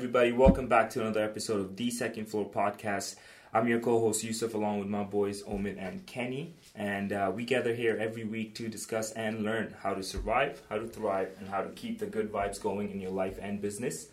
everybody? 0.00 0.32
Welcome 0.32 0.66
back 0.66 0.88
to 0.92 1.02
another 1.02 1.22
episode 1.22 1.60
of 1.60 1.76
the 1.76 1.90
Second 1.90 2.24
Floor 2.24 2.48
Podcast. 2.48 3.16
I'm 3.52 3.68
your 3.68 3.80
co-host 3.80 4.24
Yusuf, 4.24 4.54
along 4.54 4.78
with 4.78 4.88
my 4.88 5.02
boys 5.02 5.42
Omid 5.42 5.76
and 5.78 6.06
Kenny, 6.06 6.54
and 6.74 7.12
uh, 7.12 7.30
we 7.34 7.44
gather 7.44 7.74
here 7.74 7.98
every 8.00 8.24
week 8.24 8.54
to 8.54 8.68
discuss 8.70 9.12
and 9.12 9.42
learn 9.42 9.74
how 9.82 9.92
to 9.92 10.02
survive, 10.02 10.62
how 10.70 10.78
to 10.78 10.86
thrive, 10.86 11.36
and 11.38 11.50
how 11.50 11.60
to 11.60 11.68
keep 11.68 11.98
the 11.98 12.06
good 12.06 12.32
vibes 12.32 12.58
going 12.58 12.90
in 12.90 12.98
your 12.98 13.10
life 13.10 13.38
and 13.42 13.60
business. 13.60 14.06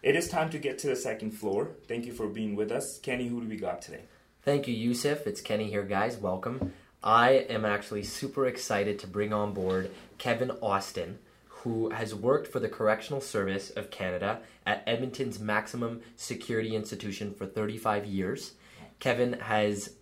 It 0.00 0.14
is 0.14 0.28
time 0.28 0.48
to 0.50 0.60
get 0.60 0.78
to 0.78 0.86
the 0.86 0.94
second 0.94 1.32
floor. 1.32 1.72
Thank 1.88 2.06
you 2.06 2.12
for 2.12 2.28
being 2.28 2.54
with 2.54 2.70
us, 2.70 3.00
Kenny. 3.00 3.26
Who 3.26 3.40
do 3.40 3.48
we 3.48 3.56
got 3.56 3.82
today? 3.82 4.02
Thank 4.42 4.68
you, 4.68 4.74
Yusuf. 4.74 5.26
It's 5.26 5.40
Kenny 5.40 5.68
here, 5.68 5.82
guys. 5.82 6.18
Welcome. 6.18 6.72
I 7.02 7.30
am 7.30 7.64
actually 7.64 8.04
super 8.04 8.46
excited 8.46 9.00
to 9.00 9.08
bring 9.08 9.32
on 9.32 9.54
board 9.54 9.90
Kevin 10.18 10.52
Austin, 10.62 11.18
who 11.62 11.90
has 11.90 12.14
worked 12.14 12.46
for 12.46 12.58
the 12.58 12.68
Correctional 12.68 13.20
Service 13.20 13.70
of 13.70 13.90
Canada 13.90 14.40
at 14.64 14.82
Edmonton's 14.86 15.38
Maximum 15.38 16.00
Security 16.16 16.74
Institution 16.74 17.34
for 17.34 17.44
35 17.44 18.06
years. 18.06 18.52
Kevin 18.98 19.34
has 19.34 19.94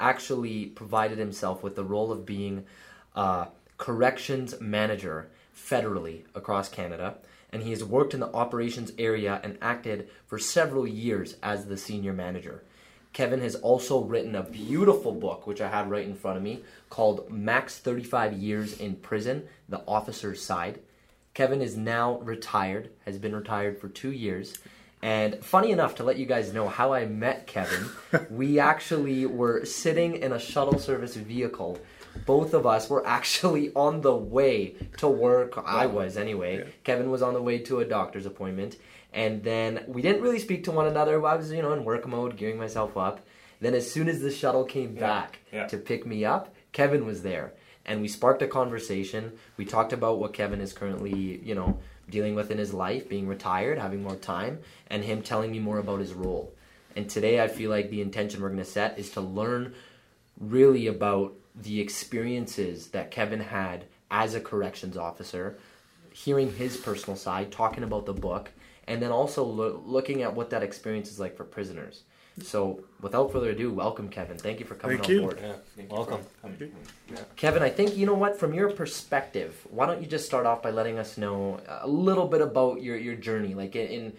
actually 0.00 0.66
provided 0.66 1.18
himself 1.18 1.62
with 1.62 1.76
the 1.76 1.84
role 1.84 2.10
of 2.10 2.26
being 2.26 2.64
a 3.14 3.48
corrections 3.78 4.60
manager 4.60 5.30
federally 5.56 6.22
across 6.34 6.68
Canada, 6.68 7.16
and 7.52 7.62
he 7.62 7.70
has 7.70 7.84
worked 7.84 8.14
in 8.14 8.20
the 8.20 8.32
operations 8.34 8.92
area 8.98 9.40
and 9.44 9.56
acted 9.62 10.08
for 10.26 10.38
several 10.38 10.86
years 10.86 11.36
as 11.42 11.66
the 11.66 11.76
senior 11.76 12.12
manager. 12.12 12.62
Kevin 13.12 13.40
has 13.40 13.54
also 13.54 14.02
written 14.02 14.34
a 14.34 14.42
beautiful 14.42 15.12
book, 15.12 15.46
which 15.46 15.60
I 15.60 15.68
have 15.68 15.88
right 15.88 16.04
in 16.04 16.16
front 16.16 16.36
of 16.36 16.42
me, 16.42 16.64
called 16.90 17.30
Max 17.30 17.78
35 17.78 18.32
Years 18.32 18.80
in 18.80 18.96
Prison 18.96 19.46
The 19.68 19.82
Officer's 19.86 20.42
Side. 20.42 20.80
Kevin 21.34 21.60
is 21.60 21.76
now 21.76 22.18
retired, 22.20 22.90
has 23.04 23.18
been 23.18 23.34
retired 23.34 23.80
for 23.80 23.88
two 23.88 24.12
years. 24.12 24.54
And 25.02 25.44
funny 25.44 25.70
enough, 25.70 25.96
to 25.96 26.04
let 26.04 26.16
you 26.16 26.24
guys 26.24 26.54
know 26.54 26.68
how 26.68 26.94
I 26.94 27.04
met 27.04 27.46
Kevin, 27.46 27.90
we 28.30 28.58
actually 28.58 29.26
were 29.26 29.64
sitting 29.66 30.16
in 30.16 30.32
a 30.32 30.38
shuttle 30.38 30.78
service 30.78 31.16
vehicle. 31.16 31.78
Both 32.24 32.54
of 32.54 32.66
us 32.66 32.88
were 32.88 33.06
actually 33.06 33.72
on 33.74 34.00
the 34.00 34.16
way 34.16 34.76
to 34.98 35.08
work. 35.08 35.62
I 35.66 35.86
was 35.86 36.16
anyway. 36.16 36.58
Yeah. 36.58 36.64
Kevin 36.84 37.10
was 37.10 37.20
on 37.20 37.34
the 37.34 37.42
way 37.42 37.58
to 37.58 37.80
a 37.80 37.84
doctor's 37.84 38.24
appointment. 38.24 38.76
And 39.12 39.42
then 39.42 39.84
we 39.86 40.00
didn't 40.00 40.22
really 40.22 40.38
speak 40.38 40.64
to 40.64 40.70
one 40.70 40.86
another. 40.86 41.24
I 41.26 41.34
was, 41.36 41.52
you 41.52 41.62
know, 41.62 41.72
in 41.72 41.84
work 41.84 42.06
mode, 42.06 42.36
gearing 42.36 42.58
myself 42.58 42.96
up. 42.96 43.20
Then 43.60 43.74
as 43.74 43.90
soon 43.90 44.08
as 44.08 44.20
the 44.20 44.30
shuttle 44.30 44.64
came 44.64 44.94
back 44.94 45.40
yeah. 45.52 45.66
to 45.66 45.76
pick 45.76 46.06
me 46.06 46.24
up, 46.24 46.54
Kevin 46.72 47.04
was 47.04 47.22
there. 47.22 47.52
And 47.86 48.00
we 48.00 48.08
sparked 48.08 48.42
a 48.42 48.46
conversation. 48.46 49.32
We 49.56 49.64
talked 49.64 49.92
about 49.92 50.18
what 50.18 50.32
Kevin 50.32 50.60
is 50.60 50.72
currently, 50.72 51.40
you 51.44 51.54
know, 51.54 51.78
dealing 52.08 52.34
with 52.34 52.50
in 52.50 52.58
his 52.58 52.72
life, 52.72 53.08
being 53.08 53.28
retired, 53.28 53.78
having 53.78 54.02
more 54.02 54.16
time, 54.16 54.60
and 54.88 55.04
him 55.04 55.22
telling 55.22 55.50
me 55.50 55.58
more 55.58 55.78
about 55.78 56.00
his 56.00 56.12
role. 56.12 56.52
And 56.96 57.08
today 57.08 57.42
I 57.42 57.48
feel 57.48 57.70
like 57.70 57.90
the 57.90 58.00
intention 58.00 58.40
we're 58.40 58.48
going 58.48 58.58
to 58.58 58.64
set 58.64 58.98
is 58.98 59.10
to 59.10 59.20
learn 59.20 59.74
really 60.40 60.86
about 60.86 61.34
the 61.54 61.80
experiences 61.80 62.88
that 62.88 63.10
Kevin 63.10 63.40
had 63.40 63.84
as 64.10 64.34
a 64.34 64.40
corrections 64.40 64.96
officer, 64.96 65.58
hearing 66.12 66.52
his 66.52 66.76
personal 66.76 67.16
side, 67.16 67.50
talking 67.50 67.84
about 67.84 68.06
the 68.06 68.12
book, 68.12 68.50
and 68.86 69.02
then 69.02 69.10
also 69.10 69.42
lo- 69.42 69.82
looking 69.84 70.22
at 70.22 70.34
what 70.34 70.50
that 70.50 70.62
experience 70.62 71.10
is 71.10 71.18
like 71.18 71.36
for 71.36 71.44
prisoners. 71.44 72.02
So, 72.42 72.82
without 73.00 73.30
further 73.30 73.50
ado, 73.50 73.72
welcome, 73.72 74.08
Kevin. 74.08 74.36
Thank 74.36 74.58
you 74.58 74.66
for 74.66 74.74
coming 74.74 74.98
Thank 74.98 75.08
on 75.08 75.14
you. 75.14 75.20
board. 75.20 75.38
Yeah, 75.40 75.52
thank 75.76 75.90
you 75.90 75.96
Welcome. 75.96 76.20
for. 76.40 76.50
Yeah. 77.12 77.18
Kevin, 77.36 77.62
I 77.62 77.70
think 77.70 77.96
you 77.96 78.06
know 78.06 78.14
what. 78.14 78.38
From 78.40 78.52
your 78.52 78.70
perspective, 78.70 79.64
why 79.70 79.86
don't 79.86 80.00
you 80.02 80.08
just 80.08 80.26
start 80.26 80.44
off 80.44 80.60
by 80.60 80.70
letting 80.70 80.98
us 80.98 81.16
know 81.16 81.60
a 81.68 81.86
little 81.86 82.26
bit 82.26 82.40
about 82.40 82.82
your, 82.82 82.96
your 82.96 83.14
journey, 83.14 83.54
like 83.54 83.76
in 83.76 84.14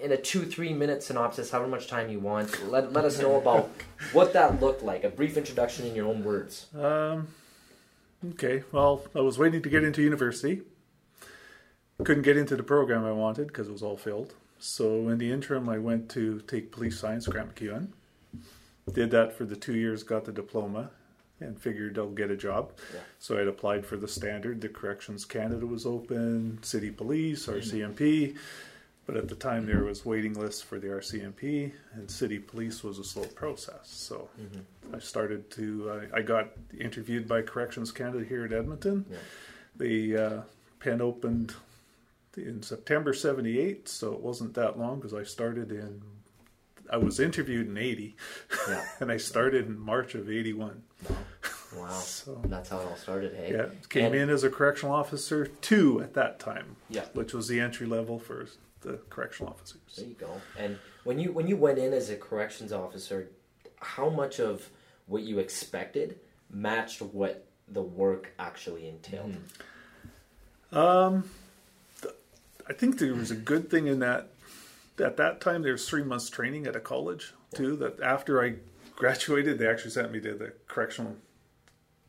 in 0.00 0.12
a 0.12 0.16
two 0.16 0.44
three 0.46 0.72
minute 0.72 1.02
synopsis, 1.02 1.50
however 1.50 1.68
much 1.68 1.88
time 1.88 2.08
you 2.08 2.20
want. 2.20 2.70
Let 2.70 2.92
let 2.92 3.04
us 3.04 3.18
know 3.18 3.36
about 3.36 3.68
what 4.12 4.32
that 4.32 4.60
looked 4.60 4.82
like. 4.84 5.02
A 5.02 5.08
brief 5.08 5.36
introduction 5.36 5.86
in 5.86 5.94
your 5.96 6.06
own 6.06 6.22
words. 6.22 6.66
Um, 6.74 7.28
okay, 8.30 8.62
well, 8.70 9.02
I 9.14 9.20
was 9.20 9.38
waiting 9.38 9.60
to 9.62 9.68
get 9.68 9.82
into 9.82 10.02
university. 10.02 10.62
Couldn't 12.04 12.22
get 12.22 12.36
into 12.36 12.56
the 12.56 12.62
program 12.62 13.04
I 13.04 13.12
wanted 13.12 13.48
because 13.48 13.68
it 13.68 13.72
was 13.72 13.82
all 13.82 13.96
filled. 13.96 14.34
So 14.60 15.08
in 15.08 15.18
the 15.18 15.32
interim, 15.32 15.68
I 15.68 15.78
went 15.78 16.10
to 16.10 16.40
take 16.40 16.70
police 16.70 16.98
science, 16.98 17.26
Grant 17.26 17.54
MacEwan. 17.54 17.88
Did 18.92 19.10
that 19.10 19.32
for 19.32 19.44
the 19.44 19.56
two 19.56 19.74
years, 19.74 20.02
got 20.02 20.24
the 20.26 20.32
diploma, 20.32 20.90
and 21.40 21.58
figured 21.58 21.98
I'll 21.98 22.10
get 22.10 22.30
a 22.30 22.36
job. 22.36 22.72
Yeah. 22.92 23.00
So 23.18 23.38
I'd 23.38 23.48
applied 23.48 23.86
for 23.86 23.96
the 23.96 24.06
standard. 24.06 24.60
The 24.60 24.68
Corrections 24.68 25.24
Canada 25.24 25.66
was 25.66 25.86
open, 25.86 26.58
City 26.62 26.90
Police, 26.90 27.46
mm-hmm. 27.46 27.58
RCMP. 27.58 28.36
But 29.06 29.16
at 29.16 29.28
the 29.28 29.34
time, 29.34 29.66
there 29.66 29.82
was 29.82 30.04
waiting 30.04 30.34
lists 30.34 30.60
for 30.60 30.78
the 30.78 30.88
RCMP, 30.88 31.72
and 31.94 32.10
City 32.10 32.38
Police 32.38 32.84
was 32.84 32.98
a 32.98 33.04
slow 33.04 33.24
process. 33.24 33.80
So 33.84 34.28
mm-hmm. 34.40 34.94
I 34.94 34.98
started 34.98 35.50
to. 35.52 36.06
I, 36.12 36.18
I 36.18 36.22
got 36.22 36.50
interviewed 36.78 37.26
by 37.26 37.42
Corrections 37.42 37.90
Canada 37.92 38.24
here 38.24 38.44
at 38.44 38.52
Edmonton. 38.52 39.06
Yeah. 39.10 39.16
The 39.76 40.16
uh, 40.16 40.40
pen 40.80 41.00
opened 41.00 41.54
in 42.36 42.62
September 42.62 43.12
'78, 43.12 43.88
so 43.88 44.12
it 44.12 44.20
wasn't 44.20 44.54
that 44.54 44.78
long 44.78 44.96
because 44.96 45.14
I 45.14 45.22
started 45.24 45.70
in. 45.72 46.02
I 46.92 46.96
was 46.96 47.20
interviewed 47.20 47.68
in 47.68 47.76
'80, 47.78 48.16
Yeah. 48.68 48.84
and 49.00 49.12
I 49.12 49.16
started 49.16 49.66
in 49.66 49.78
March 49.78 50.14
of 50.14 50.28
'81. 50.30 50.82
Wow, 51.76 51.88
So 52.00 52.40
that's 52.46 52.68
how 52.68 52.80
it 52.80 52.86
all 52.86 52.96
started. 52.96 53.34
Hey, 53.34 53.52
yeah, 53.52 53.66
came 53.88 54.06
And- 54.06 54.14
in 54.16 54.30
as 54.30 54.42
a 54.44 54.50
correctional 54.50 54.94
officer 54.94 55.46
two 55.46 56.00
at 56.02 56.14
that 56.14 56.38
time, 56.40 56.76
Yeah. 56.88 57.04
which 57.14 57.32
was 57.32 57.48
the 57.48 57.60
entry 57.60 57.86
level 57.86 58.18
for 58.18 58.46
the 58.80 58.94
correctional 59.10 59.52
officers. 59.52 59.80
There 59.96 60.06
you 60.06 60.14
go. 60.14 60.40
And 60.58 60.78
when 61.04 61.18
you 61.18 61.32
when 61.32 61.46
you 61.46 61.56
went 61.56 61.78
in 61.78 61.92
as 61.92 62.10
a 62.10 62.16
corrections 62.16 62.72
officer, 62.72 63.28
how 63.76 64.08
much 64.08 64.40
of 64.40 64.68
what 65.06 65.22
you 65.22 65.38
expected 65.38 66.18
matched 66.50 67.00
what 67.02 67.46
the 67.68 67.82
work 67.82 68.32
actually 68.38 68.88
entailed? 68.88 69.36
Um, 70.72 71.22
th- 71.22 71.32
I 72.70 72.72
think 72.72 72.98
there 73.00 73.12
was 73.14 73.32
a 73.32 73.36
good 73.36 73.68
thing 73.68 73.88
in 73.88 73.98
that. 73.98 74.28
At 75.00 75.16
that 75.16 75.40
time, 75.40 75.62
there 75.62 75.72
was 75.72 75.88
three 75.88 76.04
months 76.04 76.30
training 76.30 76.66
at 76.68 76.76
a 76.76 76.80
college 76.80 77.32
too. 77.52 77.74
That 77.76 78.00
after 78.00 78.40
I 78.44 78.54
graduated, 78.94 79.58
they 79.58 79.66
actually 79.66 79.90
sent 79.90 80.12
me 80.12 80.20
to 80.20 80.34
the 80.34 80.52
correctional 80.68 81.16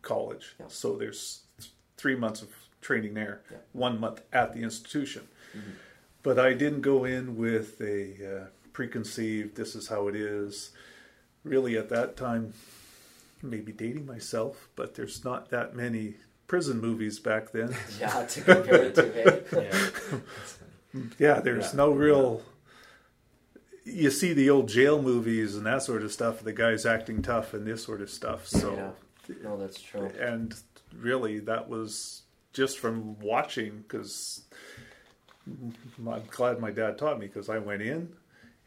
college. 0.03 0.55
Yeah. 0.59 0.65
So 0.69 0.95
there's 0.97 1.41
three 1.97 2.15
months 2.15 2.43
of 2.43 2.49
training 2.79 3.15
there, 3.15 3.41
Yeah. 3.49 3.57
one 3.73 3.99
month 3.99 4.21
at 4.31 4.53
the 4.53 4.61
institution. 4.61 5.27
But 6.21 6.37
I 6.37 6.53
didn't 6.53 6.81
go 6.81 7.05
in 7.05 7.37
with 7.37 7.81
a 7.81 8.41
uh, 8.43 8.45
preconceived. 8.73 9.55
This 9.55 9.75
is 9.75 9.87
how 9.87 10.07
it 10.09 10.15
is. 10.15 10.71
Really, 11.43 11.75
at 11.77 11.89
that 11.89 12.15
time, 12.15 12.53
maybe 13.41 13.71
dating 13.71 14.05
myself, 14.05 14.69
but 14.75 14.93
there's 14.93 15.23
not 15.25 15.49
that 15.49 15.75
many 15.75 16.15
prison 16.51 16.81
movies 16.81 17.17
back 17.17 17.53
then. 17.53 17.73
Yeah, 17.99 18.25
to 18.25 18.41
compare 18.41 18.83
it 18.83 18.95
to, 18.95 19.03
hey. 19.13 20.19
Yeah, 21.17 21.39
there's 21.39 21.69
Yeah. 21.71 21.77
no 21.77 21.91
real. 21.91 22.41
You 23.85 24.11
see 24.11 24.33
the 24.33 24.49
old 24.49 24.67
jail 24.67 25.01
movies 25.01 25.55
and 25.55 25.65
that 25.65 25.81
sort 25.83 26.03
of 26.03 26.11
stuff. 26.11 26.41
The 26.43 26.51
guys 26.51 26.85
acting 26.85 27.21
tough 27.21 27.53
and 27.53 27.65
this 27.65 27.85
sort 27.85 28.01
of 28.01 28.09
stuff. 28.09 28.47
So, 28.47 28.75
Yeah. 28.75 29.35
No, 29.43 29.55
that's 29.57 29.79
true. 29.81 30.11
and 30.19 30.53
really, 30.93 31.39
that 31.39 31.69
was 31.69 32.23
just 32.51 32.79
from 32.79 33.17
watching 33.19 33.77
because 33.87 34.41
I'm 35.47 36.23
glad 36.31 36.59
my 36.59 36.71
dad 36.71 36.97
taught 36.97 37.17
me 37.17 37.27
because 37.27 37.47
I 37.47 37.59
went 37.59 37.81
in 37.81 38.09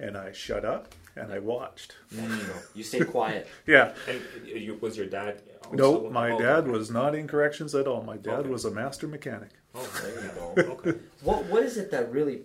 and 0.01 0.17
I 0.17 0.33
shut 0.33 0.65
up 0.65 0.95
and 1.17 1.33
I 1.33 1.39
watched. 1.39 1.97
You 2.11 2.29
you 2.75 2.83
stay 2.85 3.01
quiet. 3.05 3.49
Yeah, 3.67 3.95
And 4.09 4.21
you, 4.47 4.79
was 4.81 4.97
your 4.97 5.07
dad? 5.07 5.41
Also, 5.65 5.77
no, 5.77 6.11
my 6.11 6.31
oh, 6.33 6.39
dad 6.39 6.65
okay. 6.65 6.71
was 6.71 6.91
not 6.91 7.15
in 7.15 7.27
corrections 7.27 7.75
at 7.75 7.87
all. 7.87 8.03
My 8.03 8.17
dad 8.17 8.41
Okay. 8.41 8.49
was 8.49 8.65
a 8.65 8.71
master 8.71 9.07
mechanic. 9.09 9.51
Oh, 9.75 9.89
there 10.03 10.25
you 10.25 10.31
go. 10.35 10.73
Okay. 10.75 10.99
What 11.23 11.45
What 11.47 11.63
is 11.63 11.77
it 11.77 11.91
that 11.93 12.13
really 12.13 12.43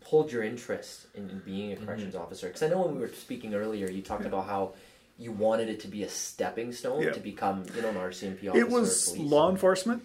pulled 0.00 0.32
your 0.32 0.42
interest 0.42 1.06
in, 1.14 1.28
in 1.30 1.38
being 1.44 1.72
a 1.72 1.76
corrections 1.76 2.14
mm-hmm. 2.14 2.22
officer? 2.24 2.46
Because 2.46 2.62
I 2.62 2.68
know 2.68 2.80
when 2.82 2.94
we 2.94 3.00
were 3.00 3.08
speaking 3.08 3.54
earlier, 3.54 3.88
you 3.90 4.02
talked 4.02 4.24
about 4.26 4.46
how 4.46 4.74
you 5.18 5.32
wanted 5.32 5.68
it 5.68 5.80
to 5.80 5.88
be 5.88 6.02
a 6.02 6.08
stepping 6.08 6.72
stone 6.72 7.02
Yeah. 7.02 7.12
to 7.12 7.20
become, 7.20 7.64
you 7.76 7.82
know, 7.82 7.90
an 7.90 7.96
RCMP 7.96 8.48
officer. 8.48 8.58
It 8.58 8.68
was 8.70 9.10
police. 9.10 9.30
law 9.30 9.50
enforcement. 9.50 10.02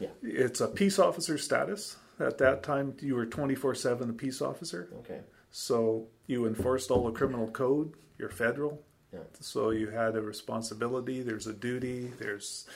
Yeah. 0.00 0.08
It's 0.22 0.60
a 0.60 0.68
peace 0.68 0.98
officer 0.98 1.38
status. 1.38 1.96
At 2.20 2.38
that 2.38 2.62
time, 2.62 2.94
you 3.00 3.16
were 3.16 3.26
24 3.26 3.74
7 3.74 4.08
a 4.08 4.12
peace 4.12 4.40
officer. 4.40 4.88
Okay. 5.00 5.20
So 5.64 6.08
you 6.26 6.46
enforced 6.46 6.90
all 6.90 7.04
the 7.04 7.12
criminal 7.12 7.46
code. 7.46 7.92
You're 8.18 8.28
federal. 8.28 8.82
Yeah. 9.12 9.20
So 9.38 9.70
you 9.70 9.86
had 9.86 10.16
a 10.16 10.20
responsibility, 10.20 11.22
there's 11.22 11.46
a 11.46 11.52
duty, 11.52 12.10
there's 12.18 12.66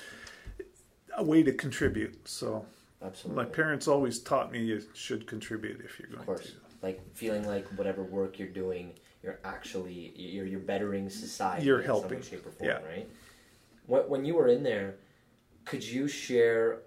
a 1.17 1.25
way 1.25 1.43
to 1.43 1.53
contribute. 1.53 2.29
So 2.29 2.65
Absolutely. 3.03 3.43
my 3.45 3.51
parents 3.51 3.89
always 3.89 4.21
taught 4.21 4.53
me 4.53 4.61
you 4.63 4.81
should 4.95 5.27
contribute 5.27 5.81
if 5.85 5.99
you're 5.99 6.09
Of 6.11 6.15
going 6.15 6.27
course. 6.27 6.47
to. 6.47 6.53
Like 6.81 7.01
feeling 7.17 7.45
like 7.49 7.67
whatever 7.77 8.05
work 8.05 8.39
you're 8.39 8.47
doing, 8.47 8.93
you're 9.25 9.41
actually 9.43 10.13
you're 10.15 10.47
you're 10.47 10.61
bettering 10.61 11.11
society. 11.11 11.67
You're 11.67 11.81
in 11.81 11.87
helping. 11.87 12.23
some 12.23 12.31
way, 12.37 12.39
shape, 12.43 12.47
or 12.47 12.53
form, 12.53 12.71
Yeah. 12.71 12.79
right? 12.87 13.09
When 14.09 14.25
you 14.25 14.37
were 14.37 14.47
in 14.47 14.63
there, 14.63 14.95
could 15.65 15.83
you 15.85 16.07
share 16.07 16.83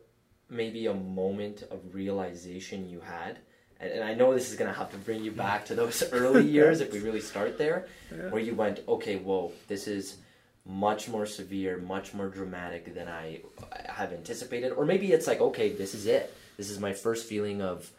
maybe 0.47 0.85
a 0.85 0.93
moment 0.93 1.63
of 1.69 1.93
realization 1.93 2.87
you 2.87 3.01
had 3.01 3.39
and, 3.81 3.91
and 3.91 4.03
I 4.03 4.13
know 4.13 4.33
this 4.33 4.49
is 4.51 4.57
going 4.57 4.71
to 4.71 4.77
have 4.77 4.91
to 4.91 4.97
bring 4.97 5.23
you 5.23 5.31
back 5.31 5.65
to 5.65 5.75
those 5.75 6.03
early 6.11 6.47
years 6.57 6.81
if 6.81 6.93
we 6.93 6.99
really 6.99 7.21
start 7.21 7.57
there, 7.57 7.87
Yeah. 8.11 8.29
where 8.29 8.41
you 8.41 8.53
went, 8.55 8.79
okay, 8.87 9.17
whoa, 9.17 9.51
this 9.67 9.87
is 9.87 10.17
much 10.65 11.07
more 11.09 11.25
severe, 11.25 11.77
much 11.79 12.13
more 12.13 12.27
dramatic 12.29 12.93
than 12.93 13.07
I 13.07 13.41
have 13.85 14.13
anticipated, 14.13 14.71
or 14.73 14.85
maybe 14.85 15.11
it's 15.11 15.27
like, 15.27 15.41
okay, 15.41 15.69
this 15.69 15.93
is 15.95 16.05
it. 16.05 16.33
This 16.57 16.69
is 16.69 16.79
my 16.79 16.93
first 16.93 17.27
feeling 17.27 17.61
of 17.61 17.89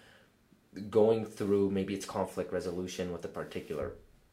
going 0.88 1.24
through. 1.26 1.70
Maybe 1.70 1.94
it's 1.94 2.06
conflict 2.06 2.52
resolution 2.52 3.12
with 3.12 3.24
a 3.24 3.28
particular 3.28 3.92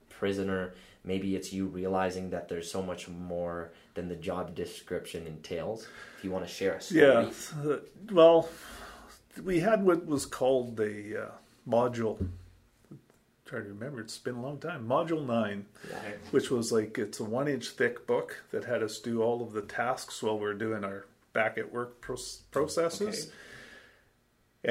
prisoner. 0.10 0.74
Maybe 1.04 1.36
it's 1.36 1.52
you 1.52 1.66
realizing 1.66 2.30
that 2.30 2.50
there's 2.50 2.70
so 2.72 2.82
much 2.84 3.08
more 3.08 3.72
than 3.96 4.08
the 4.10 4.16
job 4.16 4.54
description 4.54 5.26
entails. 5.26 5.88
If 6.18 6.24
you 6.24 6.30
want 6.32 6.46
to 6.46 6.52
share 6.54 6.74
a 6.76 6.82
story, 6.82 7.02
Yeah. 7.02 7.32
uh, 7.66 7.78
Well, 8.12 8.48
we 9.44 9.60
had 9.60 9.84
what 9.84 10.06
was 10.06 10.26
called 10.26 10.78
the 10.78 11.26
uh, 11.28 11.32
module. 11.68 12.18
trying 13.46 13.64
to 13.64 13.70
remember, 13.70 14.02
it's 14.02 14.18
been 14.18 14.36
a 14.36 14.42
long 14.42 14.58
time. 14.60 14.88
Module 14.88 15.26
nine, 15.26 15.66
which 16.32 16.52
was 16.52 16.72
like 16.72 16.98
it's 16.98 17.20
a 17.20 17.24
one 17.24 17.48
inch 17.48 17.70
thick 17.70 18.06
book 18.08 18.44
that 18.52 18.66
had 18.66 18.84
us 18.84 19.00
do 19.00 19.22
all 19.22 19.42
of 19.42 19.54
the 19.54 19.62
tasks 19.62 20.22
while 20.22 20.38
we 20.40 20.46
are 20.46 20.54
doing 20.54 20.84
our 20.84 21.06
back 21.34 21.58
at 21.58 21.72
work 21.74 22.02
proce- 22.02 22.42
processes. 22.52 23.26
Okay. 23.28 23.34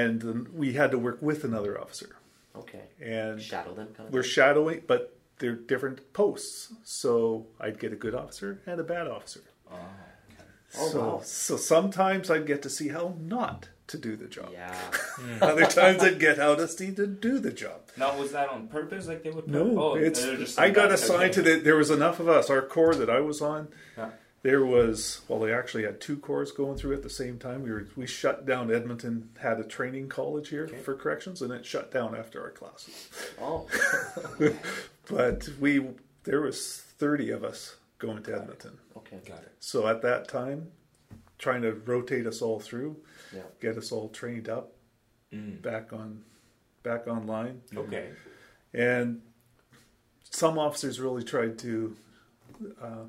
And 0.02 0.20
then 0.20 0.46
we 0.54 0.74
had 0.74 0.90
to 0.90 0.98
work 0.98 1.22
with 1.22 1.44
another 1.44 1.80
officer. 1.80 2.16
okay, 2.54 2.82
And 3.00 3.40
shadow 3.40 3.72
them 3.74 3.88
kind 3.96 4.08
of. 4.08 4.12
we're 4.12 4.22
shadowing, 4.22 4.82
but 4.86 5.16
they're 5.38 5.54
different 5.54 6.12
posts. 6.12 6.72
So 6.84 7.46
I'd 7.58 7.78
get 7.78 7.92
a 7.92 7.96
good 7.96 8.14
officer 8.14 8.60
and 8.66 8.78
a 8.80 8.84
bad 8.84 9.06
officer. 9.08 9.40
Oh, 9.72 9.76
Oh, 10.76 10.88
so, 10.88 11.00
wow. 11.00 11.20
so 11.24 11.56
sometimes 11.56 12.30
I'd 12.30 12.46
get 12.46 12.62
to 12.62 12.70
see 12.70 12.88
how 12.88 13.14
not 13.20 13.68
to 13.86 13.96
do 13.96 14.16
the 14.16 14.26
job. 14.26 14.50
Yeah, 14.52 14.74
hmm. 15.16 15.42
Other 15.42 15.66
times 15.66 16.02
I'd 16.02 16.18
get 16.20 16.36
how 16.36 16.54
to 16.54 16.68
see 16.68 16.92
to 16.92 17.06
do 17.06 17.38
the 17.38 17.50
job. 17.52 17.80
Now, 17.96 18.18
was 18.18 18.32
that 18.32 18.50
on 18.50 18.68
purpose? 18.68 19.06
Like 19.08 19.22
they 19.22 19.30
would? 19.30 19.48
No, 19.48 19.80
oh, 19.80 19.94
it's. 19.94 20.22
just 20.22 20.58
I 20.58 20.70
got 20.70 20.92
assigned 20.92 21.32
to 21.34 21.40
okay. 21.40 21.54
the. 21.54 21.60
There 21.60 21.76
was 21.76 21.90
enough 21.90 22.20
of 22.20 22.28
us. 22.28 22.50
Our 22.50 22.60
corps 22.62 22.94
that 22.96 23.08
I 23.08 23.20
was 23.20 23.40
on, 23.40 23.68
Yeah. 23.96 24.10
there 24.42 24.62
was. 24.64 25.22
Well, 25.26 25.38
they 25.40 25.54
actually 25.54 25.84
had 25.84 26.02
two 26.02 26.18
corps 26.18 26.50
going 26.52 26.76
through 26.76 26.92
at 26.94 27.02
the 27.02 27.08
same 27.10 27.38
time. 27.38 27.62
We 27.62 27.70
were. 27.70 27.86
We 27.96 28.06
shut 28.06 28.44
down. 28.44 28.70
Edmonton 28.70 29.30
had 29.40 29.58
a 29.58 29.64
training 29.64 30.10
college 30.10 30.50
here 30.50 30.64
Okay. 30.64 30.76
for 30.76 30.94
corrections, 30.94 31.40
and 31.40 31.50
it 31.50 31.64
shut 31.64 31.90
down 31.90 32.14
after 32.14 32.42
our 32.42 32.50
classes. 32.50 33.08
oh, 33.40 33.66
But 35.10 35.48
we 35.58 35.86
there 36.24 36.42
was 36.42 36.76
thirty 36.98 37.30
of 37.30 37.42
us 37.42 37.76
going 37.98 38.22
to 38.22 38.34
Edmonton. 38.36 38.78
okay, 38.96 39.18
Got 39.26 39.38
it. 39.42 39.52
So 39.60 39.86
at 39.88 40.02
that 40.02 40.28
time, 40.28 40.68
trying 41.38 41.62
to 41.62 41.72
rotate 41.72 42.26
us 42.26 42.40
all 42.42 42.60
through, 42.60 42.96
yeah, 43.34 43.42
get 43.60 43.76
us 43.76 43.92
all 43.92 44.08
trained 44.08 44.48
up, 44.48 44.72
Mm. 45.32 45.60
back 45.60 45.92
on, 45.92 46.22
back 46.82 47.06
online. 47.06 47.60
Okay. 47.76 48.08
And 48.72 49.20
some 50.30 50.58
officers 50.58 50.98
really 51.00 51.22
tried 51.22 51.58
to 51.58 51.96
uh, 52.80 53.04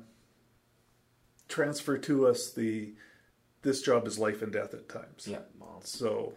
transfer 1.48 1.96
to 1.98 2.26
us 2.26 2.52
the 2.52 2.92
this 3.62 3.82
job 3.82 4.06
is 4.06 4.18
life 4.18 4.42
and 4.42 4.52
death 4.52 4.72
at 4.74 4.88
times. 4.88 5.26
Yeah. 5.26 5.40
Wow. 5.58 5.80
So 5.82 6.32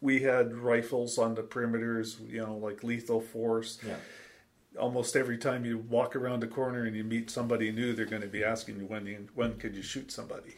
we 0.00 0.20
had 0.20 0.54
rifles 0.54 1.16
on 1.18 1.34
the 1.34 1.42
perimeters, 1.42 2.16
you 2.28 2.40
know, 2.40 2.56
like 2.56 2.82
lethal 2.84 3.20
force. 3.20 3.78
Yeah. 3.86 3.96
Almost 4.78 5.14
every 5.16 5.38
time 5.38 5.64
you 5.64 5.78
walk 5.78 6.16
around 6.16 6.42
a 6.42 6.46
corner 6.48 6.84
and 6.84 6.96
you 6.96 7.04
meet 7.04 7.30
somebody 7.30 7.70
new, 7.70 7.92
they're 7.92 8.06
going 8.06 8.22
to 8.22 8.28
be 8.28 8.42
asking 8.42 8.78
you 8.78 8.86
when 8.86 9.06
you, 9.06 9.28
when 9.34 9.56
could 9.58 9.76
you 9.76 9.82
shoot 9.82 10.10
somebody, 10.10 10.56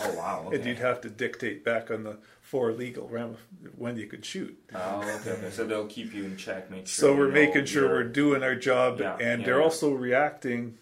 Oh 0.00 0.12
wow. 0.14 0.50
and 0.52 0.64
you'd 0.64 0.78
have 0.78 1.00
to 1.02 1.10
dictate 1.10 1.64
back 1.64 1.90
on 1.90 2.02
the 2.02 2.18
four 2.42 2.72
legal 2.72 3.08
ram 3.08 3.36
when 3.76 3.96
you 3.96 4.06
could 4.06 4.24
shoot. 4.24 4.58
Oh, 4.74 5.00
okay, 5.20 5.30
okay. 5.30 5.50
So 5.50 5.64
they'll 5.64 5.86
keep 5.86 6.12
you 6.12 6.24
in 6.24 6.36
check, 6.36 6.70
make 6.70 6.86
sure. 6.86 7.10
So 7.10 7.16
we're 7.16 7.28
making 7.30 7.64
sure 7.66 7.88
we're 7.88 8.04
doing 8.04 8.42
our 8.42 8.54
job, 8.54 9.00
Yeah, 9.00 9.16
and 9.20 9.40
yeah, 9.40 9.46
they're 9.46 9.58
yeah. 9.58 9.64
also 9.64 9.92
reacting. 9.92 10.76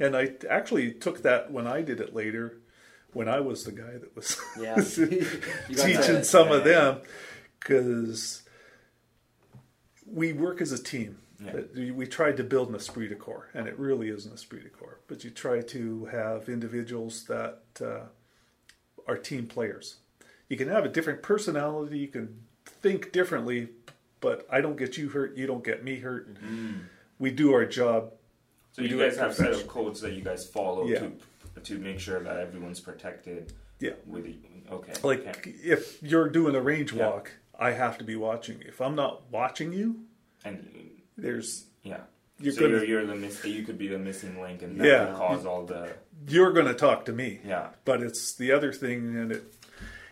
And 0.00 0.16
I 0.16 0.32
actually 0.50 0.92
took 0.92 1.22
that 1.22 1.52
when 1.52 1.66
I 1.68 1.82
did 1.82 2.00
it 2.00 2.14
later, 2.14 2.58
when 3.12 3.28
I 3.28 3.38
was 3.40 3.64
the 3.64 3.72
guy 3.72 3.92
that 3.98 4.16
was. 4.16 4.40
Teaching 5.68 6.24
some 6.24 6.50
of 6.50 6.64
them, 6.64 7.00
because 7.60 8.42
we 10.06 10.32
work 10.32 10.60
as 10.60 10.72
a 10.72 10.82
team. 10.82 11.18
Yeah. 11.44 11.60
We 11.74 11.90
we 11.90 12.06
tried 12.06 12.36
to 12.38 12.44
build 12.44 12.68
an 12.68 12.74
esprit 12.74 13.08
de 13.08 13.14
corps, 13.16 13.48
and 13.54 13.66
it 13.68 13.78
really 13.78 14.08
is 14.08 14.26
an 14.26 14.32
esprit 14.32 14.62
de 14.62 14.68
corps. 14.70 14.98
But 15.08 15.24
you 15.24 15.30
try 15.30 15.60
to 15.60 16.06
have 16.06 16.48
individuals 16.48 17.24
that 17.24 17.60
uh, 17.80 18.06
are 19.06 19.16
team 19.16 19.46
players. 19.46 19.96
You 20.48 20.56
can 20.56 20.68
have 20.68 20.84
a 20.84 20.88
different 20.88 21.22
personality. 21.22 21.98
You 21.98 22.08
can 22.08 22.40
think 22.64 23.12
differently, 23.12 23.68
but 24.20 24.46
I 24.50 24.60
don't 24.60 24.76
get 24.76 24.96
you 24.96 25.08
hurt. 25.10 25.36
You 25.36 25.46
don't 25.46 25.64
get 25.64 25.84
me 25.84 25.96
hurt. 26.00 26.36
We 27.18 27.30
do 27.30 27.52
our 27.52 27.64
job. 27.64 28.12
So 28.72 28.82
you 28.82 28.98
guys 28.98 29.16
have 29.18 29.34
set 29.34 29.52
of 29.52 29.68
codes 29.68 30.00
that 30.00 30.14
you 30.14 30.22
guys 30.22 30.46
follow 30.46 30.86
Yeah. 30.86 31.00
to 31.00 31.12
to 31.62 31.78
make 31.78 32.00
sure 32.00 32.20
that 32.20 32.36
everyone's 32.38 32.80
protected. 32.80 33.52
Yeah. 33.80 33.92
With 34.06 34.24
the, 34.24 34.36
okay. 34.70 34.92
Like 35.02 35.26
okay. 35.26 35.54
if 35.62 36.02
you're 36.02 36.28
doing 36.28 36.54
a 36.54 36.60
range 36.60 36.92
Yeah. 36.92 37.06
walk, 37.08 37.30
I 37.58 37.70
have 37.72 37.98
to 37.98 38.04
be 38.04 38.16
watching 38.16 38.58
you. 38.60 38.66
If 38.68 38.80
I'm 38.80 38.94
not 38.96 39.30
watching 39.30 39.72
you, 39.72 40.00
and 40.44 40.90
there's 41.16 41.66
yeah. 41.82 42.00
You're 42.40 42.52
so 42.52 42.60
gonna- 42.62 42.72
you're, 42.78 42.84
you're 42.84 43.06
the 43.06 43.14
miss. 43.14 43.44
You 43.44 43.62
could 43.62 43.78
be 43.78 43.86
the 43.88 43.98
missing 43.98 44.40
link, 44.40 44.62
and 44.62 44.80
that 44.80 44.86
Yeah. 44.86 45.14
cause 45.16 45.46
all 45.46 45.64
the 45.64 45.92
you're 46.28 46.52
going 46.52 46.66
to 46.66 46.74
talk 46.74 47.04
to 47.06 47.12
me. 47.12 47.40
yeah. 47.44 47.68
But 47.84 48.02
it's 48.02 48.34
the 48.34 48.50
other 48.52 48.72
thing, 48.72 49.16
and 49.16 49.32
it 49.32 49.44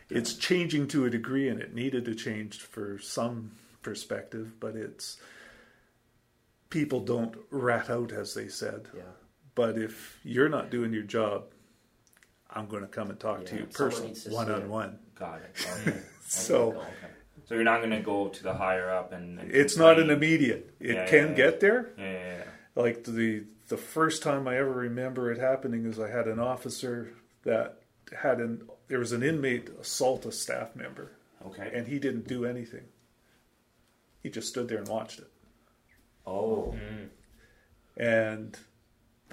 it's 0.09 0.35
changing 0.35 0.89
to 0.89 1.05
a 1.07 1.11
degree, 1.11 1.49
and 1.49 1.61
it 1.61 1.75
needed 1.75 2.05
to 2.05 2.15
change 2.15 2.61
for 2.61 2.99
some 2.99 3.53
perspective. 3.83 4.61
But 4.61 4.77
it's 4.77 5.19
people 6.71 7.01
don't 7.01 7.35
rat 7.51 7.91
out, 7.91 8.13
as 8.13 8.35
they 8.35 8.49
said. 8.49 8.89
Yeah. 8.95 9.03
But 9.55 9.79
if 9.79 10.19
you're 10.23 10.49
not 10.49 10.71
doing 10.71 10.93
your 10.93 11.03
job, 11.03 11.45
I'm 12.51 12.67
going 12.67 12.83
to 12.83 12.89
come 12.89 13.11
and 13.11 13.19
talk 13.19 13.45
to 13.47 13.57
you 13.57 13.67
personally, 13.67 14.09
needs 14.09 14.25
to 14.25 14.31
see 14.31 14.35
one 14.35 14.51
on 14.51 14.69
one. 14.69 14.99
Got 15.14 15.43
it. 15.43 15.67
Okay. 15.88 15.99
So 16.26 16.73
okay. 16.73 16.87
So 17.47 17.55
you're 17.56 17.64
not 17.64 17.79
going 17.81 17.91
to 17.91 18.00
go 18.00 18.29
to 18.29 18.43
the 18.43 18.55
higher 18.55 18.91
up 18.91 19.12
and. 19.12 19.38
and 19.38 19.50
it's 19.50 19.76
not 19.76 19.99
an 19.99 20.09
immediate. 20.11 20.75
It 20.81 20.94
Yeah, 20.94 21.06
can 21.06 21.19
yeah, 21.19 21.29
yeah. 21.31 21.35
get 21.35 21.61
there. 21.61 21.91
Yeah, 21.99 22.05
yeah, 22.12 22.37
yeah. 22.38 22.44
like 22.75 23.05
the 23.05 23.44
the 23.69 23.77
first 23.77 24.22
time 24.22 24.46
I 24.48 24.56
ever 24.58 24.70
remember 24.72 25.31
it 25.32 25.39
happening 25.39 25.84
is 25.87 25.98
I 25.98 26.08
had 26.10 26.27
an 26.29 26.39
officer 26.39 27.13
that 27.44 27.79
had 28.17 28.39
an 28.41 28.69
there 28.89 28.98
was 28.98 29.13
an 29.13 29.22
inmate 29.22 29.69
assault 29.81 30.25
a 30.27 30.32
staff 30.32 30.75
member 30.77 31.13
Okay. 31.46 31.70
and 31.75 31.87
he 31.89 31.98
didn't 31.98 32.27
do 32.29 32.44
anything. 32.44 32.84
He 34.22 34.31
just 34.31 34.48
stood 34.48 34.69
there 34.69 34.79
and 34.79 34.89
watched 34.89 35.19
it. 35.19 35.31
oh. 36.27 36.75
Mm. 36.77 37.08
And 37.96 38.58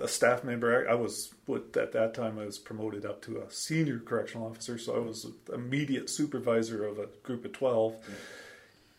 a 0.02 0.08
staff 0.08 0.44
member 0.44 0.88
I, 0.88 0.92
I 0.92 0.96
was 0.96 1.34
at 1.76 1.92
that 1.94 2.14
time 2.14 2.40
I 2.40 2.46
was 2.46 2.58
promoted 2.58 3.06
up 3.06 3.22
to 3.24 3.38
a 3.42 3.52
senior 3.52 4.00
correctional 4.00 4.48
officer, 4.48 4.78
so 4.78 4.96
I 4.96 5.00
was 5.00 5.28
immediate 5.54 6.10
supervisor 6.10 6.86
of 6.86 7.00
a 7.00 7.08
group 7.24 7.46
of 7.46 7.54
twelve. 7.54 7.96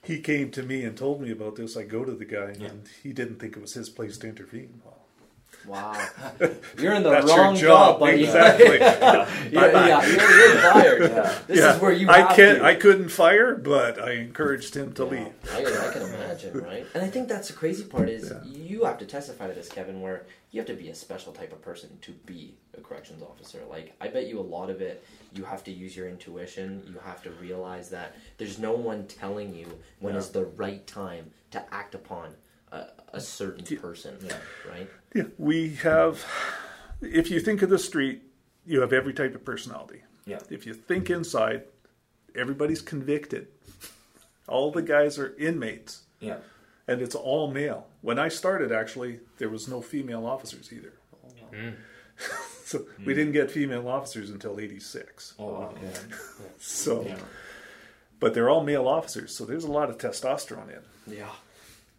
He 0.02 0.20
came 0.20 0.50
to 0.52 0.62
me 0.62 0.82
and 0.84 0.96
told 0.96 1.20
me 1.20 1.30
about 1.30 1.56
this. 1.56 1.76
I 1.76 1.82
go 1.82 2.04
to 2.04 2.12
the 2.12 2.24
guy 2.24 2.54
Yeah. 2.58 2.68
and 2.68 2.88
he 3.02 3.12
didn't 3.12 3.38
think 3.38 3.56
it 3.56 3.60
was 3.60 3.74
his 3.74 3.88
place 3.90 4.16
to 4.18 4.28
intervene. 4.28 4.80
Well, 4.84 4.96
Wow. 5.66 5.92
You're 6.78 6.94
in 6.94 7.02
the 7.02 7.10
That's 7.10 7.26
wrong 7.26 7.54
job, 7.54 8.00
buddy. 8.00 8.24
exactly. 8.24 8.78
yeah, 8.78 9.26
yeah, 9.52 10.06
you're, 10.06 10.38
you're 10.48 10.72
fired. 10.72 11.02
This 11.48 11.58
yeah, 11.58 11.74
is 11.74 11.82
where 11.82 11.92
you 11.92 12.08
I 12.08 12.34
can't. 12.34 12.60
to. 12.60 12.64
I 12.64 12.74
couldn't 12.76 13.10
fire, 13.10 13.56
but 13.56 14.00
I 14.00 14.12
encouraged 14.12 14.74
him 14.74 14.94
to 14.94 15.04
Yeah, 15.04 15.10
leave. 15.10 15.32
I, 15.52 15.58
I 15.58 15.92
can 15.92 16.02
imagine, 16.02 16.19
right? 16.54 16.86
And 16.94 17.02
I 17.02 17.08
think 17.08 17.28
that's 17.28 17.48
the 17.48 17.54
crazy 17.54 17.84
part 17.84 18.08
is 18.08 18.30
Yeah. 18.30 18.42
you 18.44 18.84
have 18.84 18.98
to 18.98 19.06
testify 19.06 19.46
to 19.48 19.54
this, 19.54 19.68
Kevin, 19.68 20.00
where 20.00 20.26
you 20.50 20.60
have 20.60 20.66
to 20.68 20.74
be 20.74 20.88
a 20.90 20.94
special 20.94 21.32
type 21.32 21.52
of 21.52 21.60
person 21.62 21.90
to 22.02 22.12
be 22.12 22.54
a 22.76 22.80
corrections 22.80 23.22
officer. 23.22 23.60
Like, 23.68 23.92
I 24.00 24.08
bet 24.08 24.26
you 24.26 24.38
a 24.38 24.42
lot 24.42 24.70
of 24.70 24.80
it, 24.80 25.04
you 25.34 25.44
have 25.44 25.62
to 25.64 25.70
use 25.70 25.96
your 25.96 26.08
intuition. 26.08 26.82
You 26.86 26.98
have 27.04 27.22
to 27.22 27.30
realize 27.32 27.90
that 27.90 28.16
there's 28.38 28.58
no 28.58 28.72
one 28.72 29.06
telling 29.06 29.54
you 29.54 29.66
when 30.00 30.14
Yeah. 30.14 30.20
is 30.20 30.30
the 30.30 30.44
right 30.44 30.84
time 30.86 31.30
to 31.52 31.62
act 31.74 31.94
upon 31.94 32.34
a, 32.72 32.86
a 33.12 33.20
certain 33.20 33.64
person, 33.78 34.16
right? 34.68 34.88
Yeah, 35.14 35.24
we 35.38 35.74
have. 35.76 36.24
If 37.00 37.30
you 37.30 37.40
think 37.40 37.62
of 37.62 37.70
the 37.70 37.78
street, 37.78 38.22
you 38.66 38.80
have 38.80 38.92
every 38.92 39.12
type 39.14 39.34
of 39.34 39.44
personality. 39.44 40.02
Yeah. 40.26 40.38
If 40.50 40.66
you 40.66 40.74
think 40.74 41.10
inside, 41.10 41.64
everybody's 42.36 42.80
convicted. 42.82 43.48
All 44.46 44.70
the 44.70 44.82
guys 44.82 45.18
are 45.18 45.34
inmates, 45.36 46.02
Yeah. 46.20 46.38
and 46.86 47.00
it's 47.02 47.14
all 47.14 47.50
male. 47.50 47.86
When 48.02 48.18
I 48.18 48.28
started, 48.28 48.72
actually, 48.72 49.20
there 49.38 49.48
was 49.48 49.68
no 49.68 49.80
female 49.80 50.26
officers 50.26 50.72
either. 50.72 50.92
Hmm. 51.54 51.70
so 52.64 52.86
we 53.04 53.14
didn't 53.14 53.32
get 53.32 53.50
female 53.50 53.88
officers 53.88 54.30
until 54.30 54.60
'86. 54.60 55.34
Oh, 55.38 55.46
wow. 55.46 55.74
Yeah. 55.82 55.90
So, 56.58 57.02
Yeah. 57.06 57.16
but 58.20 58.34
they're 58.34 58.48
all 58.50 58.62
male 58.62 58.86
officers, 58.86 59.34
so 59.34 59.44
there's 59.44 59.64
a 59.64 59.70
lot 59.72 59.88
of 59.90 59.98
testosterone 59.98 60.68
in. 60.68 61.14
Yeah. 61.16 61.32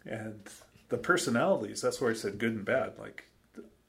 and 0.06 0.40
the 0.88 0.96
personalities 0.98 1.80
that's 1.80 2.00
where 2.00 2.10
i 2.10 2.14
said 2.14 2.36
good 2.38 2.52
and 2.52 2.64
bad 2.64 2.92
like 2.98 3.24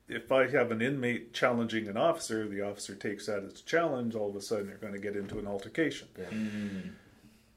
if 0.08 0.32
i 0.32 0.48
have 0.50 0.72
an 0.72 0.82
inmate 0.82 1.34
challenging 1.34 1.88
an 1.88 1.98
officer 1.98 2.48
the 2.48 2.62
officer 2.62 2.96
takes 2.96 3.26
that 3.26 3.44
as 3.44 3.60
a 3.60 3.64
challenge 3.64 4.16
all 4.16 4.30
of 4.30 4.36
a 4.36 4.42
sudden 4.42 4.68
you're 4.70 4.78
going 4.78 4.94
to 4.94 5.00
get 5.00 5.16
into 5.18 5.38
an 5.40 5.48
altercation 5.48 6.08
Yeah. 6.18 6.26
Mm-hmm. 6.26 6.90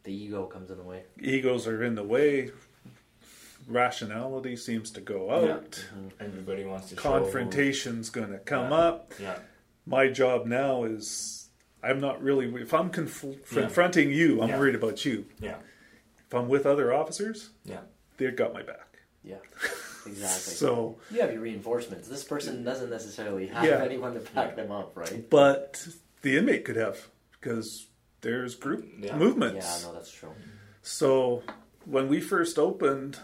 The 0.05 0.13
ego 0.13 0.47
comes 0.47 0.71
in 0.71 0.79
the 0.79 0.85
way. 0.85 1.03
Egos 1.21 1.67
are 1.67 1.83
in 1.83 1.97
the 1.97 2.05
way. 2.05 2.51
Rationality 3.67 4.57
seems 4.57 4.91
to 4.93 5.01
go 5.01 5.31
out. 5.31 5.73
Mm-hmm. 5.73 6.09
Everybody 6.21 6.65
wants 6.65 6.91
to 6.91 6.97
Confrontation's 6.97 8.11
going 8.11 8.31
to 8.31 8.39
come 8.39 8.71
Yeah. 8.71 8.77
up. 8.77 9.13
Yeah. 9.19 9.39
My 9.87 10.09
job 10.09 10.47
now 10.47 10.85
is 10.85 11.49
I'm 11.83 12.01
not 12.01 12.23
really. 12.23 12.53
If 12.63 12.73
I'm 12.75 12.91
conf- 12.91 13.25
confronting 13.53 14.11
you, 14.11 14.41
I'm 14.43 14.49
Yeah. 14.51 14.59
worried 14.59 14.75
about 14.75 15.05
you. 15.05 15.27
Yeah. 15.41 15.57
If 16.27 16.35
I'm 16.35 16.49
with 16.49 16.67
other 16.67 16.93
officers, 16.93 17.51
Yeah. 17.65 17.81
they've 18.17 18.35
got 18.35 18.53
my 18.53 18.63
back. 18.63 18.99
Yeah, 19.23 19.39
exactly. 20.07 20.55
So, 20.55 20.99
you 21.11 21.21
have 21.21 21.33
your 21.33 21.41
reinforcements. 21.43 22.07
This 22.09 22.23
person 22.25 22.63
doesn't 22.65 22.91
necessarily 22.91 23.49
have 23.49 23.65
Yeah. 23.65 23.83
anyone 23.83 24.15
to 24.15 24.21
back 24.33 24.55
them 24.57 24.71
up, 24.71 24.97
right? 24.97 25.29
but 25.31 25.87
the 26.23 26.37
inmate 26.37 26.65
could 26.65 26.77
have 26.77 27.09
because 27.33 27.87
there's 28.21 28.55
group 28.55 28.87
Yeah. 29.01 29.17
movements. 29.17 29.83
Yeah, 29.83 29.89
no, 29.89 29.95
that's 29.95 30.11
true. 30.11 30.31
So 30.83 31.43
when 31.85 32.09
we 32.09 32.21
first 32.21 32.59
opened, 32.59 33.19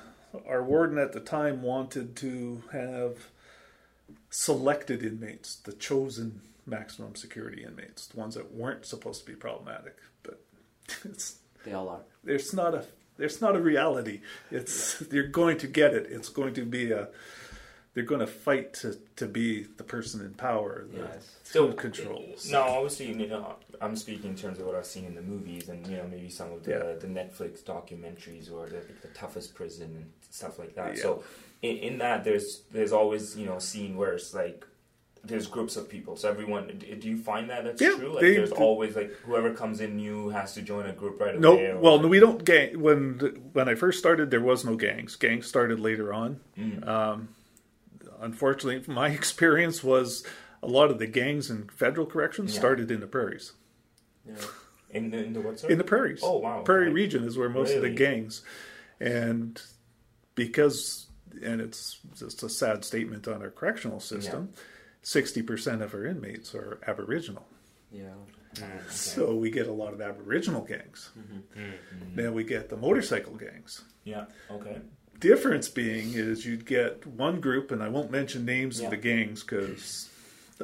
our 0.46 0.62
warden 0.62 0.98
at 0.98 1.12
the 1.12 1.20
time 1.20 1.62
wanted 1.62 2.16
to 2.16 2.62
have 2.72 3.28
selected 4.30 5.02
inmates, 5.02 5.56
the 5.56 5.72
chosen 5.72 6.40
maximum 6.66 7.14
security 7.14 7.64
inmates, 7.64 8.06
the 8.06 8.18
ones 8.18 8.34
that 8.34 8.52
weren't 8.54 8.86
supposed 8.86 9.24
to 9.24 9.30
be 9.30 9.36
problematic. 9.36 9.96
But 10.22 10.40
it's 11.04 11.36
They 11.64 11.72
all 11.72 11.88
are. 11.88 12.00
there's 12.24 12.52
not 12.52 12.74
a 12.74 12.84
there's 13.18 13.40
not 13.40 13.56
a 13.56 13.60
reality. 13.60 14.20
It's 14.50 15.02
you're 15.10 15.26
going 15.28 15.58
to 15.58 15.66
get 15.66 15.94
it. 15.94 16.06
It's 16.10 16.28
going 16.28 16.54
to 16.54 16.64
be 16.64 16.90
a 16.92 17.08
they're 17.94 18.04
going 18.04 18.20
to 18.20 18.26
fight 18.26 18.72
to, 18.74 18.96
to 19.16 19.26
be 19.26 19.64
the 19.76 19.84
person 19.84 20.20
in 20.22 20.32
power, 20.34 20.86
the 20.90 20.98
Yes. 21.00 21.36
So 21.44 21.72
controls. 21.72 22.50
No, 22.50 22.62
obviously, 22.62 23.08
you 23.12 23.26
know, 23.28 23.56
I'm 23.80 23.96
speaking 23.96 24.30
in 24.30 24.36
terms 24.36 24.58
of 24.58 24.66
what 24.66 24.74
I've 24.74 24.86
seen 24.86 25.04
in 25.04 25.14
the 25.14 25.20
movies, 25.22 25.68
and 25.68 25.86
you 25.86 25.98
know, 25.98 26.06
maybe 26.10 26.30
some 26.30 26.52
of 26.52 26.64
the 26.64 26.70
Yeah. 26.70 26.92
the 26.98 27.06
Netflix 27.06 27.62
documentaries 27.62 28.50
or 28.50 28.66
the, 28.68 28.80
the 29.02 29.08
toughest 29.14 29.54
prison 29.54 29.90
and 29.96 30.10
stuff 30.30 30.58
like 30.58 30.74
that. 30.76 30.96
Yeah. 30.96 31.02
So, 31.02 31.24
in, 31.60 31.76
in 31.78 31.98
that, 31.98 32.24
there's 32.24 32.62
there's 32.72 32.92
always 32.92 33.36
you 33.36 33.44
know 33.46 33.56
a 33.56 33.60
scene 33.60 33.96
where 33.96 34.14
it's 34.14 34.32
like 34.32 34.64
there's 35.24 35.46
groups 35.46 35.76
of 35.76 35.88
people. 35.88 36.16
So 36.16 36.28
everyone, 36.30 36.66
do 36.98 37.08
you 37.08 37.16
find 37.16 37.48
that 37.50 37.62
that's 37.64 37.80
Yeah, 37.80 37.90
true? 37.90 38.12
Like, 38.14 38.22
they- 38.22 38.36
there's 38.36 38.50
always 38.52 38.96
like 38.96 39.12
whoever 39.26 39.52
comes 39.52 39.80
in 39.80 39.96
new 39.96 40.30
has 40.30 40.54
to 40.54 40.62
join 40.62 40.86
a 40.86 40.92
group 40.92 41.20
right 41.20 41.34
away. 41.36 41.40
No, 41.40 41.58
or- 41.58 41.78
well, 41.78 42.08
we 42.08 42.18
don't 42.18 42.42
gang. 42.44 42.80
When 42.80 43.18
when 43.52 43.68
I 43.68 43.74
first 43.74 43.98
started, 43.98 44.30
there 44.30 44.40
was 44.40 44.64
no 44.64 44.76
gangs. 44.76 45.14
Gangs 45.16 45.46
started 45.46 45.78
later 45.78 46.12
on. 46.14 46.40
Mm. 46.58 46.88
Um, 46.88 47.28
unfortunately, 48.22 48.82
my 48.92 49.08
experience 49.10 49.82
was 49.84 50.24
a 50.62 50.68
lot 50.68 50.90
of 50.90 50.98
the 50.98 51.06
gangs 51.06 51.50
in 51.50 51.68
federal 51.68 52.06
corrections 52.06 52.54
Yeah. 52.54 52.60
started 52.60 52.90
in 52.90 53.00
the 53.00 53.06
prairies. 53.06 53.52
Yeah. 54.26 54.36
in 54.90 55.10
the 55.10 55.24
in 55.24 55.32
the 55.32 55.40
what? 55.40 55.62
In 55.64 55.78
the 55.78 55.84
prairies. 55.84 56.20
Oh, 56.22 56.38
wow, 56.38 56.62
Prairie 56.62 56.90
region 56.92 57.24
is 57.24 57.36
where 57.36 57.48
most 57.48 57.74
of 57.74 57.82
the 57.82 57.90
gangs, 57.90 58.42
and 59.00 59.60
because 60.34 61.06
and 61.42 61.60
it's 61.60 61.98
just 62.18 62.42
a 62.42 62.48
sad 62.48 62.84
statement 62.84 63.26
on 63.28 63.42
our 63.42 63.50
correctional 63.50 64.00
system. 64.00 64.50
Sixty 65.04 65.42
percent 65.42 65.82
of 65.82 65.94
our 65.94 66.04
inmates 66.06 66.54
are 66.54 66.78
Aboriginal, 66.86 67.44
Yeah. 67.90 68.14
Okay. 68.56 68.70
so 68.90 69.34
we 69.34 69.50
get 69.50 69.66
a 69.66 69.72
lot 69.72 69.92
of 69.94 70.00
Aboriginal 70.00 70.60
gangs. 70.62 71.10
Mm-hmm. 71.18 72.14
Then 72.14 72.34
we 72.34 72.44
get 72.44 72.68
the 72.68 72.76
motorcycle 72.76 73.34
gangs. 73.34 73.82
yeah. 74.04 74.26
Okay. 74.50 74.76
Difference 75.20 75.68
being 75.68 76.12
is 76.14 76.44
you'd 76.46 76.66
get 76.66 77.06
one 77.06 77.40
group, 77.40 77.70
and 77.70 77.82
I 77.82 77.88
won't 77.88 78.10
mention 78.10 78.44
names 78.44 78.78
Yeah. 78.80 78.86
of 78.86 78.90
the 78.90 78.96
gangs 78.96 79.42
because 79.42 80.08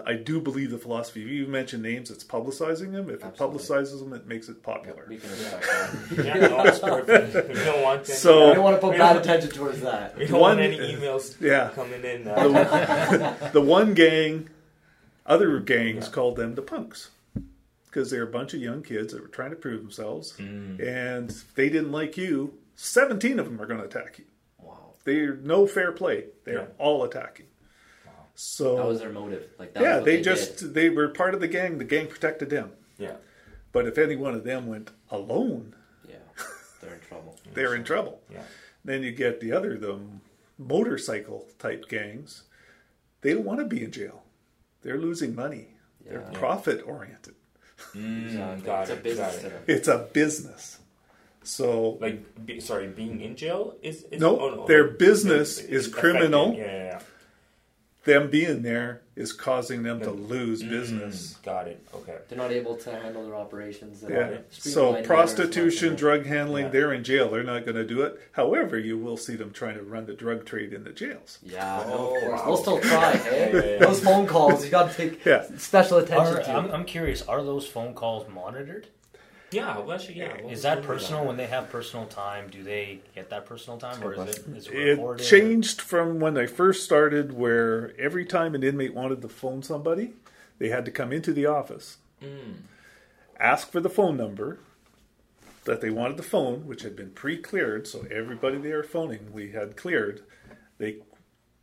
I 0.07 0.15
do 0.15 0.41
believe 0.41 0.71
the 0.71 0.79
philosophy. 0.79 1.23
If 1.23 1.29
you 1.29 1.47
mention 1.47 1.83
names, 1.83 2.11
it's 2.11 2.23
publicizing 2.25 2.93
them. 2.93 3.11
If 3.11 3.25
Absolutely. 3.25 3.57
it 3.57 3.61
publicizes 3.63 3.99
them, 4.01 4.13
it 4.13 4.27
makes 4.29 4.49
it 4.49 4.63
popular. 4.63 5.05
We 5.09 5.17
can. 5.19 5.31
Yeah, 6.25 6.35
no, 6.35 6.63
that's 6.65 6.79
perfect. 6.79 7.49
We 7.49 7.55
don't 7.55 7.83
want 7.83 8.05
to, 8.07 8.13
So- 8.13 8.51
I 8.51 8.55
don't 8.55 8.63
want 8.65 8.77
to 8.77 8.81
put 8.87 8.97
bad 8.99 9.17
attention 9.17 9.51
towards 9.51 9.81
that. 9.81 10.17
We 10.17 10.27
don't 10.27 10.41
One- 10.41 10.59
want 10.59 10.61
any 10.61 10.79
emails 10.95 11.41
Yeah. 11.41 11.71
coming 11.75 12.05
in. 12.05 12.29
Uh, 12.29 13.35
The 13.53 13.61
one 13.61 13.95
gang, 13.95 14.49
other 15.27 15.59
gangs 15.61 16.07
Yeah. 16.07 16.13
called 16.13 16.37
them 16.37 16.55
the 16.55 16.63
punks 16.63 17.11
because 17.87 18.11
they're 18.11 18.23
a 18.23 18.27
bunch 18.27 18.55
of 18.55 18.61
young 18.61 18.83
kids 18.83 19.13
that 19.13 19.21
were 19.23 19.29
trying 19.29 19.51
to 19.51 19.57
prove 19.57 19.81
themselves, 19.83 20.35
Mm. 20.39 20.79
and 20.87 21.31
if 21.31 21.55
they 21.55 21.69
didn't 21.69 21.93
like 21.93 22.17
you. 22.17 22.55
Seventeen 22.81 23.41
of 23.41 23.47
them 23.47 23.61
are 23.61 23.67
going 23.67 23.81
to 23.81 23.87
attack 23.87 24.21
you. 24.21 24.25
Wow. 25.09 25.13
They're 25.15 25.37
no 25.37 25.67
fair 25.67 25.93
play. 25.93 26.25
They're 26.45 26.55
Yeah. 26.61 26.67
all 26.79 27.05
attacking. 27.05 27.47
So 28.35 28.77
That 28.77 28.87
was 28.87 29.01
their 29.01 29.11
motive. 29.13 29.49
Like 29.59 29.75
that 29.75 29.83
yeah, 29.83 29.99
they, 29.99 30.17
they 30.17 30.23
just 30.23 30.59
did. 30.59 30.75
they 30.75 30.91
were 30.91 31.09
part 31.09 31.35
of 31.35 31.41
the 31.41 31.49
gang. 31.49 31.79
The 31.79 31.85
gang 31.85 32.07
protected 32.07 32.51
them. 32.51 32.71
yeah. 32.99 33.17
But 33.73 33.87
if 33.87 33.99
any 33.99 34.17
one 34.17 34.35
of 34.35 34.45
them 34.45 34.67
went 34.67 34.91
alone, 35.11 35.75
Yeah. 36.09 36.17
They're 36.81 36.95
in 36.95 37.01
trouble. 37.01 37.37
they're 37.55 37.75
in 37.75 37.85
trouble. 37.85 38.21
Yeah. 38.31 38.43
Then 38.85 39.03
you 39.03 39.11
get 39.13 39.41
the 39.41 39.53
other, 39.53 39.77
the 39.77 39.99
motorcycle 40.57 41.49
type 41.59 41.89
gangs. 41.89 42.45
They 43.21 43.35
don't 43.35 43.45
want 43.45 43.59
to 43.61 43.67
be 43.67 43.83
in 43.85 43.91
jail. 43.91 44.23
They're 44.83 44.99
losing 44.99 45.35
money. 45.35 45.75
Yeah. 46.05 46.13
They're 46.13 46.29
Yeah. 46.33 46.39
profit 46.39 46.83
oriented. 46.87 47.35
Mm, 47.95 48.27
Exactly. 48.59 48.71
it's 48.83 48.91
a 48.91 48.97
business 48.97 49.45
it. 49.45 49.53
It's 49.67 49.89
a 49.89 49.99
business. 50.13 50.79
So 51.49 51.97
Like, 52.01 52.45
be, 52.45 52.61
sorry, 52.61 52.89
being 52.89 53.21
in 53.23 53.35
jail 53.35 53.75
is, 53.83 54.05
is 54.11 54.21
No, 54.21 54.39
oh, 54.39 54.67
their 54.67 54.85
business 54.89 55.59
it's 55.59 55.87
is 55.87 55.89
criminal. 55.89 56.53
Yeah, 56.55 56.65
yeah, 56.65 56.85
yeah. 56.85 57.01
them 58.05 58.29
being 58.31 58.61
there 58.63 59.01
is 59.17 59.33
causing 59.33 59.83
them 59.83 59.99
to 60.01 60.11
lose 60.11 60.63
Mm, 60.63 60.69
business. 60.71 61.37
Got 61.43 61.69
it. 61.69 61.83
Okay. 61.95 62.17
They're 62.29 62.39
not 62.39 62.53
able 62.53 62.77
to 62.77 62.91
handle 62.91 63.25
their 63.25 63.35
operations. 63.35 64.03
Yeah. 64.03 64.39
streamlined 64.51 64.51
So 64.51 65.03
prostitution, 65.03 65.95
drug 65.97 66.27
handling, 66.27 66.67
Yeah. 66.67 66.71
they're 66.71 66.93
in 66.93 67.03
jail. 67.03 67.31
They're 67.31 67.43
not 67.43 67.65
going 67.65 67.77
to 67.77 67.85
do 67.87 68.03
it. 68.03 68.21
However, 68.33 68.79
you 68.79 68.99
will 68.99 69.17
see 69.17 69.35
them 69.35 69.51
trying 69.51 69.77
to 69.77 69.83
run 69.83 70.05
the 70.07 70.15
drug 70.15 70.45
trade 70.45 70.73
in 70.75 70.85
the 70.85 70.93
jails. 70.93 71.39
Yeah, 71.43 71.83
Oh, 71.87 72.15
of 72.15 72.21
course. 72.23 72.25
wow. 72.41 72.45
They'll 72.47 72.57
still 72.59 72.81
try. 72.81 73.17
Hey, 73.17 73.51
Yeah, 73.55 73.65
yeah. 73.73 73.79
those 73.87 74.01
phone 74.01 74.27
calls 74.27 74.65
you 74.65 74.71
got 74.71 74.91
to 74.91 74.97
take 74.97 75.25
Yeah. 75.25 75.45
special 75.57 75.97
attention 75.99 76.37
Are, 76.37 76.43
to. 76.43 76.53
I'm, 76.53 76.71
I'm 76.71 76.85
curious. 76.85 77.23
Are 77.23 77.43
those 77.43 77.67
phone 77.67 77.95
calls 77.95 78.29
monitored? 78.31 78.87
Yeah. 79.51 79.79
Well, 79.79 79.93
actually, 79.93 80.19
yeah. 80.19 80.37
Is 80.49 80.63
that 80.63 80.83
personal 80.83 81.25
when 81.25 81.37
they 81.37 81.47
have 81.47 81.71
personal 81.71 82.07
time? 82.07 82.49
Do 82.51 82.63
they 82.63 83.01
get 83.15 83.31
that 83.31 83.47
personal 83.47 83.79
time, 83.79 84.03
or 84.03 84.13
is 84.15 84.37
it 84.37 84.47
is 84.49 84.67
it 84.69 84.75
It 84.99 85.19
changed 85.19 85.81
from 85.81 86.21
when 86.21 86.37
I 86.37 86.47
first 86.47 86.85
started, 86.85 87.33
where 87.33 87.93
every 87.99 88.25
time 88.27 88.55
an 88.55 88.63
inmate 88.63 88.95
wanted 88.95 89.23
to 89.23 89.29
phone 89.29 89.63
somebody, 89.63 90.13
they 90.59 90.69
had 90.69 90.85
to 90.85 90.91
come 90.91 91.13
into 91.13 91.33
the 91.33 91.47
office, 91.47 91.99
Mm. 92.23 92.63
ask 93.39 93.71
for 93.71 93.81
the 93.81 93.89
phone 93.89 94.17
number 94.17 94.59
that 95.65 95.81
they 95.81 95.91
wanted 95.91 96.17
the 96.17 96.23
phone, 96.23 96.67
which 96.67 96.83
had 96.83 96.97
been 96.97 97.11
pre-cleared. 97.11 97.87
So 97.87 98.07
everybody 98.11 98.59
they 98.59 98.73
were 98.73 98.83
phoning, 98.83 99.33
we 99.33 99.53
had 99.53 99.77
cleared. 99.77 100.23
They, 100.79 100.97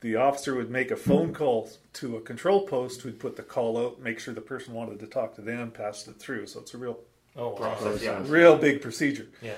the 0.01 0.15
officer 0.15 0.55
would 0.55 0.69
make 0.69 0.91
a 0.91 0.95
phone 0.95 1.33
call 1.33 1.69
to 1.93 2.15
a 2.17 2.21
control 2.21 2.67
post, 2.67 3.01
who'd 3.01 3.19
put 3.19 3.35
the 3.35 3.43
call 3.43 3.77
out, 3.77 3.99
make 3.99 4.19
sure 4.19 4.33
the 4.33 4.41
person 4.41 4.73
wanted 4.73 4.99
to 4.99 5.07
talk 5.07 5.35
to 5.35 5.41
them, 5.41 5.71
passed 5.71 6.07
it 6.07 6.17
through. 6.19 6.47
So 6.47 6.59
it's 6.61 6.73
a 6.73 6.77
real, 6.77 6.99
Oh, 7.35 7.49
wow. 7.49 7.55
Process, 7.55 8.03
yeah. 8.03 8.21
real 8.25 8.57
big 8.57 8.81
procedure. 8.81 9.27
Yeah. 9.41 9.55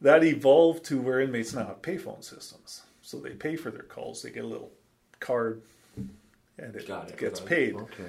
that 0.00 0.24
evolved 0.24 0.84
to 0.86 1.00
where 1.00 1.20
inmates 1.20 1.52
now 1.52 1.66
have 1.66 1.82
payphone 1.82 2.24
systems. 2.24 2.82
So 3.02 3.18
they 3.18 3.30
pay 3.30 3.56
for 3.56 3.70
their 3.70 3.82
calls. 3.82 4.22
They 4.22 4.30
get 4.30 4.44
a 4.44 4.46
little 4.48 4.72
card, 5.20 5.62
and 5.96 6.74
it, 6.74 6.88
it, 6.88 7.16
gets 7.18 7.40
got 7.40 7.46
it. 7.46 7.46
paid. 7.46 7.74
okay. 7.74 8.04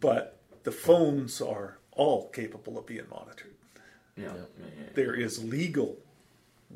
But 0.00 0.38
the 0.64 0.72
phones 0.72 1.40
are 1.40 1.78
all 1.92 2.28
capable 2.30 2.78
of 2.78 2.86
being 2.86 3.04
monitored. 3.10 3.54
Yeah. 4.16 4.24
yeah, 4.24 4.32
yeah, 4.32 4.64
yeah. 4.80 4.86
There 4.94 5.14
is 5.14 5.44
legal 5.44 5.98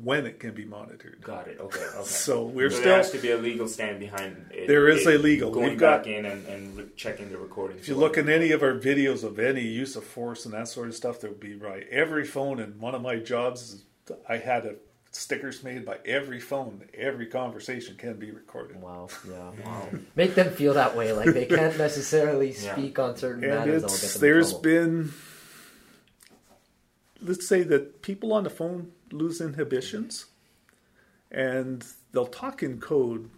when 0.01 0.25
it 0.25 0.39
can 0.39 0.53
be 0.55 0.65
monitored. 0.65 1.21
Got 1.21 1.47
it. 1.47 1.59
Okay. 1.59 1.79
Okay. 1.79 2.03
So 2.03 2.43
we're 2.45 2.69
So 2.71 2.77
still. 2.77 2.85
there 2.89 2.97
has 2.97 3.11
to 3.11 3.19
be 3.19 3.29
a 3.31 3.37
legal 3.37 3.67
stand 3.67 3.99
behind 3.99 4.47
it. 4.51 4.67
There 4.67 4.87
is 4.89 5.05
it 5.05 5.15
a 5.15 5.17
legal. 5.19 5.51
going 5.51 5.69
We've 5.69 5.77
got- 5.79 6.03
back 6.03 6.07
in 6.07 6.25
and, 6.25 6.45
and 6.47 6.75
re- 6.77 6.85
checking 6.95 7.29
the 7.29 7.37
recording. 7.37 7.77
If 7.77 7.87
you 7.87 7.95
look 7.95 8.17
in 8.17 8.27
any 8.27 8.51
of 8.51 8.63
our 8.63 8.73
videos 8.73 9.23
of 9.23 9.37
any 9.39 9.61
use 9.61 9.95
of 9.95 10.03
force 10.03 10.45
and 10.45 10.53
that 10.55 10.67
sort 10.67 10.87
of 10.87 10.95
stuff, 10.95 11.19
there 11.21 11.29
will 11.29 11.37
be 11.37 11.53
right. 11.55 11.85
Every 11.91 12.25
phone, 12.25 12.59
and 12.59 12.79
one 12.79 12.95
of 12.95 13.01
my 13.03 13.17
jobs 13.17 13.83
I 14.27 14.37
had 14.37 14.65
a 14.65 14.75
stickers 15.11 15.63
made 15.63 15.85
by 15.85 15.99
every 16.07 16.39
phone. 16.39 16.81
Every 16.95 17.27
conversation 17.27 17.95
can 17.95 18.15
be 18.15 18.31
recorded. 18.31 18.81
Wow. 18.81 19.09
Yeah. 19.29 19.51
Wow. 19.63 19.89
Make 20.15 20.33
them 20.33 20.49
feel 20.53 20.73
that 20.73 20.95
way, 20.97 21.13
like 21.13 21.33
they 21.35 21.45
can't 21.45 21.77
necessarily 21.77 22.51
Yeah. 22.59 22.73
speak 22.73 22.97
on 22.97 23.15
certain 23.15 23.43
and 23.43 23.53
matters. 23.53 23.83
that'll 23.83 23.93
it's 23.95 24.01
get 24.01 24.11
them 24.13 24.21
there's 24.21 24.49
trouble. 24.49 24.61
been 24.63 25.13
let's 27.21 27.47
say 27.47 27.61
that 27.63 28.01
people 28.01 28.33
on 28.33 28.43
the 28.43 28.49
phone 28.49 28.91
lose 29.13 29.39
inhibitions 29.39 30.25
and 31.31 31.85
they'll 32.11 32.25
talk 32.25 32.61
in 32.63 32.79
code 32.79 33.29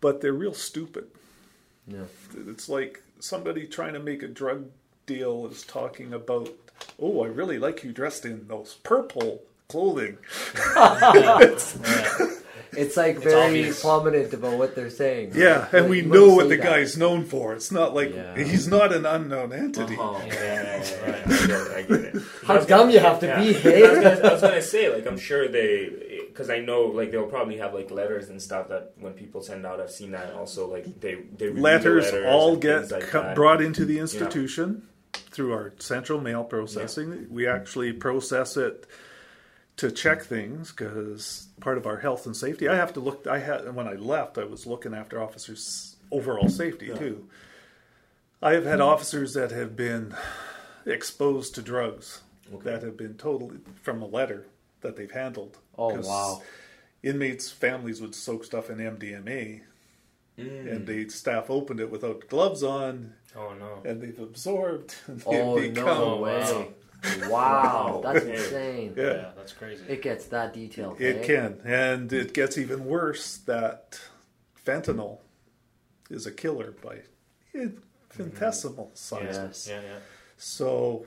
but 0.00 0.20
they're 0.20 0.32
real 0.32 0.52
stupid. 0.54 1.06
Yeah. 1.86 2.04
it's 2.48 2.68
like 2.68 3.02
somebody 3.20 3.66
trying 3.66 3.94
to 3.94 4.00
make 4.00 4.22
a 4.22 4.28
drug 4.28 4.66
deal 5.06 5.46
is 5.46 5.62
talking 5.64 6.12
about 6.12 6.48
oh 7.00 7.24
i 7.24 7.26
really 7.26 7.58
like 7.58 7.82
you 7.82 7.92
dressed 7.92 8.24
in 8.24 8.46
those 8.46 8.74
purple 8.82 9.42
clothing. 9.68 10.18
It's 10.76 11.76
It's 12.74 12.96
like 12.96 13.16
It's 13.16 13.24
very 13.24 13.46
obvious. 13.48 13.80
prominent 13.82 14.32
about 14.32 14.56
what 14.58 14.74
they're 14.74 14.88
saying. 14.90 15.32
Yeah, 15.34 15.66
and 15.72 15.82
Like, 15.82 15.90
we 15.90 16.00
know 16.02 16.34
what 16.34 16.48
the 16.48 16.56
that. 16.56 16.64
guy's 16.64 16.96
known 16.96 17.24
for. 17.24 17.52
It's 17.52 17.70
not 17.70 17.94
like 17.94 18.14
Yeah. 18.14 18.34
he's 18.36 18.66
not 18.66 18.92
an 18.94 19.04
unknown 19.04 19.52
entity. 19.52 19.96
Oh, 19.98 20.20
yeah, 20.26 20.32
yeah, 20.34 20.84
yeah, 21.06 21.06
yeah, 21.06 21.24
I 21.26 21.36
get 21.36 21.50
it. 21.50 21.76
I 21.76 21.82
get 21.82 22.14
it. 22.14 22.22
How 22.46 22.58
dumb 22.60 22.88
you 22.90 22.98
have 22.98 23.20
to 23.20 23.26
Yeah. 23.26 23.40
be, 23.40 23.48
I 23.48 23.52
was, 23.52 23.62
hey? 23.62 23.80
gonna, 23.82 24.08
I 24.28 24.32
was 24.32 24.40
gonna 24.40 24.62
say, 24.62 24.92
like, 24.94 25.06
I'm 25.06 25.18
sure 25.18 25.48
they, 25.48 26.22
because 26.28 26.48
I 26.48 26.60
know, 26.60 26.82
like, 26.84 27.10
they'll 27.10 27.26
probably 27.26 27.58
have 27.58 27.74
like 27.74 27.90
letters 27.90 28.28
and 28.30 28.40
stuff 28.40 28.68
that 28.68 28.92
when 28.98 29.12
people 29.12 29.42
send 29.42 29.66
out, 29.66 29.78
I've 29.80 29.90
seen 29.90 30.12
that. 30.12 30.32
Also, 30.34 30.66
like, 30.70 30.84
they 31.00 31.16
they 31.36 31.46
review 31.48 31.54
the 31.56 31.60
Letters, 31.60 32.06
all 32.26 32.56
get 32.56 32.90
like 32.90 33.02
co- 33.08 33.34
brought 33.34 33.60
into 33.60 33.84
the 33.84 33.98
institution 33.98 34.88
through 35.30 35.52
our 35.52 35.74
central 35.78 36.20
mail 36.22 36.42
processing. 36.42 37.26
We 37.30 37.46
actually 37.46 37.92
process 37.92 38.56
it 38.56 38.86
to 39.76 39.90
check 39.90 40.22
things 40.22 40.70
because 40.70 41.48
part 41.60 41.78
of 41.78 41.86
our 41.86 41.98
health 41.98 42.26
and 42.26 42.36
safety. 42.36 42.68
I 42.68 42.76
have 42.76 42.92
to 42.94 43.00
look. 43.00 43.26
I 43.26 43.38
had 43.38 43.74
when 43.74 43.88
I 43.88 43.94
left, 43.94 44.38
I 44.38 44.44
was 44.44 44.66
looking 44.66 44.94
after 44.94 45.20
officers' 45.20 45.96
overall 46.10 46.48
safety 46.48 46.86
Yeah. 46.86 46.96
too. 46.98 47.28
I 48.42 48.52
have 48.54 48.64
had 48.64 48.80
officers 48.80 49.34
that 49.34 49.50
have 49.52 49.76
been 49.76 50.14
exposed 50.84 51.54
to 51.54 51.62
drugs 51.62 52.22
Okay. 52.52 52.64
that 52.64 52.82
have 52.82 52.96
been 52.96 53.14
totally 53.14 53.58
from 53.82 54.02
a 54.02 54.06
letter 54.06 54.46
that 54.80 54.96
they've 54.96 55.10
handled. 55.10 55.58
Oh 55.78 55.94
wow! 56.00 56.42
Inmates' 57.02 57.50
families 57.50 58.00
would 58.00 58.14
soak 58.14 58.44
stuff 58.44 58.68
in 58.68 58.78
MDMA, 58.78 59.62
Mm. 60.38 60.72
and 60.72 60.86
the 60.86 61.08
staff 61.08 61.50
opened 61.50 61.78
it 61.80 61.90
without 61.90 62.26
gloves 62.28 62.62
on, 62.62 63.14
Oh 63.36 63.52
no. 63.54 63.82
and 63.84 64.00
they've 64.00 64.18
absorbed. 64.18 64.94
And 65.06 65.22
Oh 65.26 65.60
become, 65.60 65.84
no 65.86 66.16
way! 66.18 66.68
Wow, 67.28 67.30
Wow. 67.30 68.00
that's 68.12 68.24
insane. 68.24 68.94
Yeah. 68.96 69.04
Yeah, 69.04 69.30
that's 69.36 69.52
crazy. 69.52 69.84
It 69.88 70.02
gets 70.02 70.26
that 70.26 70.54
detailed. 70.54 71.00
It 71.00 71.22
eh? 71.22 71.26
can, 71.26 71.60
and 71.64 72.12
it 72.12 72.34
gets 72.34 72.58
even 72.58 72.84
worse. 72.84 73.38
That 73.38 74.00
fentanyl 74.64 75.18
is 76.10 76.26
a 76.26 76.32
killer 76.32 76.74
by 76.82 77.00
infinitesimal 77.54 78.90
sizes. 78.94 79.36
Yes. 79.36 79.68
yeah, 79.68 79.80
yeah. 79.80 79.98
So 80.36 81.06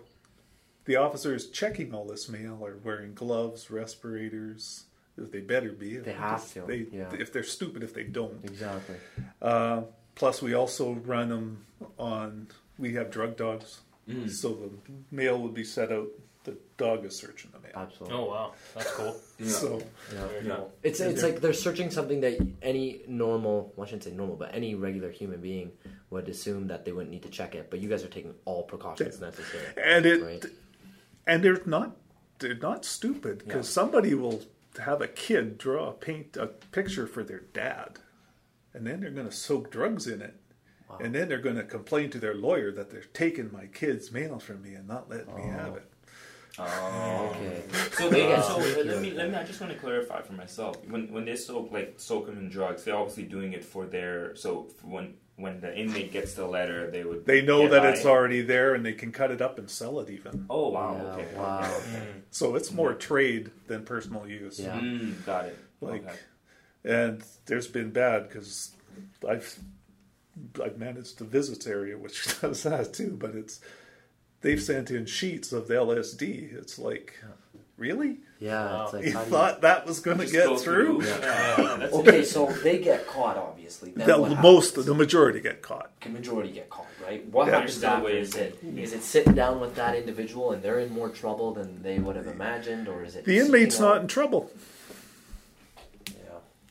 the 0.86 0.96
officers 0.96 1.50
checking 1.50 1.94
all 1.94 2.06
this 2.06 2.30
mail 2.30 2.60
are 2.64 2.78
wearing 2.84 3.14
gloves, 3.14 3.70
respirators. 3.70 4.86
They 5.18 5.40
better 5.40 5.72
be. 5.72 5.98
They 5.98 6.12
have 6.12 6.52
to, 6.54 6.62
They, 6.62 6.88
yeah. 6.92 7.12
If 7.18 7.32
they're 7.32 7.44
stupid, 7.44 7.84
if 7.84 7.94
they 7.94 8.04
don't. 8.04 8.44
Exactly. 8.44 8.96
Uh, 9.42 9.84
plus, 10.16 10.42
we 10.42 10.54
also 10.54 10.94
run 10.94 11.30
them 11.30 11.66
on. 11.98 12.48
We 12.78 12.96
have 12.96 13.12
drug 13.12 13.38
dogs, 13.38 13.80
Mm. 14.10 14.30
so 14.30 14.50
the 14.54 14.70
mail 15.12 15.40
would 15.42 15.54
be 15.54 15.64
set 15.64 15.92
out. 15.92 16.08
The 16.44 16.56
dog 16.78 17.06
is 17.06 17.16
searching 17.16 17.50
the 17.52 17.60
mail. 17.60 17.72
Absolutely. 17.76 18.16
Oh 18.18 18.26
wow, 18.26 18.54
that's 18.76 18.92
cool. 18.92 19.16
Yeah. 19.40 19.48
So 19.62 19.82
Yeah. 20.14 20.28
Very 20.28 20.46
Yeah. 20.48 20.60
It's 20.84 21.00
it's 21.00 21.24
like 21.24 21.42
they're 21.42 21.54
searching 21.54 21.90
something 21.90 22.22
that 22.22 22.38
any 22.62 23.02
normal, 23.08 23.74
well, 23.76 23.86
I 23.86 23.90
shouldn't 23.90 24.04
say 24.04 24.12
normal, 24.12 24.36
but 24.36 24.54
any 24.54 24.76
regular 24.76 25.10
human 25.10 25.42
being 25.42 25.72
would 26.12 26.30
assume 26.30 26.68
that 26.68 26.86
they 26.86 26.92
wouldn't 26.92 27.10
need 27.12 27.24
to 27.24 27.30
check 27.30 27.56
it. 27.56 27.72
But 27.72 27.80
you 27.80 27.90
guys 27.90 28.04
are 28.04 28.10
taking 28.10 28.36
all 28.46 28.62
precautions 28.64 29.20
necessary. 29.20 29.66
and 29.84 30.06
it 30.06 30.22
Right. 30.22 30.46
and 31.26 31.44
they're 31.44 31.62
not 31.66 31.98
they're 32.38 32.54
not 32.54 32.86
stupid 32.86 33.40
because 33.40 33.66
Yeah. 33.68 33.82
somebody 33.82 34.14
will 34.14 34.44
have 34.78 35.02
a 35.02 35.08
kid 35.08 35.58
draw 35.58 35.90
a 35.90 35.94
paint 35.94 36.38
a 36.38 36.46
picture 36.48 37.08
for 37.08 37.24
their 37.24 37.40
dad, 37.54 37.98
and 38.74 38.86
then 38.86 39.00
they're 39.00 39.10
going 39.10 39.28
to 39.30 39.36
soak 39.36 39.72
drugs 39.72 40.06
in 40.06 40.22
it. 40.22 40.36
Wow. 40.90 41.00
And 41.02 41.16
then 41.16 41.28
they're 41.28 41.40
going 41.40 41.56
to 41.56 41.64
complain 41.64 42.10
to 42.12 42.20
their 42.20 42.36
lawyer 42.36 42.72
that 42.72 42.92
they're 42.92 43.02
taking 43.14 43.52
my 43.52 43.66
kid's 43.68 44.12
mail 44.12 44.40
from 44.40 44.62
me 44.62 44.76
and 44.76 44.88
not 44.88 45.10
letting 45.10 45.34
me 45.36 45.42
have 45.44 45.76
it. 45.78 45.92
Oh. 46.58 47.32
Okay. 47.36 47.64
So 47.94 48.10
they 48.10 48.28
Wow. 48.28 48.42
so 48.42 48.56
uh, 48.62 48.84
let 48.86 49.02
me 49.02 49.12
let 49.12 49.30
me 49.30 49.36
I 49.36 49.44
just 49.44 49.60
want 49.60 49.74
to 49.74 49.80
clarify 49.80 50.22
for 50.22 50.34
myself 50.34 50.78
when 50.88 51.12
when 51.12 51.26
they 51.26 51.36
soak 51.36 51.72
like 51.72 51.96
soak 51.98 52.28
them 52.28 52.38
in 52.38 52.48
drugs 52.50 52.86
they're 52.86 52.96
obviously 52.96 53.24
doing 53.24 53.52
it 53.54 53.66
for 53.66 53.86
their 53.86 54.36
so 54.38 54.68
when 54.82 55.16
when 55.36 55.60
the 55.60 55.78
inmate 55.78 56.14
gets 56.14 56.34
the 56.36 56.46
letter 56.48 56.90
they 56.90 57.04
would 57.04 57.26
They 57.26 57.42
know 57.42 57.68
that 57.68 57.82
high. 57.82 57.90
it's 57.90 58.06
already 58.06 58.42
there 58.42 58.74
and 58.74 58.86
they 58.86 58.94
can 58.94 59.12
cut 59.12 59.32
it 59.32 59.42
up 59.42 59.60
and 59.60 59.70
sell 59.70 60.00
it 60.00 60.10
even. 60.10 60.46
oh 60.50 60.70
wow 60.70 60.96
Yeah, 60.96 61.14
okay 61.16 61.36
wow. 61.36 61.82
So 62.32 62.56
it's 62.56 62.72
more 62.72 62.94
trade 62.94 63.52
than 63.68 63.84
personal 63.84 64.26
use. 64.26 64.58
Yeah. 64.58 64.80
Mm, 64.80 65.26
got 65.26 65.46
it 65.48 65.58
Like, 65.82 66.06
okay. 66.08 66.16
and 66.86 67.22
there's 67.48 67.68
been 67.68 67.90
bad 67.92 68.30
because 68.30 68.72
I've 69.28 69.60
I've 70.64 70.78
managed 70.78 71.20
the 71.20 71.26
visits 71.26 71.66
area, 71.68 71.98
which 71.98 72.26
does 72.42 72.64
that 72.64 72.94
too. 72.94 73.18
But 73.20 73.36
it's 73.36 73.60
they've 74.42 74.62
sent 74.62 74.92
in 74.92 75.06
sheets 75.06 75.52
of 75.54 75.68
the 75.68 75.76
LSD. 75.76 76.54
It's 76.54 76.78
like, 76.78 77.14
really? 77.78 78.18
Yeah. 78.40 78.84
It's 78.84 78.94
Wow. 78.94 79.00
like 79.00 79.06
You 79.06 79.14
how 79.14 79.20
do 79.20 79.26
you- 79.26 79.32
thought 79.32 79.62
that 79.62 79.86
was 79.86 80.00
going 80.02 80.18
to 80.20 80.26
get 80.26 80.46
go 80.46 80.58
through? 80.58 81.04
Yeah, 81.04 81.18
yeah, 81.58 81.76
that's 81.78 81.94
Okay, 81.94 82.24
so 82.26 82.48
they 82.64 82.80
get 82.80 83.08
caught, 83.08 83.38
obviously. 83.38 83.92
Then 83.92 84.08
The, 84.08 84.18
most, 84.42 84.72
happens? 84.72 84.86
the 84.88 84.94
majority 84.94 85.40
get 85.40 85.62
caught. 85.62 85.90
The 86.02 86.10
majority 86.10 86.52
get 86.52 86.70
caught, 86.70 86.86
right? 87.04 87.26
What 87.28 87.48
Yeah. 87.48 87.54
happens 87.54 87.80
There's 87.80 87.94
still 87.94 88.08
after? 88.08 88.10
Is 88.10 88.36
it 88.36 88.60
is 88.78 88.94
it 88.94 89.04
sitting 89.04 89.34
down 89.34 89.60
with 89.62 89.76
that 89.76 89.96
individual 89.96 90.52
and 90.52 90.62
they're 90.62 90.80
in 90.80 90.92
more 90.92 91.10
trouble 91.10 91.54
than 91.54 91.82
they 91.82 91.98
would 91.98 92.18
have 92.18 92.28
imagined, 92.28 92.88
or 92.90 93.04
is 93.06 93.16
it 93.16 93.24
The 93.26 93.40
seeking 93.40 93.46
inmate's 93.56 93.80
not 93.80 94.02
in 94.02 94.08
trouble 94.08 94.52
Yeah, 96.08 96.14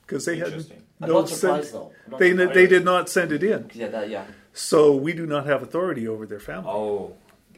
because 0.06 0.24
they 0.26 0.36
had 0.36 0.48
Interesting. 0.48 0.82
I'm 1.00 1.08
no 1.08 1.20
not 1.20 1.28
surprised 1.28 1.70
send, 1.70 1.74
though. 1.82 1.92
I'm 2.06 2.10
not 2.12 2.20
they 2.20 2.30
surprised. 2.30 2.54
they 2.54 2.66
did 2.66 2.84
not 2.84 3.08
send 3.08 3.32
it 3.32 3.42
in, 3.42 3.70
Yeah, 3.74 3.88
that 3.88 4.08
yeah. 4.08 4.24
so 4.52 4.94
we 4.94 5.12
do 5.12 5.26
not 5.26 5.46
have 5.46 5.62
authority 5.62 6.06
over 6.08 6.26
their 6.26 6.40
family. 6.40 6.70
oh 6.70 7.14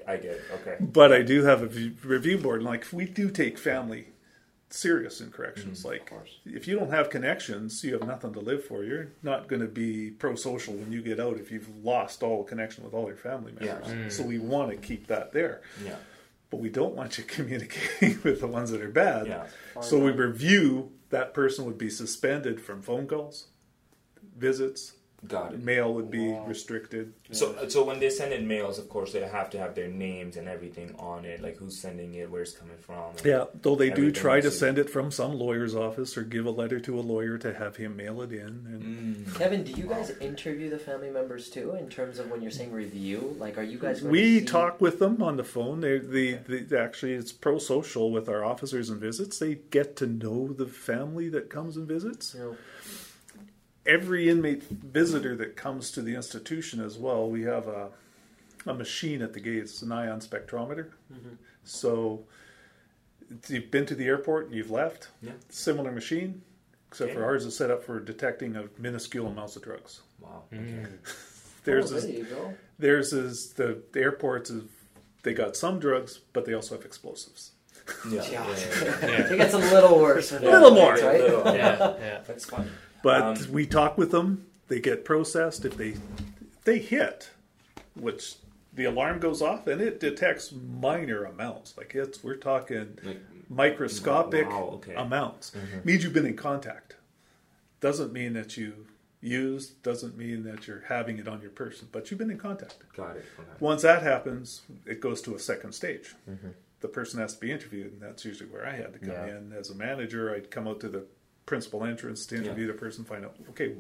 I 0.09 0.17
get 0.17 0.33
it 0.37 0.43
okay 0.55 0.77
But 0.81 1.13
I 1.13 1.23
do 1.23 1.43
have 1.45 1.63
a 1.63 1.67
review 1.67 2.39
board, 2.39 2.61
and 2.61 2.67
like 2.69 2.87
we 2.93 3.05
do 3.07 3.31
take 3.31 3.59
family 3.59 4.09
serious 4.71 5.21
in 5.21 5.31
corrections. 5.31 5.81
Mm-hmm, 5.81 5.89
like 5.89 6.11
course. 6.11 6.31
if 6.45 6.67
you 6.67 6.79
don't 6.79 6.91
have 6.91 7.09
connections, 7.11 7.83
you 7.85 7.93
have 7.93 8.07
nothing 8.07 8.33
to 8.35 8.41
live 8.41 8.65
for. 8.65 8.83
You're 8.85 9.09
not 9.23 9.47
going 9.49 9.63
to 9.63 9.69
be 9.69 10.11
pro-social 10.11 10.75
when 10.75 10.91
you 10.93 11.03
get 11.03 11.21
out 11.21 11.37
if 11.39 11.51
you've 11.53 11.69
lost 11.85 12.23
all 12.23 12.43
connection 12.45 12.85
with 12.85 12.93
all 12.95 13.07
your 13.07 13.17
family 13.17 13.53
members. 13.53 13.67
Yeah. 13.67 13.89
members. 13.89 14.15
Mm. 14.15 14.17
So 14.17 14.23
we 14.25 14.39
want 14.39 14.71
to 14.73 14.77
keep 14.77 15.07
that 15.09 15.33
there, 15.33 15.61
yeah 15.85 15.97
but 16.49 16.61
we 16.61 16.69
don't 16.69 16.95
want 16.95 17.19
you 17.19 17.25
communicating 17.37 18.19
with 18.23 18.41
the 18.41 18.47
ones 18.47 18.71
that 18.71 18.81
are 18.81 18.89
bad. 18.89 19.27
yeah 19.27 19.47
So 19.83 19.99
we 19.99 20.13
review 20.13 20.93
that 21.17 21.33
person 21.33 21.65
would 21.65 21.79
be 21.79 21.89
suspended 21.89 22.61
from 22.61 22.83
phone 22.83 23.07
calls, 23.07 23.47
visits, 24.37 24.93
got 25.27 25.55
it 25.55 25.63
mail 25.63 25.93
would 25.95 26.11
be 26.11 26.37
restricted. 26.47 27.13
So, 27.33 27.69
so 27.69 27.85
when 27.85 27.99
they 28.01 28.11
send 28.11 28.33
in 28.33 28.47
mails, 28.47 28.79
of 28.79 28.89
course, 28.89 29.13
they 29.13 29.21
have 29.21 29.51
to 29.51 29.59
have 29.59 29.75
their 29.75 29.89
names 29.89 30.37
and 30.37 30.49
everything 30.49 30.95
on 30.99 31.25
it, 31.25 31.43
like 31.43 31.57
who's 31.57 31.79
sending 31.79 32.15
it, 32.15 32.31
where 32.31 32.43
it's 32.43 32.53
coming 32.53 32.77
from. 32.79 33.15
Yeah, 33.25 33.47
though 33.63 33.77
they 33.77 33.91
do 33.91 34.13
try 34.13 34.41
to 34.41 34.51
send 34.51 34.79
it 34.79 34.89
from 34.89 35.11
some 35.11 35.33
lawyer's 35.39 35.75
office 35.75 36.17
or 36.17 36.23
give 36.23 36.47
a 36.47 36.51
letter 36.51 36.79
to 36.81 36.99
a 36.99 37.03
lawyer 37.03 37.39
to 37.39 37.55
have 37.55 37.77
him 37.77 37.97
mail 37.97 38.23
it 38.23 38.33
in. 38.33 38.47
And 38.47 38.87
Mm. 38.87 39.39
Kevin, 39.39 39.63
do 39.65 39.73
you 39.73 39.87
guys 39.87 40.11
interview 40.21 40.71
the 40.71 40.79
family 40.79 41.11
members 41.11 41.51
too 41.51 41.75
in 41.75 41.89
terms 41.89 42.19
of 42.19 42.31
when 42.31 42.43
you're 42.43 42.51
saying 42.51 42.73
review? 42.73 43.37
Like, 43.39 43.59
are 43.59 43.63
you 43.63 43.79
guys 43.79 44.01
going 44.01 44.13
we 44.13 44.21
to 44.21 44.41
see... 44.41 44.45
talk 44.47 44.81
with 44.81 44.99
them 44.99 45.23
on 45.23 45.37
the 45.37 45.45
phone. 45.45 45.81
They, 45.81 45.99
the, 45.99 46.35
the 46.35 46.79
actually 46.81 47.15
it's 47.15 47.33
pro 47.33 47.59
social 47.59 48.11
with 48.11 48.29
our 48.29 48.45
officers 48.45 48.91
and 48.91 49.01
visits. 49.01 49.39
They 49.39 49.57
get 49.71 49.97
to 49.97 50.07
know 50.07 50.53
the 50.53 50.67
family 50.67 51.29
that 51.31 51.51
comes 51.51 51.77
and 51.77 51.87
visits. 51.87 52.35
You 52.35 52.41
know, 52.41 52.57
Every 53.87 54.29
inmate 54.29 54.65
visitor 54.65 55.37
that 55.37 55.57
comes 55.57 55.91
to 55.93 56.03
the 56.03 56.15
institution 56.15 56.81
as 56.81 56.99
well, 56.99 57.29
we 57.29 57.43
have 57.43 57.67
a 57.69 57.91
a 58.67 58.75
machine 58.75 59.23
at 59.23 59.33
the 59.33 59.41
gates, 59.41 59.73
It's 59.75 59.83
an 59.83 59.93
ion 59.93 60.21
spectrometer. 60.21 60.91
Mm-hmm. 61.13 61.35
So 61.65 62.25
you've 63.49 63.71
been 63.71 63.87
to 63.87 63.95
the 63.95 64.07
airport 64.07 64.47
and 64.47 64.55
you've 64.55 64.71
left. 64.71 65.09
Yeah. 65.23 65.33
Similar 65.49 65.93
machine, 65.93 66.43
except 66.91 67.13
for 67.13 67.25
ours 67.25 67.45
is 67.47 67.57
set 67.57 67.71
up 67.71 67.85
for 67.85 68.01
detecting 68.01 68.57
of 68.57 68.77
minuscule 68.79 69.29
amounts 69.29 69.57
of 69.57 69.63
drugs. 69.63 70.01
Wow. 70.21 70.43
Mm. 70.53 70.89
There's 71.65 71.91
oh, 71.91 71.95
this, 71.97 72.05
there 72.05 72.13
you 72.13 72.25
go. 72.25 72.55
Theirs 72.79 73.13
is 73.13 73.53
the, 73.55 73.83
the 73.93 74.01
airports 74.01 74.51
is 74.51 74.65
they 75.23 75.35
got 75.35 75.57
some 75.57 75.81
drugs, 75.81 76.21
but 76.33 76.45
they 76.45 76.55
also 76.55 76.77
have 76.77 76.85
explosives. 76.85 77.53
Yeah. 78.09 78.23
Yeah. 78.31 78.31
yeah, 78.31 78.57
yeah, 78.57 78.85
yeah. 79.03 79.33
It 79.33 79.37
gets 79.37 79.55
a 79.55 79.59
little 79.59 79.99
worse. 79.99 80.33
A 80.33 80.39
little 80.41 80.71
more. 80.73 80.93
right? 80.93 81.21
Little- 81.21 81.55
Yeah, 81.55 81.95
yeah. 82.01 82.21
That's 82.27 82.45
fun. 82.45 82.71
But 83.03 83.23
Um, 83.23 83.53
we 83.53 83.67
talk 83.67 83.97
with 83.99 84.11
them. 84.11 84.47
They 84.69 84.81
get 84.81 85.05
processed. 85.05 85.65
If 85.65 85.77
they 85.77 85.91
if 85.91 86.65
they 86.65 86.79
hit, 86.79 87.31
which 87.95 88.37
the 88.73 88.85
alarm 88.85 89.21
goes 89.21 89.41
off 89.41 89.67
and 89.67 89.81
it 89.81 90.01
detects 90.01 90.53
minor 90.53 91.25
amounts. 91.25 91.77
Like 91.79 91.95
it's 91.95 92.23
we're 92.23 92.37
talking 92.37 92.99
Like, 93.05 93.21
microscopic 93.49 94.49
Wow, 94.49 94.71
okay. 94.75 94.93
Mm-hmm. 94.93 95.01
amounts. 95.01 95.53
Means 95.85 96.05
you've 96.05 96.13
been 96.13 96.27
in 96.27 96.37
contact. 96.37 96.97
Doesn't 97.81 98.13
mean 98.13 98.33
that 98.35 98.57
you 98.57 98.87
used. 99.21 99.83
Doesn't 99.83 100.17
mean 100.17 100.43
that 100.45 100.67
you're 100.67 100.85
having 100.89 101.19
it 101.19 101.29
on 101.29 101.41
your 101.41 101.51
person. 101.51 101.89
But 101.93 102.11
you've 102.11 102.19
been 102.19 102.31
in 102.31 102.39
contact. 102.39 102.77
got 102.97 103.17
it. 103.17 103.25
Okay. 103.39 103.49
Once 103.61 103.83
that 103.83 104.03
happens, 104.03 104.63
it 104.85 105.01
goes 105.01 105.21
to 105.23 105.35
a 105.35 105.39
second 105.39 105.73
stage. 105.73 106.15
Mm-hmm. 106.29 106.49
The 106.81 106.89
person 106.89 107.21
has 107.21 107.35
to 107.35 107.41
be 107.41 107.51
interviewed, 107.51 107.93
and 107.93 108.01
that's 108.03 108.25
usually 108.25 108.51
where 108.51 108.67
I 108.67 108.73
had 108.77 108.93
to 108.93 108.99
come 108.99 109.11
Yeah. 109.11 109.37
in 109.39 109.53
as 109.53 109.71
a 109.71 109.75
manager. 109.75 110.35
I'd 110.35 110.51
come 110.51 110.69
out 110.69 110.81
to 110.81 110.89
the 110.89 111.05
principal 111.47 111.85
entrance 111.85 112.27
to 112.27 112.37
interview 112.37 112.67
the 112.67 112.73
person, 112.75 113.05
find 113.05 113.25
out, 113.25 113.37
okay, 113.51 113.75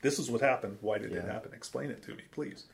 this 0.00 0.18
is 0.18 0.30
what 0.30 0.40
happened. 0.40 0.78
Why 0.80 0.98
did 0.98 1.12
it 1.12 1.24
happen? 1.24 1.52
Explain 1.54 1.90
it 1.90 2.02
to 2.04 2.10
me, 2.14 2.22
please. 2.32 2.64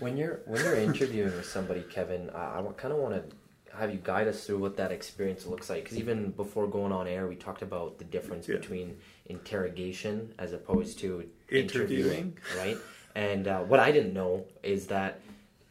When 0.00 0.16
you're 0.18 0.40
when 0.46 0.62
you're 0.62 0.74
interviewing 0.74 1.34
with 1.34 1.46
somebody, 1.46 1.82
Kevin, 1.82 2.28
uh, 2.30 2.36
I 2.36 2.72
kind 2.76 2.92
of 2.92 3.00
want 3.00 3.14
to 3.14 3.76
have 3.76 3.90
you 3.90 3.98
guide 4.02 4.28
us 4.28 4.44
through 4.44 4.58
what 4.58 4.76
that 4.76 4.92
experience 4.92 5.46
looks 5.46 5.70
like. 5.70 5.84
Because 5.84 5.96
even 5.96 6.30
before 6.32 6.66
going 6.66 6.92
on 6.92 7.06
air, 7.08 7.26
we 7.26 7.36
talked 7.36 7.62
about 7.62 7.96
the 7.96 8.04
difference 8.04 8.46
Yeah. 8.46 8.56
between 8.56 8.98
interrogation 9.26 10.34
as 10.38 10.52
opposed 10.52 10.98
to 10.98 11.26
Interviewing. 11.48 11.64
interviewing, 12.04 12.38
right? 12.58 12.76
And 13.14 13.48
uh, 13.48 13.60
what 13.60 13.80
I 13.80 13.90
didn't 13.92 14.12
know 14.12 14.44
is 14.62 14.88
that 14.88 15.20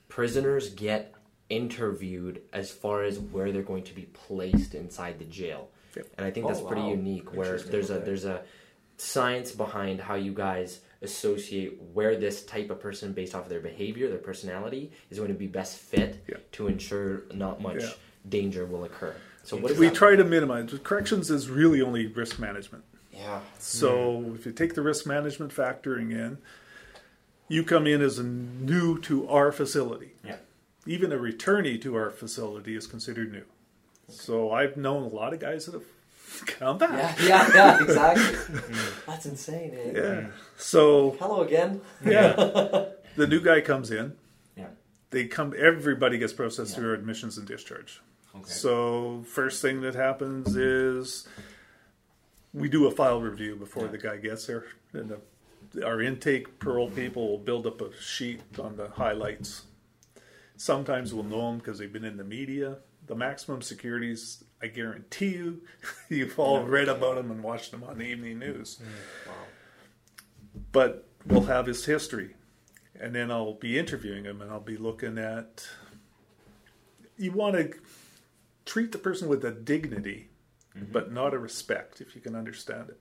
prisoners 0.08 0.70
get 0.70 1.14
interviewed 1.50 2.42
as 2.54 2.72
far 2.72 3.04
as 3.04 3.20
where 3.20 3.52
they're 3.52 3.62
going 3.62 3.84
to 3.84 3.94
be 3.94 4.04
placed 4.04 4.74
inside 4.74 5.20
the 5.20 5.26
jail. 5.26 5.70
Yep. 5.96 6.08
And 6.18 6.26
I 6.26 6.32
think 6.32 6.46
Oh, 6.46 6.50
that's 6.50 6.62
pretty 6.62 6.82
wow. 6.84 6.90
unique. 6.92 7.34
Where 7.34 7.46
Interesting. 7.58 7.72
there's 7.72 7.90
a 7.90 8.00
there's 8.00 8.26
a 8.26 8.44
science 8.98 9.52
behind 9.52 10.00
how 10.00 10.16
you 10.16 10.34
guys 10.34 10.80
associate 11.02 11.82
where 11.94 12.16
this 12.16 12.44
type 12.46 12.70
of 12.70 12.80
person, 12.80 13.14
based 13.14 13.34
off 13.34 13.44
of 13.44 13.50
their 13.50 13.60
behavior, 13.60 14.08
their 14.08 14.20
personality, 14.20 14.92
is 15.10 15.18
going 15.18 15.30
to 15.32 15.38
be 15.38 15.48
best 15.48 15.78
fit 15.78 16.24
Yeah. 16.28 16.38
to 16.54 16.68
ensure 16.68 17.24
not 17.34 17.60
much 17.62 17.82
Yeah. 17.82 17.90
danger 18.30 18.66
will 18.66 18.84
occur. 18.84 19.16
So 19.44 19.58
what 19.58 19.72
is 19.72 19.80
we 19.80 19.88
that? 19.88 19.96
try 19.96 20.16
to 20.16 20.24
minimize. 20.24 20.72
Corrections 20.84 21.32
is 21.32 21.50
really 21.50 21.82
only 21.82 22.06
risk 22.06 22.38
management. 22.38 22.84
Yeah. 23.12 23.42
So 23.58 24.20
hmm. 24.20 24.36
if 24.36 24.46
you 24.46 24.52
take 24.52 24.76
the 24.76 24.84
risk 24.84 25.08
management 25.08 25.52
factoring 25.54 26.12
in, 26.12 26.38
you 27.48 27.64
come 27.64 27.88
in 27.88 28.02
as 28.02 28.20
a 28.20 28.24
new 28.24 29.00
to 29.02 29.28
our 29.28 29.52
facility. 29.52 30.12
Yeah. 30.24 30.38
Even 30.86 31.12
a 31.12 31.18
returnee 31.18 31.82
to 31.82 31.96
our 31.96 32.12
facility 32.12 32.76
is 32.76 32.86
considered 32.88 33.32
new. 33.32 33.46
So 34.12 34.52
I've 34.52 34.78
known 34.78 35.04
a 35.04 35.08
lot 35.08 35.34
of 35.34 35.40
guys 35.40 35.66
that 35.66 35.74
have 35.74 35.84
come 36.46 36.78
back. 36.78 37.18
Yeah, 37.20 37.28
yeah, 37.28 37.50
yeah, 37.54 37.78
exactly. 37.84 38.60
That's 39.08 39.26
insane, 39.26 39.74
eh? 39.76 39.92
Yeah. 39.96 40.28
So 40.58 41.12
Hello 41.20 41.42
again. 41.42 41.82
yeah, 42.06 42.34
the 43.16 43.28
new 43.28 43.42
guy 43.42 43.62
comes 43.62 43.92
in. 43.92 44.16
Yeah. 44.56 44.68
They 45.10 45.26
come. 45.28 45.54
Everybody 45.58 46.18
gets 46.18 46.34
processed 46.34 46.72
Yeah. 46.74 46.78
through 46.80 46.94
admissions 46.96 47.38
and 47.38 47.48
discharge. 47.48 48.02
Okay. 48.36 48.50
So 48.50 49.24
first 49.28 49.62
thing 49.62 49.82
that 49.82 49.94
happens 49.96 50.56
is 50.56 51.28
we 52.54 52.70
do 52.70 52.88
a 52.88 52.92
file 52.92 53.22
review 53.22 53.56
before 53.56 53.84
Yeah. 53.86 53.92
the 53.92 53.98
guy 53.98 54.18
gets 54.18 54.46
there, 54.46 54.66
and 54.94 55.10
the, 55.74 55.86
our 55.86 56.02
intake 56.02 56.60
parole 56.60 56.90
people 56.90 57.28
will 57.30 57.38
build 57.38 57.68
up 57.68 57.82
a 57.82 57.90
sheet 58.02 58.42
on 58.60 58.78
the 58.78 58.90
highlights. 58.90 59.64
Sometimes 60.58 61.14
we'll 61.14 61.24
know 61.24 61.48
them 61.50 61.58
because 61.58 61.80
they've 61.80 61.92
been 61.92 62.06
in 62.06 62.18
the 62.18 62.24
media. 62.24 62.78
The 63.08 63.16
maximum 63.16 63.62
securities, 63.62 64.44
I 64.62 64.68
guarantee 64.68 65.30
you, 65.30 65.62
you've 66.10 66.38
all 66.40 66.64
read 66.64 66.88
about 66.88 67.16
them 67.16 67.32
and 67.32 67.44
watched 67.44 67.72
them 67.72 67.84
on 67.84 67.98
the 67.98 68.06
evening 68.06 68.40
mm-hmm. 68.40 68.58
news. 68.58 68.80
Mm-hmm. 68.82 69.30
Wow. 69.30 69.36
But 70.72 71.08
we'll 71.26 71.44
have 71.44 71.66
his 71.66 71.86
history, 71.86 72.36
and 73.00 73.14
then 73.16 73.32
I'll 73.32 73.54
be 73.54 73.78
interviewing 73.78 74.26
him, 74.26 74.42
and 74.42 74.52
I'll 74.52 74.60
be 74.60 74.78
looking 74.78 75.18
at. 75.18 75.68
You 77.18 77.32
want 77.32 77.56
to 77.56 77.74
treat 78.66 78.92
the 78.92 78.98
person 78.98 79.28
with 79.28 79.44
a 79.46 79.52
dignity, 79.52 80.30
mm-hmm. 80.76 80.92
but 80.92 81.12
not 81.12 81.34
a 81.34 81.40
respect, 81.40 82.02
if 82.02 82.16
you 82.16 82.22
can 82.22 82.36
understand 82.36 82.90
it. 82.90 83.00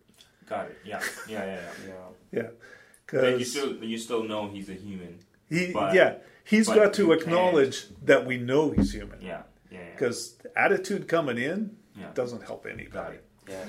Got 0.49 0.67
it. 0.67 0.79
Yeah. 0.85 1.01
Yeah. 1.29 1.45
Yeah. 1.45 1.61
yeah. 1.87 1.95
Yeah. 2.33 2.43
Yeah, 2.43 3.21
But 3.21 3.25
you 3.25 3.37
because 3.39 3.51
still 3.51 3.85
you 3.85 3.99
still 3.99 4.25
know 4.25 4.49
he's 4.49 4.69
a 4.69 4.75
human. 4.75 5.21
he, 5.49 5.73
but- 5.73 5.95
yeah, 5.95 6.17
he's 6.45 6.67
but 6.67 6.77
got 6.77 6.95
to 6.95 7.07
you 7.07 7.13
acknowledge 7.13 7.87
that 8.05 8.27
we 8.27 8.37
know 8.37 8.71
he's 8.71 8.93
human. 8.93 9.21
Yeah. 9.21 9.43
Yeah. 9.71 9.79
yeah. 9.79 9.85
Because 9.93 10.37
attitude 10.57 11.09
coming 11.09 11.39
in 11.39 11.77
Yeah. 11.99 12.11
doesn't 12.15 12.43
help 12.43 12.67
anybody. 12.67 13.17
it. 13.17 13.25
Yeah. 13.49 13.65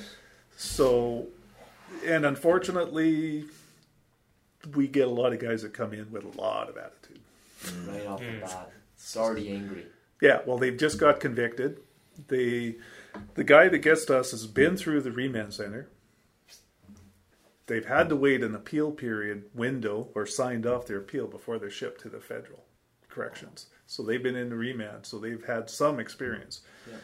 So, 0.57 1.27
and 2.05 2.25
unfortunately, 2.25 3.45
we 4.75 4.87
get 4.87 5.07
a 5.07 5.11
lot 5.11 5.33
of 5.33 5.39
guys 5.39 5.63
that 5.63 5.73
come 5.73 5.93
in 5.93 6.11
with 6.11 6.23
a 6.23 6.41
lot 6.41 6.69
of 6.69 6.77
attitude. 6.77 7.19
Mm-hmm. 7.63 7.89
Right 7.89 8.07
off 8.07 8.19
the 8.19 8.25
mm. 8.25 8.41
bat. 8.41 8.71
It's 8.95 9.17
already 9.17 9.51
angry. 9.51 9.85
Yeah, 10.21 10.39
well, 10.45 10.57
they've 10.57 10.77
just 10.77 10.99
got 10.99 11.19
convicted. 11.19 11.79
They, 12.27 12.75
the 13.33 13.43
guy 13.43 13.67
that 13.69 13.79
gets 13.79 14.05
to 14.05 14.19
us 14.19 14.31
has 14.31 14.45
been 14.45 14.77
through 14.77 15.01
the 15.01 15.11
remand 15.11 15.53
center. 15.53 15.89
They've 17.65 17.85
had 17.85 18.09
to 18.09 18.15
wait 18.15 18.43
an 18.43 18.53
appeal 18.53 18.91
period 18.91 19.45
window 19.55 20.09
or 20.13 20.25
signed 20.25 20.67
off 20.67 20.85
their 20.85 20.97
appeal 20.97 21.27
before 21.27 21.57
they're 21.57 21.71
shipped 21.71 22.01
to 22.01 22.09
the 22.09 22.19
federal 22.19 22.65
corrections. 23.11 23.67
So 23.85 24.01
they've 24.03 24.23
been 24.23 24.35
in 24.35 24.49
the 24.49 24.55
remand, 24.55 25.05
so 25.05 25.19
they've 25.19 25.43
had 25.45 25.69
some 25.69 25.99
experience. 25.99 26.61
Yeah. 26.89 26.95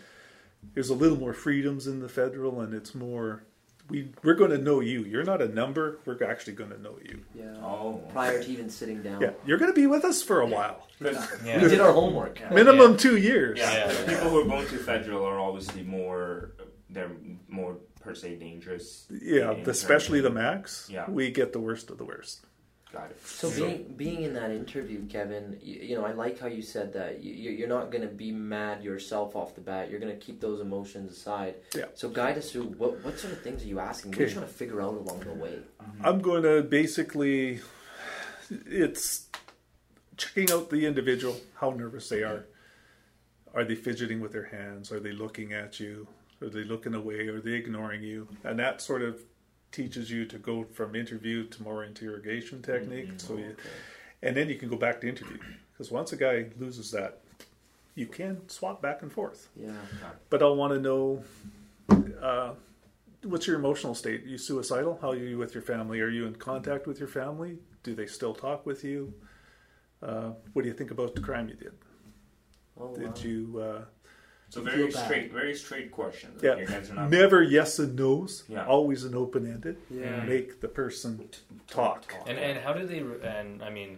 There's 0.73 0.89
a 0.89 0.95
little 0.95 1.17
more 1.19 1.33
freedoms 1.33 1.85
in 1.85 1.99
the 1.99 2.09
federal, 2.09 2.61
and 2.61 2.73
it's 2.73 2.95
more. 2.95 3.43
We 3.89 4.11
we're 4.23 4.33
going 4.33 4.51
to 4.51 4.57
know 4.57 4.81
you. 4.81 5.03
You're 5.05 5.23
not 5.23 5.41
a 5.41 5.47
number. 5.47 5.99
We're 6.05 6.21
actually 6.23 6.53
going 6.53 6.71
to 6.71 6.81
know 6.81 6.97
you. 7.05 7.21
Yeah. 7.33 7.55
Oh. 7.61 8.01
Prior 8.11 8.41
to 8.43 8.49
even 8.49 8.69
sitting 8.69 9.01
down. 9.01 9.21
Yeah, 9.21 9.31
you're 9.45 9.57
going 9.57 9.71
to 9.71 9.75
be 9.75 9.87
with 9.87 10.03
us 10.03 10.21
for 10.21 10.41
a 10.41 10.45
while, 10.47 10.87
Because 10.99 11.25
Yeah. 11.45 11.61
We 11.61 11.69
did 11.69 11.79
our 11.79 11.93
homework. 11.93 12.39
minimum 12.51 12.97
two 12.97 13.15
years. 13.17 13.59
yeah, 13.59 13.87
Yeah. 13.87 13.93
the 13.93 14.11
people 14.11 14.29
who 14.29 14.41
are 14.41 14.45
going 14.45 14.67
to 14.67 14.77
federal 14.77 15.23
are 15.25 15.39
obviously 15.39 15.83
more. 15.83 16.51
They're 16.89 17.11
more 17.47 17.77
per 18.01 18.13
se 18.13 18.35
dangerous. 18.37 19.05
Yeah, 19.09 19.51
especially 19.51 20.19
the 20.21 20.29
max. 20.31 20.89
Yeah. 20.91 21.09
we 21.09 21.31
get 21.31 21.53
the 21.53 21.59
worst 21.59 21.89
of 21.89 21.97
the 21.97 22.05
worst. 22.05 22.45
Of- 22.87 22.93
Got 22.93 23.11
it. 23.11 23.25
So 23.27 23.49
being 23.51 23.93
being 23.97 24.21
in 24.23 24.33
that 24.35 24.49
interview, 24.51 25.05
Kevin, 25.07 25.59
you, 25.61 25.75
you 25.81 25.95
know, 25.97 26.05
I 26.05 26.13
like 26.13 26.39
how 26.39 26.47
you 26.47 26.61
said 26.61 26.93
that 26.93 27.21
you, 27.23 27.33
you- 27.33 27.51
you're 27.51 27.67
not 27.67 27.91
going 27.91 28.01
to 28.01 28.13
be 28.13 28.31
mad 28.31 28.83
yourself 28.83 29.35
off 29.35 29.55
the 29.55 29.61
bat. 29.61 29.89
You're 29.91 29.99
going 29.99 30.17
to 30.17 30.25
keep 30.25 30.39
those 30.39 30.61
emotions 30.61 31.11
aside. 31.11 31.55
Yeah. 31.75 31.85
So 31.95 32.09
guide 32.09 32.37
us 32.37 32.51
through 32.51 32.63
what 32.77 33.03
what 33.03 33.19
sort 33.19 33.33
of 33.33 33.41
things 33.41 33.63
are 33.63 33.67
you 33.67 33.79
asking? 33.79 34.11
What 34.11 34.19
are 34.19 34.21
you 34.21 34.25
Okay. 34.27 34.33
trying 34.35 34.47
to 34.47 34.53
figure 34.53 34.81
out 34.81 34.93
along 34.93 35.19
the 35.21 35.33
way? 35.33 35.59
Mm-hmm. 35.83 36.05
I'm 36.05 36.19
going 36.21 36.43
to 36.43 36.61
basically, 36.63 37.59
it's 38.49 39.27
checking 40.15 40.51
out 40.51 40.69
the 40.69 40.85
individual, 40.85 41.35
how 41.55 41.71
nervous 41.71 42.09
they 42.09 42.23
are. 42.23 42.45
Are 43.53 43.63
they 43.63 43.75
fidgeting 43.75 44.19
with 44.21 44.31
their 44.31 44.45
hands? 44.45 44.91
Are 44.91 44.99
they 44.99 45.11
looking 45.11 45.51
at 45.53 45.79
you? 45.79 46.07
Are 46.41 46.49
they 46.49 46.63
looking 46.63 46.93
away? 46.93 47.27
Are 47.27 47.41
they 47.41 47.53
ignoring 47.53 48.03
you? 48.03 48.27
And 48.43 48.59
that 48.59 48.81
sort 48.81 49.01
of 49.01 49.19
teaches 49.71 50.09
you 50.09 50.25
to 50.25 50.37
go 50.37 50.63
from 50.63 50.95
interview 50.95 51.45
to 51.47 51.63
more 51.63 51.83
interrogation 51.83 52.61
technique. 52.61 53.11
So 53.17 53.37
you, 53.37 53.55
and 54.21 54.35
then 54.35 54.49
you 54.49 54.55
can 54.55 54.69
go 54.69 54.77
back 54.77 55.01
to 55.01 55.09
interview 55.09 55.37
because 55.71 55.91
once 55.91 56.11
a 56.13 56.17
guy 56.17 56.45
loses 56.57 56.91
that, 56.91 57.21
you 57.95 58.07
can 58.07 58.47
swap 58.49 58.81
back 58.81 59.01
and 59.01 59.11
forth. 59.11 59.49
Yeah. 59.55 59.71
But 60.29 60.41
I'll 60.41 60.55
want 60.55 60.73
to 60.73 60.79
know 60.79 61.23
uh, 62.21 62.51
what's 63.23 63.47
your 63.47 63.57
emotional 63.57 63.95
state? 63.95 64.23
Are 64.23 64.27
you 64.27 64.37
suicidal? 64.37 64.99
How 65.01 65.11
are 65.11 65.15
you 65.15 65.37
with 65.37 65.53
your 65.53 65.63
family? 65.63 65.99
Are 66.01 66.09
you 66.09 66.25
in 66.25 66.35
contact 66.35 66.87
with 66.87 66.99
your 66.99 67.07
family? 67.07 67.57
Do 67.83 67.95
they 67.95 68.05
still 68.05 68.33
talk 68.33 68.65
with 68.65 68.83
you? 68.83 69.13
Uh, 70.01 70.31
what 70.53 70.61
do 70.61 70.67
you 70.67 70.75
think 70.75 70.91
about 70.91 71.15
the 71.15 71.21
crime 71.21 71.49
you 71.49 71.55
did? 71.55 71.73
Oh, 72.79 72.87
wow. 72.87 72.93
Did 72.93 73.23
you 73.23 73.59
uh, 73.59 73.81
So 74.49 74.61
You 74.61 74.65
very 74.69 74.91
straight, 74.91 75.31
very 75.33 75.55
straight 75.55 75.91
questions. 75.91 76.41
Yeah. 76.41 76.55
Your 76.55 76.67
guys 76.67 76.89
are 76.89 76.95
not 76.95 77.09
never 77.09 77.43
yes 77.43 77.79
and 77.79 77.95
no's? 77.95 78.43
Yeah. 78.47 78.65
Always 78.65 79.03
an 79.03 79.13
open 79.15 79.45
ended. 79.45 79.77
Yeah. 79.89 80.23
Make 80.23 80.61
the 80.61 80.69
person 80.69 81.29
talk. 81.67 82.13
And 82.25 82.37
and 82.39 82.57
how 82.59 82.73
do 82.73 82.85
they? 82.87 82.99
And 83.27 83.61
I 83.61 83.69
mean, 83.69 83.97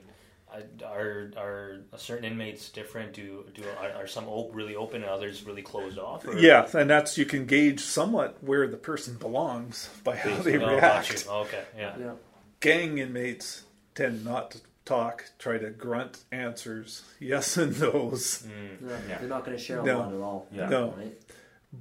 are 0.84 1.32
are 1.38 1.78
certain 1.98 2.26
inmates 2.26 2.70
different? 2.70 3.14
Do 3.14 3.46
do 3.54 3.64
are, 3.80 3.92
are 3.92 4.08
some 4.08 4.28
op- 4.28 4.56
really 4.56 4.76
open 4.76 5.04
and 5.04 5.12
others 5.12 5.44
really 5.44 5.62
closed 5.62 6.00
off? 6.00 6.28
Or? 6.28 6.38
Yeah, 6.38 6.68
and 6.74 6.90
that's 6.90 7.18
you 7.18 7.26
can 7.26 7.46
gauge 7.46 7.82
somewhat 7.82 8.38
where 8.42 8.68
the 8.68 8.78
person 8.78 9.16
belongs 9.18 9.90
by 10.04 10.16
how 10.16 10.36
they 10.42 10.58
Oh, 10.58 10.76
react. 10.76 11.26
you. 11.26 11.32
Okay. 11.32 11.64
Yeah. 11.78 11.96
Yeah. 12.00 12.12
Gang 12.60 12.98
inmates 12.98 13.64
tend 13.96 14.26
not 14.26 14.52
to 14.52 14.60
talk, 14.90 15.26
try 15.40 15.58
to 15.58 15.70
grunt 15.70 16.24
answers, 16.32 17.04
yes 17.20 17.56
and 17.58 17.80
no's. 17.80 18.44
Mm. 18.46 18.90
Yeah. 18.90 18.98
Yeah. 19.08 19.18
They're 19.20 19.30
not 19.30 19.46
going 19.46 19.56
to 19.58 19.64
share 19.64 19.80
a 19.80 19.84
No. 19.84 20.00
lot 20.00 20.14
at 20.14 20.20
all. 20.22 20.48
Yeah. 20.52 20.70
No. 20.70 20.92
Right? 20.98 21.18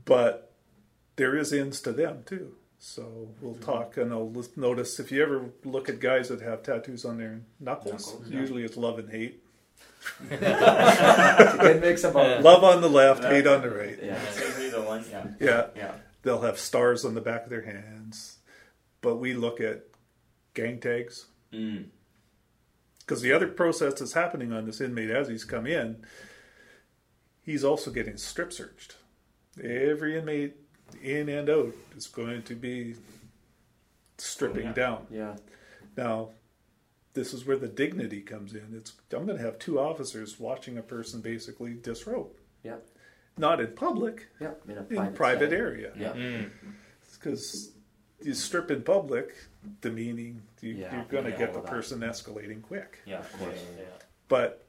but 0.04 0.52
there 1.16 1.34
is 1.36 1.52
ends 1.52 1.80
to 1.80 1.92
them 1.92 2.22
too. 2.26 2.54
So 2.78 3.30
we'll 3.40 3.54
talk, 3.56 3.96
and 3.96 4.12
I'll 4.12 4.32
notice 4.54 5.00
if 5.00 5.10
you 5.10 5.20
ever 5.22 5.50
look 5.64 5.88
at 5.88 5.98
guys 5.98 6.28
that 6.28 6.40
have 6.42 6.62
tattoos 6.62 7.04
on 7.04 7.16
their 7.18 7.40
knuckles. 7.58 8.06
Knuckles, 8.06 8.28
yeah. 8.30 8.40
usually 8.40 8.62
it's 8.64 8.76
love 8.76 8.98
and 9.00 9.10
hate. 9.10 9.42
It's 10.30 10.42
a 10.42 11.58
good 11.60 11.80
mix 11.80 12.04
of 12.04 12.12
both. 12.12 12.44
Love 12.44 12.62
on 12.62 12.80
the 12.82 12.88
left, 12.88 13.24
hate 13.24 13.46
on 13.48 13.62
the 13.62 13.70
right. 13.70 13.98
Yeah. 14.02 14.20
Usually 14.46 14.70
the 14.70 14.82
one, 14.82 15.04
yeah, 15.10 15.26
Yeah, 15.40 15.66
yeah. 15.74 15.92
they'll 16.22 16.42
have 16.42 16.58
stars 16.58 17.04
on 17.04 17.14
the 17.14 17.20
back 17.20 17.44
of 17.44 17.50
their 17.50 17.62
hands, 17.62 18.36
but 19.00 19.16
we 19.16 19.34
look 19.34 19.60
at 19.60 19.84
gang 20.54 20.78
tags 20.80 21.26
Mm. 21.52 21.86
Because 23.08 23.22
the 23.22 23.32
other 23.32 23.46
process 23.48 23.98
that's 23.98 24.12
happening 24.12 24.52
on 24.52 24.66
this 24.66 24.82
inmate 24.82 25.08
as 25.08 25.28
he's 25.28 25.44
come 25.44 25.66
in, 25.66 25.96
he's 27.40 27.64
also 27.64 27.90
getting 27.90 28.18
strip 28.18 28.52
searched. 28.52 28.96
Every 29.62 30.18
inmate 30.18 30.56
in 31.02 31.30
and 31.30 31.48
out 31.48 31.72
is 31.96 32.06
going 32.06 32.42
to 32.42 32.54
be 32.54 32.96
stripping 34.18 34.64
Oh, 34.66 34.68
yeah. 34.68 34.72
down. 34.74 35.06
Yeah. 35.10 35.36
Now, 35.96 36.30
this 37.14 37.32
is 37.32 37.46
where 37.46 37.56
the 37.56 37.66
dignity 37.66 38.20
comes 38.20 38.52
in. 38.52 38.74
It's 38.76 38.92
I'm 39.14 39.24
going 39.24 39.38
to 39.38 39.42
have 39.42 39.58
two 39.58 39.80
officers 39.80 40.38
watching 40.38 40.76
a 40.76 40.82
person 40.82 41.22
basically 41.22 41.72
disrobe, 41.82 42.32
Yeah. 42.62 42.76
not 43.38 43.58
in 43.58 43.68
public, 43.72 44.28
Yeah. 44.38 44.52
In 44.68 44.76
a 44.76 44.80
in 44.80 44.86
private, 44.86 45.14
private 45.14 45.40
setting. 45.50 45.58
area, 45.58 45.92
Yeah. 45.96 46.12
Mm. 46.12 46.50
because 47.14 47.72
you 48.22 48.34
strip 48.34 48.70
in 48.70 48.82
public, 48.82 49.34
demeaning, 49.80 50.42
you, 50.60 50.74
Yeah, 50.74 50.94
you're 50.94 51.04
going 51.04 51.24
to 51.24 51.30
yeah, 51.30 51.36
get 51.38 51.52
the 51.52 51.60
of 51.60 51.64
that. 51.66 51.70
person 51.72 52.00
escalating 52.00 52.62
quick. 52.62 52.98
Yeah, 53.06 53.18
of 53.18 53.32
course. 53.38 53.58
Yeah. 53.78 53.84
But 54.28 54.64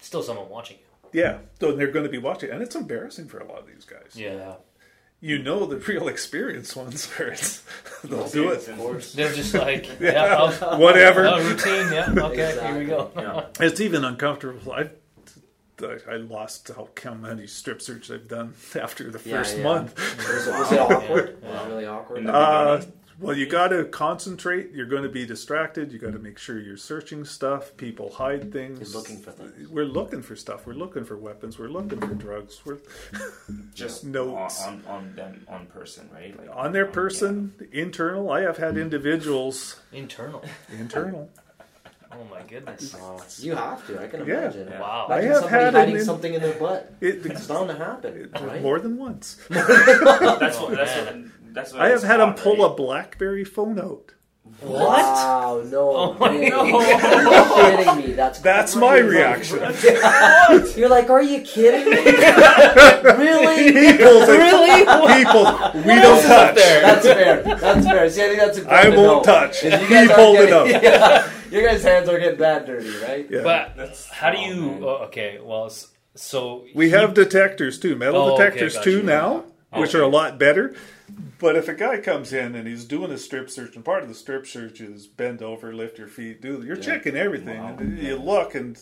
Still 0.00 0.22
someone 0.22 0.48
watching 0.48 0.78
you. 0.78 1.20
Yeah, 1.20 1.38
so 1.60 1.72
they're 1.72 1.90
going 1.90 2.04
to 2.06 2.10
be 2.10 2.18
watching, 2.18 2.50
and 2.50 2.62
it's 2.62 2.74
embarrassing 2.74 3.28
for 3.28 3.38
a 3.38 3.44
lot 3.46 3.58
of 3.60 3.66
these 3.66 3.84
guys. 3.84 4.12
Yeah. 4.14 4.54
You 5.20 5.38
know 5.40 5.66
the 5.66 5.76
real 5.76 6.08
experienced 6.08 6.74
ones 6.74 7.06
where 7.16 7.28
it's 7.28 7.62
they'll 8.02 8.26
do 8.28 8.50
it. 8.50 8.66
Of 8.66 8.76
course. 8.78 9.12
They're 9.12 9.32
just 9.32 9.54
like, 9.54 9.88
yeah, 10.00 10.24
I'll- 10.36 10.56
oh, 10.62 10.78
Whatever. 10.78 11.26
oh, 11.26 11.38
routine, 11.48 11.92
yeah, 11.92 12.12
okay, 12.16 12.58
here 12.66 12.78
we 12.78 12.84
go. 12.86 13.10
Yeah. 13.14 13.46
It's 13.66 13.80
even 13.80 14.04
uncomfortable. 14.04 14.74
I 15.82 15.98
I 16.12 16.16
lost 16.16 16.68
how 16.74 16.88
how 17.02 17.14
many 17.14 17.46
strip 17.46 17.82
searches 17.82 18.10
I've 18.10 18.28
done 18.28 18.54
after 18.80 19.10
the 19.10 19.20
Yeah, 19.28 19.38
first 19.38 19.56
yeah. 19.58 19.62
month. 19.64 19.98
Was 20.18 20.46
it, 20.46 20.52
was 20.52 20.72
it 20.72 20.78
awkward? 20.80 21.38
Yeah. 21.42 21.50
Was 21.50 21.66
it 21.66 21.68
really 21.70 21.86
awkward? 21.86 22.26
Uh, 22.26 22.82
well, 23.20 23.36
you 23.36 23.46
got 23.46 23.68
to 23.68 23.84
concentrate. 23.84 24.72
You're 24.72 24.86
going 24.86 25.04
to 25.04 25.08
be 25.08 25.24
distracted. 25.24 25.92
You 25.92 25.98
got 26.00 26.12
to 26.14 26.18
make 26.18 26.38
sure 26.38 26.58
you're 26.58 26.76
searching 26.76 27.24
stuff. 27.24 27.76
People 27.76 28.10
hide 28.10 28.52
things. 28.52 28.80
You're 28.92 29.00
looking 29.00 29.18
for 29.20 29.30
things. 29.30 29.68
We're 29.68 29.84
looking 29.84 30.22
for 30.22 30.34
stuff. 30.34 30.66
We're 30.66 30.72
looking 30.72 31.04
for 31.04 31.16
weapons. 31.16 31.56
We're 31.56 31.68
looking 31.68 32.00
for 32.00 32.14
drugs. 32.14 32.60
We're 32.64 32.78
just 33.74 34.04
notes. 34.04 34.62
on, 34.62 34.82
on, 34.88 34.96
on 34.96 35.14
them 35.14 35.46
on 35.48 35.66
person, 35.66 36.08
right? 36.12 36.36
Like, 36.36 36.48
on 36.56 36.72
their 36.72 36.86
person, 36.86 37.52
internal. 37.70 38.30
I 38.30 38.40
have 38.40 38.56
had 38.56 38.76
individuals 38.76 39.78
Internal. 39.92 40.42
internal. 40.76 41.30
Oh 42.14 42.24
my 42.30 42.42
goodness. 42.42 42.94
Wow. 42.94 43.20
You 43.38 43.54
have 43.54 43.86
to. 43.86 44.00
I 44.02 44.06
can 44.06 44.26
Yeah. 44.26 44.42
imagine. 44.42 44.68
Yeah. 44.68 44.80
Wow. 44.80 45.06
I 45.08 45.14
Imagine 45.20 45.30
have 45.32 45.40
somebody 45.42 45.64
had 45.64 45.74
hiding 45.74 45.96
in- 45.96 46.04
something 46.04 46.34
in 46.34 46.42
their 46.42 46.54
butt. 46.58 46.92
It, 47.00 47.26
It's 47.26 47.46
bound 47.46 47.68
to 47.70 47.74
happen, 47.74 48.30
it- 48.34 48.40
right? 48.40 48.60
more 48.62 48.78
than 48.80 48.96
once. 48.98 49.38
That's 49.48 50.58
what. 50.60 50.70
That's 50.76 50.96
what. 50.96 51.16
That's 51.54 51.72
what 51.72 51.82
I 51.82 51.88
have 51.88 52.02
had 52.02 52.18
them 52.18 52.34
pull 52.34 52.56
right? 52.58 52.70
a 52.70 52.74
BlackBerry 52.74 53.44
phone 53.44 53.78
out. 53.78 54.12
What? 54.60 54.80
Wow, 54.80 55.62
no 55.70 55.90
Oh 55.96 56.12
my 56.14 56.30
way. 56.30 56.50
God. 56.50 56.66
You're 56.68 57.84
kidding 57.86 57.96
me. 58.10 58.12
That's 58.14 58.38
That's 58.40 58.76
my 58.76 59.00
crazy. 59.00 59.16
reaction. 59.16 59.58
You're 60.78 60.88
like, 60.88 61.08
are 61.10 61.22
you 61.22 61.40
kidding 61.42 61.88
me? 61.90 61.96
really? 63.24 63.72
People, 63.72 64.20
really? 64.26 64.80
people, 65.16 65.44
we 65.86 65.94
don't 66.00 66.22
touch. 66.22 66.54
That's 66.56 67.06
fair. 67.06 67.42
That's 67.42 67.86
fair. 67.86 68.10
See, 68.10 68.22
I 68.22 68.26
think 68.28 68.38
that's 68.40 68.58
I 68.66 68.86
important 68.88 68.94
to 68.94 69.00
won't 69.00 69.26
know. 69.26 69.32
touch. 69.32 69.64
Is 69.64 69.80
you 69.80 69.86
He 69.86 69.96
aren't 69.96 70.12
pulled 70.12 70.36
it 70.36 70.48
getting- 70.48 70.74
out. 70.76 70.82
Yeah. 70.82 71.32
Your 71.60 71.62
guys' 71.68 71.82
hands 71.82 72.08
are 72.08 72.18
getting 72.18 72.38
that 72.40 72.66
dirty, 72.66 72.90
right? 72.98 73.26
Yeah. 73.30 73.42
But 73.42 73.76
That's- 73.76 74.08
how 74.08 74.30
do 74.30 74.38
oh, 74.38 74.46
you? 74.46 74.56
man. 74.62 74.82
Oh, 74.82 74.88
okay, 75.06 75.38
well, 75.42 75.70
so 76.14 76.64
We 76.74 76.86
he- 76.86 76.90
have 76.92 77.14
detectors 77.14 77.78
too, 77.78 77.94
metal 77.96 78.20
Oh, 78.22 78.36
detectors 78.36 78.74
got 78.74 78.84
too 78.84 78.98
you. 78.98 79.02
now, 79.02 79.44
oh, 79.72 79.80
which 79.80 79.94
are 79.94 80.02
a 80.02 80.08
lot 80.08 80.38
better. 80.38 80.74
But 81.38 81.56
if 81.56 81.68
a 81.68 81.74
guy 81.74 81.98
comes 81.98 82.32
in 82.32 82.54
and 82.54 82.66
he's 82.66 82.84
doing 82.84 83.10
a 83.10 83.18
strip 83.18 83.50
search, 83.50 83.76
and 83.76 83.84
part 83.84 84.02
of 84.02 84.08
the 84.08 84.14
strip 84.14 84.46
search 84.46 84.80
is 84.80 85.06
bend 85.06 85.42
over, 85.42 85.74
lift 85.74 85.98
your 85.98 86.08
feet, 86.08 86.40
do 86.40 86.62
you're 86.64 86.76
checking 86.76 87.16
everything, 87.16 87.58
Wow. 87.62 87.76
and 87.78 87.98
you 87.98 88.16
look 88.16 88.54
and 88.54 88.78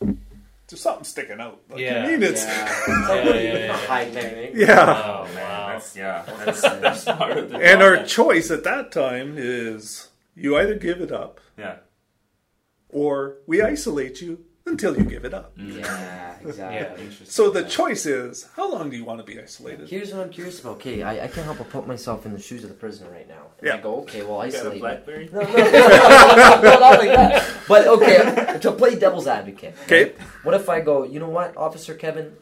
there's 0.00 0.80
something 0.82 1.04
sticking 1.04 1.40
out. 1.40 1.60
Like, 1.68 1.80
Yeah. 1.80 2.04
you 2.06 2.12
mean 2.12 2.22
it's 2.22 2.44
Yeah. 2.44 2.64
yeah. 2.64 2.64
It's 2.64 2.88
Yeah, 2.88 3.24
what 3.24 3.36
are 3.36 3.40
you, 3.40 3.48
yeah, 3.48 3.58
yeah. 3.58 3.76
high 3.76 4.10
technique? 4.10 4.68
Oh 4.68 4.72
Oh 4.72 5.34
man, 5.34 5.34
wow. 5.34 5.68
that's 5.72 5.96
yeah. 5.96 6.22
That's, 6.44 6.60
that's 6.62 7.04
part 7.04 7.36
of 7.38 7.50
the. 7.50 7.56
And 7.58 7.82
our 7.82 8.04
choice 8.04 8.50
at 8.50 8.64
that 8.64 8.92
time 8.92 9.34
is 9.36 10.08
you 10.36 10.56
either 10.56 10.74
give 10.76 11.00
it 11.00 11.10
up 11.12 11.40
yeah. 11.60 11.76
or 12.88 13.36
we 13.46 13.62
isolate 13.62 14.20
you 14.20 14.44
until 14.66 14.96
you 14.96 15.04
give 15.04 15.24
it 15.24 15.34
up. 15.34 15.52
Yeah, 15.56 16.36
exactly. 16.44 17.04
Yeah. 17.06 17.10
So 17.24 17.50
the 17.50 17.64
choice 17.64 18.06
is 18.06 18.48
how 18.56 18.70
long 18.70 18.90
do 18.90 18.96
you 18.96 19.04
want 19.04 19.18
to 19.20 19.24
be 19.24 19.40
isolated? 19.40 19.88
Here's 19.88 20.12
what 20.12 20.22
I'm 20.22 20.30
curious 20.30 20.60
about. 20.60 20.72
Okay, 20.76 21.02
I, 21.02 21.24
I 21.24 21.28
can't 21.28 21.46
help 21.46 21.58
but 21.58 21.70
put 21.70 21.86
myself 21.86 22.24
in 22.26 22.32
the 22.32 22.38
shoes 22.40 22.62
of 22.62 22.68
the 22.70 22.76
prisoner 22.76 23.10
right 23.10 23.28
now. 23.28 23.46
And 23.58 23.70
I 23.70 23.74
Yeah. 23.76 23.80
go, 23.82 23.96
okay, 24.02 24.22
well, 24.22 24.44
You 24.46 24.52
got 24.52 24.58
a 24.58 24.60
isolate 24.60 24.74
me. 24.74 24.80
BlackBerry? 24.80 25.30
No, 25.32 25.40
no, 25.40 25.46
no, 25.46 25.54
no, 25.54 25.62
no, 25.62 26.60
no, 26.62 26.78
not 26.78 26.98
like 26.98 27.12
that. 27.20 27.50
But 27.66 27.86
okay, 27.88 28.58
to 28.60 28.72
play 28.72 28.98
devil's 28.98 29.26
advocate. 29.26 29.74
Okay. 29.84 30.12
What 30.44 30.54
if 30.54 30.68
I 30.68 30.80
go, 30.80 31.04
you 31.04 31.18
know 31.20 31.28
what, 31.30 31.56
Officer 31.56 31.94
Kevin, 31.94 32.32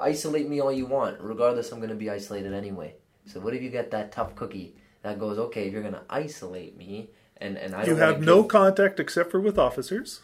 isolate 0.00 0.48
me 0.48 0.60
all 0.60 0.72
you 0.72 0.86
want. 0.86 1.20
Regardless, 1.20 1.72
I'm 1.72 1.78
going 1.78 1.90
to 1.90 1.96
be 1.96 2.10
isolated 2.10 2.52
anyway. 2.52 2.94
So 3.26 3.40
what 3.40 3.54
if 3.54 3.62
you 3.62 3.70
get 3.70 3.90
that 3.92 4.12
tough 4.12 4.34
cookie 4.36 4.76
that 5.02 5.18
goes, 5.18 5.38
okay, 5.38 5.66
if 5.66 5.72
you're 5.72 5.82
going 5.82 5.94
to 5.94 6.04
isolate 6.10 6.76
me, 6.76 7.10
and 7.40 7.56
and 7.56 7.74
I 7.74 7.84
You 7.84 7.96
have 7.96 8.20
no 8.20 8.42
give- 8.42 8.50
contact 8.50 9.00
except 9.00 9.30
for 9.30 9.40
with 9.40 9.58
officers. 9.58 10.20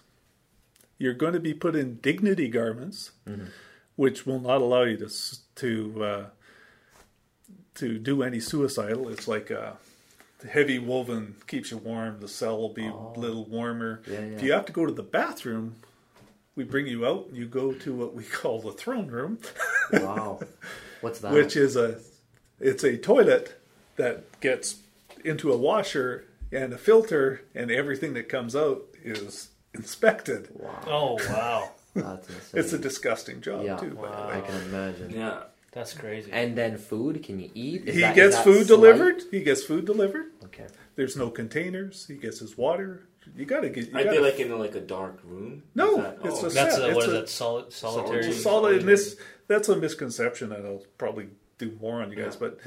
You're 0.98 1.14
going 1.14 1.32
to 1.34 1.40
be 1.40 1.54
put 1.54 1.74
in 1.74 1.96
dignity 1.96 2.48
garments, 2.48 3.12
Mm-hmm. 3.28 3.46
which 3.96 4.26
will 4.26 4.40
not 4.40 4.60
allow 4.60 4.82
you 4.82 4.96
to 4.98 5.10
to 5.56 6.04
uh, 6.04 6.24
to 7.76 7.98
do 7.98 8.22
any 8.22 8.40
suicidal. 8.40 9.08
It's 9.08 9.26
like 9.28 9.50
a 9.50 9.76
heavy 10.48 10.78
woven 10.78 11.36
keeps 11.46 11.70
you 11.70 11.78
warm. 11.78 12.20
The 12.20 12.28
cell 12.28 12.56
will 12.58 12.72
be 12.72 12.86
a 12.86 12.94
little 13.18 13.44
warmer. 13.46 14.02
Oh. 14.06 14.12
Yeah, 14.12 14.20
yeah. 14.20 14.36
If 14.36 14.42
you 14.42 14.52
have 14.52 14.66
to 14.66 14.72
go 14.72 14.86
to 14.86 14.92
the 14.92 15.02
bathroom, 15.02 15.76
we 16.54 16.64
bring 16.64 16.86
you 16.86 17.04
out 17.06 17.26
and 17.28 17.36
you 17.36 17.46
go 17.46 17.72
to 17.72 17.94
what 17.94 18.14
we 18.14 18.22
call 18.40 18.60
the 18.60 18.72
throne 18.72 19.08
room, 19.08 19.38
Wow, 19.92 20.40
what's 21.00 21.18
that? 21.20 21.32
which 21.32 21.56
is 21.56 21.76
a 21.76 21.98
it's 22.60 22.84
a 22.84 22.96
toilet 22.96 23.60
that 23.96 24.40
gets 24.40 24.76
into 25.24 25.52
a 25.52 25.56
washer 25.56 26.24
and 26.54 26.72
a 26.72 26.78
filter, 26.78 27.42
and 27.54 27.70
everything 27.70 28.14
that 28.14 28.28
comes 28.28 28.54
out 28.56 28.82
is 29.02 29.50
inspected. 29.74 30.48
wow, 30.54 30.80
Oh 30.86 31.18
wow, 31.28 31.70
that's 31.94 32.28
insane. 32.28 32.60
It's 32.60 32.72
a 32.72 32.78
disgusting 32.78 33.40
job 33.40 33.64
Yeah. 33.64 33.76
too. 33.76 33.90
by 33.90 34.06
the 34.10 34.12
Wow. 34.16 34.28
way. 34.28 34.34
I 34.38 34.40
can 34.40 34.56
imagine. 34.62 35.10
Yeah. 35.10 35.42
that's 35.72 35.92
crazy. 35.92 36.30
And 36.32 36.56
then 36.56 36.78
food, 36.78 37.22
can 37.24 37.40
you 37.40 37.50
eat? 37.54 37.88
Is 37.88 37.94
He 37.96 38.00
that- 38.02 38.16
is 38.16 38.34
gets 38.34 38.44
food 38.44 38.66
slight? 38.66 38.68
delivered. 38.68 39.22
He 39.32 39.40
gets 39.42 39.64
food 39.64 39.84
delivered. 39.84 40.26
Okay. 40.44 40.66
There's 40.96 41.16
no 41.16 41.28
containers. 41.30 42.06
He 42.06 42.14
gets 42.14 42.38
his 42.38 42.56
water. 42.56 43.02
You 43.36 43.44
gotta 43.46 43.70
get. 43.70 43.88
You 43.90 43.98
I'd 43.98 44.04
gotta, 44.04 44.18
be 44.18 44.22
like 44.22 44.38
in 44.38 44.56
like 44.58 44.74
a 44.76 44.80
dark 44.80 45.18
room. 45.24 45.62
No, 45.74 45.96
that- 45.96 46.18
it's 46.24 46.42
oh, 46.42 46.46
a 46.46 46.50
That's 46.50 46.76
set. 46.76 46.84
a, 46.84 46.86
It's 46.88 46.94
what 46.94 47.04
is 47.06 47.10
a- 47.10 47.12
that? 47.18 47.28
Solid, 47.28 47.72
solitary. 47.72 48.26
It's 48.26 48.42
solid, 48.42 48.78
and 48.80 48.88
this 48.88 49.16
that's 49.48 49.68
a 49.68 49.76
misconception, 49.76 50.52
and 50.52 50.64
I'll 50.66 50.82
probably 50.98 51.28
do 51.58 51.76
more 51.80 52.00
on 52.02 52.10
you 52.12 52.16
guys. 52.16 52.34
Yeah. 52.40 52.48
But 52.48 52.60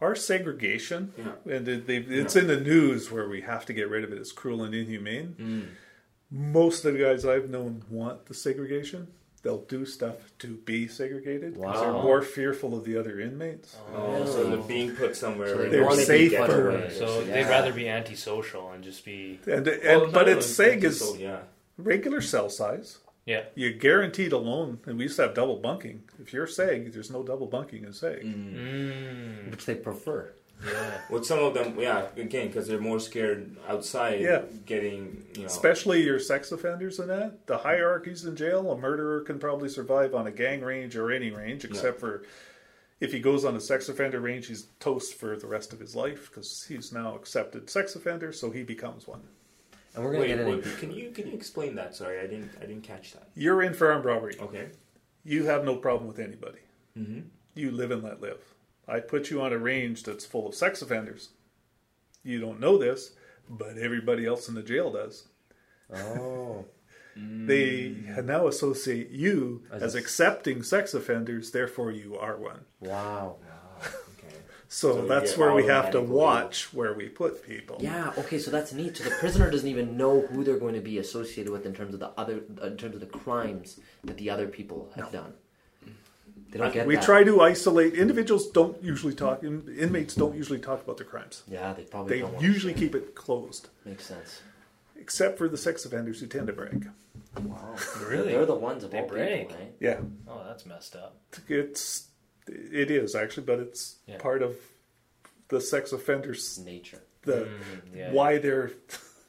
our 0.00 0.14
segregation, 0.14 1.12
Yeah. 1.18 1.32
and 1.56 1.66
it, 1.68 1.86
they, 1.86 1.96
it's 1.98 2.36
in 2.36 2.46
the 2.46 2.60
news 2.60 3.10
where 3.10 3.28
we 3.28 3.40
have 3.42 3.66
to 3.66 3.72
get 3.72 3.88
rid 3.88 4.04
of 4.04 4.12
it. 4.12 4.18
It's 4.18 4.32
cruel 4.32 4.62
and 4.62 4.74
inhumane. 4.74 5.34
Mm. 5.38 5.66
Most 6.30 6.84
of 6.84 6.92
the 6.94 6.98
guys 7.00 7.24
I've 7.24 7.48
known 7.48 7.82
want 7.90 8.26
the 8.26 8.34
segregation. 8.34 9.08
They'll 9.42 9.62
do 9.62 9.86
stuff 9.86 10.16
to 10.40 10.56
be 10.56 10.88
segregated 10.88 11.54
because 11.54 11.80
they're 11.80 11.92
more 11.92 12.22
fearful 12.22 12.76
of 12.76 12.84
the 12.84 12.96
other 12.98 13.20
inmates. 13.20 13.76
Oh, 13.94 14.24
so 14.26 14.50
they're 14.50 14.58
being 14.58 14.94
put 14.96 15.16
somewhere. 15.16 15.48
So 15.50 15.56
where 15.56 15.64
they 15.64 15.70
They're 15.76 15.84
wanna 15.84 15.96
be 15.98 16.04
safer. 16.04 16.70
away. 16.70 16.90
So 16.90 17.20
Yeah. 17.20 17.32
they'd 17.34 17.48
rather 17.48 17.72
be 17.72 17.88
antisocial 17.88 18.72
and 18.72 18.82
just 18.82 19.04
be 19.04 19.38
And, 19.46 19.66
and 19.68 20.02
Well, 20.02 20.10
but 20.10 20.28
it's 20.28 20.46
seg 20.46 20.82
is 20.82 21.16
yeah. 21.18 21.38
regular 21.78 22.20
cell 22.20 22.50
size. 22.50 22.98
Yeah. 23.28 23.42
You're 23.54 23.72
guaranteed 23.72 24.32
loan, 24.32 24.80
and 24.86 24.96
we 24.96 25.04
used 25.04 25.16
to 25.16 25.22
have 25.22 25.34
double 25.34 25.56
bunking. 25.56 26.02
If 26.18 26.32
you're 26.32 26.46
seg, 26.46 26.92
there's 26.94 27.10
no 27.10 27.22
double 27.22 27.46
bunking 27.46 27.84
in 27.84 27.90
seg. 27.90 28.24
Mm, 28.24 29.50
Which 29.50 29.66
they 29.66 29.74
prefer. 29.74 30.32
yeah. 30.66 31.00
With 31.10 31.26
some 31.26 31.38
of 31.40 31.52
them, 31.52 31.78
yeah, 31.78 32.06
again, 32.16 32.48
because 32.48 32.66
they're 32.66 32.80
more 32.80 32.98
scared 32.98 33.54
outside. 33.68 34.20
Yeah. 34.20 34.42
Getting 34.64 35.24
you 35.34 35.42
know. 35.42 35.46
Especially 35.46 36.02
your 36.02 36.18
sex 36.18 36.50
offenders 36.52 36.98
and 36.98 37.10
that. 37.10 37.46
The 37.46 37.58
hierarchies 37.58 38.24
in 38.24 38.34
jail, 38.34 38.72
a 38.72 38.78
murderer 38.78 39.20
can 39.20 39.38
probably 39.38 39.68
survive 39.68 40.14
on 40.14 40.26
a 40.26 40.32
gang 40.32 40.62
range 40.62 40.96
or 40.96 41.12
any 41.12 41.30
range, 41.30 41.64
except 41.66 42.00
for 42.00 42.24
if 43.00 43.12
he 43.12 43.20
goes 43.20 43.44
on 43.44 43.54
a 43.54 43.60
sex 43.60 43.88
offender 43.88 44.20
range, 44.20 44.46
he's 44.46 44.66
toast 44.80 45.14
for 45.14 45.36
the 45.36 45.46
rest 45.46 45.72
of 45.74 45.80
his 45.80 45.94
life 45.94 46.28
because 46.30 46.64
he's 46.66 46.92
now 46.92 47.14
accepted 47.14 47.68
sex 47.70 47.94
offender, 47.94 48.32
so 48.32 48.50
he 48.50 48.62
becomes 48.62 49.06
one. 49.06 49.20
And 49.98 50.06
we're 50.06 50.12
gonna 50.12 50.22
Wait, 50.22 50.28
get 50.28 50.40
into 50.40 50.68
wait, 50.68 50.78
can 50.78 50.92
you 50.92 51.10
can 51.10 51.26
you 51.26 51.34
explain 51.34 51.74
that? 51.74 51.92
Sorry, 51.92 52.20
I 52.20 52.28
didn't 52.28 52.52
I 52.62 52.66
didn't 52.66 52.84
catch 52.84 53.14
that. 53.14 53.30
You're 53.34 53.62
in 53.62 53.74
for 53.74 53.90
armed 53.90 54.04
robbery. 54.04 54.36
Okay. 54.40 54.68
You 55.24 55.46
have 55.46 55.64
no 55.64 55.74
problem 55.74 56.06
with 56.06 56.20
anybody. 56.20 56.60
Mm-hmm. 56.96 57.22
You 57.54 57.72
live 57.72 57.90
and 57.90 58.04
let 58.04 58.20
live. 58.20 58.38
I 58.86 59.00
put 59.00 59.28
you 59.28 59.42
on 59.42 59.52
a 59.52 59.58
range 59.58 60.04
that's 60.04 60.24
full 60.24 60.46
of 60.46 60.54
sex 60.54 60.82
offenders. 60.82 61.30
You 62.22 62.40
don't 62.40 62.60
know 62.60 62.78
this, 62.78 63.10
but 63.50 63.76
everybody 63.76 64.24
else 64.24 64.48
in 64.48 64.54
the 64.54 64.62
jail 64.62 64.92
does. 64.92 65.26
Oh. 65.92 66.64
They 67.16 67.96
now 68.22 68.46
associate 68.46 69.10
you 69.10 69.64
As 69.72 69.82
as, 69.82 69.94
a- 69.96 69.98
accepting 69.98 70.62
sex 70.62 70.94
offenders, 70.94 71.50
therefore 71.50 71.90
you 71.90 72.16
are 72.16 72.36
one. 72.36 72.60
Wow. 72.78 73.38
Okay. 74.68 74.74
So, 74.74 74.92
So 74.92 75.06
that's 75.06 75.36
where 75.38 75.54
we 75.54 75.64
have 75.66 75.90
to 75.92 76.00
watch 76.02 76.72
where 76.74 76.92
we 76.92 77.08
put 77.08 77.42
people. 77.46 77.78
Yeah. 77.80 78.12
Okay. 78.18 78.38
So 78.38 78.50
that's 78.50 78.72
neat. 78.74 78.98
So 78.98 79.04
the 79.04 79.10
prisoner 79.10 79.50
doesn't 79.50 79.68
even 79.68 79.96
know 79.96 80.20
who 80.20 80.44
they're 80.44 80.58
going 80.58 80.74
to 80.74 80.80
be 80.80 80.98
associated 80.98 81.50
with 81.50 81.64
in 81.64 81.72
terms 81.74 81.94
of 81.94 82.00
the 82.00 82.10
other, 82.18 82.40
in 82.62 82.76
terms 82.76 82.94
of 82.94 83.00
the 83.00 83.06
crimes 83.06 83.80
that 84.04 84.18
the 84.18 84.28
other 84.30 84.46
people 84.46 84.90
have 84.94 85.10
done. 85.10 85.32
They 86.50 86.58
don't 86.58 86.72
get 86.72 86.86
We 86.86 86.96
that. 86.96 87.04
try 87.04 87.24
to 87.24 87.40
isolate 87.42 87.94
individuals. 87.94 88.50
Don't 88.50 88.82
usually 88.82 89.14
talk. 89.14 89.42
in- 89.42 89.74
Inmates 89.78 90.14
don't 90.14 90.34
usually 90.34 90.58
talk 90.58 90.82
about 90.82 90.96
their 90.98 91.06
crimes. 91.06 91.42
Yeah, 91.48 91.72
they 91.74 91.84
probably 91.84 92.16
They 92.16 92.20
don't. 92.22 92.40
usually 92.40 92.72
keep 92.74 92.94
it 92.94 93.14
closed, 93.14 93.68
Makes 93.84 94.06
sense. 94.06 94.40
except 94.96 95.36
for 95.38 95.48
the 95.48 95.58
sex 95.58 95.84
offenders 95.84 96.20
who 96.20 96.26
tend 96.26 96.46
to 96.46 96.52
brag. 96.54 96.88
Wow. 97.42 97.74
Really? 98.06 98.32
They're 98.32 98.46
the 98.46 98.54
ones 98.54 98.82
of 98.84 98.90
They 98.90 99.00
all 99.00 99.08
break. 99.08 99.48
people, 99.48 99.56
right? 99.62 99.74
Yeah, 99.80 100.00
Oh, 100.26 100.42
that's 100.46 100.64
messed 100.64 100.96
up. 100.96 101.16
it's 101.48 102.08
it 102.48 102.90
is 102.90 103.14
actually, 103.14 103.44
but 103.46 103.58
it's 103.58 103.96
Yeah. 104.06 104.18
part 104.18 104.42
of 104.42 104.56
the 105.48 105.60
sex 105.60 105.92
offenders. 105.92 106.58
Nature. 106.58 107.02
The 107.22 107.32
Mm, 107.46 107.50
yeah. 107.96 108.12
why 108.12 108.38
they're 108.38 108.72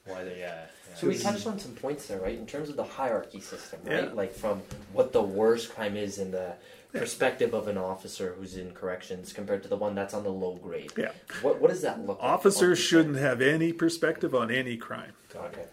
why 0.05 0.23
they 0.23 0.39
yeah. 0.39 0.65
yeah. 0.89 0.95
So 0.95 1.07
we 1.07 1.17
touched 1.17 1.45
on 1.47 1.59
some 1.59 1.75
points 1.75 2.07
there, 2.07 2.19
right? 2.19 2.37
In 2.37 2.45
terms 2.47 2.69
of 2.69 2.75
the 2.75 2.83
hierarchy 2.83 3.39
system, 3.41 3.79
right? 3.83 4.05
Yeah. 4.05 4.13
Like 4.13 4.33
from 4.33 4.61
what 4.93 5.11
the 5.13 5.21
worst 5.21 5.73
crime 5.73 5.95
is 5.95 6.17
in 6.17 6.31
the 6.31 6.55
perspective 6.91 7.53
of 7.53 7.67
an 7.67 7.77
officer 7.77 8.33
who's 8.37 8.55
in 8.57 8.71
corrections 8.73 9.31
compared 9.31 9.61
to 9.63 9.69
the 9.69 9.75
one 9.77 9.93
that's 9.93 10.13
on 10.13 10.23
the 10.23 10.31
low 10.31 10.55
grade. 10.55 10.91
Yeah. 10.97 11.11
What 11.41 11.59
what 11.61 11.69
does 11.69 11.81
that 11.81 11.99
look 12.05 12.19
like? 12.21 12.31
Officers 12.31 12.79
shouldn't 12.79 13.17
have 13.17 13.41
any 13.41 13.71
perspective 13.73 14.33
on 14.33 14.49
any 14.51 14.77
crime. 14.77 15.13
Okay. 15.35 15.65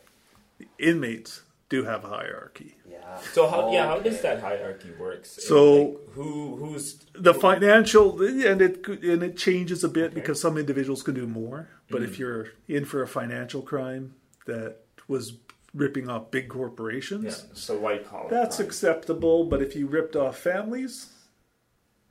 Inmates 0.78 1.42
do 1.68 1.85
have 1.85 2.05
a 2.05 2.09
hierarchy. 2.09 2.76
Yeah. 2.88 3.18
So 3.33 3.48
how 3.48 3.72
yeah 3.72 3.87
how 3.87 3.98
does 4.00 4.20
that 4.22 4.40
hierarchy 4.40 4.90
works? 4.98 5.38
So- 5.46 5.74
Like, 5.74 6.14
who 6.14 6.57
who's 6.57 7.05
The 7.14 7.35
financial 7.35 8.22
and 8.22 8.61
it 8.62 8.87
and 8.87 9.22
it 9.22 9.37
changes 9.37 9.83
a 9.85 9.88
bit 9.88 10.14
because 10.14 10.40
some 10.40 10.57
individuals 10.59 11.02
can 11.02 11.14
do 11.14 11.26
more. 11.26 11.68
But 11.90 12.02
if 12.02 12.18
you're 12.18 12.48
in 12.68 12.85
for 12.85 13.02
a 13.02 13.09
financial 13.09 13.62
crime 13.62 14.14
that 14.46 14.79
was 15.09 15.35
ripping 15.74 16.09
off 16.09 16.31
big 16.31 16.48
corporations, 16.48 17.24
yeah 17.24 17.55
so 17.55 17.76
white 17.79 18.05
collar 18.09 18.29
that's 18.31 18.57
crime. 18.57 18.66
acceptable. 18.68 19.44
But 19.44 19.61
if 19.62 19.76
you 19.76 19.87
ripped 19.87 20.16
off 20.16 20.38
families, 20.38 21.12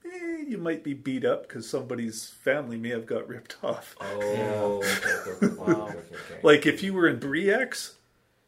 eh, 0.05 0.43
you 0.47 0.57
might 0.57 0.83
be 0.83 0.93
beat 0.93 1.25
up 1.25 1.47
because 1.47 1.67
somebody's 1.69 2.27
family 2.29 2.77
may 2.77 2.89
have 2.89 3.05
got 3.05 3.27
ripped 3.27 3.55
off. 3.63 3.95
oh 4.01 4.77
okay, 4.83 5.13
okay, 5.13 5.45
okay, 5.47 5.55
Wow. 5.57 5.87
okay, 5.87 5.97
okay, 5.97 6.15
okay. 6.15 6.39
Like 6.43 6.65
if 6.65 6.83
you 6.83 6.93
were 6.93 7.07
in 7.07 7.19
Bre-X, 7.19 7.95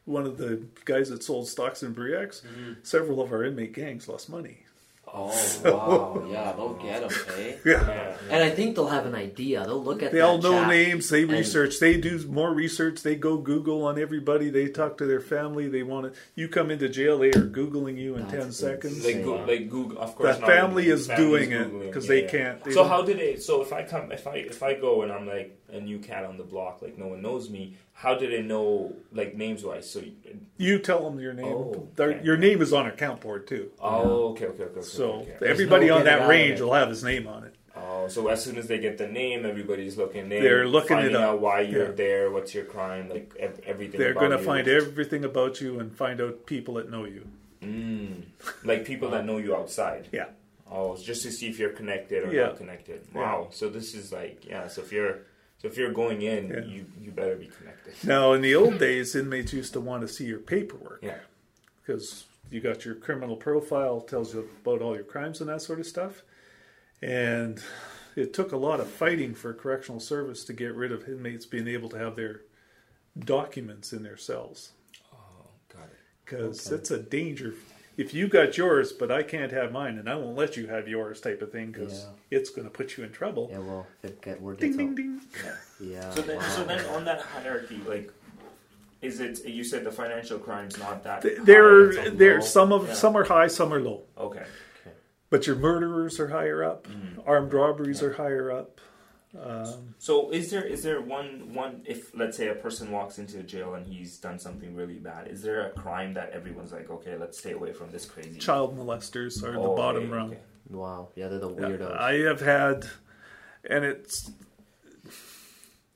one 0.08 0.26
of 0.26 0.38
the 0.38 0.62
guys 0.86 1.10
that 1.10 1.22
sold 1.24 1.48
stocks 1.48 1.84
in 1.84 1.94
Bre-X, 1.94 2.42
several 2.84 3.22
of 3.22 3.32
our 3.32 3.44
inmate 3.44 3.74
gangs 3.74 4.08
lost 4.08 4.30
money. 4.30 4.64
Oh 5.10 5.28
wow. 5.64 6.28
Yeah, 6.30 6.52
they'll 6.52 6.74
get 6.74 7.00
them, 7.00 7.18
eh? 7.40 7.56
Yeah. 7.66 7.88
Yeah. 7.88 8.18
And 8.30 8.44
I 8.44 8.50
think 8.50 8.76
they'll 8.76 8.90
have 8.90 9.06
an 9.06 9.16
idea. 9.16 9.64
They'll 9.66 9.82
look 9.82 10.04
at 10.04 10.12
They 10.12 10.18
that 10.18 10.26
all 10.26 10.38
know 10.38 10.52
chat. 10.52 10.68
names. 10.68 11.10
They 11.10 11.22
and- 11.24 11.32
research. 11.32 11.80
They 11.80 11.96
do 11.96 12.28
more 12.28 12.54
research. 12.54 13.04
They 13.04 13.16
go 13.16 13.38
Google 13.38 13.86
on 13.86 13.98
everybody. 13.98 14.50
They 14.50 14.68
talk 14.68 14.98
to 14.98 15.06
their 15.06 15.22
family. 15.22 15.70
They 15.70 15.82
want 15.82 16.14
to. 16.14 16.20
You 16.36 16.50
come 16.50 16.72
into 16.72 16.90
jail, 16.90 17.18
they 17.20 17.30
are 17.30 17.48
googling 17.48 17.98
you 17.98 18.16
in 18.16 18.24
That's 18.24 18.34
ten 18.34 18.52
seconds. 18.52 19.02
They, 19.02 19.24
go, 19.24 19.36
like 19.46 19.70
Google, 19.70 19.98
of 19.98 20.14
course. 20.14 20.36
The 20.36 20.42
not 20.42 20.50
family 20.50 20.90
is 20.90 21.08
family's 21.08 21.26
doing 21.48 21.52
it 21.54 21.86
because 21.86 22.04
yeah, 22.04 22.10
they 22.10 22.24
yeah. 22.24 22.30
can't. 22.30 22.64
They 22.66 22.72
So 22.72 22.82
don't- 22.82 22.90
how 22.90 23.02
did 23.04 23.18
they? 23.18 23.38
So 23.38 23.62
if 23.62 23.72
I 23.72 23.84
come, 23.84 24.12
if 24.12 24.28
I 24.28 24.36
if 24.36 24.62
I 24.62 24.74
go 24.74 25.04
and 25.04 25.12
I'm 25.14 25.26
like 25.26 25.58
a 25.72 25.80
new 25.80 26.00
cat 26.00 26.26
on 26.26 26.38
the 26.38 26.44
block, 26.44 26.82
like 26.82 26.98
no 26.98 27.08
one 27.08 27.22
knows 27.22 27.50
me. 27.50 27.76
How 28.00 28.14
do 28.14 28.30
they 28.30 28.44
know 28.44 28.94
like 29.12 29.36
names 29.36 29.64
wise? 29.64 29.90
So, 29.90 30.00
you- 30.00 30.14
you 30.58 30.78
tell 30.80 31.04
them 31.04 31.20
your 31.20 31.34
name? 31.34 31.46
Oh, 31.48 31.88
okay. 32.00 32.24
Your 32.24 32.38
name 32.38 32.62
is 32.62 32.72
on 32.72 32.86
a 32.86 32.92
count 32.92 33.22
board 33.22 33.48
too. 33.48 33.72
oh, 33.82 34.30
okay, 34.32 34.46
okay, 34.46 34.64
okay. 34.64 34.80
okay 34.80 34.82
So 34.82 35.12
okay. 35.22 35.38
everybody 35.46 35.88
no 35.88 35.98
on 35.98 36.06
that 36.06 36.28
range 36.28 36.62
will 36.62 36.74
have 36.74 36.90
his 36.90 37.04
name 37.04 37.26
on 37.28 37.44
it. 37.46 37.56
Oh, 37.76 38.08
so 38.08 38.28
as 38.28 38.44
soon 38.44 38.58
as 38.58 38.68
they 38.68 38.80
get 38.80 38.98
the 38.98 39.08
name, 39.08 39.46
everybody's 39.46 39.98
looking. 39.98 40.28
Name, 40.30 40.42
They're 40.44 40.68
looking 40.68 40.98
it 41.00 41.16
up. 41.16 41.22
out 41.24 41.42
why 41.42 41.62
you're 41.62 41.86
Yeah. 41.90 41.92
there, 41.92 42.32
what's 42.32 42.54
your 42.56 42.66
crime, 42.66 43.10
like 43.10 43.34
ev- 43.40 43.60
everything. 43.66 44.00
They're 44.00 44.14
going 44.16 44.32
to 44.32 44.40
find 44.40 44.68
everything 44.68 45.24
about 45.26 45.60
you 45.62 45.80
and 45.80 45.92
find 45.96 46.20
out 46.22 46.46
people 46.48 46.76
that 46.76 46.90
know 46.92 47.06
you. 47.06 47.24
Mm, 47.64 48.24
like 48.64 48.86
people 48.86 49.10
that 49.12 49.26
know 49.26 49.38
you 49.38 49.56
outside. 49.56 50.08
Yeah. 50.12 50.26
Oh, 50.72 50.98
just 50.98 51.22
to 51.24 51.32
see 51.32 51.48
if 51.50 51.58
you're 51.60 51.70
connected 51.82 52.28
or 52.28 52.34
Yeah. 52.34 52.48
not 52.48 52.58
connected. 52.58 53.02
Wow. 53.14 53.48
So 53.52 53.70
this 53.70 53.94
is 53.96 54.12
like 54.12 54.46
yeah. 54.48 54.68
So 54.68 54.82
if 54.82 54.92
you're 54.92 55.20
so 55.60 55.68
if 55.68 55.78
you're 55.78 55.92
going 55.94 56.22
in, 56.22 56.50
Yeah. 56.50 56.66
you 56.66 56.86
you 57.02 57.12
better 57.12 57.36
be 57.36 57.48
connected. 57.48 57.94
Now, 58.04 58.34
in 58.34 58.42
the 58.42 58.56
old 58.56 58.78
days, 58.80 59.16
inmates 59.16 59.54
used 59.54 59.74
to 59.74 59.82
want 59.82 60.02
to 60.02 60.08
see 60.08 60.26
your 60.26 60.40
paperwork. 60.40 61.00
Yeah. 61.02 61.20
because 61.86 62.26
you 62.50 62.60
got 62.62 62.86
your 62.86 62.96
criminal 62.96 63.36
profile 63.36 64.02
tells 64.02 64.34
you 64.34 64.50
about 64.64 64.82
all 64.82 64.96
your 64.96 65.04
crimes 65.04 65.42
and 65.42 65.50
that 65.50 65.62
sort 65.62 65.80
of 65.80 65.86
stuff 65.86 66.24
and 67.02 67.62
it 68.16 68.34
took 68.34 68.52
a 68.52 68.58
lot 68.58 68.80
of 68.80 68.90
fighting 68.90 69.34
for 69.36 69.54
correctional 69.54 70.00
service 70.00 70.44
to 70.46 70.54
get 70.54 70.74
rid 70.74 70.92
of 70.92 71.08
inmates 71.08 71.46
being 71.46 71.68
able 71.68 71.90
to 71.90 71.98
have 71.98 72.16
their 72.16 72.42
documents 73.20 73.94
in 73.94 74.04
their 74.04 74.18
cells 74.18 74.72
Oh, 75.14 75.18
got 75.74 75.84
it. 75.86 75.98
because 76.26 76.72
it's 76.72 76.92
a 76.92 77.00
danger 77.00 77.54
if 77.98 78.14
you 78.14 78.28
got 78.28 78.58
yours 78.58 78.94
but 78.94 79.12
i 79.12 79.22
can't 79.24 79.52
have 79.52 79.72
mine 79.72 79.98
and 79.98 80.08
i 80.10 80.16
won't 80.16 80.38
let 80.38 80.56
you 80.56 80.68
have 80.68 80.88
yours 80.88 81.20
type 81.20 81.42
of 81.42 81.52
thing 81.52 81.72
because 81.72 82.06
Yeah. 82.32 82.38
it's 82.38 82.50
going 82.50 82.66
to 82.68 82.72
put 82.72 82.96
you 82.98 83.04
in 83.04 83.12
trouble 83.12 83.50
Yeah, 83.52 83.60
well, 83.60 83.88
it 84.04 84.22
get 84.22 84.40
word 84.42 84.60
ding 84.60 84.78
ding 84.78 84.96
ding 84.96 85.22
Yeah. 85.80 86.10
So 86.12 86.22
then, 86.22 86.38
wow. 86.38 86.44
so 86.50 86.64
then 86.64 86.86
on 86.88 87.06
that 87.06 87.22
hierarchy, 87.22 87.80
like, 87.88 88.12
is 89.02 89.20
it? 89.20 89.46
You 89.46 89.64
said 89.64 89.84
the 89.84 89.92
financial 89.92 90.40
crime's 90.40 90.78
not 90.80 91.04
that. 91.04 91.22
high, 91.22 91.36
there 91.44 91.90
it's 91.92 92.08
a 92.08 92.12
there 92.12 92.42
some 92.42 92.72
of 92.72 92.88
yeah. 92.88 92.94
some 92.96 93.16
are 93.16 93.24
high 93.26 93.48
some 93.48 93.72
are 93.74 93.80
low 93.80 94.02
Okay. 94.18 94.46
but 95.30 95.46
your 95.46 95.56
murderers 95.56 96.20
are 96.20 96.30
higher 96.30 96.64
up 96.64 96.88
Mm. 96.88 97.22
armed 97.28 97.54
robberies 97.54 98.02
are 98.02 98.14
higher 98.14 98.52
up 98.52 98.80
So 100.00 100.30
is 100.32 100.52
there 100.52 100.64
is 100.64 100.84
there 100.84 101.02
one 101.02 101.54
one 101.54 101.82
if 101.86 102.16
let's 102.16 102.38
say 102.38 102.48
a 102.50 102.56
person 102.56 102.92
walks 102.92 103.18
into 103.18 103.40
a 103.40 103.44
jail 103.44 103.74
and 103.74 103.86
he's 103.86 104.18
done 104.18 104.40
something 104.40 104.76
really 104.76 105.00
bad, 105.00 105.28
is 105.28 105.42
there 105.42 105.68
a 105.68 105.72
crime 105.72 106.14
that 106.14 106.32
everyone's 106.32 106.72
like, 106.72 106.90
okay, 106.90 107.18
let's 107.18 107.38
stay 107.40 107.54
away 107.54 107.74
from 107.74 107.92
this 107.92 108.06
crazy 108.06 108.40
child 108.40 108.78
molesters 108.78 109.44
are 109.44 109.54
the 109.54 109.60
Oh, 109.60 109.76
bottom 109.76 110.04
okay, 110.04 110.14
rung 110.14 110.28
okay. 110.32 110.40
Wow. 110.70 111.10
Yeah, 111.16 111.30
they're 111.30 111.40
the 111.40 111.50
Yeah, 111.50 111.68
weirdos. 111.70 111.98
I 111.98 112.14
have 112.30 112.42
had, 112.42 112.88
and 113.70 113.86
it's 113.86 114.32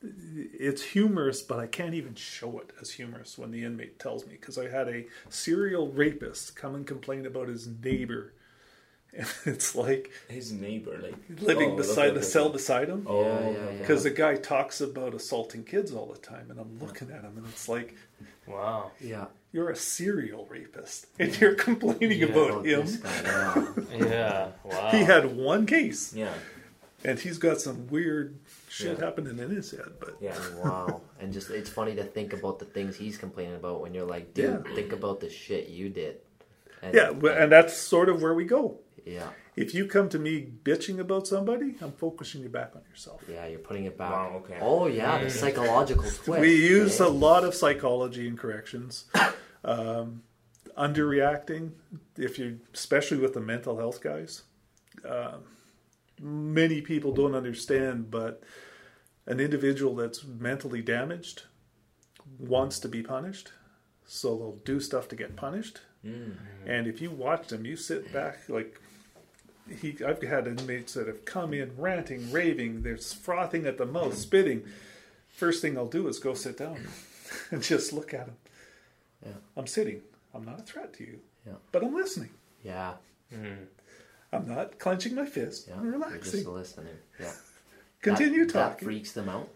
it's 0.02 0.82
humorous, 0.82 1.42
but 1.42 1.60
I 1.60 1.66
can't 1.66 1.94
even 1.94 2.14
show 2.14 2.58
it 2.58 2.70
as 2.80 2.90
humorous 2.90 3.38
when 3.38 3.52
the 3.52 3.64
inmate 3.64 3.98
tells 4.00 4.26
me 4.26 4.32
because 4.32 4.58
I 4.58 4.68
had 4.68 4.88
a 4.88 5.06
serial 5.28 5.90
rapist 5.92 6.56
come 6.56 6.74
and 6.74 6.86
complain 6.86 7.24
about 7.24 7.48
his 7.48 7.68
neighbor, 7.68 8.32
and 9.16 9.26
it's 9.46 9.74
like 9.74 10.10
His 10.28 10.52
neighbor, 10.52 10.98
like 11.02 11.14
living 11.40 11.72
Oh, 11.72 11.76
beside 11.76 12.14
the 12.14 12.22
cell 12.22 12.48
beside 12.48 12.88
him. 12.88 13.06
Oh, 13.08 13.22
Yeah, 13.22 13.40
yeah, 13.50 13.70
yeah. 13.70 13.78
Because 13.78 14.02
the 14.04 14.10
guy 14.10 14.36
talks 14.36 14.80
about 14.80 15.14
assaulting 15.14 15.64
kids 15.64 15.92
all 15.92 16.06
the 16.06 16.18
time, 16.18 16.50
and 16.50 16.58
I'm 16.58 16.78
looking 16.80 17.10
at 17.10 17.22
him, 17.22 17.34
and 17.36 17.46
it's 17.46 17.68
like 17.68 17.94
Wow. 18.46 18.90
yeah. 19.00 19.26
you're 19.52 19.70
a 19.70 19.76
serial 19.76 20.46
rapist, 20.50 21.06
and 21.18 21.38
you're 21.40 21.54
complaining 21.54 22.20
Yeah, 22.20 22.26
about 22.26 22.66
him. 22.66 22.86
guy, 23.02 23.66
yeah. 23.98 24.04
Yeah. 24.06 24.48
Wow. 24.64 24.90
He 24.90 24.98
had 25.04 25.36
one 25.36 25.66
case, 25.66 26.12
yeah, 26.14 26.34
and 27.04 27.18
he's 27.20 27.38
got 27.38 27.60
some 27.60 27.86
weird 27.88 28.36
shit 28.68 28.98
Yeah. 28.98 29.04
happening 29.04 29.38
in 29.38 29.50
his 29.50 29.70
head. 29.70 29.92
But 30.00 30.16
yeah. 30.20 30.36
wow. 30.64 31.02
And 31.20 31.32
just 31.32 31.50
it's 31.50 31.70
funny 31.70 31.94
to 31.96 32.04
think 32.04 32.32
about 32.32 32.58
the 32.58 32.64
things 32.64 32.96
he's 32.96 33.16
complaining 33.18 33.54
about 33.56 33.80
when 33.80 33.94
you're 33.94 34.06
like, 34.06 34.34
dude, 34.34 34.64
Yeah. 34.66 34.74
think 34.74 34.92
about 34.92 35.20
the 35.20 35.30
shit 35.30 35.68
you 35.68 35.88
did. 35.88 36.16
And, 36.82 36.94
yeah, 36.94 37.12
but- 37.12 37.38
and 37.38 37.50
that's 37.52 37.74
sort 37.76 38.08
of 38.08 38.20
where 38.20 38.34
we 38.34 38.44
go. 38.44 38.80
yeah, 39.06 39.30
If 39.56 39.74
you 39.74 39.86
come 39.86 40.08
to 40.10 40.18
me 40.18 40.46
bitching 40.64 40.98
about 40.98 41.26
somebody, 41.26 41.76
I'm 41.80 41.92
focusing 41.92 42.42
you 42.42 42.48
back 42.48 42.72
on 42.74 42.82
yourself. 42.90 43.22
yeah, 43.28 43.46
you're 43.46 43.58
putting 43.60 43.84
it 43.84 43.96
back. 43.96 44.10
Wow, 44.10 44.32
okay. 44.44 44.58
Oh 44.60 44.86
yeah, 44.86 45.22
the 45.22 45.30
psychological 45.30 46.04
twist. 46.24 46.40
We 46.40 46.54
use 46.56 47.00
eh? 47.00 47.04
a 47.06 47.08
lot 47.08 47.44
of 47.44 47.54
psychology 47.54 48.26
in 48.26 48.36
corrections. 48.36 49.04
Um, 49.64 50.22
underreacting, 50.76 51.70
if 52.16 52.36
you, 52.36 52.58
especially 52.74 53.18
with 53.18 53.32
the 53.34 53.40
mental 53.40 53.76
health 53.78 54.00
guys, 54.00 54.42
um, 55.08 55.44
many 56.20 56.80
people 56.80 57.12
don't 57.12 57.36
understand. 57.36 58.10
But 58.10 58.42
an 59.26 59.38
individual 59.38 59.94
that's 59.94 60.24
mentally 60.24 60.82
damaged 60.82 61.44
wants 62.38 62.80
to 62.80 62.88
be 62.88 63.04
punished, 63.04 63.52
so 64.04 64.36
they'll 64.36 64.60
do 64.64 64.80
stuff 64.80 65.06
to 65.08 65.14
get 65.16 65.36
punished. 65.36 65.80
Mm. 66.06 66.36
And 66.66 66.86
if 66.86 67.00
you 67.00 67.10
watch 67.10 67.48
them, 67.48 67.64
you 67.64 67.76
sit 67.76 68.12
back 68.12 68.48
like 68.48 68.80
he. 69.80 69.96
I've 70.04 70.22
had 70.22 70.46
inmates 70.46 70.94
that 70.94 71.06
have 71.06 71.24
come 71.24 71.54
in 71.54 71.72
ranting, 71.76 72.30
raving, 72.32 72.82
they're 72.82 72.96
frothing 72.98 73.66
at 73.66 73.78
the 73.78 73.86
mouth, 73.86 74.16
spitting. 74.16 74.64
First 75.28 75.62
thing 75.62 75.76
I'll 75.78 75.86
do 75.86 76.08
is 76.08 76.18
go 76.18 76.34
sit 76.34 76.58
down 76.58 76.78
and 77.50 77.62
just 77.62 77.92
look 77.92 78.12
at 78.12 78.26
them. 78.26 78.36
Yeah. 79.24 79.32
I'm 79.56 79.66
sitting. 79.66 80.02
I'm 80.34 80.44
not 80.44 80.60
a 80.60 80.62
threat 80.62 80.92
to 80.94 81.04
you, 81.04 81.20
Yeah. 81.46 81.54
but 81.70 81.82
I'm 81.84 81.94
listening. 81.94 82.30
Yeah, 82.64 82.94
mm. 83.32 83.66
I'm 84.32 84.48
not 84.48 84.78
clenching 84.78 85.14
my 85.14 85.26
fist. 85.26 85.66
yeah. 85.68 85.74
I'm 85.76 85.84
You're 85.84 85.92
relaxing. 85.92 86.32
just 86.40 86.46
listening. 86.46 86.94
Yeah. 87.20 87.32
Continue 88.02 88.46
that, 88.46 88.52
That 88.54 88.70
talking. 88.72 88.86
freaks 88.88 89.12
them 89.12 89.28
out. 89.28 89.48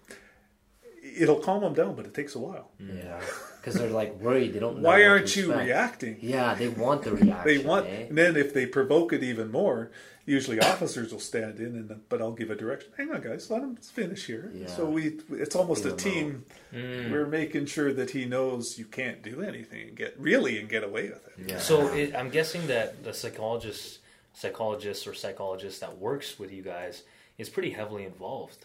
It'll 1.18 1.40
calm 1.40 1.62
them 1.62 1.74
down, 1.74 1.94
but 1.94 2.06
it 2.06 2.14
takes 2.14 2.34
a 2.34 2.38
while. 2.38 2.70
Yeah, 2.80 3.20
because 3.60 3.74
they're 3.74 3.90
like 3.90 4.18
worried. 4.20 4.54
They 4.54 4.58
don't. 4.58 4.76
know 4.78 4.82
Why 4.88 5.04
aren't 5.06 5.34
you 5.36 5.50
expect. 5.50 5.66
reacting? 5.66 6.16
Yeah, 6.20 6.54
they 6.54 6.68
want 6.68 7.02
the 7.02 7.12
reaction. 7.16 7.42
They 7.44 7.58
want, 7.58 7.86
eh? 7.86 8.06
and 8.08 8.18
then 8.18 8.36
if 8.36 8.52
they 8.54 8.66
provoke 8.66 9.12
it 9.12 9.22
even 9.22 9.50
more, 9.50 9.90
usually 10.24 10.58
officers 10.60 11.12
will 11.12 11.20
stand 11.20 11.58
in, 11.60 11.66
and 11.76 12.00
but 12.08 12.20
I'll 12.20 12.32
give 12.32 12.50
a 12.50 12.54
direction. 12.56 12.90
Hang 12.96 13.12
on, 13.12 13.20
guys, 13.22 13.50
let 13.50 13.62
him 13.62 13.76
finish 13.76 14.26
here. 14.26 14.50
Yeah. 14.54 14.66
So 14.66 14.84
we, 14.86 15.18
it's 15.30 15.54
almost 15.56 15.84
Leave 15.84 15.94
a 15.94 16.02
him 16.08 16.44
team. 16.72 17.10
We're 17.12 17.26
making 17.26 17.66
sure 17.66 17.92
that 17.92 18.10
he 18.10 18.24
knows 18.24 18.78
you 18.78 18.84
can't 18.86 19.22
do 19.22 19.42
anything 19.42 19.88
and 19.88 19.96
get 19.96 20.18
really 20.18 20.58
and 20.58 20.68
get 20.68 20.82
away 20.84 21.08
with 21.10 21.26
it. 21.28 21.50
Yeah. 21.50 21.58
So 21.58 21.88
it, 21.94 22.14
I'm 22.14 22.30
guessing 22.30 22.66
that 22.66 23.04
the 23.04 23.14
psychologist, 23.14 24.00
psychologist 24.34 25.06
or 25.06 25.14
psychologist 25.14 25.80
that 25.80 25.96
works 25.98 26.38
with 26.38 26.52
you 26.52 26.62
guys 26.62 27.02
is 27.38 27.48
pretty 27.48 27.70
heavily 27.70 28.04
involved. 28.04 28.64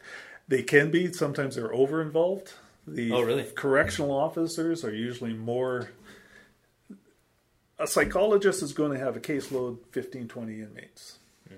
They 0.52 0.64
can 0.64 0.91
be 0.91 1.14
sometimes 1.14 1.56
they're 1.56 1.74
over 1.74 2.02
involved. 2.02 2.52
The 2.86 3.14
Oh, 3.14 3.22
really? 3.22 3.45
correctional 3.56 4.12
officers 4.12 4.84
are 4.84 4.93
usually 4.93 5.32
more. 5.34 5.91
A 7.80 7.88
psychologist 7.88 8.62
is 8.62 8.74
going 8.74 8.91
to 8.91 8.99
have 8.99 9.16
a 9.16 9.22
caseload 9.22 9.78
15, 9.91 10.28
20 10.28 10.62
inmates. 10.62 11.20
Hmm. 11.47 11.56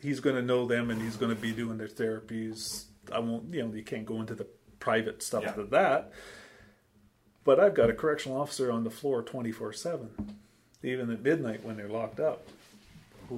He's 0.00 0.20
going 0.20 0.36
to 0.36 0.42
know 0.42 0.66
them 0.66 0.88
and 0.88 1.02
he's 1.02 1.16
going 1.16 1.34
to 1.34 1.40
be 1.40 1.50
doing 1.50 1.76
their 1.78 1.88
therapies. 1.88 2.84
I 3.12 3.18
won't, 3.18 3.52
you 3.52 3.64
know, 3.66 3.74
you 3.74 3.82
can't 3.82 4.06
go 4.06 4.20
into 4.20 4.36
the 4.36 4.46
private 4.78 5.20
stuff 5.20 5.42
Yeah. 5.42 5.60
of 5.60 5.70
that. 5.70 6.12
But 7.42 7.58
I've 7.58 7.74
got 7.74 7.90
a 7.90 7.92
correctional 7.92 8.40
officer 8.40 8.70
on 8.70 8.84
the 8.84 8.90
floor 8.90 9.20
24 9.20 9.72
7, 9.72 10.10
even 10.84 11.10
at 11.10 11.22
midnight 11.22 11.64
when 11.64 11.76
they're 11.76 11.88
locked 11.88 12.20
up. 12.20 12.46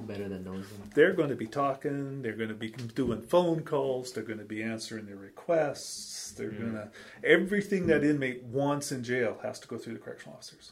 Who 0.01 0.05
better 0.07 0.29
than 0.29 0.43
knows 0.43 0.67
them? 0.69 0.89
They're 0.93 1.13
going 1.13 1.29
to 1.29 1.35
be 1.35 1.47
talking, 1.47 2.21
they're 2.21 2.33
going 2.33 2.49
to 2.49 2.55
be 2.55 2.69
doing 2.69 3.21
phone 3.21 3.61
calls, 3.63 4.11
they're 4.11 4.23
going 4.23 4.39
to 4.39 4.45
be 4.45 4.61
answering 4.61 5.05
their 5.05 5.15
requests, 5.15 6.31
they're 6.31 6.49
going 6.51 6.73
to. 6.73 6.89
Everything 7.23 7.87
that 7.87 8.03
inmate 8.03 8.43
wants 8.43 8.91
in 8.91 9.03
jail 9.03 9.37
has 9.41 9.59
to 9.59 9.67
go 9.67 9.77
through 9.77 9.93
the 9.93 9.99
correctional 9.99 10.35
officers. 10.35 10.71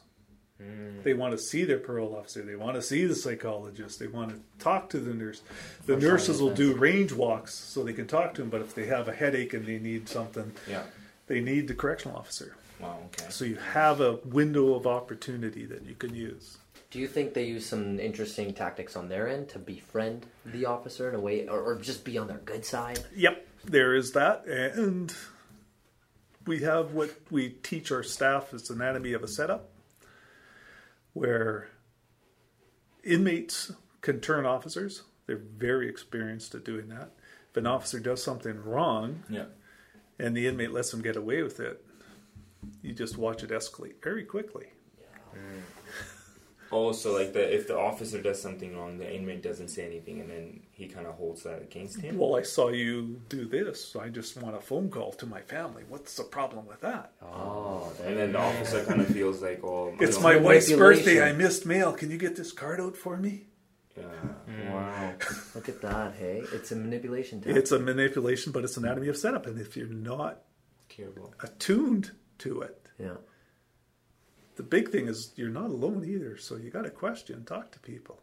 They 1.03 1.13
want 1.13 1.33
to 1.33 1.37
see 1.37 1.65
their 1.65 1.79
parole 1.79 2.15
officer. 2.15 2.41
They 2.41 2.55
want 2.55 2.75
to 2.75 2.81
see 2.81 3.05
the 3.05 3.15
psychologist. 3.15 3.99
They 3.99 4.07
want 4.07 4.29
to 4.29 4.39
talk 4.63 4.89
to 4.91 4.99
the 4.99 5.13
nurse. 5.13 5.41
The 5.85 5.95
For 5.95 5.99
nurses 6.01 6.41
will 6.41 6.53
do 6.53 6.73
range 6.75 7.11
walks 7.11 7.53
so 7.53 7.83
they 7.83 7.91
can 7.91 8.07
talk 8.07 8.35
to 8.35 8.41
them. 8.41 8.49
But 8.49 8.61
if 8.61 8.73
they 8.73 8.85
have 8.85 9.09
a 9.09 9.13
headache 9.13 9.53
and 9.53 9.65
they 9.65 9.79
need 9.79 10.07
something, 10.07 10.53
Yeah. 10.69 10.83
they 11.27 11.41
need 11.41 11.67
the 11.67 11.73
correctional 11.73 12.17
officer. 12.17 12.55
Wow. 12.79 12.99
Okay. 13.07 13.29
So 13.29 13.43
you 13.43 13.55
have 13.55 13.99
a 13.99 14.13
window 14.23 14.75
of 14.75 14.87
opportunity 14.87 15.65
that 15.65 15.83
you 15.83 15.95
can 15.95 16.15
use. 16.15 16.57
Do 16.95 17.01
you 17.01 17.07
think 17.09 17.33
they 17.33 17.43
use 17.43 17.65
some 17.65 17.99
interesting 17.99 18.53
tactics 18.53 18.95
on 18.95 19.09
their 19.09 19.27
end 19.27 19.49
to 19.49 19.59
befriend 19.59 20.27
the 20.45 20.65
officer 20.65 21.09
in 21.09 21.15
a 21.15 21.19
way, 21.19 21.45
or, 21.45 21.59
or 21.59 21.75
just 21.75 22.05
be 22.05 22.17
on 22.17 22.27
their 22.29 22.37
good 22.37 22.63
side? 22.63 23.03
Yep, 23.13 23.45
there 23.65 23.93
is 23.93 24.13
that, 24.13 24.45
and 24.45 25.13
we 26.47 26.61
have 26.61 26.93
what 26.93 27.13
we 27.29 27.49
teach 27.49 27.91
our 27.91 28.01
staff 28.01 28.53
is 28.53 28.69
anatomy 28.69 29.11
of 29.11 29.23
a 29.23 29.27
setup, 29.27 29.71
where 31.11 31.67
inmates 33.03 33.73
can 33.99 34.21
turn 34.21 34.45
officers. 34.45 35.03
They're 35.27 35.35
very 35.35 35.89
experienced 35.89 36.55
at 36.55 36.63
doing 36.63 36.87
that. 36.87 37.11
If 37.51 37.57
an 37.57 37.67
officer 37.67 37.99
does 37.99 38.23
something 38.23 38.63
wrong 38.63 39.23
Yeah. 39.29 39.47
and 40.17 40.33
the 40.33 40.47
inmate 40.47 40.71
lets 40.71 40.91
them 40.91 41.01
get 41.01 41.17
away 41.17 41.43
with 41.43 41.59
it, 41.59 41.85
you 42.81 42.93
just 42.93 43.17
watch 43.17 43.43
it 43.43 43.49
escalate 43.49 44.01
very 44.01 44.23
quickly. 44.23 44.67
Mm. 45.35 45.59
Oh, 46.75 46.91
so 46.91 47.13
like 47.13 47.31
the 47.33 47.43
if 47.57 47.67
the 47.67 47.77
officer 47.77 48.21
does 48.21 48.41
something 48.41 48.75
wrong, 48.77 48.97
the 48.97 49.09
inmate 49.17 49.41
doesn't 49.49 49.69
say 49.69 49.85
anything, 49.85 50.19
and 50.21 50.29
then 50.29 50.45
he 50.71 50.87
kind 50.87 51.07
of 51.07 51.15
holds 51.15 51.43
that 51.43 51.61
against 51.61 51.99
him. 52.01 52.17
Well, 52.17 52.35
I 52.35 52.41
saw 52.43 52.69
you 52.69 53.21
do 53.29 53.45
this. 53.45 53.95
I 53.95 54.09
just 54.09 54.35
want 54.41 54.55
a 54.55 54.59
phone 54.59 54.89
call 54.89 55.11
to 55.13 55.25
my 55.25 55.41
family. 55.41 55.83
What's 55.87 56.15
the 56.17 56.23
problem 56.23 56.65
with 56.67 56.81
that? 56.81 57.13
Oh, 57.21 57.91
And 58.05 58.17
then 58.17 58.33
the 58.33 58.39
officer 58.39 58.83
kind 58.83 58.99
of 59.01 59.07
feels 59.07 59.41
like, 59.41 59.61
oh, 59.63 59.89
you 59.91 59.97
It's 60.05 60.17
know, 60.17 60.23
my 60.23 60.35
wife's 60.37 60.71
birthday. 60.71 61.21
I 61.27 61.31
missed 61.31 61.65
mail. 61.65 61.93
Can 61.93 62.11
you 62.11 62.17
get 62.17 62.35
this 62.35 62.51
card 62.51 62.79
out 62.81 62.97
for 62.97 63.15
me? 63.17 63.47
Yeah. 63.97 64.03
Hmm. 64.03 64.73
wow! 64.73 65.13
Look 65.55 65.69
at 65.69 65.81
that. 65.81 66.15
Hey, 66.19 66.43
it's 66.51 66.71
a 66.73 66.75
manipulation 66.75 67.39
tactic. 67.39 67.55
It's 67.55 67.71
a 67.71 67.79
manipulation, 67.79 68.51
but 68.51 68.65
it's 68.65 68.75
anatomy 68.75 69.07
of 69.07 69.15
setup. 69.15 69.45
And 69.45 69.57
if 69.59 69.77
you're 69.77 69.87
not 69.87 70.41
Careful. 70.89 71.33
attuned 71.41 72.11
to 72.39 72.59
it, 72.61 72.75
yeah. 72.99 73.15
The 74.55 74.63
big 74.63 74.89
thing 74.89 75.07
is 75.07 75.31
you're 75.35 75.49
not 75.49 75.69
alone 75.69 76.03
either. 76.05 76.37
So 76.37 76.55
you 76.55 76.69
got 76.69 76.83
to 76.83 76.89
question, 76.89 77.43
talk 77.45 77.71
to 77.71 77.79
people. 77.79 78.19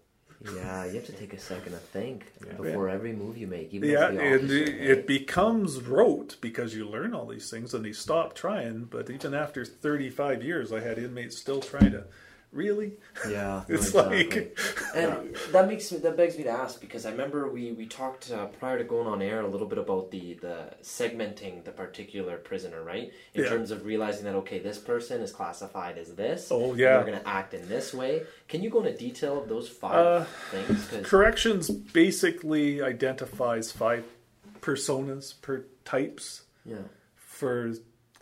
Yeah, 0.56 0.84
you 0.86 0.94
have 0.94 1.06
to 1.06 1.12
take 1.12 1.32
a 1.34 1.38
second 1.38 1.72
to 1.72 1.78
think 1.78 2.32
Yeah. 2.44 2.54
before 2.54 2.88
every 2.88 3.12
move 3.12 3.36
you 3.38 3.46
make. 3.46 3.72
Even 3.72 3.88
Yeah, 3.88 4.10
the 4.10 4.20
and 4.20 4.50
it, 4.50 4.68
it 4.68 5.06
becomes 5.06 5.80
rote 5.80 6.36
because 6.40 6.74
you 6.74 6.88
learn 6.88 7.14
all 7.14 7.26
these 7.26 7.48
things 7.48 7.74
and 7.74 7.84
they 7.84 7.92
stop 7.92 8.34
trying. 8.34 8.84
But 8.86 9.08
even 9.08 9.34
after 9.34 9.64
35 9.64 10.42
years, 10.42 10.72
I 10.72 10.80
had 10.80 10.98
inmates 10.98 11.38
still 11.38 11.60
trying 11.60 11.92
to. 11.92 12.04
Really? 12.52 12.92
Yeah, 13.30 13.64
It's 13.68 13.86
exactly. 13.88 14.24
like- 14.28 14.58
and 14.94 15.34
that 15.52 15.66
makes 15.68 15.90
me 15.90 15.98
that 16.00 16.16
begs 16.18 16.36
me 16.36 16.44
to 16.44 16.50
ask 16.50 16.80
because 16.82 17.06
I 17.06 17.10
remember 17.10 17.50
we 17.50 17.72
we 17.72 17.86
talked 17.86 18.30
uh, 18.30 18.46
prior 18.60 18.76
to 18.76 18.84
going 18.84 19.06
on 19.06 19.22
air 19.22 19.40
a 19.40 19.48
little 19.48 19.66
bit 19.66 19.78
about 19.78 20.10
the 20.10 20.34
the 20.34 20.74
segmenting 20.82 21.64
the 21.64 21.70
particular 21.72 22.36
prisoner, 22.36 22.82
right? 22.82 23.10
In 23.34 23.44
Yeah. 23.44 23.48
terms 23.48 23.70
of 23.70 23.86
realizing 23.86 24.24
that 24.24 24.34
okay, 24.42 24.58
this 24.58 24.78
person 24.78 25.22
is 25.22 25.32
classified 25.32 25.96
as 25.96 26.14
this. 26.14 26.48
Oh, 26.50 26.74
yeah. 26.74 26.96
they're 26.98 27.06
going 27.06 27.18
to 27.20 27.28
act 27.28 27.54
in 27.54 27.66
this 27.70 27.94
way. 27.94 28.22
Can 28.48 28.62
you 28.62 28.68
go 28.68 28.80
into 28.84 28.94
detail 28.98 29.40
of 29.42 29.48
those 29.48 29.68
five 29.70 30.06
Uh, 30.06 30.24
things? 30.50 30.86
'Cause- 30.88 31.06
Corrections 31.06 31.70
basically 31.70 32.82
identifies 32.82 33.72
five 33.72 34.04
personas 34.60 35.40
per 35.40 35.64
types 35.84 36.42
yeah, 36.66 36.76
for 37.16 37.72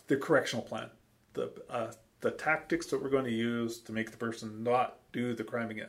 the 0.06 0.16
correctional 0.16 0.64
plan. 0.64 0.88
The 1.34 1.50
uh, 1.68 1.92
the 2.20 2.30
tactics 2.30 2.86
that 2.86 3.02
we're 3.02 3.08
going 3.10 3.24
to 3.24 3.30
use 3.32 3.78
to 3.80 3.92
make 3.92 4.10
the 4.10 4.16
person 4.16 4.62
not 4.62 4.96
do 5.12 5.34
the 5.34 5.44
crime 5.44 5.70
again. 5.70 5.88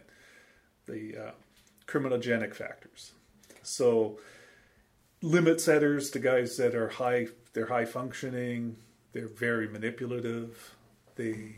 The 0.88 1.18
uh, 1.18 1.32
criminogenic 1.88 2.54
factors. 2.54 3.12
So 3.64 4.20
limit 5.22 5.62
setters, 5.62 6.12
the 6.12 6.20
guys 6.20 6.58
that 6.58 6.74
are 6.76 6.90
high, 6.90 7.28
they're 7.54 7.68
high 7.68 7.86
functioning, 7.86 8.78
they're 9.14 9.28
very 9.28 9.68
manipulative, 9.68 10.76
they 11.16 11.56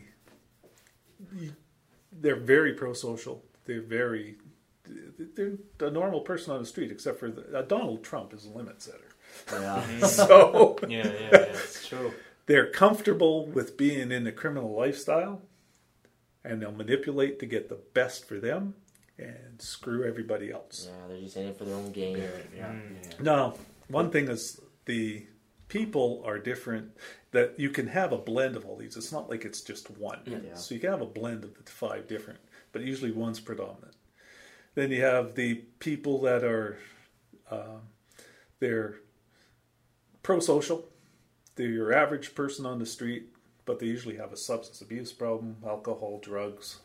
they're 2.12 2.36
very 2.36 2.72
pro-social. 2.74 3.42
They're 3.66 3.80
very 3.80 4.36
they're 5.34 5.54
a 5.80 5.90
normal 5.90 6.20
person 6.20 6.52
on 6.52 6.60
the 6.60 6.66
street, 6.66 6.90
except 6.90 7.18
for 7.18 7.30
the, 7.30 7.58
uh, 7.58 7.62
Donald 7.62 8.04
Trump 8.04 8.34
is 8.34 8.44
a 8.44 8.50
limit 8.50 8.82
setter. 8.82 9.08
yeah, 9.50 9.98
So 10.06 10.76
Yeah, 10.86 11.06
yeah, 11.06 11.12
yeah. 11.30 11.30
it's 11.30 11.88
true. 11.88 12.12
They're 12.46 12.70
comfortable 12.70 13.46
with 13.46 13.76
being 13.76 14.10
in 14.10 14.24
the 14.24 14.32
criminal 14.32 14.74
lifestyle 14.74 15.42
and 16.44 16.60
they'll 16.60 16.72
manipulate 16.72 17.38
to 17.40 17.46
get 17.46 17.68
the 17.68 17.78
best 17.94 18.26
for 18.26 18.38
them 18.38 18.74
and 19.18 19.60
screw 19.60 20.04
everybody 20.04 20.50
else. 20.50 20.88
Yeah, 20.90 21.08
they're 21.08 21.20
just 21.20 21.36
in 21.36 21.46
it 21.46 21.56
for 21.56 21.64
their 21.64 21.74
own 21.74 21.92
gain. 21.92 22.18
Yeah. 22.18 22.26
yeah. 22.56 22.72
Now, 23.20 23.54
one 23.88 24.10
thing 24.10 24.28
is 24.28 24.60
the 24.84 25.26
people 25.68 26.22
are 26.26 26.38
different 26.38 26.92
that 27.30 27.58
you 27.58 27.70
can 27.70 27.86
have 27.88 28.12
a 28.12 28.18
blend 28.18 28.56
of 28.56 28.64
all 28.64 28.76
these. 28.76 28.96
It's 28.96 29.12
not 29.12 29.30
like 29.30 29.44
it's 29.44 29.60
just 29.60 29.90
one. 29.98 30.20
Yeah. 30.26 30.54
So 30.54 30.74
you 30.74 30.80
can 30.80 30.90
have 30.90 31.00
a 31.00 31.06
blend 31.06 31.44
of 31.44 31.54
the 31.54 31.70
five 31.70 32.06
different, 32.06 32.40
but 32.72 32.82
usually 32.82 33.10
one's 33.10 33.40
predominant. 33.40 33.94
Then 34.74 34.90
you 34.90 35.00
have 35.02 35.34
the 35.34 35.54
people 35.78 36.20
that 36.22 36.44
are 36.44 36.78
um, 37.50 37.82
they're 38.60 38.96
pro-social. 40.22 40.88
They're 41.56 41.68
your 41.68 41.92
average 41.92 42.34
person 42.34 42.66
on 42.66 42.78
the 42.78 42.86
street, 42.86 43.26
but 43.64 43.78
they 43.78 43.86
usually 43.86 44.16
have 44.16 44.32
a 44.32 44.36
substance 44.36 44.80
abuse 44.80 45.12
problem, 45.12 45.56
alcohol, 45.66 46.18
drugs, 46.22 46.78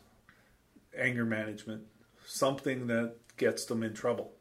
anger 0.98 1.26
management, 1.26 1.84
something 2.26 2.88
that 2.88 3.14
gets 3.38 3.66
them 3.66 3.84
in 3.84 3.94
trouble. 3.94 4.32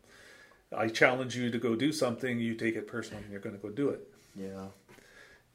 I 0.77 0.89
challenge 0.89 1.35
you 1.37 1.51
to 1.51 1.59
go 1.59 1.75
do 1.77 1.93
something, 1.93 2.39
you 2.39 2.55
take 2.55 2.77
it 2.77 2.87
personally 2.87 3.23
and 3.23 3.33
you're 3.33 3.41
going 3.41 3.57
to 3.57 3.63
go 3.63 3.71
do 3.71 3.89
it. 3.89 4.07
Yeah, 4.37 4.67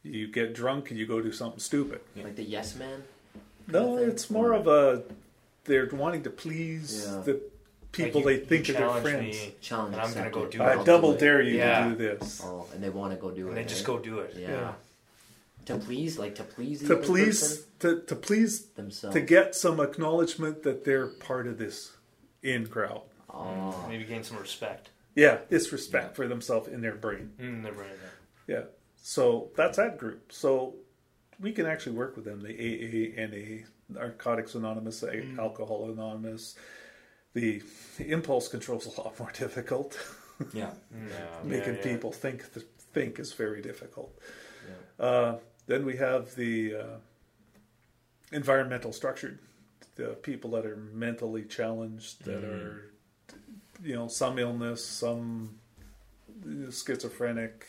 You 0.01 0.27
get 0.27 0.53
drunk 0.55 0.89
and 0.89 0.99
you 0.99 1.05
go 1.05 1.21
do 1.21 1.31
something 1.31 1.59
stupid. 1.59 2.01
like 2.17 2.35
the 2.35 2.43
yes 2.43 2.75
man. 2.75 3.03
No, 3.67 3.97
it's 3.97 4.29
more 4.29 4.53
of 4.53 4.67
a 4.67 5.03
they're 5.65 5.87
wanting 5.93 6.23
to 6.23 6.29
please 6.29 7.05
Yeah. 7.07 7.21
the 7.21 7.41
people 7.93 8.21
Like, 8.21 8.29
you- 8.33 8.39
they 8.41 8.45
think 8.45 8.67
you 8.67 8.75
are 8.75 8.93
their 8.93 9.01
friends. 9.01 9.21
me, 9.37 9.55
Challenge 9.61 9.93
and 9.93 10.01
I'm 10.01 10.13
gonna 10.13 10.29
go 10.29 10.45
do 10.47 10.61
I 10.61 10.73
it. 10.73 10.77
I'll 10.79 10.83
double 10.83 11.13
it. 11.13 11.19
dare 11.19 11.41
you 11.41 11.57
Yeah. 11.57 11.85
to 11.85 11.89
do 11.91 11.95
this. 11.95 12.41
Oh, 12.43 12.67
and 12.73 12.83
they 12.83 12.89
want 12.89 13.13
to 13.13 13.19
go 13.19 13.31
do 13.31 13.45
it. 13.47 13.49
and 13.51 13.57
it. 13.57 13.61
then 13.61 13.67
just 13.69 13.83
eh? 13.83 13.87
go 13.87 13.99
do 13.99 14.19
it. 14.19 14.33
Yeah. 14.35 14.49
Yeah. 14.49 14.73
To 15.67 15.77
please, 15.77 16.19
like 16.19 16.35
to 16.35 16.43
please 16.43 16.85
To 16.85 16.97
please 16.97 17.39
person 17.39 17.63
to, 17.79 18.01
to 18.01 18.15
please 18.17 18.65
themselves. 18.71 19.13
to 19.15 19.21
get 19.21 19.55
some 19.55 19.79
acknowledgement 19.79 20.63
that 20.63 20.83
they're 20.83 21.07
part 21.07 21.47
of 21.47 21.57
this 21.57 21.93
in 22.41 22.67
crowd. 22.67 23.03
oh, 23.29 23.85
Maybe 23.87 24.03
gain 24.03 24.23
some 24.23 24.37
respect. 24.37 24.89
Yeah, 25.15 25.37
this 25.49 25.71
respect 25.71 26.15
for 26.17 26.27
themselves 26.27 26.67
in 26.67 26.81
their 26.81 26.95
brain. 26.95 27.31
Mm, 27.39 27.63
they're 27.63 27.71
right. 27.71 27.87
Yeah. 28.47 28.63
So 29.01 29.51
that's 29.55 29.77
that 29.77 29.97
group. 29.99 30.31
So 30.33 30.75
we 31.39 31.51
can 31.53 31.65
actually 31.67 31.95
work 31.95 32.15
with 32.15 32.25
them. 32.25 32.41
The 32.41 32.49
AA, 32.49 33.13
NA, 33.27 33.65
Narcotics 33.89 34.55
Anonymous, 34.55 35.01
Mm. 35.01 35.37
Alcohol 35.37 35.89
Anonymous. 35.91 36.55
The, 37.33 37.61
the 37.97 38.11
impulse 38.11 38.47
control 38.47 38.79
is 38.79 38.85
a 38.97 39.01
lot 39.01 39.17
more 39.19 39.31
difficult. 39.31 39.97
Yeah. 40.53 40.71
Yeah, 40.93 41.25
Making 41.43 41.75
yeah. 41.75 41.83
people 41.83 42.11
think 42.11 42.53
th- 42.53 42.65
think 42.93 43.19
is 43.19 43.33
very 43.33 43.61
difficult. 43.61 44.13
Yeah. 44.99 45.05
Uh, 45.05 45.39
then 45.67 45.85
we 45.85 45.97
have 45.97 46.35
the 46.35 46.75
uh, 46.75 46.85
environmental 48.31 48.93
structured, 48.93 49.39
the 49.95 50.09
people 50.21 50.51
that 50.51 50.65
are 50.65 50.75
mentally 50.75 51.43
challenged, 51.43 52.25
that 52.25 52.43
Mm. 52.43 52.53
are, 52.53 52.91
you 53.83 53.95
know, 53.95 54.07
some 54.07 54.37
illness, 54.39 54.85
some 54.85 55.57
schizophrenic, 56.71 57.67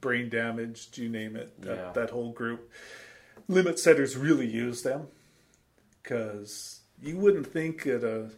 brain 0.00 0.28
damaged, 0.28 0.96
you 0.98 1.08
name 1.08 1.36
it, 1.36 1.60
that, 1.62 1.76
Yeah. 1.76 1.92
that 1.92 2.10
whole 2.10 2.32
group. 2.32 2.70
Limit 3.48 3.78
setters 3.78 4.16
really 4.16 4.46
use 4.46 4.82
them 4.82 5.08
because 6.02 6.80
you 7.02 7.16
wouldn't 7.18 7.46
think 7.46 7.84
that 7.84 8.04
a 8.04 8.30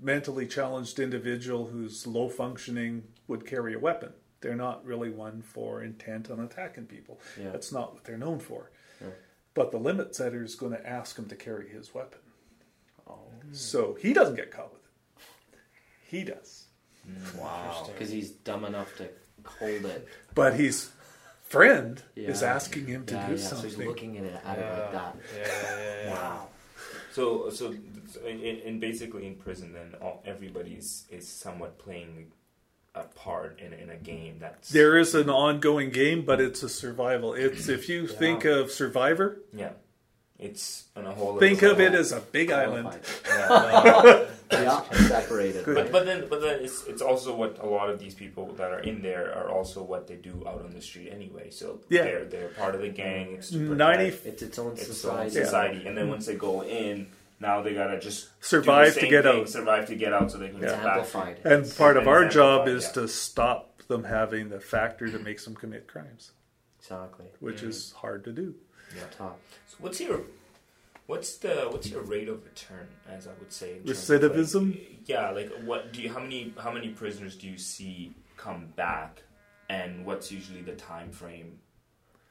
mentally 0.00 0.46
challenged 0.46 0.98
individual 0.98 1.66
who's 1.66 2.06
low 2.06 2.28
functioning 2.28 3.04
would 3.28 3.46
carry 3.46 3.74
a 3.74 3.78
weapon. 3.78 4.12
They're 4.40 4.56
not 4.56 4.84
really 4.84 5.10
one 5.10 5.42
for 5.42 5.82
intent 5.82 6.30
on 6.30 6.40
attacking 6.40 6.86
people. 6.86 7.20
Yeah. 7.40 7.50
That's 7.50 7.70
not 7.72 7.94
what 7.94 8.04
they're 8.04 8.18
known 8.18 8.40
for. 8.40 8.70
Yeah. 9.00 9.08
But 9.54 9.70
the 9.70 9.78
limit 9.78 10.14
setter 10.14 10.42
is 10.42 10.54
going 10.56 10.72
to 10.72 10.86
ask 10.86 11.16
him 11.16 11.26
to 11.28 11.36
carry 11.36 11.68
his 11.68 11.94
weapon. 11.94 12.20
oh. 13.08 13.20
So 13.52 13.96
he 14.00 14.12
doesn't 14.12 14.34
get 14.36 14.50
caught 14.50 14.72
with 14.72 14.82
it. 14.82 15.58
He 16.08 16.24
does. 16.24 16.66
Hmm. 17.06 17.38
Wow. 17.38 17.88
Because 17.92 18.10
he's 18.10 18.30
dumb 18.30 18.64
enough 18.64 18.96
to 18.96 19.08
hold 19.44 19.84
it. 19.84 20.08
But 20.34 20.54
his 20.54 20.90
friend 21.42 22.02
is 22.16 22.42
asking 22.42 22.86
him 22.86 23.04
to 23.06 23.14
yeah, 23.14 23.26
do 23.26 23.32
yeah. 23.34 23.38
So 23.38 23.56
he's 23.56 23.72
something. 23.72 23.88
looking 23.88 24.18
at 24.18 24.24
it 24.24 24.40
at 24.44 24.58
it 24.58 24.78
like 24.78 24.92
that. 24.92 25.16
Yeah, 25.36 25.46
yeah, 25.46 26.04
yeah. 26.04 26.10
Wow. 26.10 26.48
So, 27.12 27.50
so, 27.50 27.74
in, 28.26 28.40
in 28.40 28.80
basically 28.80 29.26
in 29.26 29.34
prison, 29.34 29.72
then 29.72 29.94
all, 30.00 30.22
everybody's 30.24 31.04
is 31.10 31.28
somewhat 31.28 31.78
playing 31.78 32.32
a 32.94 33.02
part 33.02 33.58
in, 33.60 33.72
in 33.72 33.90
a 33.90 33.96
game 33.96 34.36
that's 34.38 34.70
There 34.70 34.98
is 34.98 35.14
an 35.14 35.30
ongoing 35.30 35.90
game, 35.90 36.24
but 36.24 36.40
it's 36.40 36.62
a 36.62 36.68
survival. 36.68 37.34
It's 37.34 37.68
if 37.68 37.88
you 37.88 38.06
think 38.06 38.44
of 38.44 38.70
Survivor, 38.70 39.38
yeah, 39.52 39.72
it's 40.38 40.84
on 40.96 41.06
a 41.06 41.12
whole. 41.12 41.38
think 41.38 41.62
of 41.62 41.80
it 41.80 41.94
as 41.94 42.12
a 42.12 42.20
big 42.20 42.50
island. 42.50 42.98
Yeah, 43.26 43.48
no. 43.48 44.28
Yeah, 44.52 44.82
separated. 45.08 45.64
But, 45.64 45.90
but 45.90 46.04
then, 46.06 46.26
but 46.28 46.40
then 46.40 46.62
it's 46.64 46.84
it's 46.86 47.02
also 47.02 47.34
what 47.34 47.58
a 47.60 47.66
lot 47.66 47.90
of 47.90 47.98
these 47.98 48.14
people 48.14 48.52
that 48.54 48.70
are 48.72 48.80
in 48.80 49.02
there 49.02 49.34
are 49.34 49.48
also 49.50 49.82
what 49.82 50.06
they 50.06 50.16
do 50.16 50.44
out 50.46 50.62
on 50.64 50.72
the 50.72 50.80
street 50.82 51.10
anyway. 51.10 51.50
So 51.50 51.80
Yeah. 51.88 52.02
they're 52.04 52.24
they're 52.24 52.48
part 52.48 52.74
of 52.74 52.80
the 52.80 52.88
gang. 52.88 53.34
It's 53.38 53.50
to 53.50 53.58
protect 53.58 53.78
Ninety 53.78 54.04
It's 54.28 54.42
its 54.42 54.58
own 54.58 54.72
its 54.72 54.82
own 54.82 54.94
society. 54.94 55.30
society, 55.30 55.86
and 55.86 55.96
then 55.96 56.04
mm-hmm. 56.04 56.12
once 56.12 56.26
they 56.26 56.36
go 56.36 56.62
in, 56.62 57.08
now 57.40 57.62
they 57.62 57.74
gotta 57.74 57.98
just 57.98 58.28
survive 58.44 58.94
to 58.94 59.06
get 59.08 59.24
thing, 59.24 59.40
out. 59.40 59.48
Survive 59.48 59.86
to 59.86 59.94
get 59.96 60.12
out, 60.12 60.30
so 60.30 60.38
they 60.38 60.48
can 60.48 60.62
It's 60.62 60.72
get 60.72 60.82
back. 60.82 60.96
amplified. 60.98 61.40
And 61.44 61.76
part 61.76 61.96
of 61.96 62.06
our 62.06 62.28
job 62.28 62.68
is 62.68 62.84
yeah. 62.84 62.92
to 63.02 63.08
stop 63.08 63.82
them 63.88 64.04
having 64.04 64.48
the 64.48 64.60
factor 64.60 65.10
that 65.10 65.22
makes 65.22 65.44
them 65.44 65.54
commit 65.54 65.86
crimes, 65.88 66.32
Exactly. 66.80 67.26
which 67.40 67.62
mm. 67.62 67.68
is 67.68 67.92
hard 67.92 68.24
to 68.24 68.32
do. 68.32 68.54
Yeah. 68.96 69.02
Top. 69.16 69.38
So 69.68 69.76
what's 69.80 70.00
your 70.00 70.20
what's 71.12 71.36
the 71.36 71.66
what's 71.70 71.90
your 71.90 72.00
rate 72.02 72.28
of 72.28 72.42
return, 72.44 72.88
as 73.06 73.26
I 73.26 73.32
would 73.38 73.52
say? 73.52 73.72
in 73.76 73.84
terms 73.84 74.08
of, 74.10 74.20
Recidivism? 74.22 74.70
Like, 74.70 75.00
yeah, 75.04 75.30
like 75.30 75.50
what 75.64 75.92
do 75.92 76.00
you 76.00 76.10
how 76.10 76.20
many 76.20 76.54
how 76.58 76.72
many 76.72 76.88
prisoners 76.88 77.36
do 77.36 77.46
you 77.48 77.58
see 77.58 78.14
come 78.38 78.72
back, 78.76 79.22
and 79.68 80.06
what's 80.06 80.32
usually 80.32 80.62
the 80.62 80.72
time 80.72 81.10
frame? 81.10 81.58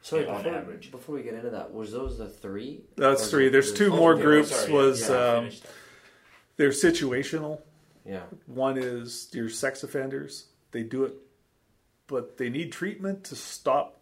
Sorry, 0.01 0.25
On 0.25 0.37
before, 0.37 0.57
average. 0.57 0.89
before 0.89 1.13
we 1.15 1.21
get 1.21 1.35
into 1.35 1.51
that, 1.51 1.71
was 1.71 1.91
those 1.91 2.17
the 2.17 2.27
three? 2.27 2.81
That's 2.95 3.29
three. 3.29 3.49
There's 3.49 3.69
was- 3.69 3.77
two 3.77 3.93
Oh, 3.93 3.97
more 3.97 4.13
okay, 4.13 4.23
groups. 4.23 4.49
sorry, 4.49 4.71
Was 4.73 5.07
yeah, 5.07 5.15
um, 5.15 5.49
they're 6.57 6.69
situational. 6.69 7.61
Yeah. 8.03 8.23
One 8.47 8.79
is 8.79 9.29
your 9.31 9.47
sex 9.47 9.83
offenders. 9.83 10.47
They 10.71 10.81
do 10.81 11.03
it, 11.03 11.13
but 12.07 12.37
they 12.37 12.49
need 12.49 12.71
treatment 12.71 13.23
to 13.25 13.35
stop 13.35 13.99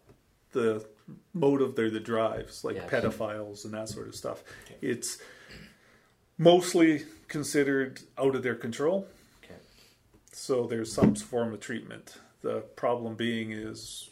the 0.52 0.86
motive. 1.34 1.74
They're 1.76 1.90
the 1.90 2.00
drives, 2.00 2.64
like 2.64 2.76
Yes. 2.76 2.90
pedophiles 2.90 3.64
and 3.64 3.74
that 3.74 3.88
sort 3.88 4.08
of 4.08 4.14
stuff. 4.14 4.42
It's 4.80 5.18
mostly 6.38 7.04
considered 7.28 8.00
out 8.18 8.34
of 8.34 8.42
their 8.42 8.54
control. 8.54 9.06
Okay. 9.44 9.54
So 10.32 10.66
there's 10.66 10.92
some 10.92 11.14
form 11.14 11.52
of 11.52 11.60
treatment. 11.60 12.16
The 12.42 12.60
problem 12.76 13.14
being 13.16 13.52
is, 13.52 14.08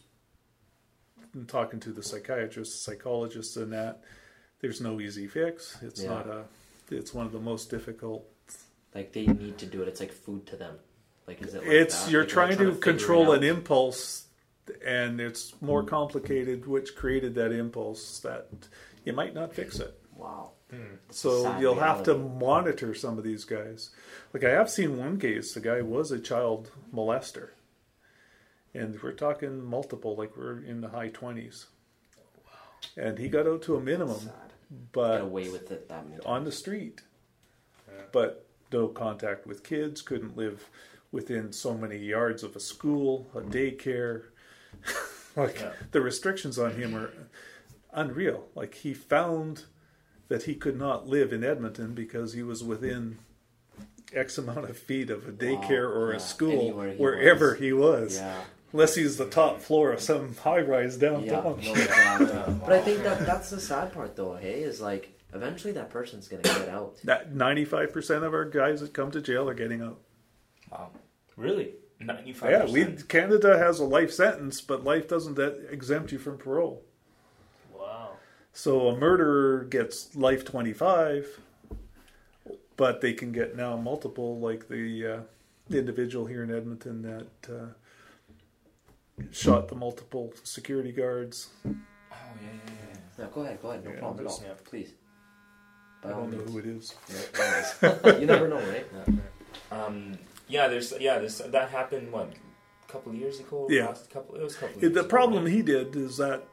in 1.34 1.46
talking 1.46 1.80
to 1.80 1.90
the 1.92 2.02
psychiatrists, 2.02 2.80
psychologists, 2.80 3.56
and 3.56 3.72
that 3.72 4.02
there's 4.60 4.80
no 4.80 5.00
easy 5.00 5.26
fix. 5.26 5.76
It's 5.82 6.02
Yeah. 6.02 6.08
not 6.10 6.26
a. 6.26 6.44
It's 6.90 7.12
one 7.12 7.26
of 7.26 7.32
the 7.32 7.40
most 7.40 7.70
difficult 7.70 8.26
Like 8.94 9.12
they 9.12 9.26
need 9.26 9.58
to 9.58 9.66
do 9.66 9.82
it. 9.82 9.88
It's 9.88 10.00
like 10.00 10.12
food 10.12 10.46
to 10.46 10.56
them. 10.56 10.78
Like 11.26 11.42
is 11.42 11.52
it? 11.54 11.58
Like 11.58 11.66
it's 11.68 12.04
that? 12.04 12.10
you're 12.10 12.22
Like, 12.22 12.30
trying, 12.30 12.56
they're 12.56 12.70
to 12.70 12.72
it 12.72 12.80
control 12.80 13.32
an 13.32 13.44
impulse 13.44 14.24
and 14.84 15.20
it's 15.20 15.54
more 15.60 15.82
hmm. 15.82 15.88
complicated 15.88 16.66
which 16.66 16.94
created 16.94 17.34
that 17.34 17.52
impulse 17.52 18.20
that 18.20 18.48
you 19.04 19.12
might 19.12 19.34
not 19.34 19.54
fix 19.54 19.78
it 19.78 19.94
Wow. 20.16 20.52
Hmm. 20.70 20.96
so 21.10 21.44
sad 21.44 21.60
you'll 21.60 21.76
have 21.76 22.02
to 22.04 22.16
monitor 22.16 22.94
some 22.94 23.18
of 23.18 23.24
these 23.24 23.44
guys 23.44 23.90
like 24.32 24.44
i 24.44 24.50
have 24.50 24.70
seen 24.70 24.98
one 24.98 25.18
case 25.18 25.54
the 25.54 25.60
guy 25.60 25.80
was 25.80 26.10
a 26.10 26.18
child 26.18 26.70
molester 26.92 27.50
and 28.74 29.00
we're 29.02 29.12
talking 29.12 29.62
multiple 29.64 30.16
like 30.16 30.36
we're 30.36 30.62
in 30.62 30.80
the 30.80 30.88
high 30.88 31.08
20s 31.08 31.66
wow. 32.44 32.52
and 32.96 33.18
he 33.18 33.28
got 33.28 33.46
out 33.46 33.62
to 33.62 33.76
a 33.76 33.80
minimum 33.80 34.18
Sad. 34.18 34.48
Get 34.70 34.92
but 34.92 35.20
away 35.22 35.48
with 35.48 35.70
it 35.72 35.88
that 35.88 36.08
many 36.08 36.22
on 36.24 36.44
the 36.44 36.52
street, 36.52 37.00
but 38.12 38.46
no 38.70 38.88
contact 38.88 39.46
with 39.46 39.64
kids. 39.64 40.02
Couldn't 40.02 40.36
live 40.36 40.68
within 41.10 41.52
so 41.52 41.74
many 41.74 41.96
yards 41.96 42.42
of 42.42 42.54
a 42.54 42.60
school, 42.60 43.30
a 43.34 43.40
hmm. 43.40 43.50
daycare. 43.50 44.24
like 45.36 45.60
Yeah. 45.60 45.72
the 45.92 46.00
restrictions 46.00 46.58
on 46.58 46.72
him 46.72 46.94
are 46.94 47.10
unreal. 47.92 48.48
Like 48.54 48.74
he 48.74 48.94
found 48.94 49.64
that 50.28 50.44
he 50.44 50.54
could 50.54 50.78
not 50.78 51.06
live 51.08 51.32
in 51.32 51.42
Edmonton 51.44 51.94
because 51.94 52.32
he 52.34 52.42
was 52.42 52.62
within 52.62 53.18
X 54.12 54.38
amount 54.38 54.68
of 54.70 54.76
feet 54.78 55.10
of 55.10 55.26
a 55.28 55.32
daycare 55.32 55.88
or 55.94 56.10
yeah. 56.10 56.16
a 56.16 56.20
school 56.20 56.52
Anywhere 56.52 56.90
he 56.92 56.96
wherever 56.96 57.50
was. 57.50 57.58
he 57.58 57.72
was, 57.72 58.16
Yeah. 58.16 58.40
unless 58.72 58.94
he's 58.94 59.16
the 59.16 59.28
top 59.28 59.60
floor 59.60 59.92
of 59.92 60.00
some 60.00 60.34
high 60.36 60.60
rise 60.60 60.96
Yeah. 61.00 61.10
downtown. 61.10 61.60
No, 61.62 61.72
exactly. 61.74 62.54
But 62.64 62.72
I 62.72 62.80
think 62.80 63.02
that 63.02 63.24
that's 63.26 63.50
the 63.50 63.60
sad 63.60 63.92
part, 63.92 64.16
though. 64.16 64.34
Hey, 64.36 64.60
is 64.62 64.80
like 64.80 65.14
eventually 65.34 65.72
that 65.74 65.90
person's 65.90 66.26
gonna 66.28 66.42
get 66.42 66.68
out. 66.70 66.96
That 67.04 67.34
ninety-five 67.34 67.92
percent 67.92 68.24
of 68.24 68.32
our 68.32 68.46
guys 68.46 68.80
that 68.80 68.92
come 68.94 69.10
to 69.10 69.20
jail 69.20 69.48
are 69.48 69.54
getting 69.54 69.82
out. 69.82 70.00
Wow, 70.70 70.90
Really? 71.36 71.72
Ninety 72.00 72.32
five. 72.32 72.50
Yeah, 72.50 72.64
we 72.66 72.84
Canada 73.08 73.58
has 73.58 73.78
a 73.80 73.84
life 73.84 74.12
sentence, 74.12 74.60
but 74.60 74.84
life 74.84 75.08
doesn't 75.08 75.34
that 75.36 75.68
exempt 75.70 76.12
you 76.12 76.18
from 76.18 76.38
parole. 76.38 76.82
Wow. 77.72 78.10
So 78.52 78.88
a 78.88 78.96
murderer 78.98 79.64
gets 79.64 80.14
life 80.16 80.44
twenty 80.44 80.72
five, 80.72 81.40
but 82.76 83.00
they 83.00 83.12
can 83.12 83.32
get 83.32 83.56
now 83.56 83.76
multiple, 83.76 84.38
like 84.38 84.68
the, 84.68 85.06
uh, 85.06 85.20
the 85.68 85.78
individual 85.78 86.26
here 86.26 86.42
in 86.42 86.54
Edmonton 86.54 87.02
that 87.02 87.52
uh, 87.52 89.22
shot 89.30 89.68
the 89.68 89.74
multiple 89.74 90.32
security 90.44 90.92
guards. 90.92 91.48
Oh 91.66 91.70
yeah, 91.70 91.74
yeah, 92.42 92.72
yeah. 93.18 93.24
No, 93.24 93.30
go 93.30 93.40
ahead, 93.42 93.60
go 93.60 93.70
ahead. 93.70 93.84
No 93.84 93.90
Yeah, 93.92 93.98
problem 93.98 94.26
at 94.26 94.30
all. 94.30 94.42
yeah. 94.44 94.52
Please. 94.64 94.92
By 96.02 96.10
I 96.10 96.12
don't 96.12 96.30
know 96.30 96.38
means. 96.38 96.52
who 96.52 96.58
it 96.58 96.66
is. 96.66 98.20
you 98.20 98.26
never 98.26 98.46
know, 98.48 98.60
right? 98.60 98.86
Um, 99.72 100.16
yeah, 100.48 100.68
there's 100.68 100.92
yeah, 101.00 101.18
there's 101.18 101.38
that 101.38 101.70
happened 101.70 102.12
what 102.12 102.32
a 102.88 102.92
couple 102.92 103.12
of 103.12 103.18
years 103.18 103.40
ago. 103.40 103.66
Yeah. 103.70 103.86
last 103.86 104.10
couple. 104.10 104.34
It 104.36 104.42
was 104.42 104.56
a 104.56 104.58
couple. 104.60 104.76
Of 104.76 104.94
The 104.94 105.00
ago, 105.00 105.08
problem 105.08 105.44
right? 105.44 105.52
he 105.52 105.62
did 105.62 105.94
is 105.96 106.16
that 106.18 106.44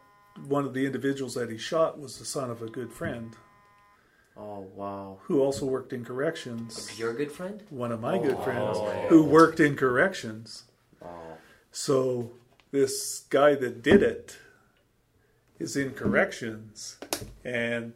one 0.47 0.65
of 0.65 0.73
the 0.73 0.85
individuals 0.85 1.33
that 1.35 1.49
he 1.49 1.57
shot 1.57 1.97
was 1.99 2.19
the 2.19 2.25
son 2.25 2.49
of 2.51 2.61
a 2.61 2.67
good 2.67 2.91
friend 2.91 3.33
Oh 4.37 4.67
wow. 4.75 5.19
who 5.23 5.39
also 5.41 5.65
worked 5.65 5.93
in 5.93 6.03
corrections. 6.03 6.99
Your 6.99 7.13
good 7.13 7.31
friend? 7.31 7.63
One 7.69 7.93
of 7.93 8.01
my 8.01 8.17
good 8.17 8.35
Oh. 8.35 8.41
friends 8.43 8.77
Oh. 8.77 9.05
who 9.07 9.23
worked 9.23 9.59
in 9.61 9.75
corrections. 9.77 10.65
Oh. 11.01 11.37
So 11.71 12.31
this 12.71 13.23
guy 13.29 13.55
that 13.55 13.81
did 13.81 14.03
it 14.03 14.37
is 15.57 15.77
in 15.77 15.91
corrections, 15.91 16.97
and 17.45 17.93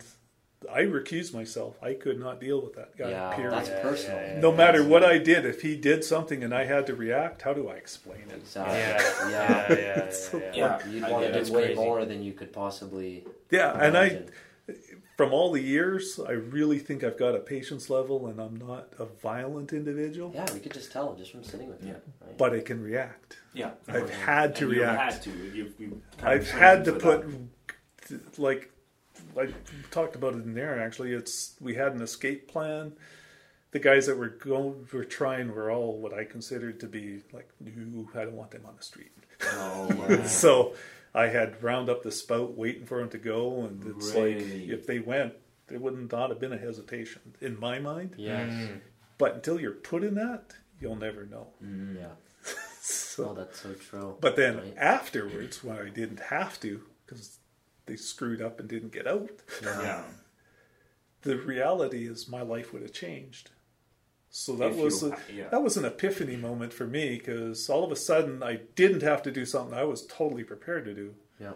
I 0.72 0.82
recused 0.82 1.34
myself. 1.34 1.78
I 1.82 1.94
could 1.94 2.20
not 2.20 2.42
deal 2.42 2.62
with 2.62 2.74
that 2.76 2.98
guy. 2.98 3.12
yeah, 3.12 3.34
period. 3.34 3.54
that's 3.54 3.70
personal. 3.70 4.18
yeah, 4.18 4.34
yeah. 4.34 4.40
no 4.40 4.52
matter 4.52 4.84
what 4.84 5.04
I 5.04 5.18
did, 5.18 5.46
if 5.46 5.62
he 5.62 5.76
did 5.76 6.04
something 6.04 6.44
and 6.44 6.54
I 6.54 6.66
had 6.66 6.86
to 6.88 6.96
react, 6.96 7.44
how 7.44 7.54
do 7.54 7.70
I 7.70 7.76
explain 7.76 8.24
it? 8.30 8.36
Exactly. 8.36 8.78
Yeah. 8.78 9.30
Yeah. 9.30 9.30
Yeah. 9.30 9.66
Yeah. 9.70 10.06
yeah, 10.06 10.10
So- 10.12 10.38
yeah. 10.38 10.52
Yeah. 10.54 10.88
You'd 10.88 11.04
want 11.04 11.24
to 11.26 11.40
it. 11.40 11.46
do 11.46 11.54
way 11.54 11.66
crazy. 11.68 11.76
more 11.76 12.06
than 12.06 12.24
you 12.24 12.34
could 12.34 12.52
possibly. 12.52 13.26
Yeah, 13.52 13.72
and 13.80 13.98
I, 13.98 14.24
from 15.16 15.34
all 15.34 15.52
the 15.52 15.62
years, 15.62 16.20
I 16.20 16.32
really 16.32 16.80
think 16.80 17.04
I've 17.04 17.18
got 17.18 17.36
a 17.36 17.40
patience 17.40 17.90
level, 17.90 18.28
and 18.28 18.40
I'm 18.40 18.56
not 18.58 18.94
a 19.00 19.06
violent 19.06 19.74
individual, 19.74 20.32
Yeah, 20.34 20.46
we 20.54 20.60
could 20.60 20.74
just 20.74 20.92
tell 20.92 21.16
just 21.16 21.32
from 21.32 21.44
sitting 21.44 21.70
with 21.70 21.84
you. 21.84 21.96
Right? 22.22 22.38
but 22.38 22.54
I 22.54 22.60
can 22.60 22.82
react. 22.82 23.38
Yeah, 23.54 23.72
I've 23.88 24.10
had 24.10 24.56
to 24.58 24.66
And 24.66 24.74
you 24.74 24.82
react. 24.82 25.14
Had 25.14 25.22
to. 25.24 25.30
You've, 25.54 25.74
you've 25.80 26.18
kind 26.18 26.34
I've 26.34 26.50
had 26.52 26.86
to 26.86 26.94
put 26.94 27.26
that. 28.08 28.40
like 28.40 28.72
I 29.38 29.48
talked 29.92 30.16
about 30.16 30.34
it 30.36 30.44
in 30.44 30.54
there 30.54 30.80
actually 30.82 31.14
it's 31.14 31.56
we 31.60 31.76
had 31.76 31.94
an 31.94 32.02
escape 32.02 32.48
plan 32.48 32.94
the 33.72 33.80
guys 33.80 34.08
that 34.08 34.18
were 34.18 34.30
going 34.30 34.88
were 34.92 35.04
trying 35.06 35.54
were 35.54 35.70
all 35.72 35.98
what 35.98 36.14
I 36.14 36.24
considered 36.26 36.80
to 36.82 36.88
be 36.88 37.22
like 37.34 37.50
new 37.60 38.08
I 38.16 38.24
don't 38.26 38.34
want 38.34 38.52
them 38.52 38.66
on 38.66 38.76
the 38.78 38.84
street 38.84 39.12
Oh, 39.54 39.88
wow. 40.10 40.24
so 40.26 40.74
I 41.14 41.28
had 41.28 41.62
round 41.64 41.90
up 41.90 42.04
the 42.04 42.12
spout 42.12 42.58
waiting 42.58 42.86
for 42.86 43.00
them 43.00 43.10
to 43.10 43.18
go 43.18 43.62
and 43.66 43.84
it's 43.96 44.14
like 44.16 44.38
if 44.38 44.86
they 44.88 45.00
went 45.00 45.34
there 45.68 45.80
wouldn't 45.80 46.12
not 46.12 46.30
have 46.32 46.40
been 46.40 46.54
a 46.54 46.58
hesitation 46.58 47.22
in 47.42 47.60
my 47.60 47.80
mind 47.80 48.16
Yes. 48.18 48.52
Mm. 48.52 48.80
but 49.18 49.36
until 49.36 49.60
you're 49.60 49.72
put 49.72 50.04
in 50.04 50.16
that 50.16 50.54
you'll 50.82 50.96
never 50.96 51.26
know 51.26 51.48
Yeah. 51.62 52.14
so 52.82 53.30
Oh, 53.30 53.34
that's 53.34 53.60
so 53.62 53.74
true. 53.74 54.18
But 54.22 54.36
then 54.38 54.58
Right. 54.58 54.74
afterwards, 54.78 55.62
when 55.64 55.78
I 55.78 55.90
didn't 55.90 56.22
have 56.22 56.58
to, 56.62 56.82
because 57.06 57.38
they 57.90 57.96
screwed 57.98 58.42
up 58.42 58.60
and 58.60 58.70
didn't 58.70 58.92
get 58.94 59.08
out, 59.08 59.32
yeah. 59.64 60.04
the 61.24 61.38
reality 61.38 62.08
is 62.08 62.30
my 62.30 62.42
life 62.42 62.72
would 62.72 62.82
have 62.82 62.94
changed. 62.94 63.50
So 64.32 64.56
that 64.58 64.72
If 64.72 64.78
you- 64.78 64.84
was 64.84 65.04
a, 65.04 65.18
yeah. 65.34 65.50
that 65.50 65.64
was 65.64 65.76
an 65.76 65.86
epiphany 65.86 66.36
moment 66.38 66.72
for 66.72 66.86
me 66.86 67.18
because 67.18 67.70
all 67.70 67.84
of 67.84 67.92
a 67.92 67.96
sudden 67.96 68.44
I 68.44 68.58
didn't 68.76 69.02
have 69.02 69.24
to 69.24 69.32
do 69.32 69.44
something 69.46 69.74
I 69.78 69.84
was 69.86 70.06
totally 70.06 70.44
prepared 70.44 70.86
to 70.86 70.94
do. 70.94 71.16
Yeah. 71.40 71.54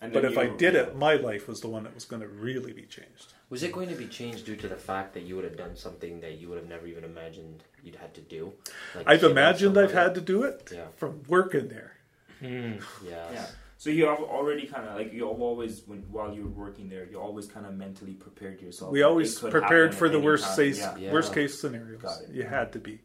And 0.00 0.12
But 0.12 0.22
then 0.22 0.32
if 0.32 0.38
I 0.38 0.46
did 0.46 0.74
yeah. 0.74 0.82
it, 0.82 0.96
my 0.96 1.14
life 1.14 1.48
was 1.48 1.60
the 1.60 1.68
one 1.68 1.82
that 1.82 1.94
was 1.94 2.04
going 2.04 2.22
to 2.22 2.28
really 2.28 2.72
be 2.72 2.82
changed. 2.86 3.34
Was 3.50 3.62
it 3.62 3.72
going 3.72 3.88
to 3.88 3.94
be 3.96 4.06
changed 4.06 4.46
due 4.46 4.54
to 4.56 4.68
the 4.68 4.76
fact 4.76 5.12
that 5.14 5.24
you 5.24 5.34
would 5.34 5.44
have 5.44 5.56
done 5.56 5.74
something 5.76 6.20
that 6.20 6.38
you 6.38 6.48
would 6.48 6.56
have 6.58 6.68
never 6.68 6.86
even 6.86 7.02
imagined 7.04 7.64
you'd 7.82 7.96
had 7.96 8.14
to 8.14 8.20
do? 8.22 8.52
Like 8.94 9.06
I've 9.08 9.20
kill 9.20 9.30
imagined 9.32 9.76
I've 9.76 9.92
had 9.92 10.14
to 10.14 10.20
do 10.20 10.44
it 10.44 10.70
Yeah. 10.72 10.86
from 10.96 11.22
working 11.28 11.68
there. 11.68 11.92
Mm. 12.40 12.80
Yes. 13.04 13.30
Yeah. 13.32 13.46
So 13.80 13.90
you 13.90 14.06
have 14.06 14.18
already 14.18 14.66
kind 14.66 14.88
of 14.88 14.96
like 14.96 15.12
you 15.12 15.24
always 15.28 15.82
when 15.86 16.00
while 16.10 16.34
you 16.34 16.42
were 16.42 16.50
working 16.66 16.88
there, 16.88 17.04
you 17.06 17.20
always 17.20 17.46
kind 17.46 17.64
of 17.64 17.74
mentally 17.74 18.14
prepared 18.14 18.60
yourself. 18.60 18.90
We 18.90 19.02
always 19.02 19.38
prepared 19.38 19.94
for 19.94 20.08
the 20.08 20.18
worst 20.20 20.56
case 20.56 20.78
Yeah. 20.78 20.96
Yeah. 20.96 21.12
worst 21.12 21.32
case 21.32 21.60
scenarios. 21.60 22.04
You 22.32 22.42
had 22.42 22.72
to 22.72 22.80
be, 22.80 23.00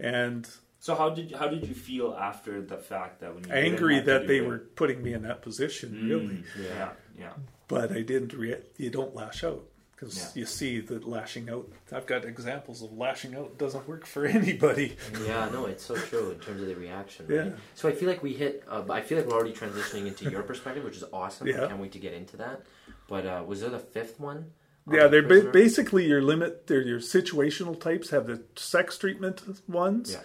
and 0.00 0.48
So 0.80 0.94
how 0.96 1.10
did 1.10 1.32
how 1.32 1.46
did 1.48 1.66
you 1.68 1.74
feel 1.74 2.12
after 2.12 2.60
the 2.60 2.76
fact 2.76 3.20
that 3.20 3.34
when 3.34 3.44
you 3.44 3.52
angry 3.52 4.00
that 4.00 4.26
they 4.26 4.38
it? 4.38 4.46
were 4.48 4.58
putting 4.58 5.00
me 5.02 5.12
in 5.12 5.22
that 5.22 5.42
position. 5.42 5.88
Mm, 5.92 6.08
Really, 6.10 6.44
yeah, 6.60 6.90
yeah. 7.18 7.32
but 7.68 7.92
I 7.92 8.02
didn't. 8.02 8.32
Re- 8.32 8.62
you 8.76 8.90
don't 8.90 9.14
lash 9.14 9.44
out 9.44 9.62
because 9.94 10.16
Yeah. 10.16 10.40
you 10.40 10.46
see 10.46 10.80
that 10.80 11.06
lashing 11.06 11.48
out. 11.50 11.70
I've 11.92 12.06
got 12.06 12.24
examples 12.24 12.82
of 12.82 12.92
lashing 12.92 13.34
out 13.36 13.58
doesn't 13.58 13.88
work 13.88 14.06
for 14.06 14.26
anybody. 14.40 14.96
Yeah, 15.26 15.48
no, 15.52 15.66
it's 15.66 15.84
so 15.84 15.96
true 15.96 16.30
in 16.32 16.38
terms 16.40 16.60
of 16.62 16.68
the 16.68 16.74
reaction. 16.76 17.26
Yeah. 17.28 17.50
So 17.74 17.88
I 17.88 17.92
feel 17.92 18.08
like 18.08 18.22
we 18.22 18.32
hit. 18.34 18.64
Uh, 18.68 18.82
I 18.90 19.00
feel 19.00 19.18
like 19.18 19.26
we're 19.26 19.34
already 19.34 19.52
transitioning 19.54 20.06
into 20.06 20.30
your 20.30 20.42
perspective, 20.42 20.84
which 20.84 20.96
is 20.96 21.04
awesome. 21.12 21.46
Yeah. 21.46 21.64
I 21.64 21.68
can't 21.68 21.80
wait 21.80 21.92
to 21.92 21.98
get 21.98 22.12
into 22.12 22.36
that. 22.38 22.62
But 23.08 23.26
uh, 23.26 23.42
was 23.46 23.60
there 23.60 23.70
the 23.70 23.78
fifth 23.78 24.18
one? 24.18 24.52
Yeah, 24.90 25.04
the 25.04 25.22
they're 25.22 25.42
ba- 25.42 25.50
basically 25.50 26.06
your 26.06 26.20
limit. 26.22 26.66
They're 26.66 26.82
your 26.82 27.00
situational 27.00 27.78
types. 27.80 28.10
Have 28.10 28.26
the 28.26 28.42
sex 28.56 28.98
treatment 28.98 29.42
ones, 29.68 30.12
Yeah. 30.12 30.20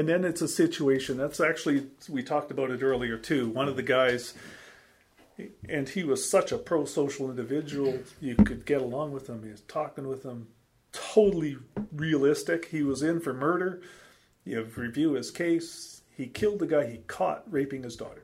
and 0.00 0.08
then 0.08 0.24
it's 0.24 0.40
a 0.40 0.46
situation. 0.48 1.16
That's 1.16 1.40
actually 1.40 1.86
we 2.08 2.22
talked 2.22 2.50
about 2.52 2.70
it 2.70 2.82
earlier 2.82 3.16
too. 3.16 3.48
One 3.48 3.66
of 3.68 3.74
the 3.74 3.82
guys, 3.82 4.34
and 5.68 5.88
he 5.88 6.04
was 6.04 6.28
such 6.28 6.52
a 6.52 6.58
pro-social 6.58 7.30
individual. 7.30 7.98
You 8.20 8.36
could 8.36 8.64
get 8.66 8.80
along 8.80 9.12
with 9.12 9.28
him. 9.28 9.42
He 9.42 9.50
was 9.50 9.62
talking 9.62 10.06
with 10.06 10.22
him, 10.24 10.48
totally 10.92 11.56
realistic. 11.92 12.66
He 12.66 12.82
was 12.82 13.02
in 13.02 13.20
for 13.20 13.32
murder. 13.32 13.82
You 14.44 14.62
review 14.76 15.12
his 15.12 15.30
case. 15.30 16.02
He 16.16 16.26
killed 16.26 16.60
the 16.60 16.66
guy 16.66 16.86
he 16.86 16.98
caught 17.06 17.42
raping 17.50 17.82
his 17.82 17.96
daughter. 17.96 18.22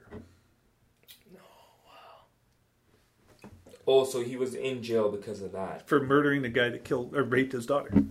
Oh, 3.87 4.05
so 4.05 4.23
he 4.23 4.37
was 4.37 4.55
in 4.55 4.83
jail 4.83 5.11
because 5.11 5.43
of 5.43 5.51
that. 5.53 5.89
for 5.89 6.01
murdering 6.01 6.43
the 6.43 6.49
guy 6.49 6.69
that 6.69 6.85
killed 6.85 7.17
or 7.17 7.25
raped 7.25 7.53
his 7.53 7.67
daughter. 7.67 8.05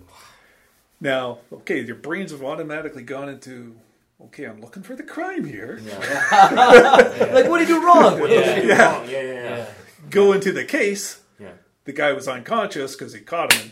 Now, 1.00 1.40
okay, 1.54 1.80
your 1.80 1.96
brains 1.96 2.32
have 2.32 2.44
automatically 2.44 3.04
gone 3.04 3.30
into 3.30 3.78
okay, 4.26 4.46
I'm 4.46 4.62
looking 4.62 4.84
for 4.84 4.96
the 4.96 5.04
crime 5.04 5.44
here. 5.46 5.80
like, 6.32 7.48
what 7.50 7.60
did 7.60 7.70
you 7.70 7.80
do 7.80 7.86
wrong? 7.86 8.20
Yeah. 8.20 8.56
you 8.56 8.62
do 8.62 8.68
Yeah. 8.68 8.94
wrong? 8.96 9.10
Yeah, 9.10 9.22
yeah, 9.22 9.34
yeah. 9.34 9.58
Yeah. 9.58 9.66
Go 10.10 10.34
into 10.34 10.52
the 10.52 10.66
case. 10.66 11.22
Yeah. 11.40 11.52
The 11.86 11.94
guy 11.94 12.14
was 12.14 12.28
unconscious 12.28 12.96
because 12.96 13.14
he 13.14 13.22
caught 13.22 13.54
him 13.54 13.62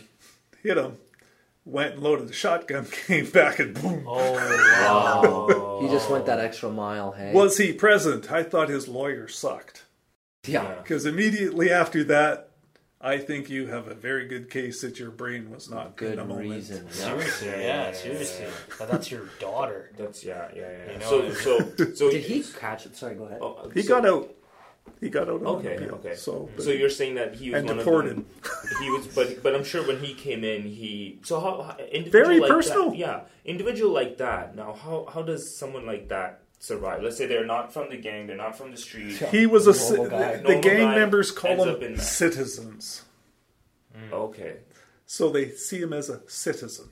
hit 0.62 0.76
him. 0.78 0.98
Went 1.64 1.94
and 1.94 2.02
loaded 2.02 2.28
the 2.28 2.32
shotgun, 2.32 2.86
came 3.06 3.28
back 3.30 3.58
and 3.58 3.74
boom. 3.74 4.04
Oh 4.06 4.32
wow. 4.32 5.78
He 5.82 5.86
just 5.88 6.10
went 6.10 6.26
that 6.26 6.40
extra 6.40 6.70
mile. 6.70 7.12
Hey. 7.12 7.32
Was 7.32 7.56
he 7.58 7.72
present? 7.72 8.32
I 8.32 8.42
thought 8.42 8.68
his 8.68 8.88
lawyer 8.88 9.28
sucked. 9.28 9.84
yeah. 10.44 10.74
Because 10.82 11.06
immediately 11.06 11.70
after 11.70 12.02
that, 12.04 12.47
I 13.00 13.18
think 13.18 13.48
you 13.48 13.68
have 13.68 13.86
a 13.86 13.94
very 13.94 14.26
good 14.26 14.50
case 14.50 14.80
that 14.80 14.98
your 14.98 15.10
brain 15.12 15.50
was 15.50 15.70
not 15.70 15.86
in 15.86 15.92
Good 15.94 16.18
the 16.18 16.24
moment. 16.24 16.50
reason. 16.50 16.84
Yeah. 16.86 16.92
Seriously, 17.04 17.48
Yeah, 17.48 17.56
yeah, 17.56 17.62
yeah, 17.66 17.86
yeah, 17.86 17.92
seriously. 17.92 18.44
yeah. 18.46 18.50
But 18.78 18.90
that's 18.90 19.10
your 19.10 19.26
daughter. 19.38 19.92
That's 19.96 20.24
yeah, 20.24 20.48
yeah, 20.54 20.62
yeah. 20.86 20.92
You 20.94 20.98
know, 20.98 21.30
so, 21.32 21.32
so, 21.76 21.94
so 21.94 22.10
Did 22.10 22.24
he 22.24 22.42
catch 22.42 22.86
it? 22.86 22.96
Sorry, 22.96 23.14
go 23.14 23.24
ahead. 23.24 23.38
Oh, 23.40 23.70
He 23.72 23.82
so, 23.82 23.88
got 24.00 24.06
out. 24.08 24.34
He 25.00 25.10
got 25.10 25.28
out 25.28 25.42
Okay, 25.42 25.76
appeal. 25.76 25.94
okay. 25.96 26.14
So, 26.16 26.32
mm-hmm. 26.32 26.56
but- 26.56 26.64
So 26.64 26.70
you're 26.70 26.90
saying 26.90 27.14
that 27.16 27.36
he 27.36 27.50
was 27.50 27.60
and 27.60 27.68
one 27.68 27.76
deported. 27.78 28.10
of 28.10 28.16
them. 28.16 28.26
He 28.82 28.90
was, 28.90 29.06
but 29.08 29.42
but 29.44 29.54
I'm 29.54 29.62
sure 29.62 29.86
when 29.86 30.00
he 30.00 30.14
came 30.14 30.42
in, 30.42 30.62
he 30.62 31.20
so 31.22 31.38
how 31.38 31.62
how- 31.62 31.76
individual 31.92 32.24
Very 32.26 32.40
like 32.40 32.50
personal. 32.50 32.90
That, 32.90 32.96
yeah, 32.96 33.20
individual 33.44 33.92
like 33.92 34.16
that. 34.18 34.56
Now, 34.56 34.72
how 34.72 35.06
how 35.12 35.22
does 35.22 35.54
someone 35.56 35.86
like 35.86 36.08
that 36.08 36.40
survive? 36.58 37.02
Let's 37.02 37.16
say 37.16 37.26
they're 37.26 37.46
not 37.46 37.72
from 37.72 37.90
the 37.90 37.96
gang, 37.96 38.26
they're 38.26 38.36
not 38.36 38.56
from 38.56 38.70
the 38.70 38.76
street. 38.76 39.16
He 39.30 39.46
was 39.46 39.66
a 39.66 39.74
ci- 39.74 39.94
Normal 39.94 40.10
guy. 40.18 40.36
the 40.36 40.42
Normal 40.42 40.62
gang 40.62 40.78
guy 40.78 40.94
members 40.94 41.30
call 41.30 41.50
ends 41.52 41.64
them 41.64 41.74
up 41.74 41.82
in 41.82 41.94
that. 41.94 42.02
citizens, 42.02 43.04
Okay, 44.12 44.58
so 45.06 45.28
they 45.30 45.50
see 45.50 45.78
him 45.80 45.92
as 45.92 46.08
a 46.08 46.20
citizen. 46.28 46.88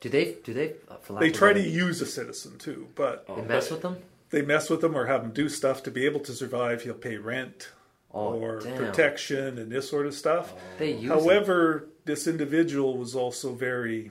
Do 0.00 0.08
they? 0.08 0.36
Do 0.44 0.52
they? 0.52 0.74
uh, 0.88 0.96
For 0.96 1.18
They 1.20 1.30
try 1.30 1.52
to 1.52 1.60
use 1.60 2.00
a 2.02 2.06
citizen 2.06 2.58
too, 2.58 2.88
but 2.94 3.24
Oh, 3.28 3.36
They 3.36 3.42
mess 3.42 3.68
but- 3.68 3.74
with 3.76 3.82
them. 3.82 3.96
they 4.30 4.42
mess 4.42 4.68
with 4.68 4.80
them 4.80 4.96
or 4.96 5.06
have 5.06 5.22
them 5.22 5.30
do 5.32 5.48
stuff 5.48 5.82
to 5.84 5.90
be 5.90 6.04
able 6.04 6.20
to 6.20 6.32
survive. 6.32 6.82
He'll 6.82 6.94
pay 6.94 7.16
rent 7.16 7.70
Oh, 8.12 8.34
or 8.34 8.60
damn. 8.60 8.76
protection 8.76 9.58
and 9.58 9.70
this 9.72 9.88
sort 9.88 10.06
of 10.06 10.14
stuff. 10.14 10.52
They 10.78 10.92
use. 10.92 11.08
them. 11.08 11.18
However, 11.18 11.88
this 12.04 12.26
individual 12.26 12.98
was 12.98 13.14
also 13.14 13.54
very 13.54 14.10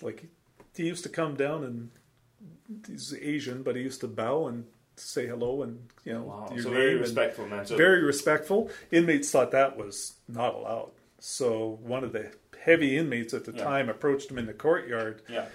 like 0.00 0.24
he 0.74 0.86
used 0.86 1.02
to 1.02 1.08
come 1.10 1.34
down 1.34 1.64
and 1.64 1.90
he's 2.86 3.14
Asian, 3.14 3.62
but 3.62 3.76
he 3.76 3.82
used 3.82 4.00
to 4.00 4.08
bow 4.08 4.46
and 4.48 4.66
say 4.96 5.26
hello 5.26 5.62
and 5.62 5.88
you 6.04 6.12
know 6.14 6.22
Wow, 6.22 6.48
your 6.52 6.62
so 6.62 6.68
name 6.70 6.78
very 6.78 6.92
and- 6.92 7.00
respectful 7.00 7.46
man. 7.48 7.66
So 7.66 7.76
very 7.76 8.02
respectful. 8.02 8.70
Inmates 8.90 9.30
thought 9.30 9.50
that 9.50 9.76
was 9.76 10.14
not 10.28 10.54
allowed. 10.54 10.90
So 11.18 11.78
one 11.82 12.02
of 12.04 12.12
the 12.12 12.32
heavy 12.62 12.96
inmates 12.96 13.34
at 13.34 13.44
the 13.44 13.52
Yeah. 13.52 13.64
time 13.64 13.88
approached 13.88 14.30
him 14.30 14.38
in 14.38 14.46
the 14.46 14.52
courtyard 14.54 15.22
yeah, 15.28 15.46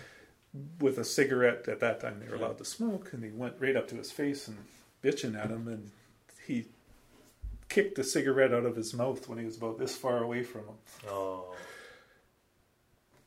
with 0.80 0.98
a 0.98 1.04
cigarette. 1.04 1.68
At 1.68 1.80
that 1.80 2.00
time, 2.00 2.20
they 2.20 2.30
were 2.30 2.36
allowed 2.36 2.58
to 2.60 2.66
smoke, 2.66 3.14
and 3.14 3.24
he 3.24 3.32
went 3.32 3.56
right 3.60 3.76
up 3.76 3.88
to 3.90 3.96
his 3.96 4.12
face 4.12 4.48
and 4.48 4.58
bitching 5.04 5.36
at 5.36 5.50
him, 5.50 5.68
and 5.68 5.92
he 6.46 6.66
kicked 7.70 7.96
the 7.96 8.04
cigarette 8.04 8.54
out 8.54 8.66
of 8.66 8.76
his 8.76 8.94
mouth 8.94 9.28
when 9.30 9.38
he 9.40 9.46
was 9.46 9.58
about 9.58 9.78
this 9.80 9.96
far 9.96 10.24
away 10.24 10.44
from 10.44 10.62
him. 10.62 10.76
Oh. 11.10 11.56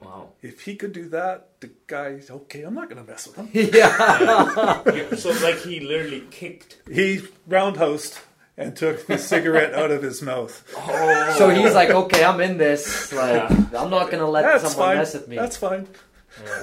Wow. 0.01 0.30
If 0.42 0.62
he 0.62 0.76
could 0.76 0.92
do 0.92 1.09
that, 1.11 1.61
the 1.61 1.70
guy, 1.86 2.20
okay, 2.28 2.62
I'm 2.62 2.74
not 2.74 2.88
going 2.90 3.05
to 3.05 3.11
mess 3.11 3.26
with 3.26 3.36
him. 3.36 3.49
yeah. 3.53 4.82
Yeah, 4.92 5.14
so 5.16 5.30
like 5.42 5.59
he 5.62 5.80
literally 5.80 6.24
kicked. 6.30 6.78
He 6.90 7.22
roundhoused 7.49 8.18
and 8.57 8.76
took 8.76 9.07
the 9.07 9.18
cigarette 9.18 9.74
out 9.74 9.90
of 9.90 10.03
his 10.03 10.22
mouth. 10.22 10.62
Oh, 10.76 11.34
So 11.38 11.51
he's 11.51 11.74
like, 11.74 11.90
okay, 11.90 12.24
I'm 12.24 12.40
in 12.40 12.57
this. 12.59 13.12
Like, 13.12 13.51
Yeah. 13.51 13.80
I'm 13.82 13.90
not 13.90 14.11
gonna 14.11 14.28
let 14.28 14.42
That's 14.42 14.62
someone 14.70 14.88
fine. 14.88 14.97
mess 14.99 15.14
with 15.14 15.28
me. 15.28 15.36
That's 15.36 15.57
fine. 15.57 15.88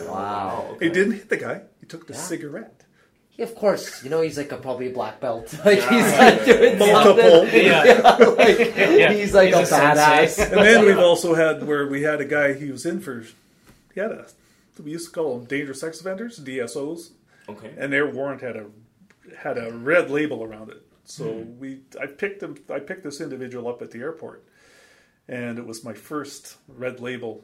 wow. 0.07 0.67
okay. 0.71 0.87
He 0.87 0.91
didn't 0.91 1.13
hit 1.13 1.29
the 1.29 1.37
guy. 1.37 1.61
He 1.79 1.85
took 1.87 2.07
the 2.07 2.13
Yeah. 2.13 2.19
cigarette. 2.19 2.83
Yeah, 3.37 3.45
of 3.45 3.55
course. 3.55 4.03
You 4.03 4.09
know, 4.09 4.21
he's 4.21 4.37
like 4.37 4.51
a 4.51 4.57
probably 4.57 4.87
a 4.89 4.93
black 4.93 5.19
belt. 5.19 5.53
Like 5.65 5.79
Yeah, 5.79 5.89
he's 5.89 6.11
yeah, 6.11 6.19
like 6.19 6.39
yeah, 6.47 6.53
doing 6.57 6.77
Multiple. 6.79 7.31
something. 7.41 7.65
Yeah. 7.65 7.83
like, 8.37 8.75
Yeah. 8.75 9.13
He's 9.13 9.33
like 9.33 9.53
He's 9.53 9.71
a, 9.71 9.75
a 9.75 9.79
badass. 9.79 10.51
And 10.51 10.61
then 10.65 10.85
we've 10.85 10.99
also 10.99 11.33
had 11.33 11.63
where 11.65 11.87
we 11.87 12.03
had 12.03 12.19
a 12.21 12.25
guy 12.25 12.53
he 12.53 12.71
was 12.71 12.85
in 12.85 12.99
for 12.99 13.25
he 13.93 13.99
had 13.99 14.11
a 14.11 14.25
we 14.83 14.91
used 14.91 15.07
to 15.07 15.11
call 15.13 15.37
them 15.37 15.47
dangerous 15.47 15.79
sex 15.81 15.99
offenders 16.01 16.39
DSOs 16.39 17.11
okay. 17.47 17.71
and 17.77 17.93
their 17.93 18.07
warrant 18.09 18.41
had 18.41 18.55
a 18.55 18.65
had 19.37 19.57
a 19.59 19.71
red 19.71 20.09
label 20.09 20.43
around 20.43 20.69
it 20.71 20.81
so 21.05 21.25
Hmm. 21.31 21.59
we 21.59 21.79
I 21.99 22.07
picked 22.07 22.41
him 22.41 22.57
I 22.69 22.79
picked 22.79 23.03
this 23.03 23.21
individual 23.21 23.67
up 23.67 23.81
at 23.83 23.91
the 23.91 23.99
airport 23.99 24.43
and 25.27 25.59
it 25.59 25.65
was 25.67 25.83
my 25.83 25.93
first 25.93 26.57
red 26.67 26.99
label 26.99 27.43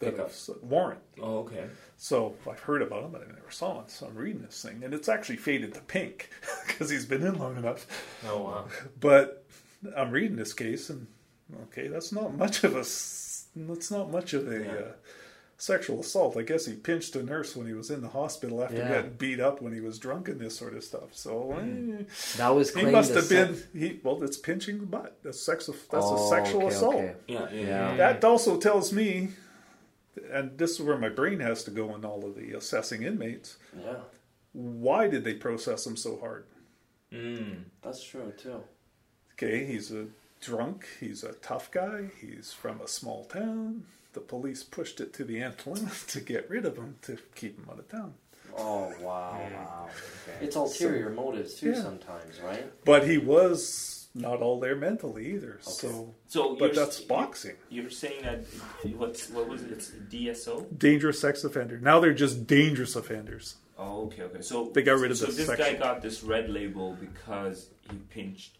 that 0.00 0.10
Pickup. 0.16 0.26
was- 0.26 0.50
warrant 0.62 1.00
Oh, 1.22 1.38
okay. 1.40 1.66
So 1.96 2.34
I've 2.50 2.60
heard 2.60 2.82
about 2.82 3.04
him 3.04 3.10
but 3.12 3.22
I 3.22 3.26
never 3.26 3.50
saw 3.50 3.78
him 3.80 3.84
so 3.88 4.06
I'm 4.06 4.14
reading 4.16 4.42
this 4.42 4.62
thing 4.62 4.82
and 4.84 4.92
it's 4.94 5.08
actually 5.08 5.36
faded 5.36 5.74
to 5.74 5.80
pink 5.80 6.30
because 6.66 6.90
he's 6.90 7.06
been 7.06 7.22
in 7.26 7.38
long 7.38 7.56
enough 7.56 7.86
Oh 8.28 8.42
wow. 8.42 8.64
but 9.00 9.44
I'm 9.96 10.10
reading 10.10 10.36
this 10.36 10.54
case, 10.54 10.88
and 10.88 11.06
okay, 11.64 11.88
that's 11.88 12.10
not 12.10 12.34
much 12.34 12.64
of 12.64 12.74
a 12.74 12.80
s- 12.80 13.48
that's 13.54 13.90
not 13.90 14.10
much 14.10 14.32
of 14.32 14.50
a 14.50 14.58
Yeah. 14.64 14.70
uh, 14.72 14.92
sexual 15.58 16.00
assault. 16.00 16.38
I 16.38 16.42
guess 16.42 16.64
he 16.64 16.72
pinched 16.72 17.14
a 17.16 17.22
nurse 17.22 17.54
when 17.54 17.66
he 17.66 17.74
was 17.74 17.90
in 17.90 18.00
the 18.00 18.08
hospital 18.08 18.64
after 18.64 18.76
Yeah. 18.78 18.88
getting 18.88 19.10
beat 19.12 19.40
up 19.40 19.60
when 19.60 19.74
he 19.74 19.80
was 19.80 19.98
drunk 19.98 20.28
and 20.28 20.40
this 20.40 20.56
sort 20.56 20.74
of 20.74 20.82
stuff. 20.82 21.10
So 21.12 21.52
eh, 21.60 22.04
That 22.38 22.48
was 22.48 22.74
he 22.74 22.86
must 22.86 23.12
have 23.12 23.28
been 23.28 23.56
sex- 23.56 23.66
he. 23.74 24.00
Well, 24.02 24.22
it's 24.24 24.38
pinching 24.38 24.80
the 24.80 24.86
butt. 24.86 25.18
That's 25.22 25.38
sex. 25.40 25.66
That's 25.66 25.78
Oh, 25.92 26.26
a 26.26 26.28
sexual 26.30 26.62
okay, 26.64 26.74
assault. 26.74 26.94
okay. 26.94 27.14
Yeah, 27.28 27.48
yeah, 27.52 27.60
Yeah. 27.60 27.66
yeah. 27.90 27.96
That 27.98 28.24
also 28.24 28.56
tells 28.56 28.90
me, 28.90 29.30
and 30.30 30.56
this 30.58 30.72
is 30.72 30.80
where 30.82 30.98
my 30.98 31.08
brain 31.08 31.40
has 31.40 31.64
to 31.64 31.70
go 31.70 31.94
in 31.94 32.04
all 32.04 32.24
of 32.24 32.34
the 32.36 32.52
assessing 32.52 33.02
inmates. 33.02 33.56
Yeah, 33.78 33.96
Why 34.52 35.08
did 35.08 35.24
they 35.24 35.34
process 35.34 35.86
him 35.86 35.96
so 35.96 36.18
hard? 36.18 36.44
Mm. 37.12 37.64
that's 37.82 38.02
true 38.02 38.32
too. 38.36 38.62
Okay, 39.32 39.64
he's 39.66 39.92
a 39.92 40.06
drunk, 40.40 40.86
he's 41.00 41.22
a 41.24 41.32
tough 41.34 41.70
guy, 41.70 42.10
he's 42.20 42.52
from 42.52 42.80
a 42.80 42.88
small 42.88 43.24
town. 43.24 43.84
The 44.12 44.20
police 44.20 44.62
pushed 44.62 45.00
it 45.00 45.12
to 45.14 45.24
the 45.24 45.40
end 45.40 45.56
limit 45.66 45.92
to 46.08 46.20
get 46.20 46.48
rid 46.48 46.64
of 46.64 46.76
him, 46.76 46.96
to 47.02 47.18
keep 47.34 47.56
him 47.58 47.66
out 47.70 47.78
of 47.80 47.88
town. 47.88 48.14
Oh 48.56 48.92
wow, 49.00 49.40
Wow. 49.52 49.88
Okay. 50.28 50.44
It's 50.46 50.54
ulterior 50.56 51.10
motives 51.10 51.54
too 51.54 51.70
Yeah. 51.70 51.82
sometimes, 51.82 52.40
right? 52.40 52.70
But 52.84 53.08
he 53.08 53.18
was 53.18 54.03
not 54.14 54.40
all 54.40 54.60
there 54.60 54.76
mentally 54.76 55.34
either. 55.34 55.58
So, 55.60 56.14
So, 56.26 56.54
but 56.56 56.74
that's 56.74 57.00
boxing. 57.00 57.56
You're 57.68 57.90
saying 57.90 58.22
that 58.22 58.44
what's 58.96 59.28
what 59.30 59.48
was 59.48 59.62
it? 59.62 59.72
It's 59.72 59.90
DSO. 59.90 60.78
Dangerous 60.78 61.20
sex 61.20 61.42
offender. 61.44 61.78
Now 61.80 61.98
they're 62.00 62.14
just 62.14 62.46
dangerous 62.46 62.94
offenders. 62.96 63.56
Oh, 63.76 64.04
okay, 64.06 64.22
okay. 64.22 64.40
So 64.40 64.70
They 64.72 64.82
got 64.82 65.00
rid 65.00 65.10
of 65.10 65.16
so 65.18 65.26
the 65.26 65.32
this 65.32 65.48
guy 65.56 65.74
got 65.74 66.00
this 66.00 66.22
red 66.22 66.48
label 66.48 66.96
because 67.00 67.70
he 67.90 67.96
pinched. 67.96 68.58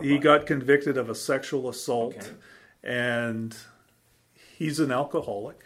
He 0.00 0.18
got 0.18 0.46
convicted 0.46 0.96
of 0.98 1.08
a 1.10 1.14
sexual 1.14 1.68
assault, 1.68 2.16
Okay. 2.16 2.26
and 2.82 3.56
he's 4.56 4.78
an 4.80 4.90
alcoholic. 4.90 5.60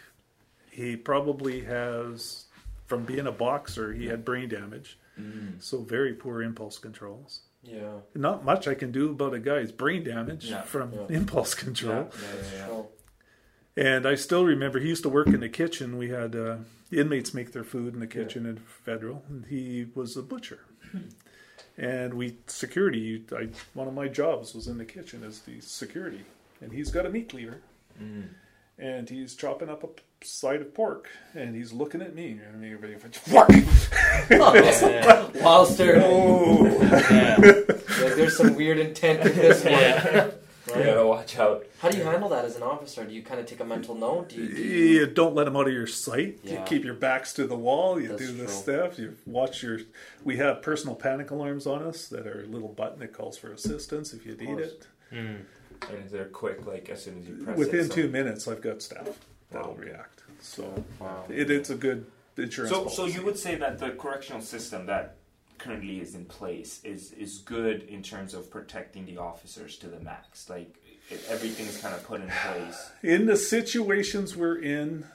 He 0.69 0.95
probably 0.97 1.61
has, 1.63 2.45
from 2.87 3.03
being 3.05 3.25
a 3.27 3.31
boxer, 3.31 3.93
he 3.93 4.07
had 4.07 4.23
brain 4.25 4.47
damage, 4.49 4.97
Mm. 5.19 5.61
so 5.61 5.79
very 5.81 6.13
poor 6.13 6.41
impulse 6.43 6.77
controls. 6.77 7.41
Yeah. 7.67 7.99
Not 8.15 8.43
much 8.45 8.67
I 8.67 8.73
can 8.75 8.91
do 8.91 9.11
about 9.11 9.33
a 9.33 9.39
guy's 9.39 9.71
brain 9.71 10.03
damage 10.03 10.45
Yeah. 10.45 10.61
from 10.61 10.93
Yeah. 10.93 11.05
impulse 11.09 11.53
control. 11.53 12.09
Yeah, 12.11 12.27
yeah, 12.33 12.57
yeah. 12.57 12.65
So, 12.67 12.89
And 13.75 14.05
I 14.07 14.15
still 14.15 14.45
remember 14.45 14.79
he 14.79 14.87
used 14.89 15.03
to 15.03 15.09
work 15.09 15.27
in 15.27 15.39
the 15.41 15.49
kitchen. 15.49 15.97
We 15.97 16.09
had 16.09 16.35
uh, 16.35 16.57
inmates 16.91 17.33
make 17.33 17.51
their 17.51 17.63
food 17.63 17.93
in 17.93 17.99
the 17.99 18.07
kitchen 18.07 18.45
in 18.45 18.57
federal, 18.57 19.23
and 19.29 19.45
he 19.45 19.87
was 19.93 20.17
a 20.17 20.23
butcher. 20.23 20.59
and 21.77 22.13
we 22.15 22.37
security. 22.47 23.23
I, 23.31 23.49
one 23.75 23.87
of 23.87 23.93
my 23.93 24.07
jobs 24.07 24.55
was 24.55 24.67
in 24.67 24.77
the 24.77 24.85
kitchen 24.85 25.23
as 25.23 25.41
the 25.41 25.59
security, 25.61 26.25
and 26.61 26.71
he's 26.71 26.89
got 26.89 27.05
a 27.05 27.09
meat 27.09 27.29
cleaver, 27.29 27.61
Mm. 28.01 28.29
and 28.79 29.09
he's 29.09 29.35
chopping 29.35 29.69
up 29.69 29.83
a 29.83 29.87
p- 29.87 30.03
side 30.23 30.61
of 30.61 30.73
pork, 30.73 31.09
and 31.33 31.55
he's 31.55 31.71
looking 31.73 32.01
at 32.01 32.15
me, 32.15 32.39
and 32.45 32.59
me, 32.61 32.73
fuck. 33.11 33.49
Yeah. 33.49 35.29
Wilster, 35.33 36.01
oh, 36.03 36.65
yeah. 37.11 37.37
like, 38.03 38.15
there's 38.15 38.37
some 38.37 38.55
weird 38.55 38.77
intent 38.79 39.21
in 39.21 39.35
this 39.35 39.63
one. 39.63 39.73
Yeah. 39.73 40.31
You 40.67 40.83
gotta 40.83 41.07
watch 41.07 41.39
out. 41.39 41.65
How 41.79 41.87
do 41.89 41.97
you 41.97 42.03
handle 42.03 42.27
that 42.27 42.43
as 42.43 42.57
an 42.57 42.61
officer? 42.63 43.05
Do 43.05 43.13
you 43.13 43.23
kind 43.23 43.39
of 43.39 43.45
take 43.45 43.61
a 43.61 43.63
mental 43.63 43.95
note? 43.95 44.27
Do 44.27 44.35
you, 44.35 44.49
do 44.53 44.61
you- 44.61 44.85
you 44.99 45.07
don't 45.07 45.33
let 45.33 45.45
them 45.45 45.55
out 45.55 45.65
of 45.65 45.71
your 45.71 45.87
sight. 45.87 46.39
You 46.43 46.61
keep 46.65 46.83
your 46.83 46.93
backs 46.93 47.31
to 47.35 47.47
the 47.47 47.55
wall. 47.55 48.01
You 48.01 48.09
That's 48.09 48.21
do 48.21 48.33
this 48.33 48.61
true. 48.63 48.75
stuff. 48.75 48.99
You 48.99 49.15
watch 49.25 49.63
your. 49.63 49.79
We 50.25 50.35
have 50.37 50.61
personal 50.61 50.93
panic 50.93 51.31
alarms 51.31 51.67
on 51.67 51.83
us 51.83 52.09
that 52.09 52.27
are 52.27 52.43
a 52.43 52.47
little 52.47 52.67
button 52.67 52.99
that 52.99 53.13
calls 53.13 53.37
for 53.37 53.53
assistance 53.53 54.11
if 54.13 54.25
you 54.25 54.35
need 54.35 54.59
it. 54.59 54.85
Mm. 55.13 55.37
And 55.89 56.09
they're 56.09 56.25
quick, 56.25 56.65
like 56.67 56.89
as 56.89 57.01
soon 57.03 57.19
as 57.19 57.29
you 57.29 57.45
press 57.45 57.57
Within 57.57 57.79
it. 57.79 57.87
so- 57.87 57.93
two 57.95 58.09
minutes, 58.09 58.45
I've 58.45 58.61
got 58.61 58.81
staff 58.81 59.07
that'll 59.51 59.71
Wow. 59.73 59.77
react. 59.77 60.23
So 60.41 60.83
Wow. 60.99 61.25
it, 61.29 61.49
it's 61.49 61.69
a 61.69 61.75
good 61.75 62.05
insurance. 62.37 62.71
So, 62.73 62.87
so 62.87 63.05
you 63.05 63.23
would 63.23 63.37
say 63.37 63.55
that 63.55 63.79
the 63.79 63.91
correctional 63.91 64.41
system 64.41 64.85
that 64.87 65.15
currently 65.57 65.99
is 65.99 66.13
in 66.13 66.25
place 66.25 66.81
is 66.83 67.11
is 67.13 67.39
good 67.39 67.81
in 67.83 68.03
terms 68.03 68.33
of 68.35 68.49
protecting 68.51 69.05
the 69.05 69.17
officers 69.17 69.77
to 69.77 69.87
the 69.87 69.99
max. 69.99 70.49
Like 70.49 70.75
it, 71.09 71.21
everything's 71.29 71.77
kind 71.81 71.95
of 71.95 72.03
put 72.03 72.21
in 72.21 72.27
place. 72.29 72.91
in 73.01 73.25
the 73.25 73.35
situations 73.37 74.35
we're 74.35 74.59
in, 74.61 75.05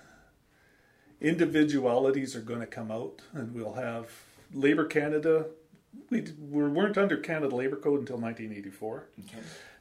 individualities 1.20 2.34
are 2.34 2.40
going 2.40 2.60
to 2.60 2.66
come 2.66 2.90
out, 2.90 3.22
and 3.32 3.54
we'll 3.54 3.74
have 3.74 4.06
Labor 4.52 4.84
Canada. 4.86 5.46
We, 6.10 6.22
d- 6.22 6.32
we 6.50 6.66
weren't 6.68 6.98
under 6.98 7.16
Canada 7.16 7.54
Labor 7.54 7.76
Code 7.76 8.00
until 8.00 8.16
1984. 8.18 9.06
Okay. 9.20 9.38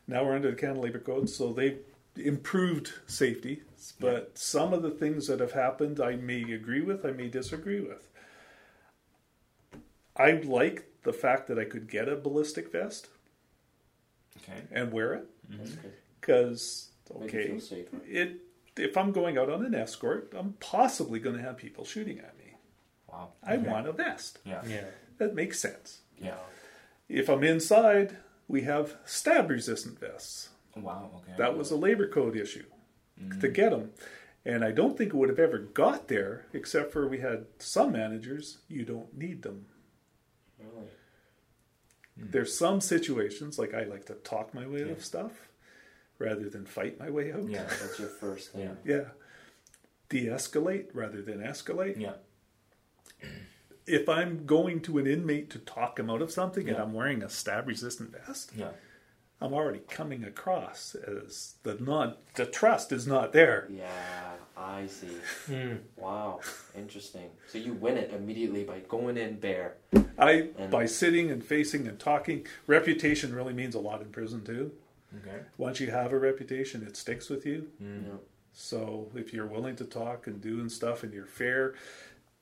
Now 0.07 0.23
we're 0.25 0.35
under 0.35 0.51
the 0.51 0.57
Canada 0.57 0.81
Labor 0.81 0.99
Code, 0.99 1.29
so 1.29 1.53
they've 1.53 1.79
improved 2.15 2.93
safety. 3.07 3.63
But 3.99 4.37
some 4.37 4.73
of 4.73 4.83
the 4.83 4.91
things 4.91 5.27
that 5.27 5.39
have 5.39 5.53
happened, 5.53 5.99
I 5.99 6.15
may 6.15 6.43
agree 6.53 6.81
with, 6.81 7.05
I 7.05 7.11
may 7.11 7.29
disagree 7.29 7.79
with. 7.79 8.07
I 10.15 10.33
like 10.33 10.85
the 11.03 11.13
fact 11.13 11.47
that 11.47 11.57
I 11.57 11.65
could 11.65 11.89
get 11.89 12.07
a 12.07 12.15
ballistic 12.15 12.71
vest 12.71 13.07
Okay. 14.37 14.61
and 14.71 14.91
wear 14.91 15.13
it 15.13 15.27
mm-hmm. 15.51 15.87
because 16.19 16.89
Make 17.19 17.33
you 17.33 17.39
okay, 17.39 17.47
feel 17.49 17.59
safer. 17.59 17.97
it 18.07 18.41
if 18.77 18.95
I'm 18.97 19.11
going 19.11 19.37
out 19.37 19.49
on 19.49 19.65
an 19.65 19.75
escort, 19.75 20.33
I'm 20.37 20.53
possibly 20.59 21.19
going 21.19 21.35
to 21.35 21.41
have 21.41 21.57
people 21.57 21.83
shooting 21.83 22.19
at 22.19 22.37
me. 22.37 22.53
Wow. 23.11 23.33
I 23.43 23.55
Okay. 23.55 23.69
want 23.69 23.87
a 23.87 23.91
vest. 23.91 24.39
Yeah. 24.45 24.61
Yeah. 24.65 24.85
That 25.17 25.35
makes 25.35 25.59
sense. 25.59 25.99
Yeah. 26.17 26.37
If 27.09 27.29
I'm 27.29 27.43
inside, 27.43 28.15
we 28.47 28.61
have 28.61 28.95
stab 29.05 29.49
resistant 29.49 29.99
vests. 29.99 30.49
Wow. 30.75 31.11
Okay. 31.15 31.37
That 31.37 31.57
was 31.57 31.71
a 31.71 31.75
labor 31.75 32.07
code 32.07 32.35
issue 32.35 32.65
to 33.39 33.47
mm. 33.47 33.53
get 33.53 33.71
them. 33.71 33.91
And 34.45 34.63
I 34.63 34.71
don't 34.71 34.97
think 34.97 35.13
it 35.13 35.15
would 35.15 35.29
have 35.29 35.39
ever 35.39 35.59
got 35.59 36.07
there, 36.07 36.45
except 36.53 36.91
for 36.91 37.07
we 37.07 37.19
had 37.19 37.45
some 37.59 37.91
managers, 37.91 38.59
you 38.67 38.83
don't 38.83 39.15
need 39.15 39.43
them. 39.43 39.65
Really? 40.59 40.87
Hmm. 42.15 42.23
Hmm. 42.23 42.31
There's 42.31 42.57
some 42.57 42.81
situations, 42.81 43.59
like 43.59 43.73
I 43.73 43.83
like 43.83 44.05
to 44.05 44.15
talk 44.15 44.53
my 44.53 44.67
way 44.67 44.83
out 44.83 44.89
of 44.89 45.05
stuff 45.05 45.31
rather 46.17 46.49
than 46.49 46.65
fight 46.65 46.99
my 46.99 47.09
way 47.09 47.31
out. 47.31 47.47
Yeah. 47.47 47.63
That's 47.63 47.99
your 47.99 48.09
first 48.09 48.51
thing. 48.53 48.77
Yeah. 48.83 48.95
Yeah. 48.95 49.03
De 50.09 50.25
escalate 50.25 50.87
rather 50.93 51.21
than 51.21 51.39
escalate. 51.39 51.99
Yeah. 51.99 52.13
If 53.87 54.09
I'm 54.09 54.45
going 54.45 54.81
to 54.81 54.97
an 54.97 55.07
inmate 55.07 55.49
to 55.51 55.59
talk 55.59 55.99
him 55.99 56.09
out 56.09 56.21
of 56.21 56.31
something 56.31 56.69
and 56.69 56.77
I'm 56.77 56.93
wearing 56.93 57.23
a 57.23 57.29
stab 57.29 57.67
resistant 57.67 58.11
vest, 58.11 58.51
Yeah. 58.55 58.69
I'm 59.41 59.53
already 59.53 59.79
coming 59.89 60.23
across 60.23 60.95
as 60.95 61.55
the 61.63 61.73
non 61.75 62.15
the 62.35 62.45
trust 62.45 62.91
is 62.91 63.07
not 63.07 63.33
there. 63.33 63.67
Yeah, 63.71 64.33
I 64.55 64.85
see. 64.85 65.07
Mm. 65.49 65.79
Wow, 65.97 66.41
interesting. 66.77 67.29
So 67.47 67.57
you 67.57 67.73
win 67.73 67.97
it 67.97 68.13
immediately 68.13 68.63
by 68.63 68.79
going 68.87 69.17
in 69.17 69.39
bare. 69.39 69.75
I 70.17 70.49
And- 70.57 70.69
by 70.69 70.85
sitting 70.85 71.31
and 71.31 71.43
facing 71.43 71.87
and 71.87 71.99
talking, 71.99 72.45
reputation 72.67 73.33
really 73.33 73.53
means 73.53 73.73
a 73.73 73.79
lot 73.79 74.01
in 74.01 74.09
prison 74.09 74.43
too. 74.43 74.71
Okay. 75.17 75.39
Once 75.57 75.79
you 75.79 75.89
have 75.91 76.13
a 76.13 76.19
reputation, 76.19 76.83
it 76.85 76.95
sticks 76.95 77.27
with 77.29 77.45
you. 77.45 77.71
Mm. 77.81 78.03
Yeah. 78.07 78.13
So 78.53 79.09
if 79.15 79.33
you're 79.33 79.47
willing 79.47 79.75
to 79.77 79.85
talk 79.85 80.27
and 80.27 80.39
do 80.39 80.59
and 80.59 80.71
stuff 80.71 81.03
and 81.03 81.13
you're 81.13 81.25
fair, 81.25 81.73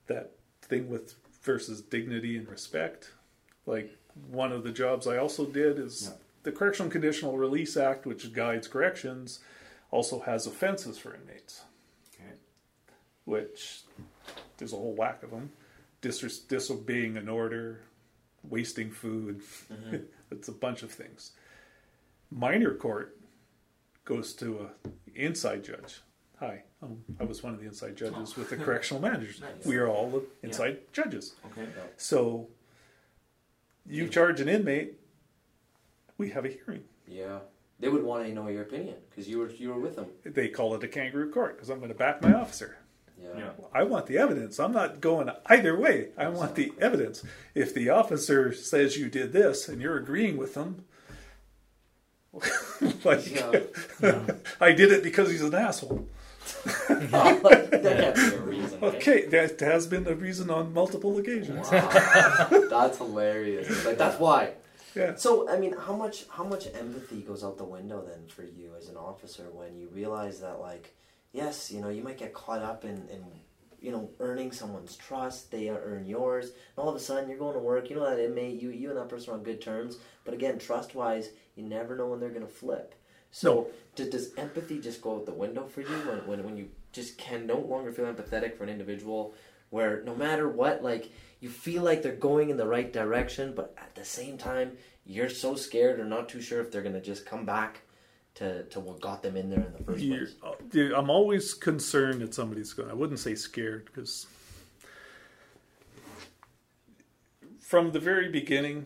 that 0.07 0.31
thing 0.61 0.89
with 0.89 1.15
versus 1.43 1.81
dignity 1.81 2.35
and 2.35 2.47
respect, 2.49 3.11
like 3.65 3.95
one 4.29 4.51
of 4.51 4.63
the 4.63 4.71
jobs 4.71 5.07
I 5.07 5.17
also 5.17 5.45
did 5.45 5.79
is 5.79 6.09
Yeah. 6.11 6.17
The 6.43 6.51
Correctional 6.51 6.91
Conditional 6.91 7.37
Release 7.37 7.75
Act, 7.77 8.05
which 8.05 8.31
guides 8.33 8.67
corrections, 8.67 9.39
also 9.91 10.19
has 10.21 10.45
offenses 10.47 10.97
for 10.97 11.15
inmates, 11.15 11.63
Okay. 12.13 12.31
which 13.25 13.81
there's 14.57 14.73
a 14.73 14.75
whole 14.77 14.93
whack 14.95 15.23
of 15.23 15.31
them. 15.31 15.51
Dis- 16.01 16.39
disobeying 16.39 17.17
an 17.17 17.27
order, 17.27 17.81
wasting 18.43 18.91
food, 18.91 19.41
it's 20.31 20.47
a 20.47 20.51
bunch 20.53 20.83
of 20.83 20.91
things. 20.91 21.31
Minor 22.31 22.73
court 22.75 23.17
goes 24.05 24.33
to 24.35 24.69
a 24.85 24.89
inside 25.15 25.63
judge. 25.63 26.01
Hi, 26.39 26.63
um, 26.81 27.03
I 27.19 27.25
was 27.25 27.43
one 27.43 27.53
of 27.53 27.59
the 27.59 27.65
inside 27.65 27.97
judges 27.97 28.37
with 28.37 28.49
the 28.49 28.55
correctional 28.65 29.01
managers. 29.01 29.41
Nice. 29.41 29.65
We 29.65 29.75
are 29.77 29.89
all 29.89 30.09
the 30.09 30.23
inside 30.41 30.77
judges. 30.93 31.33
Okay. 31.51 31.67
So 31.97 32.47
you 33.85 34.07
charge 34.07 34.39
an 34.39 34.47
inmate, 34.47 34.98
we 36.19 36.29
have 36.29 36.45
a 36.45 36.49
hearing. 36.49 36.83
Yeah. 37.07 37.39
They 37.79 37.87
would 37.87 38.03
want 38.03 38.25
to 38.25 38.33
know 38.33 38.47
your 38.49 38.61
opinion 38.63 38.97
because 39.09 39.27
you 39.27 39.39
were 39.39 39.49
you 39.49 39.69
were 39.69 39.79
with 39.79 39.95
them. 39.95 40.07
They 40.23 40.49
call 40.49 40.75
it 40.75 40.83
a 40.83 40.87
kangaroo 40.87 41.31
court 41.31 41.55
because 41.55 41.69
I'm 41.69 41.79
going 41.79 41.89
to 41.89 41.97
back 41.97 42.21
my 42.21 42.33
officer. 42.33 42.77
Yeah. 43.19 43.29
Yeah. 43.37 43.49
I 43.73 43.83
want 43.83 44.05
the 44.07 44.17
evidence. 44.17 44.59
I'm 44.59 44.73
not 44.73 45.01
going 45.01 45.29
either 45.47 45.77
way. 45.79 46.09
I 46.17 46.27
want 46.27 46.55
the 46.55 46.73
evidence. 46.79 47.23
If 47.55 47.73
the 47.73 47.89
officer 47.89 48.53
says 48.53 48.97
you 48.97 49.09
did 49.09 49.31
this 49.33 49.67
and 49.69 49.81
you're 49.81 49.97
agreeing 49.97 50.35
with 50.37 50.53
them, 50.55 50.83
like 53.03 53.33
Yeah. 53.33 53.61
I 54.61 54.73
did 54.73 54.91
it 54.91 55.01
because 55.01 55.31
he's 55.31 55.41
an 55.41 55.55
asshole. 55.55 56.07
that 56.89 57.69
can't 57.81 58.15
be 58.15 58.21
a 58.35 58.41
reason. 58.41 58.79
right? 58.81 58.95
Okay, 58.95 59.25
that 59.27 59.59
has 59.61 59.87
been 59.87 60.07
a 60.07 60.15
reason 60.15 60.49
on 60.49 60.73
multiple 60.73 61.17
occasions. 61.17 61.69
Wow. 61.71 62.49
that's 62.69 62.97
hilarious. 62.97 63.85
Like 63.85 63.97
that's 63.97 64.19
why. 64.19 64.53
Yeah. 64.95 65.15
So 65.15 65.49
I 65.49 65.57
mean, 65.59 65.75
how 65.77 65.95
much 65.95 66.25
how 66.29 66.43
much 66.43 66.67
empathy 66.73 67.21
goes 67.21 67.43
out 67.43 67.57
the 67.57 67.63
window 67.63 68.03
then 68.05 68.27
for 68.27 68.43
you 68.43 68.71
as 68.77 68.89
an 68.89 68.97
officer 68.97 69.49
when 69.51 69.77
you 69.77 69.87
realize 69.89 70.39
that 70.41 70.59
like, 70.59 70.95
yes, 71.31 71.71
you 71.71 71.81
know, 71.81 71.89
you 71.89 72.03
might 72.03 72.17
get 72.17 72.33
caught 72.33 72.61
up 72.61 72.85
in, 72.85 73.07
in 73.09 73.23
you 73.81 73.91
know 73.91 74.09
earning 74.19 74.51
someone's 74.51 74.95
trust, 74.95 75.51
they 75.51 75.69
earn 75.69 76.05
yours, 76.05 76.45
and 76.45 76.77
all 76.77 76.89
of 76.89 76.95
a 76.95 76.99
sudden 76.99 77.29
you're 77.29 77.39
going 77.39 77.53
to 77.53 77.59
work. 77.59 77.89
You 77.89 77.95
know 77.97 78.09
that 78.09 78.23
inmate, 78.23 78.61
you 78.61 78.69
you 78.69 78.89
and 78.89 78.97
that 78.97 79.09
person 79.09 79.31
are 79.31 79.37
on 79.37 79.43
good 79.43 79.61
terms, 79.61 79.97
but 80.25 80.33
again, 80.33 80.59
trust 80.59 80.95
wise, 80.95 81.29
you 81.55 81.63
never 81.63 81.95
know 81.95 82.07
when 82.07 82.19
they're 82.19 82.29
going 82.29 82.41
to 82.45 82.47
flip. 82.47 82.95
So 83.31 83.67
do- 83.95 84.09
does 84.09 84.33
empathy 84.37 84.79
just 84.79 85.01
go 85.01 85.17
out 85.17 85.25
the 85.25 85.33
window 85.33 85.67
for 85.67 85.81
you 85.81 85.87
when, 85.87 86.27
when 86.27 86.43
when 86.43 86.57
you 86.57 86.69
just 86.91 87.17
can 87.17 87.45
no 87.45 87.59
longer 87.59 87.91
feel 87.91 88.05
empathetic 88.05 88.57
for 88.57 88.63
an 88.63 88.69
individual 88.69 89.35
where 89.69 90.01
no 90.03 90.15
matter 90.15 90.49
what, 90.49 90.83
like 90.83 91.11
you 91.39 91.49
feel 91.49 91.83
like 91.83 92.01
they're 92.01 92.15
going 92.15 92.49
in 92.49 92.57
the 92.57 92.67
right 92.67 92.91
direction, 92.91 93.53
but 93.55 93.73
at 93.77 93.95
the 93.95 94.03
same 94.05 94.37
time, 94.37 94.71
you're 95.05 95.29
so 95.29 95.55
scared 95.55 95.99
or 95.99 96.05
not 96.05 96.29
too 96.29 96.41
sure 96.41 96.61
if 96.61 96.71
they're 96.71 96.81
gonna 96.83 97.01
just 97.01 97.25
come 97.25 97.45
back 97.45 97.81
to, 98.35 98.63
to 98.65 98.79
what 98.79 99.01
got 99.01 99.23
them 99.23 99.35
in 99.37 99.49
there 99.49 99.59
in 99.59 99.73
the 99.73 99.91
1st 99.91 100.01
You're- 100.01 100.17
place. 100.25 100.35
uh, 100.43 100.53
dude, 100.69 100.91
I'm 100.93 101.09
always 101.09 101.53
concerned 101.53 102.21
that 102.21 102.33
somebody's 102.33 102.73
going. 102.73 102.89
I 102.89 102.93
wouldn't 102.93 103.19
say 103.19 103.35
scared 103.35 103.85
because 103.85 104.27
from 107.59 107.91
the 107.91 107.99
very 107.99 108.29
beginning, 108.29 108.85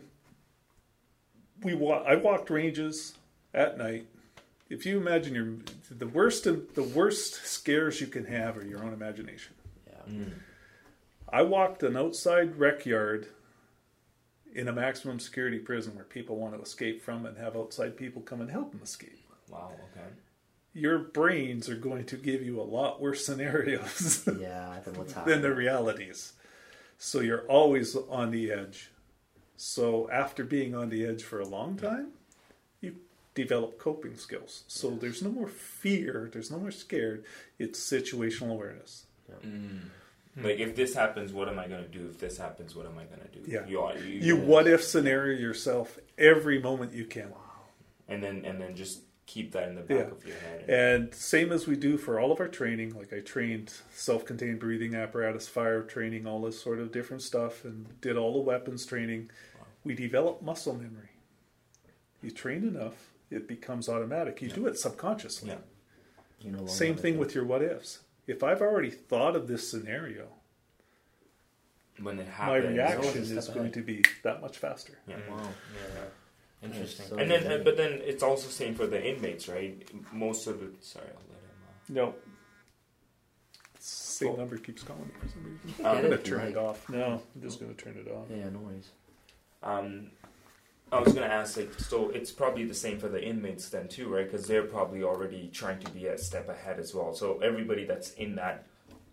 we 1.62 1.74
wa- 1.74 2.02
I 2.06 2.16
walked 2.16 2.50
ranges 2.50 3.14
at 3.52 3.78
night. 3.78 4.06
If 4.70 4.84
you 4.86 4.98
imagine 4.98 5.34
your 5.34 5.54
the 5.90 6.06
worst 6.08 6.44
the 6.44 6.82
worst 6.94 7.46
scares 7.46 8.00
you 8.00 8.06
can 8.06 8.24
have 8.26 8.56
are 8.56 8.64
your 8.64 8.82
own 8.82 8.92
imagination. 8.92 9.54
Yeah. 9.86 10.12
Mm. 10.12 10.32
I 11.34 11.42
walked 11.42 11.82
an 11.82 11.96
outside 11.96 12.60
rec 12.60 12.86
yard 12.86 13.26
in 14.54 14.68
a 14.68 14.72
maximum 14.72 15.18
security 15.18 15.58
prison 15.58 15.96
where 15.96 16.04
people 16.04 16.36
want 16.36 16.54
to 16.54 16.62
escape 16.62 17.02
from 17.02 17.26
and 17.26 17.36
have 17.36 17.56
outside 17.56 17.96
people 17.96 18.22
come 18.22 18.40
and 18.40 18.48
help 18.48 18.70
them 18.70 18.80
escape. 18.84 19.18
Wow. 19.50 19.72
Okay. 19.90 20.06
Your 20.74 21.00
brains 21.00 21.68
are 21.68 21.76
going 21.76 22.04
to 22.04 22.16
give 22.16 22.42
you 22.42 22.60
a 22.60 22.62
lot 22.62 23.00
worse 23.00 23.26
scenarios 23.26 24.24
Yeah, 24.40 24.78
then 24.84 24.94
what's 24.94 25.12
than 25.12 25.42
the 25.42 25.52
realities. 25.52 26.34
So 26.98 27.18
you're 27.18 27.46
always 27.48 27.96
on 27.96 28.30
the 28.30 28.52
edge. 28.52 28.92
So 29.56 30.08
after 30.12 30.44
being 30.44 30.76
on 30.76 30.88
the 30.88 31.04
edge 31.04 31.24
for 31.24 31.40
a 31.40 31.46
long 31.46 31.76
time, 31.76 32.12
you 32.80 32.94
develop 33.34 33.80
coping 33.80 34.16
skills. 34.16 34.62
So 34.68 34.90
there's 34.90 35.20
no 35.20 35.30
more 35.30 35.48
fear, 35.48 36.30
there's 36.32 36.52
no 36.52 36.58
more 36.58 36.70
scared. 36.70 37.24
It's 37.58 37.80
situational 37.80 38.52
awareness. 38.52 39.06
Mm. 39.44 39.80
Hmm. 40.34 40.44
Like 40.46 40.58
if 40.58 40.74
this 40.74 40.94
happens, 40.94 41.32
what 41.32 41.48
am 41.48 41.58
I 41.58 41.68
going 41.68 41.82
to 41.82 41.88
do? 41.88 42.06
If 42.10 42.18
this 42.18 42.36
happens, 42.38 42.74
what 42.74 42.86
am 42.86 42.98
I 42.98 43.04
going 43.04 43.20
to 43.20 43.28
do? 43.38 43.50
Yeah. 43.50 43.66
You, 43.66 43.80
are- 43.80 43.96
you, 43.98 44.20
You 44.20 44.36
what 44.36 44.66
if 44.66 44.82
scenario 44.82 45.38
yourself 45.38 45.98
every 46.18 46.60
moment 46.60 46.92
you 46.92 47.04
can. 47.04 47.32
and 48.08 48.22
then 48.22 48.44
and 48.44 48.60
then 48.60 48.74
just 48.74 49.00
keep 49.26 49.52
that 49.52 49.68
in 49.68 49.74
the 49.74 49.80
back 49.80 49.96
Yeah. 49.98 50.12
of 50.12 50.26
your 50.26 50.36
head. 50.36 50.64
And 50.68 51.14
same 51.14 51.50
as 51.52 51.66
we 51.66 51.76
do 51.76 51.96
for 51.96 52.20
all 52.20 52.30
of 52.30 52.40
our 52.40 52.48
training, 52.48 52.94
like 52.94 53.10
I 53.12 53.20
trained 53.20 53.72
self-contained 53.94 54.58
breathing 54.60 54.94
apparatus, 54.94 55.48
fire 55.48 55.82
training, 55.82 56.26
all 56.26 56.42
this 56.42 56.60
sort 56.60 56.78
of 56.78 56.92
different 56.92 57.22
stuff, 57.22 57.64
and 57.64 57.98
did 58.02 58.16
all 58.18 58.34
the 58.34 58.40
weapons 58.40 58.84
training. 58.84 59.30
We 59.82 59.94
develop 59.94 60.42
muscle 60.42 60.74
memory. 60.74 61.08
You 62.22 62.30
train 62.30 62.64
enough, 62.68 63.12
it 63.30 63.46
becomes 63.48 63.88
automatic. 63.88 64.42
You 64.42 64.48
do 64.50 64.66
it 64.66 64.78
subconsciously. 64.78 65.50
Yeah. 65.50 66.50
No 66.50 66.66
Same 66.66 66.94
thing 66.96 67.16
with 67.16 67.34
your 67.34 67.44
what 67.44 67.62
ifs. 67.62 68.00
If 68.26 68.42
I've 68.42 68.62
already 68.62 68.90
thought 68.90 69.36
of 69.36 69.46
this 69.48 69.68
scenario, 69.70 70.28
when 72.00 72.18
it 72.18 72.26
my 72.38 72.56
reaction 72.56 73.22
is 73.22 73.48
going 73.48 73.58
ahead. 73.60 73.72
to 73.74 73.82
be 73.82 74.02
that 74.22 74.40
much 74.40 74.58
faster. 74.58 74.98
Yeah. 75.06 75.16
Wow. 75.30 75.48
Yeah. 75.74 76.68
Interesting. 76.68 77.06
So- 77.06 77.16
And 77.18 77.30
then, 77.30 77.46
uh, 77.60 77.62
but 77.62 77.76
then 77.76 78.00
it's 78.02 78.22
also 78.22 78.48
same 78.48 78.74
for 78.74 78.86
the 78.86 79.02
inmates, 79.04 79.48
right? 79.48 79.86
Most 80.12 80.46
of 80.46 80.60
the 80.60 80.70
sorry, 80.80 81.06
I'll 81.08 81.22
let 81.30 81.38
him. 81.38 81.94
No. 81.94 82.14
Same 83.78 84.36
number 84.38 84.56
keeps 84.56 84.82
calling 84.82 85.02
me 85.06 85.10
for 85.20 85.28
some 85.28 85.44
reason. 85.44 85.84
Uh, 85.84 85.88
I'm 85.90 85.96
Get 85.96 86.02
gonna 86.10 86.22
turn 86.22 86.38
like- 86.40 86.50
it 86.52 86.56
off. 86.56 86.88
No, 86.88 87.22
I'm 87.34 87.42
just 87.42 87.60
going 87.60 87.74
to 87.74 87.84
turn 87.84 87.96
it 87.98 88.10
off. 88.10 88.26
Yeah, 88.30 88.48
noise. 88.48 88.90
Um, 89.62 90.10
I 90.92 91.00
was 91.00 91.12
gonna 91.12 91.26
ask, 91.26 91.56
like, 91.56 91.72
so 91.78 92.10
it's 92.10 92.30
probably 92.30 92.64
the 92.64 92.74
same 92.74 92.98
for 92.98 93.08
the 93.08 93.22
inmates 93.22 93.68
then 93.68 93.88
too, 93.88 94.08
right? 94.08 94.30
Because 94.30 94.46
they're 94.46 94.62
probably 94.62 95.02
already 95.02 95.50
trying 95.52 95.80
to 95.80 95.90
be 95.90 96.06
a 96.06 96.16
step 96.16 96.48
ahead 96.48 96.78
as 96.78 96.94
well. 96.94 97.14
So 97.14 97.38
everybody 97.40 97.84
that's 97.84 98.12
in 98.12 98.36
that 98.36 98.66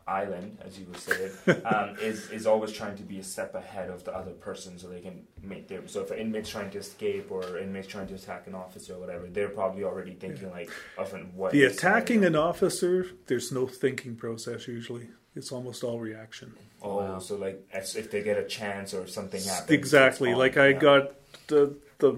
island, 0.07 0.57
as 0.65 0.77
you 0.77 0.85
would 0.85 0.97
say 0.97 1.31
it, 1.47 1.65
um, 1.65 1.95
is 2.01 2.29
is 2.29 2.45
always 2.45 2.71
trying 2.71 2.97
to 2.97 3.03
be 3.03 3.19
a 3.19 3.23
step 3.23 3.55
ahead 3.55 3.89
of 3.89 4.03
the 4.03 4.15
other 4.15 4.31
person, 4.31 4.77
so 4.77 4.87
they 4.87 4.99
can 4.99 5.25
make 5.41 5.67
their. 5.67 5.87
So 5.87 6.01
if 6.01 6.11
an 6.11 6.19
inmate's 6.19 6.49
trying 6.49 6.69
to 6.71 6.79
escape 6.79 7.31
or 7.31 7.57
an 7.57 7.63
inmate's 7.63 7.87
trying 7.87 8.07
to 8.07 8.15
attack 8.15 8.47
an 8.47 8.55
officer 8.55 8.95
or 8.95 8.99
whatever, 8.99 9.27
they're 9.27 9.49
probably 9.49 9.83
already 9.83 10.13
thinking 10.13 10.51
like 10.51 10.69
of 10.97 11.13
an 11.13 11.31
what. 11.35 11.51
The 11.51 11.63
attacking 11.63 12.25
an 12.25 12.35
officer, 12.35 13.07
there's 13.27 13.51
no 13.51 13.67
thinking 13.67 14.15
process 14.15 14.67
usually. 14.67 15.09
It's 15.35 15.51
almost 15.51 15.83
all 15.83 15.99
reaction. 15.99 16.53
Oh, 16.81 16.97
Wow. 16.97 17.19
so 17.19 17.35
like 17.37 17.65
as 17.73 17.95
if 17.95 18.11
they 18.11 18.21
get 18.23 18.37
a 18.37 18.43
chance 18.45 18.93
or 18.93 19.07
something 19.07 19.41
happens. 19.43 19.69
Exactly. 19.71 20.33
on, 20.33 20.39
Like 20.39 20.57
I 20.57 20.69
yeah. 20.69 20.79
got 20.79 21.11
the 21.47 21.75
the 21.99 22.15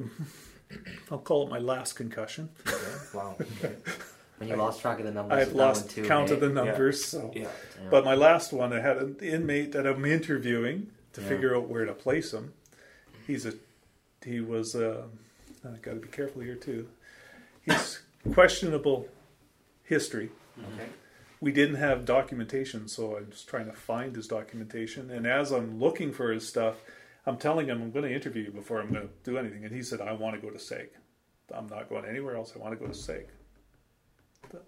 I'll 1.11 1.19
call 1.19 1.45
it 1.45 1.49
my 1.51 1.59
last 1.59 1.93
concussion. 1.93 2.49
Okay, 2.67 2.77
Wow. 3.13 3.35
Okay. 3.57 3.75
When 4.39 4.49
you 4.49 4.55
lost 4.55 4.81
track 4.81 4.99
of 4.99 5.05
the 5.05 5.11
numbers, 5.11 5.35
I 5.35 5.39
with 5.39 5.47
had 5.49 5.57
lost 5.57 5.85
one 5.85 5.93
too, 5.93 6.03
count 6.05 6.31
of 6.31 6.39
the 6.39 6.49
numbers. 6.49 7.05
So, 7.05 7.31
Yeah. 7.35 7.43
Yeah. 7.43 7.89
but 7.91 8.03
my 8.03 8.15
last 8.15 8.51
one, 8.51 8.73
I 8.73 8.81
had 8.81 8.97
an 8.97 9.15
inmate 9.21 9.71
that 9.73 9.85
I'm 9.85 10.03
interviewing 10.05 10.87
to 11.13 11.21
Yeah. 11.21 11.27
figure 11.29 11.55
out 11.55 11.69
where 11.69 11.85
to 11.85 11.93
place 11.93 12.33
him. 12.33 12.53
He's 13.27 13.45
a 13.45 13.53
he 14.25 14.39
was 14.41 14.75
uh, 14.75 15.03
I 15.63 15.77
got 15.81 15.91
to 15.93 15.99
be 15.99 16.07
careful 16.07 16.41
here 16.41 16.55
too. 16.55 16.87
He's 17.61 18.01
questionable 18.33 19.07
history. 19.83 20.29
Okay. 20.57 20.89
We 21.43 21.51
didn't 21.51 21.75
have 21.75 22.05
documentation, 22.05 22.87
so 22.87 23.17
I'm 23.17 23.29
just 23.29 23.49
trying 23.49 23.65
to 23.65 23.73
find 23.73 24.15
his 24.15 24.27
documentation. 24.27 25.11
And 25.11 25.27
as 25.27 25.51
I'm 25.51 25.77
looking 25.77 26.13
for 26.13 26.31
his 26.31 26.47
stuff, 26.47 26.77
I'm 27.25 27.35
telling 27.35 27.67
him 27.67 27.81
I'm 27.81 27.91
going 27.91 28.05
to 28.05 28.15
interview 28.15 28.43
you 28.43 28.51
before 28.51 28.79
I'm 28.79 28.93
going 28.93 29.09
to 29.09 29.13
do 29.29 29.37
anything. 29.37 29.65
And 29.65 29.75
he 29.75 29.83
said, 29.83 29.99
I 29.99 30.13
want 30.13 30.35
to 30.35 30.41
go 30.41 30.49
to 30.49 30.57
SEG. 30.57 30.87
I'm 31.53 31.67
not 31.67 31.89
going 31.89 32.05
anywhere 32.05 32.37
else. 32.37 32.53
I 32.55 32.59
want 32.59 32.79
to 32.79 32.79
go 32.79 32.89
to 32.89 32.97
SEG. 32.97 33.25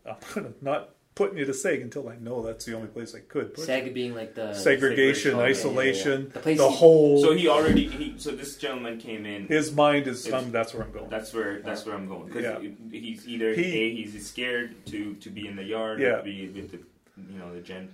I'm 0.06 0.16
gonna 0.34 0.54
not 0.62 0.90
putting 1.16 1.38
you 1.38 1.46
to 1.46 1.54
SEG 1.54 1.82
until 1.82 2.10
I 2.10 2.18
know 2.18 2.42
that's 2.44 2.66
the 2.66 2.74
only 2.76 2.90
place 2.90 3.16
I 3.16 3.20
could. 3.20 3.54
Put 3.54 3.68
you. 3.68 3.74
Seg 3.74 3.94
being 3.94 4.14
like 4.14 4.36
the 4.36 4.54
Segregation, 4.54 5.32
Yeah, 5.32 5.38
yeah, 5.38 5.44
yeah. 5.46 5.50
isolation, 5.52 6.32
The 6.34 6.40
place 6.42 6.58
the 6.58 6.70
he- 6.70 6.76
whole. 6.76 7.22
So 7.22 7.34
he 7.34 7.48
already 7.48 7.88
he 7.88 8.16
so 8.18 8.32
this 8.32 8.58
gentleman 8.58 9.00
came 9.00 9.26
in. 9.26 9.48
his 9.48 9.74
mind 9.74 10.08
is, 10.08 10.32
um, 10.32 10.52
that's 10.52 10.74
where 10.74 10.84
I'm 10.84 10.92
going. 10.92 11.10
That's 11.10 11.34
where 11.34 11.62
that's 11.62 11.86
where 11.86 11.96
I'm 11.96 12.08
going 12.08 12.28
because 12.28 12.44
Yeah. 12.44 12.70
he's 12.92 13.28
either 13.28 13.54
He- 13.54 13.64
a 13.82 13.96
he's 13.96 14.28
scared 14.28 14.86
to 14.88 15.16
to 15.16 15.30
be 15.30 15.48
in 15.48 15.56
the 15.56 15.64
yard 15.64 16.00
Yeah. 16.02 16.20
or 16.20 16.24
be 16.24 16.50
with 16.50 16.72
the 16.72 16.80
you 17.32 17.40
know 17.40 17.54
the 17.56 17.62
gent. 17.62 17.92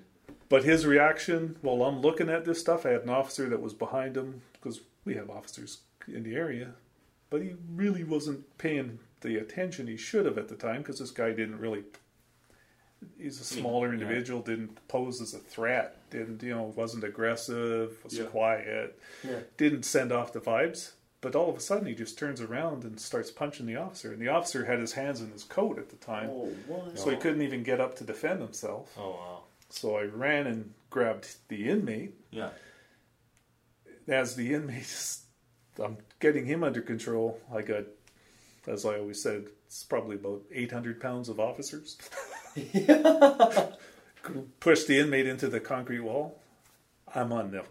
But 0.50 0.64
his 0.64 0.86
reaction 0.86 1.58
while 1.62 1.84
I'm 1.84 2.02
looking 2.02 2.28
at 2.30 2.44
this 2.44 2.60
stuff, 2.60 2.86
I 2.86 2.90
had 2.90 3.04
an 3.04 3.10
officer 3.10 3.48
that 3.50 3.62
was 3.62 3.74
behind 3.74 4.18
him 4.18 4.42
because 4.54 4.82
we 5.06 5.14
have 5.14 5.30
officers 5.30 5.82
in 6.08 6.24
the 6.24 6.36
area, 6.36 6.74
but 7.30 7.42
he 7.42 7.52
really 7.74 8.04
wasn't 8.04 8.58
paying 8.58 9.00
the 9.22 9.38
attention 9.38 9.86
he 9.88 9.96
should 9.96 10.26
have 10.26 10.38
at 10.40 10.48
the 10.50 10.56
time 10.56 10.80
because 10.80 10.98
this 11.00 11.12
guy 11.12 11.30
didn't 11.32 11.60
really. 11.60 11.84
He's 13.18 13.40
a 13.40 13.44
smaller 13.44 13.88
Yeah. 13.88 13.94
individual, 14.02 14.42
didn't 14.42 14.88
pose 14.88 15.22
as 15.22 15.34
a 15.34 15.40
threat, 15.40 15.98
didn't 16.10 16.44
you 16.44 16.52
know, 16.52 16.74
wasn't 16.76 17.04
aggressive, 17.04 18.04
was 18.04 18.18
Yeah. 18.18 18.26
quiet, 18.26 19.00
Yeah. 19.24 19.40
didn't 19.58 19.84
send 19.84 20.12
off 20.12 20.34
the 20.34 20.40
vibes. 20.42 20.92
But 21.20 21.36
all 21.36 21.50
of 21.52 21.56
a 21.56 21.60
sudden, 21.60 21.86
he 21.86 21.94
just 21.94 22.18
turns 22.18 22.42
around 22.42 22.84
and 22.84 23.00
starts 23.00 23.30
punching 23.30 23.68
the 23.68 23.76
officer, 23.76 24.12
and 24.12 24.20
the 24.20 24.28
officer 24.30 24.66
had 24.66 24.80
his 24.80 24.94
hands 24.94 25.22
in 25.22 25.32
his 25.32 25.44
coat 25.44 25.78
at 25.78 25.90
the 25.90 25.96
time, 25.98 26.30
Oh, 26.32 26.52
so 26.96 27.12
he 27.12 27.18
couldn't 27.18 27.44
even 27.44 27.62
get 27.64 27.80
up 27.80 27.96
to 27.98 28.04
defend 28.04 28.42
himself. 28.42 28.94
Oh 28.98 29.12
wow. 29.12 29.44
So 29.70 29.98
I 29.98 30.04
ran 30.04 30.48
and 30.48 30.74
grabbed 30.90 31.36
the 31.48 31.70
inmate. 31.70 32.16
Yeah. 32.32 32.50
As 34.08 34.36
the 34.36 34.54
inmate, 34.54 35.18
I'm 35.80 35.98
getting 36.20 36.46
him 36.48 36.64
under 36.64 36.82
control. 36.82 37.40
I 37.54 37.62
got, 37.62 37.86
as 38.68 38.84
I 38.86 38.98
always 38.98 39.22
said, 39.22 39.48
it's 39.68 39.84
probably 39.84 40.16
about 40.16 40.44
800 40.52 41.00
pounds 41.00 41.30
of 41.30 41.40
officers. 41.40 41.98
Push 44.60 44.84
the 44.86 45.00
inmate 45.00 45.26
into 45.28 45.48
the 45.48 45.60
concrete 45.60 46.00
wall. 46.02 46.40
I'm 47.14 47.32
on 47.34 47.52
the 47.52 47.64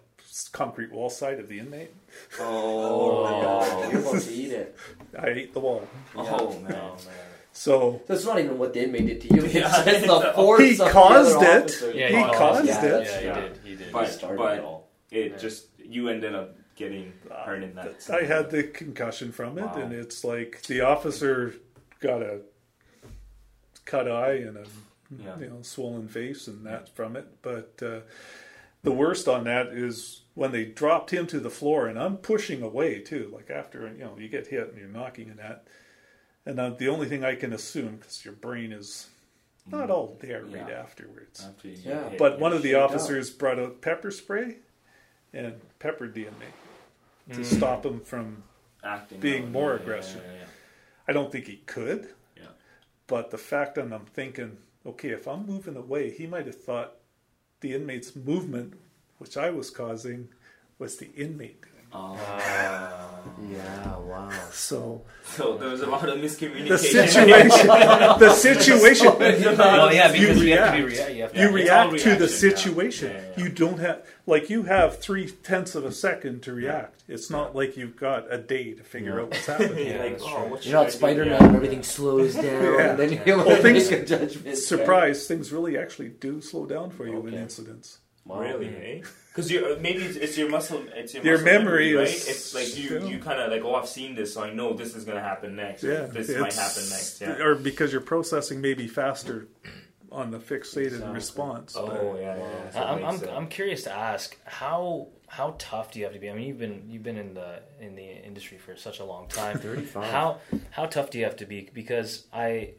concrete 0.53 0.93
wall 0.93 1.11
side 1.11 1.39
of 1.39 1.49
the 1.49 1.59
inmate. 1.61 1.93
Oh, 2.41 3.27
oh. 3.27 3.91
you're 3.91 4.01
about 4.01 4.21
to 4.23 4.33
eat 4.33 4.53
it. 4.53 4.77
I 5.19 5.29
ate 5.29 5.55
the 5.55 5.61
wall. 5.61 5.87
Oh 6.17 6.59
man. 6.61 6.73
Oh 6.75 6.95
man. 7.05 7.15
So 7.53 8.01
So 8.07 8.15
it's 8.15 8.25
not 8.25 8.39
even 8.41 8.59
what 8.59 8.73
the 8.75 8.83
inmate 8.85 9.07
did 9.07 9.21
to 9.23 9.35
you. 9.35 9.43
It's 9.45 9.55
Yeah. 9.55 9.85
just 9.85 10.07
the 10.07 10.33
force 10.35 10.61
He 10.61 10.71
of 10.73 10.79
the 10.79 10.91
caused 10.91 11.37
other 11.37 11.47
it. 11.47 11.63
officer. 11.65 11.93
Yeah, 11.93 12.09
He 12.09 12.17
he 12.17 12.23
caused 12.39 12.67
yeah, 12.67 12.85
it. 12.85 13.05
Yeah, 13.07 13.19
he 13.21 13.25
Yeah. 13.27 13.41
did. 13.41 13.59
He 13.65 13.77
did. 13.77 13.93
But 13.93 14.09
started 14.09 14.39
but 14.39 14.59
it 14.59 14.65
all. 14.65 14.89
it 15.11 15.33
Yeah. 15.33 15.37
just 15.39 15.67
you 15.79 16.09
ended 16.09 16.35
up 16.35 16.57
getting 16.77 17.13
hurt 17.45 17.63
in 17.63 17.75
that. 17.75 18.09
I 18.11 18.23
had 18.25 18.51
the 18.51 18.63
concussion 18.65 19.33
from 19.33 19.59
it, 19.59 19.65
Wow. 19.65 19.75
and 19.77 19.93
it's 19.93 20.25
like 20.25 20.63
the 20.63 20.81
officer 20.83 21.55
got 22.01 22.23
a 22.23 22.41
cut 23.85 24.09
eye 24.11 24.35
and 24.35 24.57
a 24.57 24.67
Yeah. 25.19 25.39
you 25.39 25.49
know 25.49 25.63
swollen 25.63 26.09
face 26.09 26.47
and 26.47 26.65
that 26.67 26.89
from 26.95 27.17
it. 27.17 27.27
But 27.43 27.81
uh, 27.83 28.01
the 28.83 28.93
worst 28.93 29.27
on 29.29 29.45
that 29.45 29.69
is 29.69 30.23
when 30.35 30.53
they 30.53 30.65
dropped 30.65 31.11
him 31.11 31.27
to 31.29 31.41
the 31.41 31.51
floor, 31.51 31.87
and 31.89 31.99
I'm 31.99 32.17
pushing 32.17 32.63
away 32.63 33.01
too. 33.01 33.31
Like 33.35 33.51
after 33.51 33.89
you 33.89 34.05
know 34.05 34.17
you 34.19 34.29
get 34.29 34.47
hit 34.47 34.69
and 34.69 34.79
you're 34.79 34.89
knocking 34.89 35.29
and 35.31 35.39
that, 35.39 35.67
and 36.47 36.59
uh, 36.61 36.71
the 36.71 36.89
only 36.89 37.09
thing 37.09 37.25
I 37.25 37.35
can 37.35 37.53
assume 37.53 37.97
because 37.97 38.25
your 38.25 38.35
brain 38.35 38.73
is 38.73 39.09
not 39.67 39.91
all 39.91 40.17
there 40.21 40.45
right 40.45 40.71
afterwards. 40.71 41.45
After 41.47 41.69
Yeah. 41.69 42.09
hit, 42.11 42.19
But 42.19 42.39
one 42.41 42.53
of 42.53 42.63
the 42.63 42.71
shaken 42.71 42.83
up. 42.83 42.91
officers 42.91 43.31
brought 43.31 43.59
out 43.59 43.81
pepper 43.83 44.11
spray 44.11 44.57
and 45.33 45.61
peppered 45.79 46.15
the 46.15 46.27
inmate 46.27 46.55
to 47.33 47.41
Mm. 47.41 47.45
stop 47.45 47.85
him 47.87 48.01
from 48.01 48.43
acting 48.83 49.21
being 49.21 49.45
out. 49.45 49.51
more 49.51 49.71
Yeah, 49.71 49.77
yeah, 49.77 49.83
aggressive. 49.83 50.23
yeah, 50.25 50.33
yeah. 50.41 50.47
I 51.07 51.13
don't 51.13 51.31
think 51.31 51.47
he 51.47 51.57
could. 51.67 52.09
But 53.11 53.33
the 53.33 53.39
fact 53.39 53.75
that 53.75 53.93
I'm 53.93 54.07
thinking, 54.07 54.59
okay, 54.87 55.09
if 55.09 55.27
I'm 55.27 55.45
moving 55.45 55.75
away, 55.75 56.13
he 56.13 56.29
might 56.29 56.47
have 56.47 56.63
thought 56.63 56.95
the 57.61 57.75
inmate's 57.75 58.15
movement, 58.15 58.75
which 59.19 59.37
I 59.37 59.51
was 59.51 59.69
causing, 59.69 60.29
was 60.79 60.97
the 60.99 61.11
inmate. 61.17 61.65
Oh. 61.93 62.17
Yeah, 63.51 63.97
wow. 63.99 64.31
So 64.53 65.03
So 65.25 65.57
there 65.59 65.69
was 65.71 65.81
a 65.83 65.87
lot 65.87 66.09
of 66.09 66.19
miscommunication. 66.19 66.69
the 66.69 66.79
situation, 66.79 67.67
the 67.67 68.31
situation, 68.33 69.07
Well, 69.19 69.93
yeah, 69.93 70.13
you 70.13 70.29
because 70.29 70.43
you, 70.43 70.57
have 70.57 70.73
to 70.75 70.79
be 70.79 70.85
react. 70.85 71.09
rea- 71.09 71.17
you 71.17 71.23
have 71.23 71.33
to 71.33 71.41
you 71.41 71.51
react 71.51 71.99
to 71.99 72.05
the 72.11 72.11
reaction, 72.11 72.21
yeah. 72.21 72.27
situation. 72.57 73.11
Yeah, 73.13 73.21
yeah. 73.37 73.45
You 73.45 73.49
don't 73.51 73.79
have 73.81 74.07
like 74.27 74.51
you 74.51 74.63
have 74.65 74.99
three 75.01 75.29
tenths 75.31 75.75
of 75.75 75.85
a 75.85 75.93
second 75.93 76.43
to 76.45 76.53
react. 76.53 77.03
It's 77.09 77.29
not 77.31 77.55
like 77.57 77.77
you've 77.77 77.97
got 77.97 78.33
a 78.33 78.39
day 78.39 78.75
to 78.75 78.83
figure 78.85 79.17
Yeah. 79.17 79.23
out 79.23 79.31
what's 79.31 79.47
happening. 79.47 79.87
You're 79.89 79.99
like, 79.99 80.21
oh, 80.23 80.45
what 80.47 80.65
You're 80.67 80.75
not? 80.83 80.93
Spider 80.93 81.25
Man 81.25 81.33
Yeah. 81.41 81.47
and 81.47 81.57
everything 81.57 81.83
slows 81.83 82.35
down, 82.35 82.45
Yeah. 82.45 82.91
and 82.91 82.99
then 82.99 83.13
you're 83.13 83.23
able 83.29 83.45
Well, 83.47 83.63
things- 83.63 83.91
make 83.91 84.01
a 84.01 84.05
judgment. 84.05 84.59
Surprise! 84.59 85.27
Things 85.27 85.53
really 85.53 85.77
actually 85.77 86.09
do 86.11 86.41
slow 86.41 86.67
down 86.67 86.91
for 86.91 87.07
you 87.07 87.27
in 87.27 87.35
incidents. 87.35 87.99
Wow. 88.31 88.41
Really, 88.41 88.69
eh? 88.69 89.03
Because 89.29 89.51
you 89.51 89.77
maybe 89.81 90.03
it's, 90.03 90.17
it's 90.17 90.37
your 90.39 90.49
muscle, 90.51 90.83
it's 90.95 91.15
your, 91.15 91.25
Your 91.25 91.39
muscle 91.39 91.53
memory 91.59 91.95
right? 91.95 92.07
is- 92.09 92.29
It's 92.29 92.55
like 92.55 92.77
you 92.79 92.99
yeah. 93.01 93.07
you 93.07 93.19
kind 93.19 93.41
of 93.41 93.51
like, 93.51 93.63
oh, 93.65 93.75
I've 93.75 93.89
seen 93.89 94.15
this, 94.15 94.35
so 94.35 94.43
I 94.43 94.53
know 94.53 94.73
this 94.73 94.95
is 94.95 95.05
gonna 95.05 95.21
happen 95.21 95.57
next. 95.57 95.83
Yeah, 95.83 96.07
this 96.07 96.29
might 96.29 96.53
happen 96.55 96.85
next. 96.89 97.21
Yeah. 97.21 97.43
or 97.45 97.55
because 97.55 97.93
you're 97.93 98.01
processing 98.15 98.61
maybe 98.61 98.87
faster 98.89 99.49
on 100.13 100.31
the 100.33 100.39
fixated 100.39 100.87
Exactly. 100.87 101.15
response. 101.15 101.77
Oh 101.77 101.87
but- 101.87 102.21
yeah, 102.21 102.37
yeah. 102.37 102.49
yeah. 102.65 102.71
So 102.71 102.79
it 102.81 102.83
I'm, 102.85 103.05
I'm, 103.05 103.15
it- 103.23 103.31
I'm 103.31 103.49
curious 103.49 103.83
to 103.85 103.93
ask 103.93 104.37
how 104.45 105.09
how 105.29 105.55
tough 105.59 105.93
do 105.93 106.01
you 106.01 106.05
have 106.07 106.15
to 106.15 106.19
be? 106.21 106.29
I 106.29 106.35
mean, 106.35 106.47
you've 106.49 106.59
been 106.59 106.83
you've 106.89 107.03
been 107.05 107.17
in 107.19 107.35
the 107.35 107.61
in 107.81 107.95
the 107.95 108.03
industry 108.03 108.59
for 108.59 108.75
such 108.77 108.99
a 108.99 109.05
long 109.05 109.29
time. 109.29 109.59
35. 109.59 110.05
How 110.11 110.39
how 110.71 110.87
tough 110.87 111.11
do 111.11 111.19
you 111.19 111.25
have 111.25 111.37
to 111.37 111.47
be? 111.47 111.71
Because 111.73 112.27
I 112.33 112.75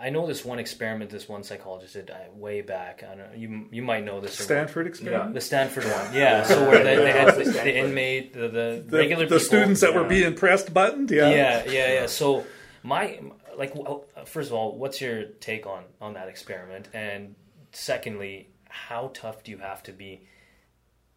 I 0.00 0.10
know 0.10 0.26
this 0.26 0.44
one 0.44 0.58
experiment 0.58 1.10
this 1.10 1.28
one 1.28 1.42
psychologist 1.42 1.94
did 1.94 2.10
uh, 2.10 2.14
way 2.34 2.60
back. 2.60 3.02
I 3.04 3.14
don't 3.14 3.18
know, 3.18 3.36
you 3.36 3.66
you 3.70 3.82
might 3.82 4.04
know 4.04 4.20
this. 4.20 4.38
or- 4.40 4.44
Stanford 4.44 4.86
experiment. 4.86 5.34
the 5.34 5.40
Stanford 5.40 5.84
one, 5.84 6.14
yeah. 6.14 6.42
So 6.44 6.68
where 6.68 6.82
they, 6.84 6.96
they 6.96 7.12
had 7.12 7.34
the, 7.36 7.44
the 7.44 7.76
inmate, 7.78 8.32
the, 8.34 8.48
the, 8.48 8.84
The, 8.86 8.98
regular 8.98 9.24
the 9.24 9.36
people, 9.36 9.40
students 9.40 9.80
that 9.80 9.94
were 9.94 10.04
being 10.04 10.34
pressed 10.34 10.72
buttoned, 10.74 11.10
yeah. 11.10 11.30
yeah, 11.30 11.64
yeah, 11.66 11.92
yeah. 11.94 12.06
So 12.06 12.44
my 12.82 13.20
like, 13.56 13.74
first 14.26 14.50
of 14.50 14.54
all, 14.54 14.76
what's 14.76 15.00
your 15.00 15.24
take 15.40 15.66
on 15.66 15.84
on 16.00 16.14
that 16.14 16.28
experiment? 16.28 16.88
And 16.92 17.34
secondly, 17.72 18.50
how 18.68 19.10
tough 19.14 19.42
do 19.44 19.50
you 19.50 19.58
have 19.58 19.82
to 19.84 19.92
be 19.92 20.26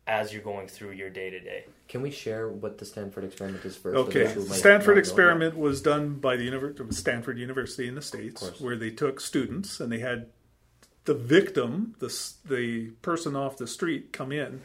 as 0.07 0.31
you're 0.33 0.41
going 0.41 0.67
through 0.67 0.91
your 0.91 1.09
day 1.09 1.29
to 1.29 1.39
day? 1.39 1.65
Can 1.89 2.01
we 2.03 2.11
share 2.11 2.47
what 2.47 2.77
the 2.77 2.85
Stanford 2.85 3.23
experiment 3.23 3.65
is 3.65 3.75
first? 3.75 3.97
Okay, 3.97 4.23
Those 4.25 4.33
who 4.35 4.45
might 4.45 4.59
Stanford 4.59 4.97
experiment 4.99 5.57
was 5.57 5.81
done 5.81 6.13
by 6.19 6.37
the 6.37 6.47
Univer- 6.47 6.93
Stanford 6.93 7.39
University 7.39 7.87
in 7.87 7.95
the 7.95 8.01
states, 8.01 8.61
where 8.61 8.77
they 8.77 8.91
took 8.91 9.19
students 9.19 9.79
and 9.79 9.91
they 9.91 9.97
had 9.97 10.27
the 11.05 11.15
victim, 11.15 11.95
the 11.97 12.15
the 12.47 12.91
person 13.01 13.35
off 13.35 13.57
the 13.57 13.65
street, 13.67 14.13
come 14.13 14.31
in. 14.31 14.61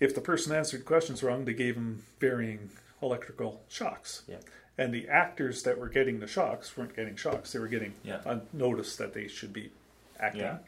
If 0.00 0.12
the 0.14 0.20
person 0.20 0.52
answered 0.52 0.84
questions 0.84 1.22
wrong, 1.22 1.44
they 1.44 1.54
gave 1.54 1.76
them 1.76 2.02
varying 2.18 2.70
electrical 3.00 3.62
shocks. 3.68 4.22
Yeah. 4.26 4.38
And 4.76 4.92
the 4.92 5.06
actors 5.08 5.62
that 5.62 5.78
were 5.78 5.88
getting 5.88 6.18
the 6.18 6.26
shocks 6.26 6.76
weren't 6.76 6.96
getting 6.96 7.14
shocks; 7.14 7.52
they 7.52 7.60
were 7.60 7.68
getting 7.68 7.94
Yeah. 8.02 8.20
a 8.26 8.40
notice 8.52 8.96
that 8.96 9.14
they 9.14 9.28
should 9.28 9.52
be 9.52 9.70
acting. 10.18 10.40
Yeah. 10.40 10.58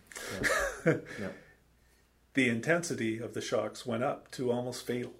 Yeah. 1.20 1.28
The 2.34 2.48
intensity 2.50 3.18
of 3.18 3.34
the 3.34 3.40
shocks 3.40 3.84
went 3.84 4.04
up 4.04 4.30
to 4.32 4.52
almost 4.52 4.86
fatal. 4.86 5.14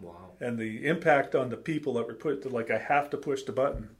Wow. 0.00 0.30
and 0.40 0.58
the 0.58 0.86
impact 0.86 1.34
on 1.34 1.48
the 1.50 1.56
people 1.56 1.94
that 1.94 2.06
were 2.06 2.14
put 2.14 2.42
to 2.42 2.48
like 2.48 2.70
I 2.70 2.78
have 2.78 3.10
to 3.10 3.16
push 3.16 3.42
the 3.42 3.52
button. 3.52 3.90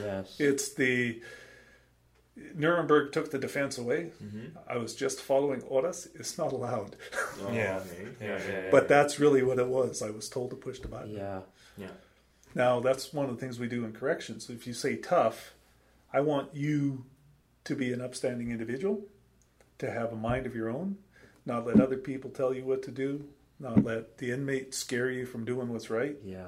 Yes. 0.00 0.36
It's 0.38 0.72
the 0.74 1.20
Nuremberg 2.54 3.12
took 3.12 3.30
the 3.30 3.38
defense 3.38 3.76
away. 3.76 4.12
Mm-hmm. 4.22 4.58
I 4.68 4.78
was 4.78 4.94
just 4.94 5.20
following 5.20 5.62
orders. 5.62 6.08
It's 6.14 6.38
not 6.38 6.52
allowed, 6.52 6.96
Oh, 7.42 7.50
Yeah. 7.52 7.80
Yeah, 7.90 8.06
yeah, 8.20 8.40
yeah. 8.48 8.68
but 8.70 8.88
that's 8.88 9.18
really 9.18 9.42
what 9.42 9.58
it 9.58 9.66
was. 9.68 10.02
I 10.02 10.10
was 10.10 10.28
told 10.28 10.50
to 10.50 10.56
push 10.56 10.78
the 10.80 10.88
button. 10.88 11.14
yeah. 11.14 11.40
yeah. 11.76 11.88
Now 12.54 12.80
that's 12.80 13.12
one 13.12 13.28
of 13.28 13.34
the 13.34 13.40
things 13.40 13.58
we 13.60 13.68
do 13.68 13.84
in 13.84 13.92
corrections. 13.92 14.50
If 14.50 14.66
you 14.66 14.72
say 14.72 14.96
tough, 14.96 15.52
I 16.12 16.20
want 16.20 16.54
you 16.54 17.04
to 17.64 17.76
be 17.76 17.92
an 17.92 18.00
upstanding 18.00 18.50
individual, 18.50 19.02
to 19.78 19.90
have 19.90 20.12
a 20.12 20.16
mind 20.16 20.46
of 20.46 20.54
your 20.56 20.68
own, 20.68 20.96
not 21.46 21.66
let 21.66 21.80
other 21.80 21.96
people 21.96 22.30
tell 22.30 22.52
you 22.52 22.64
what 22.64 22.82
to 22.84 22.90
do, 22.90 23.24
not 23.60 23.84
let 23.84 24.18
the 24.18 24.30
inmate 24.32 24.74
scare 24.74 25.10
you 25.10 25.26
from 25.26 25.44
doing 25.44 25.68
what's 25.68 25.90
right. 25.90 26.16
Yeah. 26.24 26.46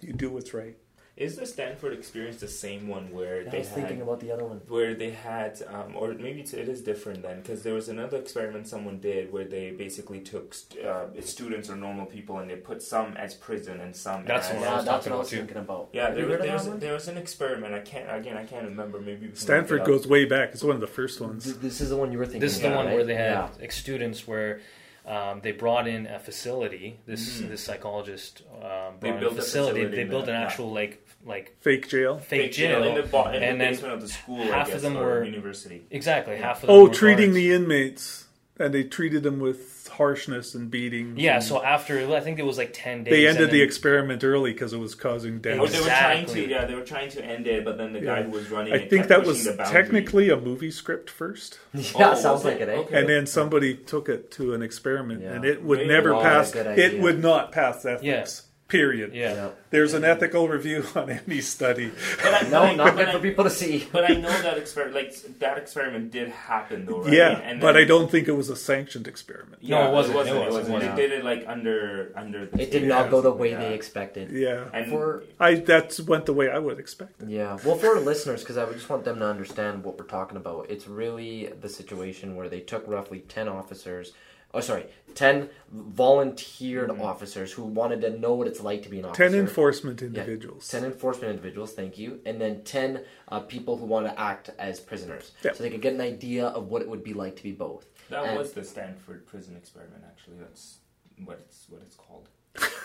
You 0.00 0.12
do 0.12 0.30
what's 0.30 0.52
right. 0.52 0.76
Is 1.14 1.36
the 1.36 1.44
Stanford 1.44 1.92
experience 1.92 2.38
the 2.40 2.48
same 2.48 2.88
one 2.88 3.12
where 3.12 3.42
I 3.46 3.50
they 3.50 3.58
was 3.58 3.68
had 3.68 3.76
thinking 3.76 4.00
about 4.00 4.20
the 4.20 4.32
other 4.32 4.46
one. 4.46 4.62
where 4.66 4.94
they 4.94 5.10
had, 5.10 5.62
um, 5.68 5.94
or 5.94 6.14
maybe 6.14 6.40
it's, 6.40 6.54
it 6.54 6.68
is 6.70 6.80
different 6.80 7.20
then, 7.22 7.42
because 7.42 7.62
there 7.62 7.74
was 7.74 7.90
another 7.90 8.16
experiment 8.16 8.66
someone 8.66 8.98
did 8.98 9.30
where 9.30 9.44
they 9.44 9.72
basically 9.72 10.20
took 10.20 10.54
st- 10.54 10.82
uh, 10.84 11.04
students 11.20 11.68
or 11.68 11.76
normal 11.76 12.06
people 12.06 12.38
and 12.38 12.48
they 12.50 12.56
put 12.56 12.80
some 12.82 13.14
as 13.18 13.34
prison 13.34 13.78
and 13.80 13.94
some 13.94 14.24
That's 14.24 14.46
as 14.48 14.52
the 14.54 14.60
one 14.60 14.64
I 14.64 14.70
Yeah, 14.70 14.76
was 14.76 14.84
that's 14.86 14.96
talking 15.04 15.10
what 15.12 15.16
I 15.16 15.20
was 15.20 15.30
too. 15.30 15.36
thinking 15.36 15.56
about. 15.58 15.88
yeah. 15.92 16.08
Have 16.08 16.18
you 16.18 16.26
There, 16.26 16.36
of 16.38 16.42
there, 16.42 16.54
was, 16.54 16.78
there 16.80 16.94
was 16.94 17.08
an 17.08 17.18
experiment. 17.18 17.74
I 17.74 17.80
can't 17.80 18.10
again. 18.10 18.38
I 18.38 18.44
can't 18.46 18.64
remember. 18.64 18.98
Maybe 18.98 19.30
Stanford 19.34 19.80
look 19.80 19.88
it 19.88 19.92
up. 19.94 19.98
goes 20.00 20.06
way 20.08 20.24
back. 20.24 20.52
It's 20.54 20.64
one 20.64 20.74
of 20.76 20.80
the 20.80 20.86
first 20.86 21.20
ones. 21.20 21.44
Th- 21.44 21.56
This 21.56 21.82
is 21.82 21.90
the 21.90 21.96
one 21.98 22.10
you 22.10 22.18
were 22.18 22.24
thinking. 22.24 22.40
This 22.40 22.54
is 22.54 22.62
the 22.62 22.68
about, 22.68 22.76
one 22.78 22.86
right? 22.86 22.94
where 22.96 23.04
they 23.04 23.14
had 23.16 23.32
Yeah. 23.32 23.48
ex- 23.60 23.76
students 23.76 24.26
where 24.26 24.60
um, 25.06 25.40
they 25.42 25.52
brought 25.52 25.86
in 25.88 26.06
a 26.06 26.18
facility. 26.18 26.98
This 27.06 27.40
Mhm. 27.40 27.48
this 27.48 27.62
psychologist 27.64 28.42
um, 28.62 28.96
They 29.00 29.08
brought 29.08 29.14
in 29.14 29.20
built 29.20 29.32
a 29.34 29.38
a 29.38 29.42
facility. 29.42 29.80
facility 29.80 29.96
They 29.96 30.04
built 30.04 30.26
the- 30.26 30.32
an 30.32 30.40
yeah. 30.40 30.46
actual 30.46 30.72
like 30.72 31.06
like 31.24 31.54
Fake 31.60 31.88
jail. 31.88 32.18
fake 32.18 32.52
jail. 32.52 32.82
in 32.82 32.94
the, 32.96 33.02
bo- 33.04 33.28
in 33.28 33.42
and 33.42 33.60
the 33.60 33.64
then 33.64 33.72
basement 33.74 33.94
of 33.94 34.00
the 34.00 34.08
school. 34.08 34.42
half 34.44 34.70
I 34.70 34.72
of 34.72 34.82
them 34.82 34.96
or 34.96 35.04
were- 35.04 35.24
university. 35.24 35.86
exactly 35.90 36.36
half 36.36 36.62
of 36.62 36.66
them. 36.68 36.70
Oh, 36.76 36.88
were 36.88 36.94
treating 36.94 37.26
guards. 37.30 37.34
the 37.36 37.52
inmates, 37.52 38.24
and 38.62 38.72
they 38.74 38.84
treated 38.84 39.22
them 39.22 39.40
with 39.40 39.88
harshness 39.88 40.54
and 40.54 40.70
beating. 40.70 41.14
yeah. 41.18 41.34
and 41.34 41.44
So 41.44 41.62
after 41.62 41.98
I 42.14 42.20
think 42.20 42.38
it 42.38 42.46
was 42.46 42.56
like 42.56 42.70
ten 42.72 43.04
days. 43.04 43.12
they 43.12 43.26
ended 43.26 43.50
the 43.50 43.60
experiment 43.60 44.24
early 44.24 44.52
because 44.52 44.72
it 44.72 44.78
was 44.78 44.94
causing 44.94 45.40
death. 45.40 45.58
Or 45.58 45.68
they 45.68 45.80
were 45.80 45.86
trying 45.86 46.22
Exactly. 46.22 46.46
to, 46.46 46.50
yeah, 46.50 46.64
they 46.64 46.74
were 46.74 46.84
trying 46.84 47.10
to 47.10 47.24
end 47.24 47.46
it, 47.46 47.64
but 47.64 47.76
then 47.76 47.92
the 47.92 48.00
guy 48.00 48.22
who 48.22 48.30
was 48.30 48.50
running 48.50 48.72
I 48.72 48.76
it 48.76 48.90
think 48.90 49.02
kept 49.02 49.08
that 49.10 49.26
was 49.26 49.44
the 49.44 49.52
boundary. 49.52 49.82
technically 49.82 50.30
a 50.30 50.36
movie 50.36 50.70
script 50.70 51.10
first, 51.10 51.58
Yeah, 51.74 52.12
Oh, 52.12 52.14
sounds 52.14 52.44
like 52.44 52.60
it, 52.60 52.68
eh? 52.68 52.72
Okay. 52.72 52.98
and 53.00 53.08
then 53.08 53.26
somebody 53.26 53.74
took 53.74 54.08
it 54.08 54.30
to 54.32 54.54
an 54.54 54.62
experiment, 54.62 55.22
Yeah. 55.22 55.32
and 55.34 55.44
it 55.44 55.62
would 55.62 55.78
Maybe. 55.80 55.88
never 55.90 56.14
pass. 56.14 56.54
It 56.54 57.00
would 57.00 57.20
not 57.20 57.52
pass 57.52 57.84
ethics. 57.84 58.42
Period. 58.72 59.12
Yeah. 59.14 59.34
Yeah. 59.34 59.48
There's 59.70 59.92
an 59.94 60.02
ethical 60.04 60.48
review 60.48 60.84
on 60.94 61.10
any 61.10 61.40
study. 61.42 61.92
But 62.22 62.34
I, 62.34 62.40
No, 62.48 62.60
but 62.66 62.76
not 62.76 62.86
but 62.86 62.96
good 62.96 63.08
I- 63.08 63.12
for 63.12 63.18
people 63.20 63.44
to 63.44 63.50
see. 63.50 63.86
But 63.92 64.10
I 64.10 64.14
know 64.14 64.30
that 64.46 64.56
experiment, 64.56 64.96
like 64.96 65.38
that 65.40 65.58
experiment, 65.58 66.10
did 66.10 66.28
happen 66.30 66.86
though, 66.86 67.02
right? 67.02 67.12
Yeah, 67.12 67.38
And 67.38 67.60
but 67.60 67.72
then- 67.74 67.82
I 67.82 67.84
don't 67.86 68.10
think 68.10 68.28
it 68.28 68.32
was 68.42 68.48
a 68.48 68.56
sanctioned 68.56 69.06
experiment. 69.06 69.62
No, 69.62 69.88
it 69.88 69.92
wasn't. 69.92 70.14
It 70.16 70.18
wasn't. 70.18 70.36
It 70.36 70.40
It 70.40 70.52
wasn't, 70.52 70.72
wasn't. 70.74 70.82
yeah. 70.90 70.96
They 70.96 71.02
did 71.08 71.12
it 71.20 71.24
like 71.24 71.44
under 71.46 72.12
under. 72.16 72.46
The 72.46 72.62
It 72.62 72.70
did 72.70 72.84
not 72.88 73.10
go 73.10 73.20
the 73.20 73.30
way 73.32 73.50
yeah. 73.50 73.58
they 73.60 73.74
expected. 73.74 74.30
Yeah, 74.30 74.64
And 74.72 74.90
For 74.90 75.22
I 75.38 75.54
that's 75.56 76.00
went 76.00 76.24
the 76.26 76.32
way 76.40 76.48
I 76.50 76.58
would 76.58 76.78
expect. 76.78 77.22
Yeah. 77.26 77.58
Well, 77.64 77.76
for 77.76 77.88
our 77.88 78.00
listeners, 78.00 78.40
because 78.42 78.56
I 78.56 78.64
would 78.64 78.76
just 78.80 78.88
want 78.88 79.04
them 79.04 79.18
to 79.18 79.26
understand 79.26 79.84
what 79.84 79.98
we're 79.98 80.06
talking 80.18 80.38
about. 80.38 80.70
It's 80.70 80.86
really 80.88 81.34
the 81.64 81.68
situation 81.68 82.36
where 82.36 82.48
they 82.48 82.60
took 82.60 82.84
roughly 82.88 83.20
ten 83.20 83.48
officers. 83.48 84.12
Oh, 84.54 84.60
sorry, 84.60 84.86
ten 85.14 85.48
volunteered 85.70 86.90
Mhm. 86.90 87.00
officers 87.00 87.52
who 87.52 87.62
wanted 87.64 88.00
to 88.02 88.10
know 88.18 88.34
what 88.34 88.46
it's 88.46 88.60
like 88.60 88.82
to 88.82 88.88
be 88.90 88.98
an 88.98 89.06
officer. 89.06 89.28
Ten 89.30 89.38
enforcement 89.38 90.02
individuals. 90.02 90.68
Ten 90.68 90.84
enforcement 90.84 91.30
individuals, 91.30 91.72
thank 91.72 91.96
you, 91.98 92.20
and 92.26 92.40
then 92.40 92.62
ten 92.64 93.04
uh, 93.28 93.40
people 93.40 93.78
who 93.78 93.86
want 93.86 94.06
to 94.06 94.20
act 94.20 94.50
as 94.58 94.78
prisoners, 94.80 95.32
Yeah. 95.42 95.52
so 95.54 95.62
they 95.62 95.70
could 95.70 95.80
get 95.80 95.94
an 95.94 96.00
idea 96.02 96.46
of 96.48 96.68
what 96.68 96.82
it 96.82 96.88
would 96.88 97.02
be 97.02 97.14
like 97.14 97.36
to 97.36 97.42
be 97.42 97.52
both. 97.52 97.86
That 98.10 98.24
And- 98.26 98.38
was 98.38 98.52
the 98.52 98.62
Stanford 98.64 99.26
prison 99.26 99.56
experiment. 99.56 100.04
Actually, 100.06 100.36
that's 100.38 100.78
what 101.24 101.38
it's 101.40 101.66
what 101.70 101.80
it's 101.82 101.96
called. 101.96 102.28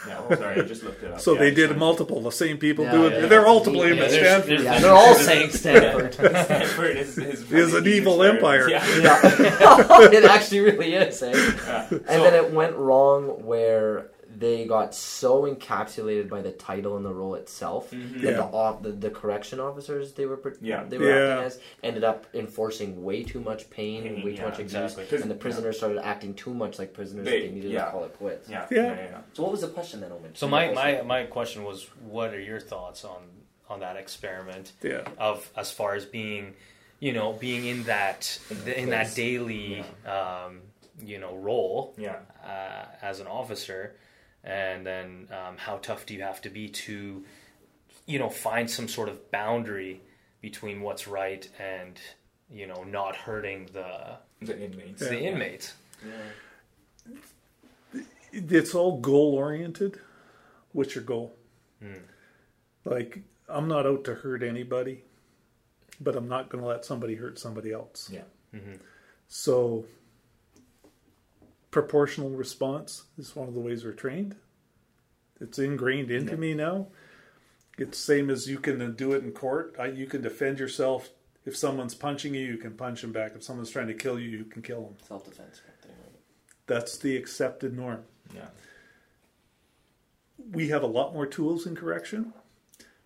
Yeah, 0.08 0.36
sorry, 0.36 0.62
I 0.62 0.64
just 0.66 0.84
looked 0.84 1.04
it 1.04 1.12
up. 1.12 1.20
So 1.20 1.34
Yeah, 1.34 1.40
they 1.40 1.52
did 1.52 1.78
multiple. 1.78 2.22
The 2.22 2.32
same 2.32 2.58
people 2.58 2.86
Yeah, 2.86 2.92
do 2.94 3.08
it. 3.08 3.14
yeah, 3.22 3.26
They're 3.28 3.42
yeah. 3.42 3.48
all 3.48 3.62
to 3.62 3.70
blame 3.70 3.98
Yeah, 3.98 4.04
at 4.04 4.12
Stanford. 4.12 4.62
Yeah, 4.62 4.80
they're 4.80 4.94
all 4.94 5.14
saying 5.30 5.50
Stanford. 5.52 6.14
Stanford 6.46 6.98
is 6.98 7.18
is, 7.18 7.52
Is 7.52 7.74
an 7.74 7.86
evil 7.86 8.24
empire. 8.24 8.70
Yeah. 8.70 8.86
yeah, 9.00 9.20
it 10.12 10.24
actually 10.24 10.62
really 10.62 10.94
is. 10.94 11.22
Eh? 11.22 11.32
Yeah. 11.34 11.88
And 11.92 12.06
So- 12.08 12.24
then 12.24 12.34
it 12.36 12.54
went 12.54 12.76
wrong 12.78 13.44
where 13.46 14.10
they 14.40 14.66
got 14.66 14.94
so 14.94 15.44
encapsulated 15.44 16.30
by 16.30 16.42
the 16.42 16.52
title 16.52 16.96
and 16.98 17.06
the 17.06 17.14
role 17.14 17.36
itself 17.36 17.90
Mhm. 17.92 18.22
that 18.22 18.24
Yeah. 18.24 18.32
the, 18.38 18.44
off, 18.44 18.84
the 18.84 18.92
the 18.92 19.10
correction 19.10 19.60
officers 19.60 20.14
they 20.14 20.26
were 20.26 20.38
pr- 20.38 20.50
Yeah. 20.62 20.84
they 20.84 20.98
were 20.98 21.10
Yeah. 21.10 21.30
acting 21.34 21.46
as 21.46 21.60
ended 21.82 22.04
up 22.04 22.26
enforcing 22.34 23.04
way 23.04 23.24
too 23.24 23.40
much 23.40 23.70
pain, 23.70 24.04
Pain, 24.04 24.16
way 24.24 24.32
too 24.36 24.42
yeah, 24.42 24.50
much 24.50 24.60
abuse, 24.60 24.98
and 25.12 25.32
the 25.32 25.36
prisoners 25.36 25.78
started 25.78 26.00
acting 26.06 26.34
too 26.34 26.54
much 26.54 26.78
like 26.78 26.94
prisoners 26.94 27.26
They- 27.26 27.42
that 27.42 27.48
they 27.48 27.54
needed 27.54 27.72
yeah. 27.72 27.86
to 27.86 27.92
call 27.92 28.04
it 28.04 28.14
quits. 28.18 28.48
Yeah, 28.50 28.68
Yeah. 28.70 28.78
yeah, 28.82 28.96
yeah, 28.96 29.04
yeah. 29.06 29.22
So 29.34 29.44
what 29.44 29.52
was 29.52 29.62
the 29.62 29.70
question 29.70 30.02
then, 30.02 30.12
Omid? 30.12 30.38
So 30.38 30.48
my, 30.48 30.72
my 30.74 31.02
my 31.02 31.24
question 31.26 31.64
was, 31.64 31.88
what 32.02 32.34
are 32.34 32.40
your 32.40 32.60
thoughts 32.60 33.04
on 33.06 33.22
on 33.70 33.80
that 33.82 33.96
experiment 33.98 34.72
Yeah. 34.82 35.02
of 35.18 35.52
as 35.58 35.72
far 35.72 35.96
as 35.96 36.06
being, 36.06 36.54
you 37.00 37.12
know, 37.12 37.34
being 37.34 37.66
in 37.66 37.84
that 37.84 38.40
in 38.76 38.90
that 38.92 39.06
place. 39.08 39.16
daily, 39.16 39.84
um, 40.06 40.62
you 41.04 41.18
know, 41.20 41.36
role 41.36 41.94
Yeah. 41.98 42.20
uh, 42.46 42.86
as 43.02 43.20
an 43.20 43.28
officer, 43.28 43.96
and 44.48 44.86
then 44.86 45.28
um, 45.32 45.58
how 45.58 45.78
tough 45.78 46.06
do 46.06 46.14
you 46.14 46.22
have 46.22 46.42
to 46.42 46.50
be 46.50 46.70
to, 46.70 47.24
you 48.06 48.18
know, 48.18 48.30
find 48.30 48.72
some 48.72 48.88
sort 48.88 49.10
of 49.10 49.30
boundary 49.30 50.00
between 50.42 50.82
what's 50.82 51.08
right 51.08 51.50
and 51.60 52.00
you 52.50 52.66
know 52.66 52.84
not 52.84 53.16
hurting 53.16 53.68
the 53.74 54.16
The 54.42 54.58
inmates. 54.58 55.02
Yeah. 55.02 55.10
the 55.10 55.20
inmates. 55.20 55.74
It's 58.32 58.74
all 58.74 59.00
goal 59.00 59.34
oriented. 59.36 60.00
What's 60.72 60.96
your 60.96 61.04
goal? 61.04 61.36
Hmm. 61.82 62.04
Like 62.86 63.20
I'm 63.50 63.68
not 63.68 63.86
out 63.86 64.06
to 64.06 64.16
hurt 64.16 64.44
anybody, 64.44 65.04
but 66.00 66.16
I'm 66.16 66.28
not 66.30 66.50
going 66.50 66.62
to 66.64 66.68
let 66.70 66.86
somebody 66.86 67.16
hurt 67.16 67.40
somebody 67.40 67.72
else. 67.74 68.10
Yeah. 68.12 68.22
So 69.28 69.86
proportional 71.82 72.32
response 72.32 73.04
is 73.20 73.36
one 73.36 73.48
of 73.48 73.54
the 73.54 73.60
ways 73.60 73.86
we're 73.86 73.92
trained. 73.92 74.36
It's 75.40 75.60
ingrained 75.60 76.10
into 76.10 76.32
Yeah. 76.32 76.38
me 76.40 76.54
now. 76.56 76.88
It's 77.78 78.00
same 78.00 78.32
as 78.32 78.50
you 78.50 78.58
can 78.58 78.96
do 78.96 79.12
it 79.14 79.24
in 79.24 79.32
court. 79.32 79.76
I, 79.78 79.86
you 79.90 80.08
can 80.08 80.24
defend 80.24 80.58
yourself. 80.58 81.12
If 81.46 81.56
someone's 81.56 81.94
punching 81.94 82.34
you, 82.34 82.44
you 82.44 82.58
can 82.58 82.74
punch 82.74 83.04
him 83.04 83.12
back. 83.12 83.34
If 83.36 83.44
someone's 83.44 83.70
trying 83.70 83.86
to 83.90 83.94
kill 83.94 84.18
you, 84.18 84.28
you 84.28 84.46
can 84.46 84.64
kill 84.64 84.86
them. 84.86 84.96
self 85.08 85.24
defense. 85.26 85.62
That's 86.66 86.98
the 86.98 87.16
accepted 87.16 87.78
norm. 87.78 88.06
Yeah. 88.34 88.48
We 90.52 90.70
have 90.70 90.82
a 90.82 90.88
lot 90.88 91.14
more 91.14 91.28
tools 91.28 91.68
in 91.68 91.76
correction 91.76 92.34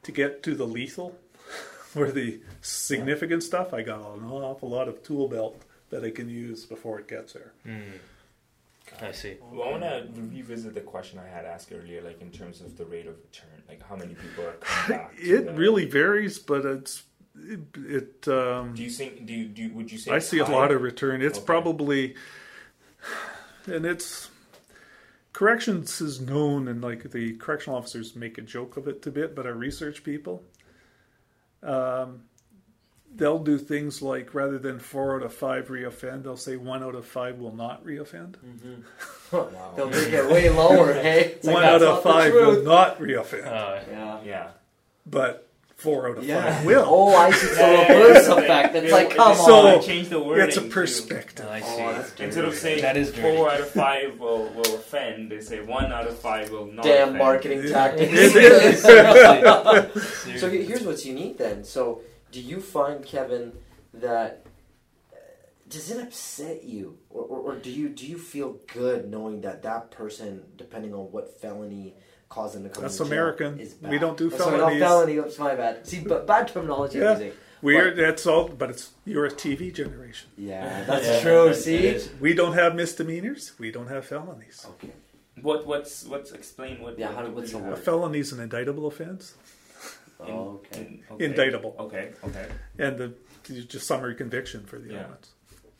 to 0.03 0.13
get 0.13 0.43
to 0.43 0.55
the 0.55 0.65
lethal 0.65 1.19
or 1.95 2.09
the 2.09 2.39
significant 2.61 3.43
stuff, 3.43 3.74
I 3.74 3.82
got 3.82 3.99
an 4.17 4.24
awful 4.24 4.69
lot 4.69 4.88
of 4.88 5.03
tool 5.03 5.28
belt 5.28 5.61
that 5.89 6.05
I 6.05 6.09
can 6.11 6.30
use 6.30 6.65
before 6.65 6.99
it 7.01 7.09
gets 7.09 7.34
there. 7.34 7.51
I 8.99 9.11
see. 9.11 9.37
Well, 9.41 9.67
I 9.67 9.71
want 9.71 9.83
to 9.83 10.21
revisit 10.21 10.73
the 10.73 10.81
question 10.81 11.17
I 11.19 11.27
had 11.27 11.45
asked 11.45 11.71
earlier, 11.71 12.01
like 12.01 12.21
in 12.21 12.29
terms 12.31 12.61
of 12.61 12.77
the 12.77 12.85
rate 12.85 13.07
of 13.07 13.15
return, 13.17 13.63
like 13.67 13.81
how 13.87 13.95
many 13.95 14.13
people 14.15 14.43
are 14.45 14.53
coming 14.59 14.99
back. 14.99 15.13
It 15.17 15.45
the- 15.45 15.53
really 15.53 15.85
varies, 15.85 16.37
but 16.39 16.65
it's 16.65 17.03
it. 17.35 17.59
it 17.77 18.27
um, 18.27 18.73
Do 18.75 18.83
you 18.83 18.89
think? 18.89 19.25
Do 19.25 19.33
you, 19.33 19.45
do 19.47 19.61
you, 19.63 19.73
would 19.73 19.91
you 19.91 19.97
say? 19.97 20.11
I 20.11 20.17
it's 20.17 20.27
see 20.27 20.39
a 20.39 20.45
lot 20.45 20.71
of 20.71 20.81
return. 20.81 21.21
It's 21.21 21.37
Okay. 21.37 21.45
probably, 21.45 22.15
and 23.65 23.85
it's 23.85 24.29
corrections 25.33 26.01
is 26.01 26.19
known, 26.21 26.67
and 26.67 26.81
like 26.83 27.11
the 27.11 27.33
correctional 27.37 27.77
officers 27.77 28.15
make 28.15 28.37
a 28.37 28.41
joke 28.41 28.77
of 28.77 28.87
it 28.87 29.05
a 29.07 29.11
bit, 29.11 29.33
but 29.35 29.45
our 29.47 29.53
research 29.53 30.03
people, 30.03 30.43
um, 31.63 32.23
they'll 33.16 33.39
do 33.43 33.57
things 33.57 34.01
like 34.01 34.34
rather 34.34 34.57
than 34.57 34.80
four 34.80 35.16
out 35.16 35.24
of 35.24 35.34
five 35.34 35.68
reoffend, 35.68 36.24
they'll 36.24 36.38
say 36.38 36.55
one 36.57 36.84
out 36.84 36.95
of 36.95 37.05
five 37.05 37.39
will 37.39 37.55
not 37.55 37.86
reoffend. 37.86 38.36
They'll 39.32 39.89
make 39.89 40.09
it 40.14 40.30
way 40.30 40.49
lower, 40.49 40.93
hey? 41.01 41.36
Like, 41.43 41.53
one 41.53 41.64
out 41.64 41.82
of 41.82 42.03
five 42.03 42.34
will 42.34 42.64
not 42.64 42.99
reoffend, 42.99 43.45
Uh, 43.47 43.80
Yeah. 43.89 44.20
Yeah. 44.26 44.47
but 45.05 45.47
four 45.78 46.09
out 46.09 46.18
of 46.20 46.24
Yeah. 46.26 46.57
five 46.57 46.66
will. 46.66 46.86
Oh, 46.88 47.16
I 47.16 47.32
see. 47.32 47.47
So 47.47 47.53
Yeah, 47.62 47.88
the 47.88 47.93
yeah, 47.93 47.99
reverse 48.03 48.28
yeah. 48.28 48.34
effect. 48.36 48.76
It's 48.76 48.88
Yeah, 48.88 48.93
like, 48.93 49.09
it 49.12 49.18
come 49.18 49.32
just- 49.34 49.45
So- 49.45 49.68
on. 49.68 49.82
change 49.82 50.09
the 50.09 50.20
wording. 50.20 50.47
it's 50.47 50.57
a 50.57 50.62
too. 50.62 50.70
perspective. 50.70 51.45
I 51.49 51.62
Oh, 51.62 51.64
see. 51.64 51.78
that's 51.84 52.09
dirty. 52.12 52.24
Instead 52.26 52.45
of 52.45 52.55
saying 52.55 52.82
That 52.84 52.97
is 52.97 53.12
dirty. 53.12 53.22
four 53.36 53.49
out 53.51 53.59
of 53.62 53.70
five 53.70 54.20
will, 54.20 54.45
will 54.55 54.76
offend, 54.76 55.32
they 55.32 55.39
say 55.41 55.59
one 55.62 55.91
out 55.91 56.05
of 56.07 56.18
five 56.20 56.51
will 56.51 56.68
not. 56.68 56.84
Damn 56.86 57.09
offend. 57.09 57.18
marketing 57.18 57.64
tactics. 57.70 58.12
It 58.14 58.36
is. 58.36 58.82
Seriously. 58.84 60.38
So 60.38 60.49
here's 60.49 60.84
what's 60.84 61.05
unique 61.05 61.38
then. 61.39 61.64
So 61.64 62.01
do 62.32 62.39
you 62.41 62.59
find 62.61 63.03
Kevin 63.05 63.53
that 63.93 64.45
uh, 65.13 65.15
does 65.67 65.91
it 65.91 66.01
upset 66.01 66.63
you, 66.63 66.97
or, 67.09 67.23
or, 67.23 67.39
or 67.39 67.55
do 67.55 67.69
you 67.71 67.89
do 67.89 68.05
you 68.05 68.17
feel 68.17 68.57
good 68.73 69.09
knowing 69.09 69.41
that 69.41 69.63
that 69.63 69.91
person, 69.91 70.43
depending 70.57 70.93
on 70.93 71.11
what 71.11 71.39
felony 71.41 71.95
caused 72.29 72.55
them 72.55 72.63
to 72.63 72.69
come 72.69 72.84
That's 72.84 72.97
to 72.97 73.03
jail, 73.03 73.11
American. 73.13 73.59
is 73.59 73.75
We 73.82 73.97
don't 73.99 74.17
do 74.17 74.32
Oh, 74.34 74.38
sorry, 74.38 74.57
not 74.57 74.69
felonies. 74.69 74.82
felony. 74.82 75.15
Oops, 75.17 75.39
my 75.39 75.55
bad. 75.55 75.86
See, 75.88 75.99
but 75.99 76.25
bad 76.25 76.47
terminology. 76.47 76.99
Yeah. 76.99 77.13
I'm. 77.17 77.32
We're 77.61 77.93
that's 77.93 78.25
all, 78.25 78.47
but 78.47 78.71
it's 78.71 78.89
you're 79.05 79.25
a 79.25 79.29
TV 79.32 79.71
generation. 79.71 80.29
Yeah, 80.36 80.84
that's 80.88 81.05
Yeah, 81.05 81.21
true. 81.21 81.49
that- 81.49 81.55
see. 81.55 82.01
We 82.19 82.34
don't 82.34 82.53
have 82.53 82.73
misdemeanors. 82.75 83.51
We 83.59 83.69
don't 83.71 83.88
have 83.88 84.03
felonies. 84.05 84.65
Okay. 84.71 84.91
What 85.41 85.67
what's 85.67 86.05
what's 86.05 86.32
explain 86.32 86.82
what? 86.82 86.97
Yeah, 86.97 87.07
what 87.09 87.15
how- 87.17 87.25
do 87.25 87.32
what's 87.34 87.51
the 87.51 87.59
have? 87.59 87.73
A 87.73 87.75
felony 87.77 88.19
is 88.19 88.32
an 88.34 88.39
indictable 88.39 88.88
offense, 88.88 89.36
In- 90.28 90.34
okay. 90.34 91.03
okay. 91.11 91.26
Indictable. 91.26 91.76
Okay. 91.80 92.11
Okay. 92.24 92.47
and 92.80 92.97
the 92.97 93.13
just 93.43 93.88
summary 93.88 94.15
conviction 94.15 94.65
for 94.65 94.80
the 94.80 94.93
Yeah. 94.93 94.99
elements. 94.99 95.30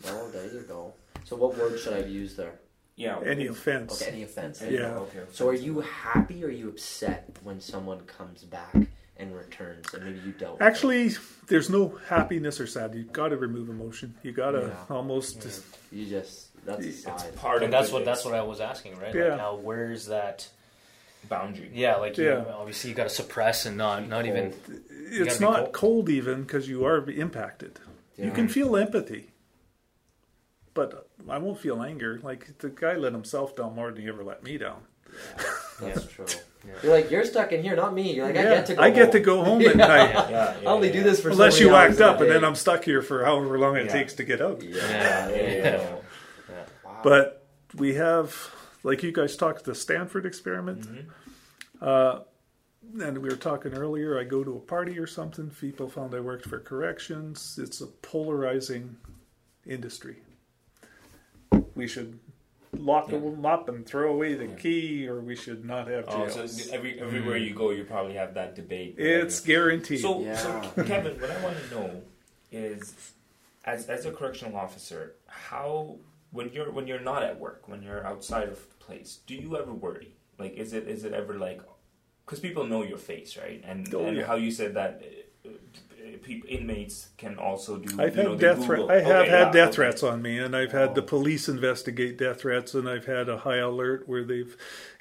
Oh, 0.08 0.30
there 0.32 0.46
you 0.52 0.62
go. 0.68 0.94
So 1.26 1.36
what 1.36 1.58
word 1.58 1.80
should 1.80 1.94
I 1.94 2.00
use 2.00 2.36
there? 2.36 2.60
Yeah. 2.96 3.20
Any 3.26 3.48
offense. 3.48 4.02
Okay, 4.02 4.12
any 4.12 4.24
offense. 4.24 4.62
Yeah. 4.62 4.96
Okay. 4.98 5.20
So 5.32 5.48
are 5.50 5.54
you 5.54 5.82
happy 5.82 6.44
or 6.44 6.48
are 6.48 6.52
you 6.52 6.70
upset 6.70 7.38
when 7.44 7.60
someone 7.60 8.02
comes 8.02 8.44
back 8.44 8.76
and 9.18 9.36
returns 9.36 9.94
and 9.94 10.04
maybe 10.04 10.20
you 10.26 10.32
don't? 10.34 10.62
Actually, 10.62 11.12
there's 11.48 11.70
no 11.70 11.98
happiness 12.08 12.60
or 12.60 12.68
sad. 12.68 12.96
You 12.96 13.04
got 13.04 13.30
to 13.30 13.38
remove 13.38 13.70
emotion. 13.70 14.16
You 14.24 14.32
got 14.32 14.52
to 14.52 14.68
Yeah. 14.90 14.96
almost. 14.96 15.46
you 15.92 16.06
just 16.08 16.48
that's 16.66 16.86
It's 16.86 17.04
side. 17.04 17.36
part 17.36 17.58
of 17.58 17.64
And 17.64 17.74
that's 17.74 17.92
what 17.92 18.06
that's 18.06 18.26
what 18.26 18.34
I 18.34 18.42
was 18.44 18.60
asking, 18.60 18.98
right? 19.00 19.14
Yeah. 19.14 19.30
Like 19.30 19.40
how 19.40 19.56
where's 19.56 20.08
that? 20.08 20.48
Boundary. 21.28 21.70
Yeah, 21.74 21.96
like 21.98 22.18
you 22.18 22.26
Yeah. 22.26 22.44
obviously 22.54 22.90
you 22.90 22.96
got 22.96 23.04
to 23.04 23.10
suppress 23.10 23.66
and 23.66 23.78
not 23.78 24.08
not 24.08 24.26
even. 24.26 24.54
It's 24.90 25.18
gotta 25.28 25.40
be 25.40 25.46
not 25.46 25.56
cold. 25.58 25.74
cold 25.74 26.10
even 26.10 26.44
because 26.44 26.68
you 26.70 26.86
are 26.86 26.98
impacted. 27.10 27.80
You 28.18 28.32
can 28.32 28.48
feel 28.48 28.76
empathy, 28.76 29.32
but 30.74 31.08
I 31.28 31.38
won't 31.40 31.60
feel 31.60 31.82
anger. 31.82 32.20
Like 32.22 32.58
the 32.60 32.70
guy 32.70 32.96
let 32.96 33.14
himself 33.14 33.56
down 33.56 33.76
more 33.76 33.92
than 33.92 34.02
he 34.02 34.08
ever 34.08 34.24
let 34.24 34.44
me 34.44 34.58
down. 34.58 34.84
That's 35.82 36.06
true. 36.06 36.26
Yeah. 36.66 36.74
You're 36.84 36.92
like 36.94 37.10
you're 37.12 37.26
stuck 37.26 37.52
in 37.52 37.64
here, 37.64 37.76
not 37.76 37.94
me. 37.96 38.14
You're 38.14 38.28
like 38.28 38.38
I 38.38 38.44
get 38.44 38.66
to 38.68 38.76
go. 38.76 38.82
I 38.84 38.90
get 38.92 39.04
home. 39.06 39.12
to 39.14 39.20
go 39.20 39.44
home 39.44 39.62
at 39.68 39.76
night. 39.76 40.14
Yeah. 40.14 40.30
yeah 40.30 40.58
I 40.62 40.66
only 40.66 40.88
yeah. 40.90 40.94
do 40.94 41.04
this 41.04 41.20
for 41.20 41.30
so 41.30 41.34
Unless 41.34 41.54
many 41.56 41.66
you 41.66 41.76
hours 41.76 42.00
act 42.00 42.02
up, 42.02 42.22
and 42.22 42.30
then 42.30 42.44
I'm 42.46 42.54
stuck 42.56 42.84
here 42.84 43.02
for 43.02 43.26
however 43.26 43.58
long 43.58 43.76
it 43.78 43.88
Yeah. 43.88 43.92
takes 43.92 44.14
to 44.16 44.24
get 44.24 44.42
out. 44.42 44.62
Yeah, 44.62 44.76
Yeah, 44.76 45.28
there 45.28 45.50
you 45.52 45.58
yeah. 45.58 45.96
Wow. 46.86 47.00
But 47.04 47.48
we 47.76 47.96
have, 47.96 48.52
like 48.84 49.04
you 49.04 49.12
guys 49.12 49.36
talked 49.36 49.64
the 49.66 49.76
Stanford 49.76 50.26
experiment, 50.26 50.88
Mhm. 50.88 51.06
uh, 51.82 52.20
and 53.02 53.18
we 53.20 53.30
were 53.30 53.36
talking 53.36 53.74
earlier. 53.74 54.18
I 54.20 54.24
go 54.24 54.44
to 54.44 54.56
a 54.58 54.60
party 54.60 54.98
or 55.00 55.08
something. 55.08 55.50
People 55.52 55.88
found 55.90 56.14
I 56.16 56.20
worked 56.20 56.46
for 56.48 56.60
corrections. 56.60 57.58
It's 57.62 57.80
a 57.82 57.88
polarizing 57.88 58.98
industry. 59.66 60.18
We 61.76 61.88
should 61.88 62.20
lock 62.74 63.12
Yeah. 63.12 63.20
them 63.20 63.46
up 63.46 63.70
and 63.70 63.86
throw 63.86 64.12
away 64.14 64.34
the 64.34 64.48
Yeah. 64.48 64.56
key, 64.56 65.08
or 65.08 65.20
we 65.22 65.36
should 65.36 65.64
not 65.66 65.88
have 65.88 66.06
Oh, 66.08 66.28
jails. 66.28 66.64
so 66.68 66.74
every 66.74 67.00
everywhere 67.00 67.38
you 67.38 67.54
go, 67.54 67.72
you 67.72 67.84
probably 67.84 68.14
have 68.14 68.34
that 68.34 68.56
debate. 68.56 68.96
it's 68.98 69.40
guaranteed. 69.42 70.00
So, 70.00 70.22
Yeah. 70.22 70.36
so 70.36 70.84
Kevin, 70.84 71.20
what 71.20 71.30
I 71.30 71.44
want 71.44 71.58
to 71.58 71.70
know 71.76 72.02
is, 72.52 73.14
as 73.66 73.88
as 73.90 74.06
a 74.06 74.12
correctional 74.12 74.56
officer, 74.58 75.16
how 75.28 76.00
when 76.32 76.52
you're 76.54 76.72
when 76.72 76.88
you're 76.88 77.00
not 77.02 77.24
at 77.24 77.40
work, 77.40 77.68
when 77.68 77.82
you're 77.84 78.06
outside 78.06 78.50
of 78.50 78.60
the 78.70 78.76
place, 78.86 79.20
do 79.28 79.36
you 79.36 79.58
ever 79.58 79.74
worry? 79.74 80.16
Like, 80.38 80.54
is 80.54 80.74
it 80.74 80.88
is 80.88 81.04
it 81.04 81.14
ever 81.14 81.38
like, 81.38 81.62
because 82.26 82.40
people 82.40 82.66
know 82.66 82.84
your 82.84 82.98
face, 82.98 83.38
right? 83.38 83.62
And 83.66 83.94
Oh, 83.94 84.06
and 84.08 84.18
yeah. 84.18 84.26
how 84.28 84.36
you 84.36 84.52
said 84.52 84.74
that. 84.76 85.02
Uh, 85.46 85.50
People, 86.24 86.50
inmates 86.50 87.10
can 87.18 87.38
also 87.38 87.78
do. 87.78 87.96
I've 87.98 88.16
you 88.16 88.24
know, 88.24 88.32
had 88.32 88.40
they 88.40 88.48
death. 88.48 88.70
I 88.90 88.96
have 89.00 89.28
Okay, 89.28 89.32
had 89.32 89.46
yeah, 89.46 89.52
death 89.52 89.70
okay. 89.70 89.76
threats 89.76 90.04
on 90.04 90.22
me, 90.22 90.38
and 90.38 90.56
I've 90.56 90.72
had 90.72 90.94
the 90.96 91.02
Oh. 91.02 91.06
police 91.06 91.48
investigate 91.50 92.18
death 92.18 92.42
threats, 92.42 92.74
and 92.76 92.88
I've 92.90 93.06
had 93.06 93.30
a 93.30 93.38
high 93.40 93.58
alert 93.58 94.08
where 94.08 94.24
they've 94.24 94.56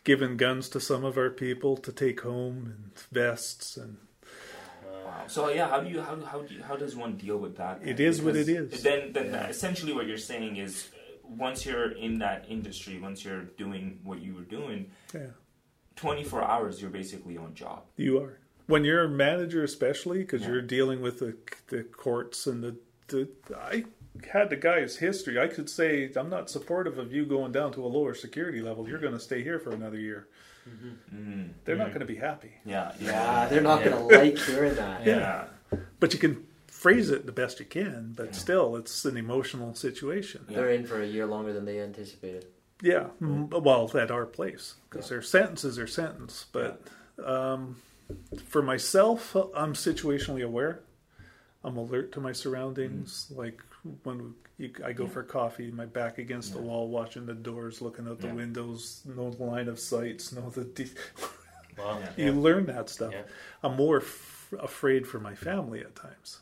given 0.04 0.36
guns 0.36 0.68
to 0.70 0.80
some 0.80 1.04
of 1.04 1.18
our 1.18 1.30
people 1.30 1.76
to 1.78 1.92
take 1.92 2.20
home 2.20 2.56
and 2.66 2.92
vests, 3.12 3.76
and 3.76 3.98
Wow. 5.04 5.24
So 5.28 5.48
yeah, 5.50 5.68
how 5.68 5.80
do 5.80 5.88
you 5.90 6.00
how 6.00 6.16
how 6.24 6.42
do 6.42 6.54
you, 6.54 6.62
how 6.62 6.76
does 6.76 6.94
one 6.96 7.16
deal 7.16 7.38
with 7.38 7.56
that? 7.56 7.80
It 7.84 8.00
is 8.00 8.18
is 8.18 8.24
what 8.24 8.36
it 8.36 8.48
is. 8.48 8.82
Then 8.82 9.12
then 9.12 9.26
Yeah. 9.26 9.46
essentially 9.48 9.92
what 9.92 10.06
you're 10.06 10.18
saying 10.18 10.56
is, 10.56 10.88
uh, 10.94 10.99
once 11.36 11.64
you're 11.66 11.92
in 11.92 12.18
that 12.18 12.44
industry, 12.48 12.98
once 13.00 13.24
you're 13.24 13.44
doing 13.56 14.00
what 14.04 14.20
you 14.20 14.34
were 14.34 14.42
doing, 14.42 14.90
yeah, 15.14 15.26
24 15.96 16.42
hours 16.44 16.80
you're 16.80 16.90
basically 16.90 17.36
on 17.36 17.54
job. 17.54 17.82
you 17.96 18.18
are. 18.20 18.38
When 18.66 18.84
you're 18.84 19.04
a 19.04 19.08
manager, 19.08 19.64
especially 19.64 20.18
because 20.18 20.42
Yeah. 20.42 20.48
you're 20.50 20.62
dealing 20.62 21.00
with 21.02 21.18
the 21.18 21.36
the 21.68 21.82
courts 21.84 22.46
and 22.46 22.62
the, 22.62 22.76
the 23.08 23.28
I 23.56 23.84
had 24.32 24.48
the 24.50 24.56
guy's 24.56 24.96
history. 24.98 25.40
I 25.40 25.48
could 25.48 25.68
say 25.68 26.10
I'm 26.16 26.28
not 26.30 26.48
supportive 26.50 26.96
of 26.98 27.12
you 27.12 27.24
going 27.26 27.52
down 27.52 27.72
to 27.72 27.84
a 27.84 27.88
lower 27.88 28.14
security 28.14 28.60
level. 28.60 28.88
You're 28.88 28.98
going 29.00 29.12
to 29.14 29.20
stay 29.20 29.42
here 29.42 29.58
for 29.58 29.70
another 29.72 29.98
year. 29.98 30.28
Mm. 31.12 31.50
They're 31.64 31.76
not 31.76 31.88
going 31.88 32.00
to 32.00 32.06
be 32.06 32.16
happy. 32.16 32.52
Yeah, 32.64 32.92
yeah, 33.00 33.46
they're 33.48 33.60
not 33.62 33.80
Yeah. 33.84 33.90
gonna 33.90 34.06
like 34.06 34.38
hearing 34.38 34.74
that. 34.74 35.04
yeah. 35.06 35.44
But 35.98 36.12
you 36.12 36.18
can 36.18 36.46
phrase 36.80 37.10
it 37.10 37.26
the 37.26 37.32
best 37.32 37.60
you 37.60 37.66
can. 37.66 38.14
But 38.16 38.26
Yeah. 38.26 38.32
still, 38.32 38.76
it's 38.76 39.04
an 39.04 39.16
emotional 39.16 39.74
situation. 39.74 40.46
Yeah. 40.48 40.56
They're 40.56 40.70
in 40.70 40.86
for 40.86 41.00
a 41.02 41.06
year 41.06 41.26
longer 41.26 41.52
than 41.52 41.64
they 41.66 41.78
anticipated. 41.80 42.46
Yeah, 42.82 43.08
well, 43.20 43.90
at 43.94 44.10
our 44.10 44.24
place 44.24 44.76
because 44.88 45.10
their 45.10 45.20
sentences 45.20 45.78
are 45.78 45.86
sentence. 45.86 46.46
But 46.50 46.80
um, 47.22 47.76
for 48.46 48.62
myself, 48.62 49.36
I'm 49.54 49.74
situationally 49.74 50.42
aware. 50.42 50.80
I'm 51.62 51.76
alert 51.76 52.12
to 52.12 52.20
my 52.22 52.32
surroundings. 52.32 53.30
Like 53.36 53.60
when 54.04 54.34
you, 54.56 54.72
I 54.82 54.92
go 54.94 55.04
Yeah. 55.04 55.10
for 55.10 55.22
coffee, 55.22 55.70
my 55.70 55.84
back 55.84 56.16
against 56.16 56.54
the 56.54 56.60
wall, 56.62 56.88
watching 56.88 57.26
the 57.26 57.34
doors, 57.34 57.82
looking 57.82 58.08
out 58.08 58.20
the 58.20 58.28
windows, 58.34 59.02
no 59.04 59.24
line 59.38 59.68
of 59.68 59.78
sights, 59.78 60.32
no 60.32 60.48
the. 60.48 60.64
De- 60.64 60.88
Wow. 61.78 61.98
Yeah. 62.00 62.12
You 62.26 62.32
learn 62.32 62.64
that 62.66 62.88
stuff. 62.88 63.12
Yeah. 63.12 63.22
I'm 63.62 63.76
more 63.76 63.98
f- 63.98 64.52
afraid 64.58 65.06
for 65.06 65.20
my 65.20 65.34
family 65.34 65.80
at 65.80 65.94
times. 65.96 66.40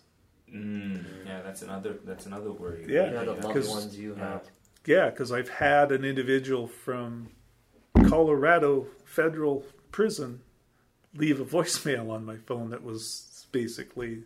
Mm. 0.54 1.04
Yeah, 1.26 1.42
that's 1.42 1.62
another 1.62 1.98
that's 2.04 2.26
another 2.26 2.52
worry. 2.52 2.84
Yeah. 2.88 3.06
You 3.06 3.10
know, 3.12 3.24
the 3.24 3.32
loved 3.32 3.42
'cause- 3.54 3.68
ones 3.68 3.98
you 3.98 4.14
have. 4.14 4.42
Yeah, 4.86 5.10
because 5.10 5.30
I've 5.32 5.48
had 5.50 5.92
an 5.92 6.04
individual 6.04 6.66
from 6.66 7.28
Colorado 8.06 8.86
federal 9.04 9.64
prison 9.90 10.40
leave 11.14 11.40
a 11.40 11.44
voicemail 11.44 12.10
on 12.10 12.24
my 12.24 12.36
phone 12.36 12.70
that 12.70 12.82
was 12.82 13.27
basically 13.52 14.22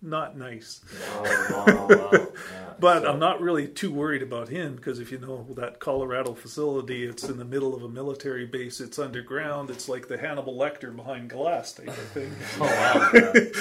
not 0.00 0.36
nice. 0.36 0.80
Oh, 1.12 1.64
wow, 1.66 1.86
wow. 1.88 2.10
Yeah. 2.52 2.74
But 2.78 3.02
So- 3.02 3.08
I'm 3.12 3.18
not 3.18 3.40
really 3.40 3.66
too 3.68 3.92
worried 3.92 4.22
about 4.22 4.48
him 4.48 4.76
because 4.76 4.98
if 5.00 5.10
you 5.10 5.18
know 5.18 5.46
that 5.56 5.80
Colorado 5.80 6.34
facility, 6.34 7.04
it's 7.04 7.24
in 7.24 7.38
the 7.38 7.44
middle 7.44 7.74
of 7.74 7.82
a 7.82 7.88
military 7.88 8.46
base. 8.46 8.80
It's 8.80 8.98
underground. 8.98 9.70
It's 9.70 9.88
like 9.88 10.06
the 10.08 10.16
Hannibal 10.18 10.54
Lecter 10.56 10.94
behind 10.94 11.30
glass 11.30 11.72
type 11.72 11.88
of 11.88 11.94
thing. 11.96 12.32
Oh 12.60 12.66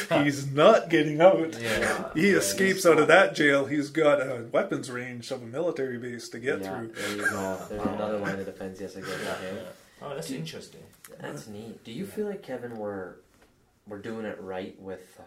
wow. 0.09 0.23
He's 0.23 0.51
not 0.51 0.89
getting 0.89 1.19
out. 1.21 1.59
Yeah. 1.59 2.09
He 2.13 2.29
escapes 2.31 2.85
out 2.85 2.99
of 2.99 3.07
that 3.07 3.35
jail. 3.35 3.65
He's 3.65 3.89
got 3.89 4.19
a 4.21 4.45
weapons 4.51 4.91
range 4.91 5.31
of 5.31 5.41
a 5.41 5.45
military 5.47 5.97
base 5.97 6.29
to 6.29 6.39
get 6.39 6.61
yeah, 6.61 6.77
through. 6.79 6.87
there 6.89 7.15
you 7.15 7.29
go. 7.29 7.57
There's 7.69 7.81
another 7.81 8.17
line 8.19 8.39
of 8.39 8.45
defense. 8.45 8.79
Yes, 8.79 8.95
I 8.97 9.01
get 9.01 9.23
that. 9.25 9.37
hey? 9.39 9.57
Oh, 10.01 10.13
that's 10.13 10.29
interesting. 10.31 10.83
That's 11.19 11.47
neat. 11.47 11.83
Do 11.83 11.91
you 11.91 12.05
feel 12.05 12.27
like 12.27 12.43
Kevin, 12.43 12.77
we're 12.77 13.13
we're 13.87 13.99
doing 13.99 14.25
it 14.25 14.39
right 14.41 14.79
with 14.79 15.19
uh, 15.19 15.23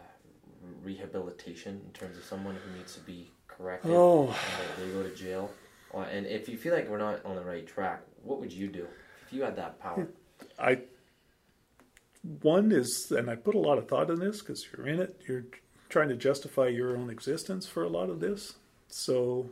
rehabilitation 0.82 1.80
in 1.84 1.92
terms 1.92 2.16
of 2.16 2.24
someone 2.24 2.56
who 2.56 2.76
needs 2.76 2.94
to 2.94 3.00
be 3.00 3.30
corrected 3.48 3.90
Oh, 3.92 4.34
and 4.78 4.88
they, 4.88 4.92
go 4.92 5.02
to 5.02 5.14
jail? 5.14 5.50
Or, 5.90 6.04
and 6.04 6.26
if 6.26 6.48
you 6.48 6.56
feel 6.56 6.74
like 6.74 6.88
we're 6.88 6.98
not 6.98 7.24
on 7.24 7.36
the 7.36 7.44
right 7.44 7.66
track, 7.66 8.02
what 8.22 8.40
would 8.40 8.52
you 8.52 8.68
do 8.68 8.86
if 9.26 9.32
you 9.32 9.42
had 9.42 9.56
that 9.56 9.80
power? 9.80 10.08
I 10.58 10.80
one 12.42 12.72
is, 12.72 13.12
and 13.16 13.30
I 13.30 13.36
put 13.36 13.54
a 13.54 13.58
lot 13.58 13.78
of 13.78 13.88
thought 13.88 14.10
in 14.10 14.18
this 14.18 14.40
because 14.40 14.66
you're 14.76 14.86
in 14.86 15.00
it. 15.00 15.20
You're 15.28 15.44
trying 15.88 16.08
to 16.08 16.16
justify 16.16 16.68
your 16.68 16.96
own 16.96 17.10
existence 17.10 17.66
for 17.66 17.84
a 17.84 17.88
lot 17.88 18.10
of 18.10 18.20
this. 18.20 18.54
So, 18.88 19.50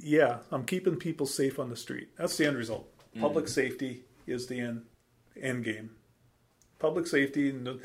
yeah, 0.00 0.38
I'm 0.50 0.64
keeping 0.64 0.96
people 0.96 1.26
safe 1.26 1.58
on 1.58 1.70
the 1.70 1.76
street. 1.76 2.08
That's 2.18 2.36
the 2.36 2.46
end 2.46 2.56
result. 2.56 2.88
Public 3.20 3.48
safety 3.48 4.02
is 4.26 4.46
the 4.46 4.60
end 4.60 4.82
end 5.40 5.64
game. 5.64 5.90
Public 6.78 7.06
safety, 7.06 7.52
no, 7.52 7.78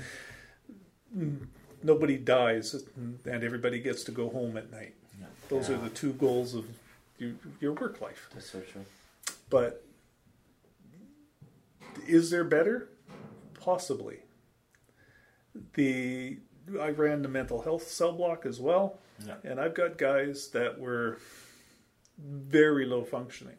nobody 1.83 2.17
dies, 2.17 2.75
and 2.95 3.43
everybody 3.43 3.79
gets 3.79 4.03
to 4.05 4.11
go 4.11 4.29
home 4.29 4.57
at 4.57 4.71
night. 4.71 4.93
Yeah. 5.19 5.27
Those 5.49 5.69
are 5.69 5.77
the 5.77 5.89
two 5.89 6.13
goals 6.13 6.53
of 6.55 6.65
your, 7.17 7.31
your 7.59 7.73
work 7.73 8.01
life. 8.01 8.29
That's 8.33 8.49
so 8.49 8.59
true. 8.61 8.85
But 9.49 9.83
is 12.07 12.29
there 12.29 12.43
better? 12.43 12.89
Possibly. 13.59 14.19
The 15.73 16.37
I 16.79 16.89
ran 16.91 17.21
the 17.21 17.27
mental 17.27 17.61
health 17.61 17.87
cell 17.87 18.13
block 18.13 18.45
as 18.45 18.59
well, 18.59 18.99
Yeah. 19.25 19.35
and 19.43 19.59
I've 19.59 19.73
got 19.75 19.97
guys 19.97 20.47
that 20.49 20.79
were 20.79 21.17
very 22.17 22.85
low 22.85 23.03
functioning. 23.03 23.57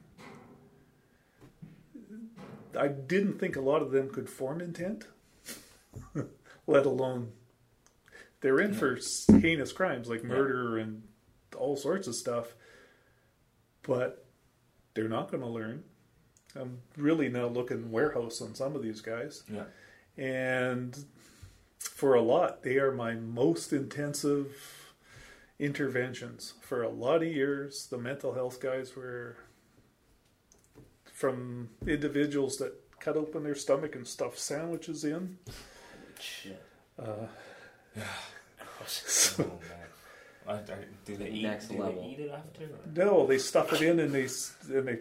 I 2.79 2.89
didn't 2.89 3.39
think 3.39 3.57
a 3.57 3.61
lot 3.61 3.83
of 3.83 3.91
them 3.91 4.09
could 4.09 4.31
form 4.31 4.61
intent, 4.62 5.07
let 6.66 6.87
alone 6.87 7.33
they're 8.43 8.60
in 8.60 8.74
for 8.74 8.98
heinous 9.40 9.73
crimes 9.73 10.09
like 10.09 10.23
murder 10.24 10.77
and 10.78 11.02
all 11.56 11.77
sorts 11.77 12.06
of 12.09 12.14
stuff, 12.14 12.55
but 13.82 14.24
they're 14.94 15.09
not 15.09 15.31
going 15.31 15.43
to 15.43 15.48
learn. 15.48 15.85
I'm 16.55 16.78
really 16.98 17.28
now 17.31 17.47
looking 17.47 17.90
warehouse 17.90 18.43
on 18.43 18.55
some 18.55 18.77
of 18.77 18.82
these 18.82 19.01
guys, 19.01 19.43
Yeah. 19.48 19.64
and 20.23 21.05
for 21.78 22.14
a 22.14 22.20
lot, 22.20 22.62
they 22.62 22.77
are 22.77 22.93
my 22.93 23.14
most 23.14 23.73
intensive 23.73 24.55
interventions. 25.59 26.55
For 26.60 26.82
a 26.82 26.89
lot 26.90 27.23
of 27.23 27.28
years, 27.28 27.86
the 27.86 27.97
mental 27.98 28.35
health 28.35 28.60
guys 28.60 28.94
were 28.94 29.36
from 31.05 31.70
individuals 31.86 32.56
that 32.56 32.74
cut 33.01 33.16
open 33.16 33.43
their 33.44 33.55
stomach 33.55 33.94
and 33.94 34.06
stuff 34.06 34.39
sandwiches 34.39 35.05
in. 35.05 35.39
Shit. 36.20 36.62
Uh, 36.98 37.27
Oh, 37.97 39.43
man. 39.44 39.59
I- 40.48 40.52
I- 40.55 40.77
do 41.05 41.16
they 41.16 41.31
eat? 41.31 41.43
Next 41.44 41.69
do 41.69 41.78
level. 41.78 42.02
they 42.02 42.09
eat 42.09 42.20
it 42.20 42.31
after? 42.31 42.64
or- 42.64 42.69
no, 43.05 43.27
they 43.27 43.39
stuff 43.39 43.73
it 43.73 43.82
in 43.82 44.01
and 44.01 44.12
they 44.12 44.27
and 44.77 44.89
they 44.89 44.98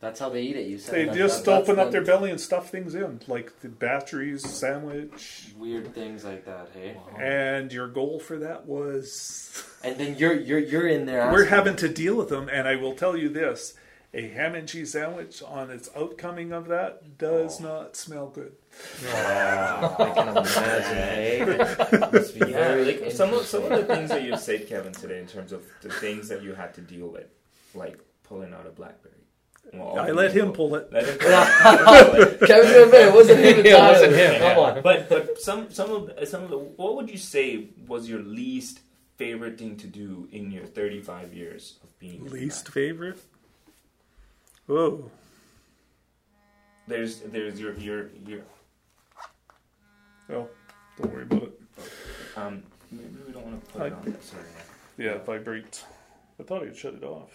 That's 0.00 0.18
how 0.20 0.28
they 0.28 0.42
eat 0.42 0.56
it. 0.56 0.66
You 0.66 0.78
said 0.78 0.94
they 0.94 1.04
that- 1.06 1.14
just 1.14 1.44
that- 1.44 1.62
open 1.62 1.78
up 1.78 1.86
the 1.86 1.92
their 1.92 2.02
belly 2.04 2.30
and 2.30 2.40
stuff 2.40 2.70
things 2.70 2.94
in, 2.94 3.20
like 3.28 3.60
the 3.60 3.68
batteries, 3.68 4.42
sandwich. 4.48 5.52
weird 5.56 5.94
things 5.94 6.24
like 6.24 6.44
that. 6.44 6.68
Hey, 6.74 6.96
And 7.18 7.72
your 7.72 7.86
goal 7.88 8.18
for 8.18 8.36
that 8.38 8.66
was 8.66 9.64
and 9.84 9.96
then 9.96 10.16
you're 10.18 10.34
you're 10.34 10.58
you're 10.58 10.88
in 10.88 11.06
there. 11.06 11.30
we're 11.30 11.44
asking- 11.44 11.48
having 11.50 11.76
to 11.76 11.88
deal 11.88 12.16
with 12.16 12.28
them. 12.28 12.48
And 12.48 12.66
I 12.66 12.74
will 12.76 12.94
tell 12.94 13.16
you 13.16 13.28
this: 13.28 13.74
a 14.14 14.28
ham 14.28 14.54
and 14.54 14.68
cheese 14.68 14.92
sandwich 14.92 15.42
on 15.42 15.70
its 15.70 15.90
outcoming 15.96 16.52
of 16.52 16.68
that 16.68 17.18
does 17.18 17.60
oh. 17.60 17.64
not 17.64 17.96
smell 17.96 18.28
good. 18.28 18.52
Wow, 19.04 19.96
I 19.98 20.10
can 20.10 20.28
imagine. 20.28 20.54
Hey, 20.94 22.50
Yeah, 22.50 22.74
like 22.84 23.10
some 23.12 23.34
of 23.34 23.44
some 23.46 23.64
of 23.64 23.70
the 23.70 23.84
things 23.94 24.10
that 24.10 24.22
you've 24.22 24.38
said, 24.40 24.68
Kevin, 24.68 24.92
today 24.92 25.18
in 25.18 25.26
terms 25.26 25.52
of 25.52 25.64
the 25.82 25.90
things 25.90 26.28
that 26.28 26.42
you 26.42 26.54
had 26.54 26.74
to 26.74 26.80
deal 26.80 27.08
with, 27.08 27.26
like 27.74 27.98
pulling 28.22 28.54
out 28.54 28.66
a 28.66 28.70
BlackBerry. 28.70 29.14
Well, 29.72 29.98
I 29.98 30.10
let 30.10 30.32
him 30.32 30.52
pull 30.52 30.74
it. 30.76 30.92
Let 30.92 31.06
him 31.08 31.18
pull 31.20 32.22
it. 32.22 32.40
Kevin 32.46 32.94
it 32.94 33.12
wasn't 33.12 33.40
him. 33.40 33.66
It 33.66 33.78
wasn't 33.78 34.12
him, 34.12 34.32
Come 34.34 34.42
Yeah. 34.42 34.58
on. 34.58 34.82
But 34.82 35.08
but 35.08 35.40
some 35.40 35.70
some 35.70 35.90
of 35.90 36.28
some 36.28 36.44
of 36.44 36.50
the 36.50 36.58
what 36.58 36.94
would 36.96 37.10
you 37.10 37.18
say 37.18 37.68
was 37.88 38.08
your 38.08 38.20
least 38.20 38.80
favorite 39.16 39.58
thing 39.58 39.76
to 39.78 39.86
do 39.86 40.28
in 40.32 40.50
your 40.50 40.66
35 40.66 41.32
years 41.34 41.78
of 41.82 41.98
being 41.98 42.28
Least 42.30 42.68
favorite? 42.68 43.20
Whoa. 44.66 45.10
There's 46.86 47.20
there's 47.20 47.60
your 47.60 47.74
your 47.74 48.10
your 48.26 48.40
Oh, 50.30 50.48
don't 50.98 51.12
worry 51.12 51.22
about 51.24 51.42
it. 51.44 51.60
um 52.36 52.62
maybe 52.90 53.16
we 53.26 53.32
don't 53.32 53.44
want 53.46 53.64
to 53.64 53.72
put 53.72 53.82
I- 53.82 53.86
it 53.88 53.92
on 53.92 54.02
there. 54.04 54.14
Sorry. 54.20 54.42
Yeah, 54.96 55.10
it 55.12 55.26
vibrates. 55.26 55.84
I 56.40 56.42
thought 56.44 56.62
I'd 56.62 56.76
shut 56.76 56.94
it 56.94 57.04
off. 57.04 57.30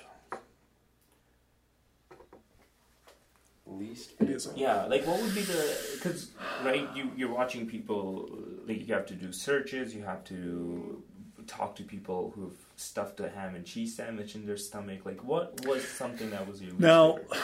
Least. 3.68 4.14
It 4.19 4.30
is 4.31 4.47
on. 4.47 4.57
Yeah, 4.57 4.85
like 4.85 5.06
what 5.06 5.22
would 5.22 5.34
be 5.35 5.41
the 5.41 5.77
because 5.95 6.31
right 6.65 6.88
you 6.95 7.11
you're 7.15 7.31
watching 7.31 7.68
people 7.68 8.27
like 8.68 8.88
you 8.88 8.93
have 8.93 9.06
to 9.07 9.14
do 9.14 9.31
searches, 9.31 9.93
you 9.93 10.01
have 10.03 10.23
to 10.26 11.03
talk 11.45 11.76
to 11.76 11.84
people 11.84 12.31
who've 12.35 12.57
stuffed 12.80 13.19
a 13.19 13.30
ham 13.30 13.56
and 13.56 13.65
cheese 13.65 13.95
sandwich 13.95 14.35
in 14.35 14.45
their 14.45 14.57
stomach. 14.57 15.06
Like 15.06 15.23
what 15.23 15.65
was 15.65 15.84
something 15.88 16.30
that 16.31 16.47
was 16.47 16.61
your 16.61 16.73
Now- 16.77 17.18
favorite? 17.18 17.39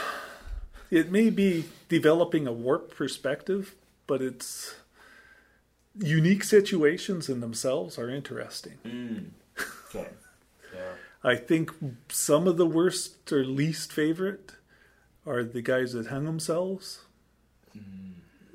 It 0.92 1.12
may 1.12 1.30
be 1.32 1.66
developing 1.90 2.46
a 2.48 2.54
warped 2.54 2.96
perspective, 2.96 3.74
but 4.08 4.22
it's 4.22 4.76
unique 5.98 6.44
situations 6.44 7.28
in 7.28 7.40
themselves 7.40 7.98
are 7.98 8.10
interesting. 8.10 8.78
Mm. 8.86 9.30
Okay. 9.90 10.10
Yeah. 10.74 10.94
I 11.24 11.36
think 11.36 11.72
some 12.10 12.48
of 12.48 12.58
the 12.58 12.68
worst 12.68 13.32
or 13.32 13.44
least 13.44 13.92
favorite 13.92 14.52
are 15.26 15.44
the 15.44 15.62
guys 15.62 15.94
that 15.94 16.08
hung 16.08 16.26
themselves 16.26 17.02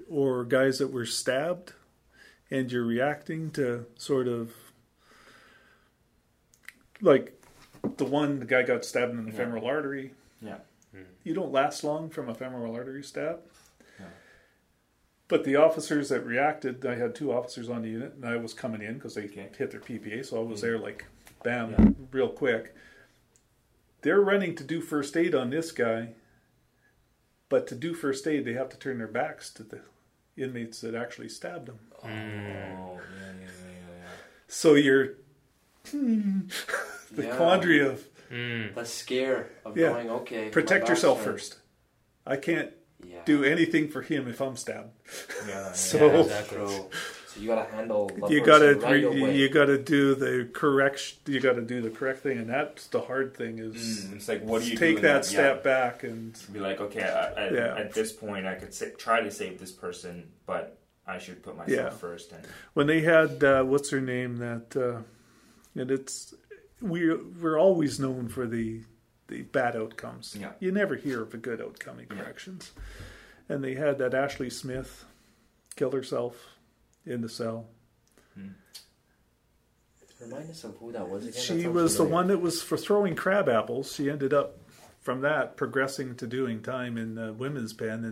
or 0.08 0.44
guys 0.44 0.78
that 0.78 0.88
were 0.92 1.06
stabbed 1.06 1.72
and 2.50 2.70
you're 2.70 2.84
reacting 2.84 3.50
to 3.52 3.86
sort 3.96 4.28
of 4.28 4.52
like 7.00 7.40
the 7.96 8.04
one 8.04 8.38
the 8.40 8.44
guy 8.46 8.62
got 8.62 8.84
stabbed 8.84 9.12
in 9.12 9.24
the 9.24 9.30
Yeah. 9.30 9.36
femoral 9.38 9.66
artery 9.66 10.12
Yeah. 10.40 10.58
you 11.24 11.34
don't 11.34 11.52
last 11.52 11.82
long 11.84 12.10
from 12.10 12.28
a 12.28 12.34
femoral 12.34 12.74
artery 12.74 13.02
stab 13.02 13.40
Yeah. 13.98 14.06
but 15.28 15.44
the 15.44 15.56
officers 15.56 16.08
that 16.10 16.24
reacted 16.26 16.84
i 16.84 16.94
had 16.96 17.14
two 17.14 17.32
officers 17.32 17.68
on 17.68 17.82
the 17.82 17.88
unit 17.88 18.14
and 18.14 18.24
i 18.26 18.36
was 18.36 18.52
coming 18.54 18.82
in 18.82 18.94
because 18.94 19.14
they 19.14 19.24
Okay. 19.24 19.48
hit 19.56 19.70
their 19.70 19.80
ppa 19.80 20.24
so 20.24 20.40
i 20.40 20.44
was 20.44 20.60
there 20.60 20.78
like 20.78 21.04
bam 21.42 21.70
Yeah. 21.70 21.88
real 22.12 22.28
quick 22.28 22.74
they're 24.02 24.20
running 24.20 24.54
to 24.56 24.64
do 24.64 24.80
first 24.80 25.16
aid 25.16 25.34
on 25.34 25.50
this 25.50 25.72
guy 25.72 26.14
but 27.48 27.66
to 27.68 27.74
do 27.74 27.94
first 27.94 28.26
aid 28.26 28.44
they 28.44 28.52
have 28.54 28.68
to 28.70 28.78
turn 28.78 28.98
their 28.98 29.08
backs 29.08 29.50
to 29.54 29.62
the 29.62 29.80
inmates 30.36 30.80
that 30.80 30.94
actually 30.94 31.28
stabbed 31.28 31.66
them 31.66 31.78
Oh, 32.02 32.08
yeah, 32.08 32.18
yeah, 32.18 32.96
yeah, 33.40 33.46
yeah, 33.98 34.08
so 34.48 34.74
you're 34.74 35.14
hmm, 35.90 36.40
the 37.10 37.24
Yeah. 37.24 37.36
quandary 37.36 37.80
of 37.80 38.06
Mm. 38.30 38.74
The 38.76 38.84
scare 38.84 39.50
of 39.64 39.76
Yeah. 39.76 39.88
going 39.88 40.08
okay. 40.10 40.50
protect 40.50 40.88
yourself 40.88 41.18
turned. 41.24 41.32
first 41.32 41.56
i 42.24 42.36
can't 42.36 42.70
Yeah. 43.04 43.22
do 43.24 43.42
anything 43.42 43.88
for 43.88 44.02
him 44.02 44.28
if 44.28 44.40
i'm 44.40 44.56
stabbed 44.56 44.92
yeah. 45.48 45.48
yeah. 45.48 45.72
So- 45.88 46.06
Yeah, 46.06 46.20
exactly. 46.20 46.58
So 47.26 47.40
you 47.40 47.46
gotta 47.46 47.70
handle. 47.70 48.08
The 48.08 48.26
you 48.28 48.44
gotta 48.44 48.74
right 48.74 48.90
re- 48.92 49.04
away. 49.04 49.36
you 49.36 49.48
gotta 49.48 49.78
do 49.78 50.14
the 50.16 50.48
correct 50.52 51.14
you 51.26 51.38
gotta 51.40 51.62
do 51.62 51.80
the 51.80 51.90
correct 51.90 52.20
thing 52.24 52.38
and 52.38 52.48
that's 52.48 52.86
the 52.88 53.00
hard 53.00 53.36
thing 53.36 53.58
is 53.60 53.74
Mm, 54.06 54.16
it's 54.16 54.28
like 54.28 54.42
what 54.42 54.62
do 54.62 54.68
you 54.70 54.76
take 54.76 54.92
do 54.92 54.96
in 54.98 55.02
that 55.02 55.24
yeah. 55.24 55.38
step 55.38 55.64
back 55.64 56.02
and 56.04 56.36
Be 56.52 56.58
like, 56.60 56.80
okay, 56.80 57.02
I, 57.04 57.46
I, 57.46 57.50
Yeah. 57.50 57.76
at 57.78 57.92
this 57.94 58.12
point, 58.12 58.46
I 58.46 58.54
could 58.56 58.74
sa- 58.74 58.86
try 58.98 59.20
to 59.22 59.30
save 59.30 59.58
this 59.60 59.70
person, 59.72 60.28
but 60.44 60.76
I 61.06 61.18
should 61.18 61.40
put 61.42 61.56
myself 61.56 61.92
Yeah. 61.92 61.98
first. 61.98 62.32
And 62.32 62.44
when 62.74 62.86
they 62.88 63.00
had 63.00 63.42
uh, 63.44 63.62
what's 63.64 63.90
her 63.90 64.00
name 64.00 64.36
that 64.38 64.76
uh, 64.76 65.02
and 65.80 65.90
it's 65.92 66.34
we 66.80 67.14
we're 67.14 67.58
always 67.58 67.98
known 68.00 68.28
for 68.28 68.46
the 68.46 68.82
the 69.28 69.42
bad 69.42 69.76
outcomes 69.76 70.36
Yeah. 70.38 70.52
you 70.60 70.72
never 70.72 70.96
hear 70.96 71.22
of 71.22 71.34
a 71.34 71.36
good 71.36 71.60
outcome 71.60 72.00
in 72.00 72.06
Yeah. 72.10 72.22
corrections 72.22 72.72
and 73.48 73.62
they 73.62 73.74
had 73.74 73.98
that 73.98 74.14
Ashley 74.14 74.50
Smith 74.50 75.04
kill 75.76 75.90
herself 75.92 76.48
in 77.06 77.20
the 77.20 77.28
cell 77.28 77.68
Remind 80.20 80.50
us 80.50 80.64
of 80.64 80.76
who 80.76 80.92
that 80.92 81.08
was 81.08 81.22
again. 81.26 81.40
She 81.40 81.62
sounds 81.62 81.74
was 81.74 81.96
the 81.96 82.04
one 82.04 82.26
that 82.28 82.38
was 82.42 82.62
for 82.62 82.76
throwing 82.76 83.16
crab 83.16 83.48
apples. 83.48 83.94
She 83.94 84.10
ended 84.10 84.34
up 84.34 84.58
from 85.00 85.22
that 85.22 85.56
progressing 85.56 86.14
to 86.16 86.26
doing 86.26 86.62
time 86.62 86.98
in 86.98 87.14
the 87.14 87.32
women's 87.32 87.72
pen, 87.72 88.04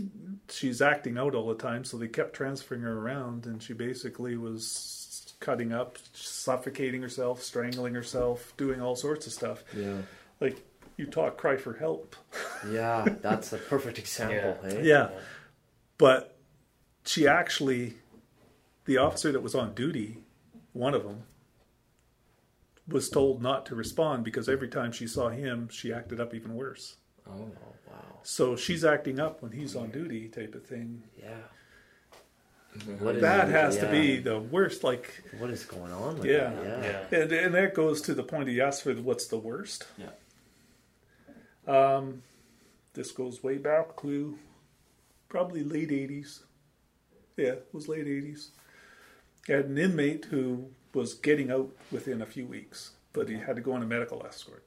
and 0.00 0.10
she's 0.48 0.82
acting 0.82 1.16
out 1.16 1.36
all 1.36 1.46
the 1.46 1.54
time. 1.54 1.84
So 1.84 1.96
they 1.96 2.08
kept 2.08 2.34
transferring 2.34 2.80
her 2.80 2.98
around, 2.98 3.46
and 3.46 3.62
she 3.62 3.74
basically 3.74 4.36
was 4.36 4.99
cutting 5.40 5.72
up, 5.72 5.96
suffocating 6.12 7.02
herself, 7.02 7.42
strangling 7.42 7.94
herself, 7.94 8.52
doing 8.56 8.80
all 8.80 8.94
sorts 8.94 9.26
of 9.26 9.32
stuff. 9.32 9.64
Yeah. 9.76 10.02
Like 10.40 10.62
you 10.96 11.06
talk, 11.06 11.36
cry 11.36 11.56
for 11.56 11.74
help. 11.74 12.14
Yeah, 12.70 13.06
that's 13.22 13.54
a 13.54 13.56
perfect 13.56 13.98
example. 13.98 14.58
Yeah. 14.62 14.70
Hey? 14.70 14.84
Yeah, 14.86 15.08
but 15.96 16.36
she 17.06 17.26
actually, 17.26 17.94
the 18.84 18.98
officer 18.98 19.32
that 19.32 19.40
was 19.40 19.54
on 19.54 19.72
duty, 19.72 20.18
one 20.74 20.92
of 20.92 21.04
them 21.04 21.22
was 22.86 23.08
told 23.08 23.40
not 23.40 23.64
to 23.66 23.74
respond 23.74 24.24
because 24.24 24.46
every 24.46 24.68
time 24.68 24.92
she 24.92 25.06
saw 25.06 25.30
him, 25.30 25.70
she 25.70 25.90
acted 25.90 26.20
up 26.20 26.34
even 26.34 26.54
worse. 26.54 26.96
Oh, 27.26 27.50
wow. 27.88 27.94
So 28.22 28.56
she's 28.56 28.84
acting 28.84 29.18
up 29.18 29.42
when 29.42 29.52
he's 29.52 29.74
on 29.74 29.90
duty, 29.90 30.28
type 30.28 30.54
of 30.54 30.66
thing. 30.66 31.04
Yeah. 31.18 31.30
Mm-hmm. 32.78 33.04
What 33.04 33.16
is- 33.16 33.22
That 33.22 33.48
has 33.48 33.78
to 33.78 33.90
be 33.90 34.18
the 34.18 34.38
worst. 34.38 34.84
Like, 34.84 35.22
What 35.38 35.50
is 35.50 35.64
going 35.64 35.92
on 35.92 36.18
with 36.18 36.26
Yeah. 36.26 36.50
that? 36.50 36.64
Yeah. 36.64 37.02
Yeah. 37.10 37.18
and, 37.22 37.32
and 37.32 37.54
that 37.54 37.74
goes 37.74 38.00
to 38.02 38.14
the 38.14 38.22
point 38.22 38.48
he 38.48 38.60
asked 38.60 38.82
for 38.82 38.94
what's 38.94 39.26
the 39.26 39.38
worst. 39.38 39.86
Yeah. 39.98 40.10
Um, 41.66 42.22
this 42.94 43.10
goes 43.12 43.42
way 43.42 43.58
back 43.58 44.00
to 44.02 44.38
probably 45.28 45.62
late 45.62 45.90
'80s. 45.90 46.40
Yeah, 47.36 47.52
it 47.52 47.68
was 47.72 47.86
late 47.88 48.06
'80s. 48.06 48.48
Had 49.46 49.66
an 49.66 49.78
inmate 49.78 50.26
who 50.26 50.70
was 50.92 51.14
getting 51.14 51.50
out 51.50 51.70
within 51.92 52.20
a 52.20 52.26
few 52.26 52.46
weeks, 52.46 52.92
but 53.12 53.28
he 53.28 53.36
mm-hmm. 53.36 53.44
had 53.44 53.56
to 53.56 53.62
go 53.62 53.72
on 53.72 53.82
a 53.82 53.86
medical 53.86 54.24
escort. 54.26 54.64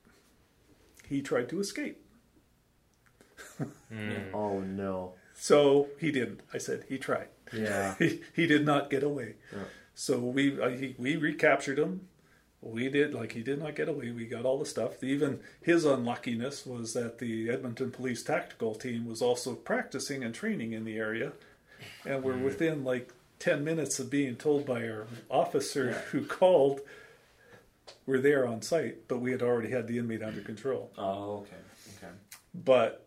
He 1.08 1.22
tried 1.22 1.50
to 1.50 1.60
escape, 1.60 2.02
mm. 3.92 4.34
Oh 4.34 4.60
no. 4.62 5.14
so 5.34 5.90
he 6.00 6.12
didn't. 6.12 6.42
I 6.54 6.58
said 6.58 6.86
he 6.88 6.98
tried. 6.98 7.28
Yeah. 7.52 7.96
he, 8.00 8.22
he 8.36 8.48
did 8.48 8.66
not 8.66 8.90
get 8.90 9.04
away. 9.04 9.36
Yeah. 9.52 9.64
So 9.96 10.20
we 10.20 10.60
uh, 10.62 10.70
he, 10.70 10.96
we 10.98 11.16
recaptured 11.18 11.78
him. 11.80 12.08
We 12.62 12.88
did 12.90 13.14
like 13.14 13.34
he 13.34 13.44
did 13.44 13.60
not 13.60 13.76
get 13.76 13.90
away. 13.90 14.12
We 14.12 14.26
got 14.26 14.46
all 14.46 14.58
the 14.58 14.66
stuff. 14.66 15.04
Even 15.04 15.42
his 15.62 15.84
unluckiness 15.86 16.66
was 16.66 16.94
that 16.94 17.20
the 17.20 17.50
Edmonton 17.50 17.92
Police 17.92 18.24
Tactical 18.24 18.74
Team 18.74 19.06
was 19.06 19.22
also 19.22 19.54
practicing 19.54 20.24
and 20.24 20.34
training 20.34 20.72
in 20.72 20.86
the 20.86 20.98
area, 20.98 21.34
and 22.06 22.24
we're 22.24 22.38
within 22.38 22.84
like 22.86 23.12
ten 23.38 23.64
minutes 23.66 24.00
of 24.00 24.10
being 24.10 24.36
told 24.38 24.66
by 24.66 24.88
our 24.88 25.08
officer 25.30 25.92
who 26.12 26.26
called. 26.26 26.80
We're 28.06 28.20
there 28.22 28.48
on 28.48 28.62
site, 28.62 29.08
but 29.10 29.20
we 29.20 29.32
had 29.32 29.42
already 29.42 29.70
had 29.70 29.88
the 29.88 29.98
inmate 29.98 30.24
under 30.24 30.42
control 30.42 30.92
Oh, 30.98 31.40
okay. 31.40 31.56
Okay. 31.98 32.14
but 32.54 33.03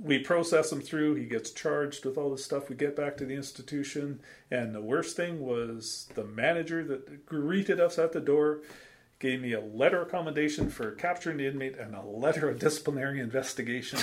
we 0.00 0.18
process 0.20 0.70
him 0.70 0.80
through. 0.80 1.14
He 1.16 1.24
gets 1.24 1.50
charged 1.50 2.04
with 2.04 2.16
all 2.16 2.30
this 2.30 2.44
stuff. 2.44 2.68
We 2.68 2.76
get 2.76 2.94
back 2.96 3.16
to 3.18 3.24
the 3.24 3.34
institution, 3.34 4.20
and 4.50 4.74
the 4.74 4.80
worst 4.80 5.16
thing 5.16 5.40
was 5.40 6.08
the 6.14 6.24
manager 6.24 6.84
that 6.84 7.26
greeted 7.26 7.80
us 7.80 7.98
at 7.98 8.12
the 8.12 8.20
door 8.20 8.60
gave 9.18 9.40
me 9.40 9.52
a 9.52 9.60
letter 9.60 10.02
of 10.02 10.10
commendation 10.10 10.70
for 10.70 10.92
capturing 10.92 11.38
the 11.38 11.46
inmate 11.46 11.76
and 11.76 11.94
a 11.96 12.02
letter 12.02 12.48
of 12.48 12.60
disciplinary 12.60 13.18
investigation 13.18 13.98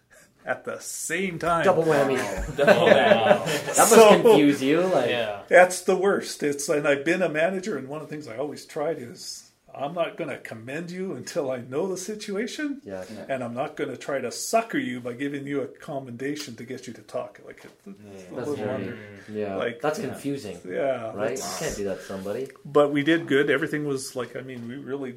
at 0.46 0.64
the 0.64 0.78
same 0.78 1.40
time. 1.40 1.64
Double 1.64 1.82
whammy. 1.82 2.18
Oh, 2.20 2.52
That 2.54 3.46
must 3.46 3.90
So- 3.90 4.22
confuse 4.22 4.62
you. 4.62 4.80
Like, 4.82 5.10
Yeah. 5.10 5.42
That's 5.48 5.80
the 5.82 5.96
worst. 5.96 6.44
It's 6.44 6.68
and 6.68 6.86
I've 6.86 7.04
been 7.04 7.22
a 7.22 7.28
manager, 7.28 7.76
and 7.76 7.88
one 7.88 8.00
of 8.00 8.08
the 8.08 8.14
things 8.14 8.28
I 8.28 8.36
always 8.36 8.64
tried 8.64 8.98
is 9.00 9.49
I'm 9.80 9.94
not 9.94 10.16
going 10.16 10.30
to 10.30 10.38
commend 10.38 10.90
you 10.90 11.14
until 11.14 11.50
I 11.50 11.58
know 11.62 11.88
the 11.88 11.96
situation. 11.96 12.80
Yes. 12.84 13.10
and 13.28 13.42
I'm 13.42 13.54
not 13.54 13.76
going 13.76 13.90
to 13.90 13.96
try 13.96 14.20
to 14.20 14.30
sucker 14.30 14.78
you 14.78 15.00
by 15.00 15.14
giving 15.14 15.46
you 15.46 15.62
a 15.62 15.66
commendation 15.66 16.56
to 16.56 16.64
get 16.64 16.86
you 16.86 16.92
to 16.92 17.02
talk. 17.02 17.40
Like, 17.46 17.64
it, 17.64 17.70
it's 17.86 18.22
a 18.30 18.34
That's 18.34 18.48
little 18.48 18.56
very, 18.56 18.70
under- 18.74 18.98
yeah. 19.32 19.56
Like- 19.56 19.80
That's 19.80 19.98
confusing, 19.98 20.58
yeah. 20.68 21.12
right? 21.14 21.36
You 21.38 21.44
can't 21.58 21.76
do 21.76 21.84
that 21.84 21.98
to 22.00 22.04
somebody. 22.04 22.48
But 22.64 22.92
we 22.92 23.02
did 23.02 23.26
good. 23.26 23.50
Everything 23.50 23.86
was 23.86 24.14
like, 24.14 24.36
I 24.36 24.40
mean, 24.42 24.68
we 24.68 24.76
really, 24.76 25.14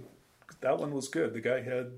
that 0.61 0.77
one 0.79 0.91
was 0.93 1.07
good. 1.09 1.33
The 1.33 1.41
guy 1.41 1.61
had, 1.61 1.91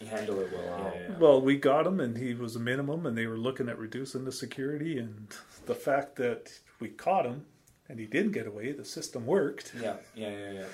You 0.00 0.06
handle 0.08 0.40
it 0.40 0.52
well. 0.52 0.62
Wow. 0.66 0.92
Yeah, 0.94 1.00
yeah. 1.10 1.18
well, 1.18 1.40
we 1.40 1.56
got 1.56 1.86
him, 1.86 2.00
and 2.00 2.16
he 2.16 2.34
was 2.34 2.54
a 2.56 2.60
minimum, 2.60 3.06
and 3.06 3.16
they 3.16 3.26
were 3.26 3.38
looking 3.38 3.68
at 3.68 3.78
reducing 3.78 4.24
the 4.24 4.32
security, 4.32 4.98
and 4.98 5.28
the 5.66 5.74
fact 5.74 6.16
that 6.16 6.50
we 6.80 6.88
caught 6.88 7.24
him, 7.26 7.46
and 7.88 7.98
he 7.98 8.06
didn't 8.06 8.32
get 8.32 8.46
away, 8.46 8.72
the 8.72 8.84
system 8.84 9.24
worked. 9.26 9.72
Yeah, 9.80 9.96
yeah, 10.14 10.28
yeah, 10.30 10.52
yeah. 10.52 10.64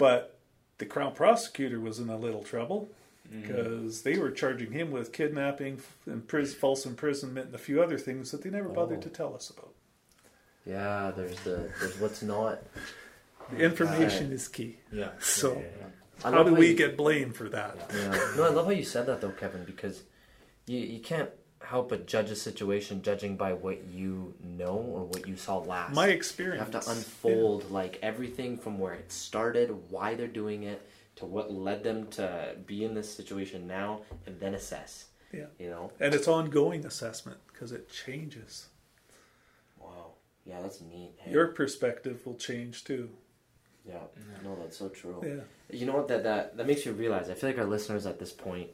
But 0.00 0.36
the 0.78 0.86
crown 0.86 1.12
prosecutor 1.14 1.78
was 1.78 1.98
in 2.00 2.08
a 2.08 2.16
little 2.16 2.42
trouble 2.42 2.88
Mm-hmm. 3.32 3.42
because 3.42 4.02
they 4.02 4.18
were 4.18 4.32
charging 4.32 4.72
him 4.72 4.90
with 4.90 5.12
kidnapping, 5.12 5.78
impris- 6.08 6.52
false 6.52 6.84
imprisonment, 6.84 7.46
and 7.46 7.54
a 7.54 7.58
few 7.58 7.80
other 7.80 7.96
things 7.96 8.32
that 8.32 8.42
they 8.42 8.50
never 8.50 8.68
bothered 8.70 8.98
Oh. 8.98 9.02
to 9.02 9.08
tell 9.08 9.36
us 9.36 9.50
about. 9.50 9.72
Yeah, 10.66 11.12
there's 11.16 11.38
the 11.40 11.70
there's 11.78 12.00
what's 12.00 12.22
not. 12.22 12.58
The 13.52 13.58
information 13.62 14.32
is 14.32 14.48
key. 14.48 14.78
Yeah. 14.90 15.10
So- 15.20 15.52
yeah, 15.52 15.58
yeah, 15.60 15.66
yeah. 16.24 16.30
How 16.32 16.42
do 16.42 16.54
we 16.54 16.68
you- 16.70 16.74
get 16.74 16.96
blamed 16.96 17.36
for 17.36 17.48
that? 17.50 17.76
No, 18.36 18.44
I 18.44 18.48
love 18.48 18.64
how 18.66 18.72
you 18.72 18.82
said 18.84 19.06
that 19.06 19.20
though, 19.20 19.30
Kevin, 19.30 19.62
because 19.64 20.02
you 20.66 20.78
you 20.80 20.98
can't 21.00 21.30
help 21.70 21.88
but 21.88 22.04
judge 22.04 22.30
a 22.30 22.36
situation 22.36 23.00
judging 23.00 23.36
by 23.36 23.52
what 23.52 23.84
you 23.92 24.34
know 24.42 24.74
or 24.74 25.04
what 25.04 25.28
you 25.28 25.36
saw 25.36 25.58
last. 25.58 25.94
My 25.94 26.08
experience. 26.08 26.58
you 26.58 26.62
experience. 26.66 26.74
have 26.74 26.84
to 26.84 26.90
unfold 26.90 27.70
like 27.70 28.00
everything 28.02 28.58
from 28.58 28.76
where 28.76 28.92
it 28.92 29.12
started, 29.12 29.72
why 29.88 30.16
they're 30.16 30.26
doing 30.26 30.64
it, 30.64 30.84
to 31.14 31.26
what 31.26 31.52
led 31.52 31.84
them 31.84 32.08
to 32.08 32.56
be 32.66 32.84
in 32.84 32.92
this 32.94 33.12
situation 33.14 33.68
now, 33.68 34.00
and 34.26 34.40
then 34.40 34.54
assess. 34.54 35.06
Yeah. 35.32 35.46
You 35.60 35.70
know. 35.70 35.92
And 36.00 36.12
it's 36.12 36.26
ongoing 36.26 36.84
assessment 36.84 37.38
because 37.52 37.70
it 37.70 37.88
changes. 37.88 38.66
Wow. 39.78 40.14
Yeah, 40.44 40.60
that's 40.62 40.80
neat. 40.80 41.12
hey? 41.18 41.30
Your 41.30 41.48
perspective 41.48 42.26
will 42.26 42.34
change 42.34 42.82
too. 42.82 43.10
Yeah. 43.86 43.98
No, 44.42 44.56
that's 44.60 44.76
so 44.76 44.88
true. 44.88 45.22
Yeah. 45.24 45.78
You 45.78 45.86
know 45.86 45.94
what 45.94 46.08
that, 46.08 46.24
that 46.24 46.56
that 46.56 46.66
makes 46.66 46.84
you 46.84 46.92
realize? 46.92 47.30
I 47.30 47.34
feel 47.34 47.50
like 47.50 47.60
our 47.60 47.64
listeners 47.64 48.06
at 48.06 48.18
this 48.18 48.32
point 48.32 48.70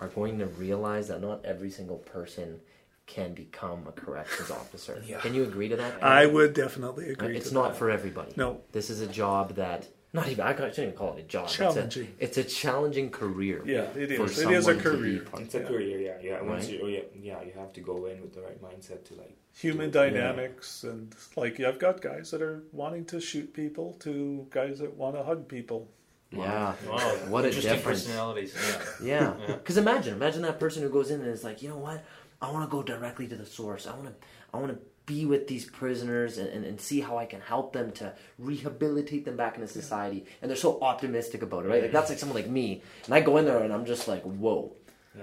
are 0.00 0.08
going 0.08 0.38
to 0.38 0.46
realize 0.46 1.08
that 1.08 1.20
not 1.20 1.44
every 1.44 1.70
single 1.70 1.98
person 1.98 2.60
can 3.06 3.34
become 3.34 3.86
a 3.88 3.92
corrections 3.92 4.50
officer. 4.50 5.02
Yeah. 5.06 5.18
Can 5.20 5.34
you 5.34 5.42
agree 5.42 5.68
to 5.68 5.76
that? 5.76 6.02
I 6.02 6.26
would 6.26 6.54
definitely 6.54 7.08
uh, 7.08 7.12
agree. 7.12 7.36
it's 7.36 7.48
to 7.48 7.54
not 7.54 7.70
that. 7.70 7.78
for 7.78 7.90
everybody. 7.90 8.32
No. 8.36 8.60
This 8.72 8.88
is 8.88 9.00
a 9.00 9.06
job 9.06 9.56
that 9.56 9.88
not 10.12 10.28
even 10.28 10.44
I 10.44 10.52
shouldn't 10.54 10.78
even 10.78 10.92
call 10.92 11.16
it 11.16 11.20
a 11.20 11.22
job. 11.24 11.48
Challenging. 11.48 12.14
It's 12.18 12.36
a, 12.36 12.40
it's 12.40 12.52
a 12.52 12.54
challenging 12.54 13.10
career. 13.10 13.62
Yeah, 13.64 13.82
it 13.94 14.16
for 14.16 14.24
is. 14.26 14.38
It 14.38 14.50
is 14.50 14.66
a 14.66 14.80
someone 14.80 14.84
to 14.84 14.90
be 14.90 15.18
career. 15.18 15.24
It's 15.38 15.54
a 15.54 15.58
Yeah. 15.60 15.66
career, 15.66 15.98
yeah, 16.00 16.16
yeah. 16.22 16.42
Once 16.42 16.64
Right? 16.66 16.74
you, 16.74 16.80
oh, 16.82 16.86
yeah, 16.88 17.00
yeah, 17.14 17.42
you 17.42 17.52
have 17.56 17.72
to 17.74 17.80
go 17.80 18.06
in 18.06 18.20
with 18.22 18.32
the 18.34 18.42
right 18.42 18.60
mindset 18.62 19.04
to 19.04 19.14
like. 19.14 19.36
Human 19.52 19.86
Yeah. 19.86 19.92
dynamics 19.92 20.84
and 20.84 21.14
like 21.36 21.58
I've 21.60 21.78
got 21.78 22.00
guys 22.00 22.30
that 22.30 22.42
are 22.42 22.62
wanting 22.72 23.04
to 23.06 23.20
shoot 23.20 23.52
people 23.52 23.94
to 24.00 24.46
guys 24.50 24.78
that 24.78 24.94
want 24.94 25.16
to 25.16 25.24
hug 25.24 25.48
people. 25.48 25.88
Yeah. 26.32 26.74
Wow. 26.88 26.98
What 27.28 27.44
a 27.44 27.48
Interesting 27.48 27.72
difference. 27.74 28.04
personalities. 28.04 28.54
Yeah. 29.02 29.06
Yeah. 29.06 29.34
Yeah. 29.40 29.46
Because 29.56 29.76
imagine, 29.76 30.14
imagine 30.14 30.42
that 30.42 30.60
person 30.60 30.82
who 30.82 30.88
goes 30.88 31.10
in 31.10 31.20
and 31.20 31.28
is 31.30 31.42
like, 31.44 31.60
you 31.62 31.68
know 31.68 31.76
what? 31.78 32.04
I 32.40 32.50
want 32.52 32.64
to 32.68 32.70
go 32.70 32.82
directly 32.82 33.26
to 33.28 33.36
the 33.36 33.44
source. 33.46 33.86
I 33.86 33.94
want 33.94 34.06
to, 34.06 34.14
I 34.54 34.58
want 34.58 34.72
to 34.72 34.78
be 35.06 35.26
with 35.26 35.48
these 35.48 35.64
prisoners 35.68 36.38
and, 36.38 36.48
and, 36.48 36.64
and 36.64 36.80
see 36.80 37.00
how 37.00 37.18
I 37.18 37.26
can 37.26 37.40
help 37.40 37.72
them 37.72 37.90
to 37.92 38.14
rehabilitate 38.38 39.24
them 39.24 39.36
back 39.36 39.56
into 39.56 39.66
society. 39.66 40.24
And 40.40 40.48
they're 40.48 40.56
so 40.56 40.80
optimistic 40.80 41.42
about 41.42 41.64
it, 41.64 41.68
right? 41.68 41.82
Like 41.82 41.92
that's 41.92 42.10
like 42.10 42.18
someone 42.18 42.36
like 42.36 42.48
me, 42.48 42.82
and 43.06 43.14
I 43.14 43.20
go 43.20 43.36
in 43.38 43.44
there 43.44 43.62
and 43.62 43.72
I'm 43.72 43.84
just 43.84 44.06
like, 44.08 44.22
whoa, 44.22 44.72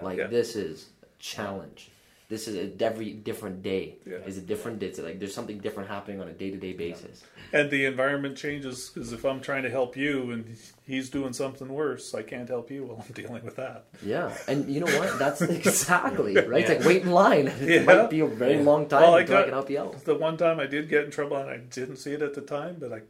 like 0.02 0.18
Yeah. 0.18 0.28
this 0.28 0.56
is 0.56 0.90
a 1.04 1.06
challenge. 1.20 1.90
This 2.30 2.49
is 2.49 2.56
a 2.58 2.84
every 2.84 3.14
different 3.14 3.64
day. 3.64 3.95
Yeah. 4.06 4.18
Is 4.18 4.38
a 4.38 4.41
different. 4.41 4.84
It's 4.84 4.99
like 4.99 5.18
there's 5.18 5.34
something 5.34 5.60
different 5.60 5.88
happening 5.90 6.20
on 6.20 6.28
a 6.28 6.34
day 6.34 6.52
to 6.52 6.58
day 6.58 6.74
basis. 6.74 7.24
And 7.54 7.72
the 7.72 7.86
environment 7.86 8.36
changes 8.38 8.90
because 8.94 9.14
if 9.14 9.24
I'm 9.24 9.40
trying 9.40 9.64
to 9.64 9.70
help 9.70 9.95
you 9.95 10.32
and 10.32 10.58
he's 10.86 11.10
doing 11.10 11.32
something 11.32 11.70
worse, 11.70 12.14
I 12.14 12.24
can't 12.24 12.49
help 12.49 12.70
you 12.70 12.84
while 12.84 13.06
I'm 13.08 13.14
dealing 13.14 13.45
with 13.45 13.56
that. 13.56 13.86
Yeah, 14.06 14.36
and 14.49 14.70
you 14.70 14.82
know 14.82 14.99
what? 14.99 15.18
That's 15.18 15.41
exactly 15.68 16.36
right. 16.36 16.62
It's 16.64 16.70
like 16.70 16.84
wait 16.86 17.04
in 17.04 17.12
line. 17.12 17.48
It 17.62 17.70
Yeah. 17.70 17.84
might 17.84 18.10
be 18.10 18.20
a 18.20 18.28
very 18.28 18.62
long 18.62 18.90
time 18.90 19.04
Well, 19.04 19.14
I 19.16 19.22
until 19.22 19.36
I 19.36 19.40
got- 19.40 19.45
can 19.45 19.54
help 19.54 19.70
you 19.70 19.80
out. 19.80 20.04
The 20.04 20.16
one 20.16 20.36
time 20.36 20.60
I 20.60 20.66
did 20.68 20.90
get 20.90 21.06
in 21.06 21.12
trouble 21.12 21.38
and 21.38 21.49
I 21.49 21.58
didn't 21.60 21.95
see 21.98 22.12
it 22.12 22.22
at 22.22 22.34
the 22.34 22.41
time, 22.41 22.76
but 22.78 22.91
I, 22.91 23.02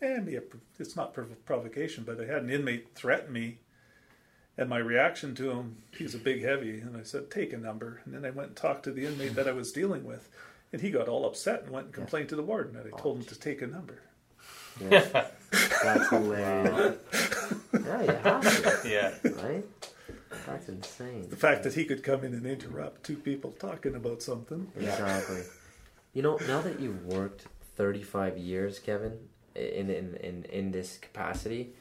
eh, 0.00 0.38
it's 0.78 0.96
not 0.96 1.12
provocation, 1.44 2.04
but 2.04 2.18
I 2.18 2.24
had 2.24 2.42
an 2.42 2.48
inmate 2.48 2.94
threaten 2.94 3.34
me. 3.34 3.58
And 4.58 4.68
my 4.68 4.78
reaction 4.78 5.34
to 5.36 5.50
him, 5.50 5.76
he's 5.96 6.14
a 6.14 6.18
big 6.18 6.42
heavy, 6.42 6.78
and 6.80 6.96
I 6.96 7.02
said, 7.04 7.30
take 7.30 7.52
a 7.52 7.56
number. 7.58 8.02
And 8.04 8.14
then 8.14 8.24
I 8.24 8.30
went 8.30 8.48
and 8.48 8.56
talked 8.56 8.82
to 8.84 8.92
the 8.92 9.06
inmate 9.06 9.34
that 9.34 9.48
I 9.48 9.52
was 9.52 9.72
dealing 9.72 10.04
with. 10.04 10.28
And 10.72 10.80
he 10.82 10.90
got 10.90 11.08
all 11.08 11.26
upset 11.26 11.62
and 11.62 11.70
went 11.70 11.86
and 11.86 11.94
complained 11.94 12.28
to 12.30 12.36
the 12.36 12.42
warden 12.42 12.74
that 12.74 12.86
I 12.86 12.98
told 13.00 13.18
him 13.18 13.24
to 13.24 13.38
take 13.38 13.62
a 13.62 13.66
number. 13.66 14.02
Yeah. 14.80 15.26
That's 15.82 16.08
hilarious. 16.10 16.96
yeah, 17.72 18.02
you 18.02 18.10
have 18.12 18.82
Yeah. 18.86 19.14
right? 19.42 19.64
That's 20.46 20.68
insane. 20.68 21.28
The 21.28 21.36
fact 21.36 21.62
that 21.64 21.74
he 21.74 21.84
could 21.84 22.02
come 22.02 22.24
in 22.24 22.32
and 22.34 22.46
interrupt 22.46 23.04
two 23.04 23.16
people 23.16 23.52
talking 23.52 23.94
about 23.94 24.22
something. 24.22 24.68
Exactly. 24.76 25.42
You 26.14 26.22
know, 26.22 26.38
now 26.46 26.60
that 26.62 26.80
you've 26.80 27.04
worked 27.06 27.46
35 27.76 28.38
years, 28.38 28.78
Kevin, 28.78 29.18
in 29.54 29.90
in 29.90 30.14
in, 30.16 30.44
in 30.46 30.70
this 30.72 30.98
capacity, 30.98 31.72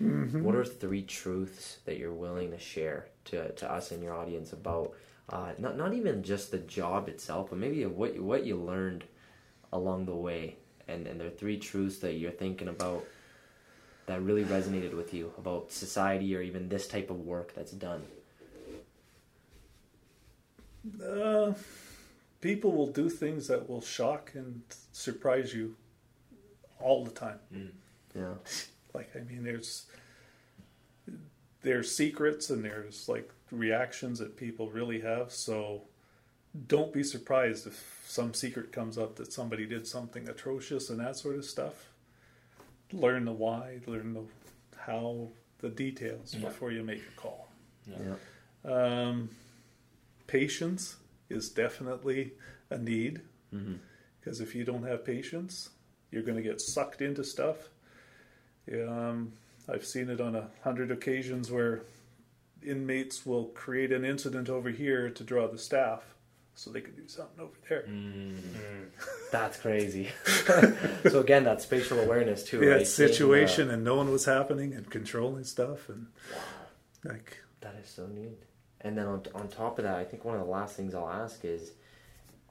what 0.44 0.56
are 0.56 0.66
three 0.66 1.04
truths 1.04 1.78
that 1.86 1.98
you're 1.98 2.14
willing 2.14 2.52
to 2.52 2.60
share 2.60 3.08
to, 3.26 3.52
to 3.54 3.72
us 3.72 3.92
and 3.92 4.02
your 4.04 4.14
audience 4.16 4.54
about 4.54 4.94
uh, 5.30 5.52
not 5.58 5.78
not 5.78 5.94
even 5.94 6.24
just 6.24 6.52
the 6.52 6.58
job 6.60 7.08
itself, 7.08 7.50
but 7.50 7.60
maybe 7.60 7.86
what 7.86 8.16
you- 8.16 8.24
what 8.24 8.46
you 8.46 8.56
learned 8.58 9.04
along 9.72 10.06
the 10.06 10.16
way, 10.16 10.56
and 10.88 11.08
and 11.08 11.20
there 11.20 11.28
are 11.28 11.32
three 11.32 11.58
truths 11.58 12.00
that 12.00 12.14
you're 12.14 12.32
thinking 12.32 12.68
about 12.68 13.06
that 14.08 14.22
really 14.22 14.44
resonated 14.44 14.94
with 14.94 15.14
you 15.14 15.32
about 15.38 15.72
society 15.72 16.36
or 16.36 16.42
even 16.42 16.68
this 16.70 16.88
type 16.88 17.10
of 17.10 17.20
work 17.22 17.54
that's 17.56 17.72
done. 17.72 18.04
Uh, 21.06 21.54
people 22.42 22.72
will 22.72 22.88
do 22.92 23.10
things 23.10 23.48
that 23.48 23.70
will 23.70 23.82
shock 23.82 24.32
and 24.34 24.62
surprise 24.92 25.54
you 25.54 25.76
all 26.82 27.04
the 27.06 27.12
time. 27.12 27.40
Mm. 27.54 27.70
Yeah. 28.16 28.34
Like, 28.94 29.10
I 29.16 29.20
mean, 29.20 29.46
there's 29.46 29.86
there's 31.62 31.96
secrets 31.96 32.50
and 32.50 32.66
there's 32.66 33.08
like 33.08 33.30
reactions 33.52 34.20
that 34.20 34.36
people 34.36 34.70
really 34.70 35.00
have. 35.02 35.32
So 35.32 35.84
don't 36.68 36.92
be 36.92 37.04
surprised 37.04 37.68
if 37.68 38.04
some 38.06 38.34
secret 38.34 38.72
comes 38.74 38.98
up 38.98 39.16
that 39.16 39.32
somebody 39.32 39.66
did 39.66 39.88
something 39.88 40.28
atrocious 40.28 40.90
and 40.90 41.00
that 41.00 41.16
sort 41.16 41.38
of 41.38 41.46
stuff. 41.46 41.88
Learn 42.92 43.24
the 43.26 43.32
why, 43.32 43.80
learn 43.88 44.14
the 44.14 44.24
how, 44.78 45.30
the 45.60 45.70
details 45.70 46.34
Yeah. 46.34 46.50
before 46.50 46.72
you 46.74 46.84
make 46.84 47.02
a 47.08 47.20
call. 47.22 47.48
Yeah. 47.88 48.16
Um, 48.66 49.30
patience 50.28 50.98
is 51.30 51.50
definitely 51.50 52.34
a 52.70 52.78
need 52.78 53.22
Mm-hmm. 53.54 53.76
because 54.20 54.40
if 54.40 54.56
you 54.56 54.64
don't 54.64 54.84
have 54.84 55.04
patience, 55.06 55.70
you're 56.12 56.24
going 56.24 56.38
to 56.38 56.44
get 56.44 56.62
sucked 56.62 57.02
into 57.02 57.24
stuff. 57.24 57.58
Um, 58.72 59.34
I've 59.70 59.86
seen 59.86 60.10
it 60.10 60.22
on 60.22 60.36
a 60.36 60.48
hundred 60.64 60.92
occasions 60.92 61.52
where 61.52 61.82
inmates 62.66 63.26
will 63.26 63.46
create 63.46 63.92
an 63.92 64.06
incident 64.06 64.50
over 64.50 64.70
here 64.70 65.10
to 65.10 65.24
draw 65.24 65.48
the 65.48 65.58
staff 65.58 66.04
so 66.54 66.70
they 66.70 66.82
can 66.82 66.94
do 66.96 67.08
something 67.08 67.40
over 67.44 67.54
there. 67.70 67.86
Mm. 67.90 68.36
That's 69.32 69.58
crazy. 69.58 70.10
so 71.10 71.22
again, 71.22 71.46
that 71.46 71.62
spatial 71.62 72.00
awareness 72.00 72.44
too, 72.44 72.62
Yeah, 72.62 72.72
right? 72.72 72.82
it's 72.82 72.94
Seeing, 72.94 73.10
uh, 73.10 73.14
situation 73.14 73.72
and 73.72 73.84
knowing 73.84 74.12
what's 74.12 74.26
happening 74.26 74.74
and 74.74 74.90
controlling 74.90 75.44
stuff 75.46 75.90
and 75.90 76.08
like 77.06 77.40
That 77.62 77.76
is 77.82 77.90
so 77.90 78.06
neat. 78.08 78.44
And 78.82 78.98
then 78.98 79.08
on 79.08 79.24
on 79.34 79.48
top 79.48 79.80
of 79.80 79.84
that, 79.86 79.96
I 79.96 80.04
think 80.04 80.26
one 80.26 80.36
of 80.36 80.42
the 80.46 80.52
last 80.52 80.76
things 80.76 80.94
I'll 80.94 81.10
ask 81.10 81.44
is, 81.46 81.72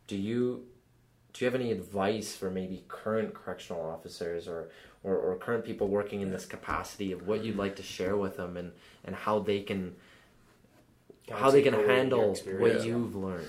do 0.07 0.17
you 0.17 0.65
do 1.33 1.45
you 1.45 1.51
have 1.51 1.61
any 1.61 1.71
advice 1.73 2.35
for 2.35 2.51
maybe 2.51 2.85
current 2.89 3.35
correctional 3.35 3.83
officers 3.83 4.49
or, 4.49 4.69
or, 5.05 5.17
or 5.17 5.37
current 5.37 5.65
people 5.65 5.89
working 5.89 6.21
in 6.21 6.31
this 6.31 6.45
capacity 6.47 7.13
of 7.13 7.27
what 7.27 7.45
you'd 7.45 7.57
like 7.57 7.77
to 7.77 7.83
share 7.83 8.17
with 8.17 8.37
them 8.37 8.57
and, 8.57 8.73
and 9.05 9.15
how 9.15 9.39
they 9.39 9.61
can 9.61 9.95
how 11.31 11.51
they 11.51 11.63
can 11.63 11.73
Take 11.75 11.85
away 11.85 11.87
your 11.89 11.97
handle 11.97 12.37
what 12.59 12.85
you've 12.85 13.15
learned, 13.15 13.47